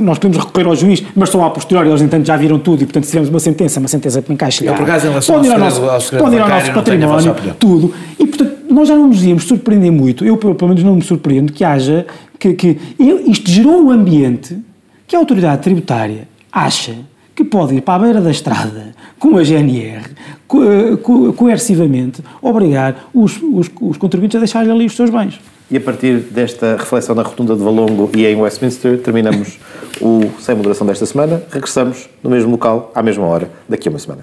nós 0.00 0.18
podemos 0.18 0.44
recorrer 0.44 0.66
ao 0.66 0.74
juiz, 0.74 1.02
mas 1.14 1.30
só 1.30 1.44
a 1.44 1.50
posteriori, 1.50 1.88
eles 1.88 2.02
entanto 2.02 2.26
já 2.26 2.36
viram 2.36 2.58
tudo 2.58 2.82
e 2.82 2.86
portanto 2.86 3.04
se 3.04 3.10
tivermos 3.10 3.30
uma 3.30 3.38
sentença, 3.38 3.78
uma 3.78 3.88
sentença 3.88 4.20
que 4.20 4.32
encaixa 4.32 4.64
Eu, 4.64 4.74
por 4.74 4.82
acaso, 4.82 5.06
em 5.06 5.10
relação 5.10 5.36
pode 5.36 5.46
ir 5.46 5.52
ao 5.52 5.58
nosso, 5.58 5.84
ao 5.84 6.00
segredo 6.00 6.24
pode 6.24 6.36
ir 6.36 6.40
ao 6.40 6.48
nosso 6.48 6.72
património, 6.72 7.36
tudo. 7.58 7.94
E 8.18 8.26
portanto 8.26 8.54
nós 8.70 8.88
já 8.88 8.96
não 8.96 9.06
nos 9.06 9.24
íamos 9.24 9.44
surpreender 9.44 9.92
muito, 9.92 10.24
eu 10.24 10.36
pelo 10.36 10.56
pelo 10.56 10.70
menos 10.70 10.82
não 10.82 10.96
me 10.96 11.02
surpreendo 11.02 11.52
que 11.52 11.62
haja, 11.62 12.04
que, 12.38 12.54
que 12.54 12.78
isto 13.26 13.48
gerou 13.48 13.84
um 13.84 13.90
ambiente 13.90 14.58
que 15.06 15.14
a 15.14 15.18
autoridade 15.20 15.62
tributária 15.62 16.26
acha 16.50 16.96
que 17.34 17.44
pode 17.44 17.74
ir 17.74 17.80
para 17.80 17.94
a 17.94 17.98
beira 17.98 18.20
da 18.20 18.30
estrada 18.30 18.92
com 19.18 19.36
a 19.36 19.42
GNR, 19.44 20.02
co- 20.46 20.62
eh, 20.62 20.96
co- 21.02 21.32
coercivamente, 21.32 22.22
obrigar 22.40 23.08
os, 23.14 23.40
os, 23.42 23.70
os 23.80 23.96
contribuintes 23.96 24.36
a 24.36 24.38
deixarem 24.38 24.70
ali 24.70 24.86
os 24.86 24.94
seus 24.94 25.10
bens. 25.10 25.40
E 25.70 25.76
a 25.76 25.80
partir 25.80 26.18
desta 26.18 26.76
reflexão 26.78 27.14
na 27.14 27.22
rotunda 27.22 27.56
de 27.56 27.62
Valongo 27.62 28.10
e 28.14 28.26
em 28.26 28.36
Westminster, 28.36 28.98
terminamos 28.98 29.58
o 30.00 30.20
Sem 30.38 30.54
Moderação 30.54 30.86
desta 30.86 31.06
semana. 31.06 31.42
Regressamos 31.50 32.08
no 32.22 32.30
mesmo 32.30 32.50
local, 32.52 32.92
à 32.94 33.02
mesma 33.02 33.24
hora, 33.26 33.50
daqui 33.68 33.88
a 33.88 33.90
uma 33.90 33.98
semana. 33.98 34.20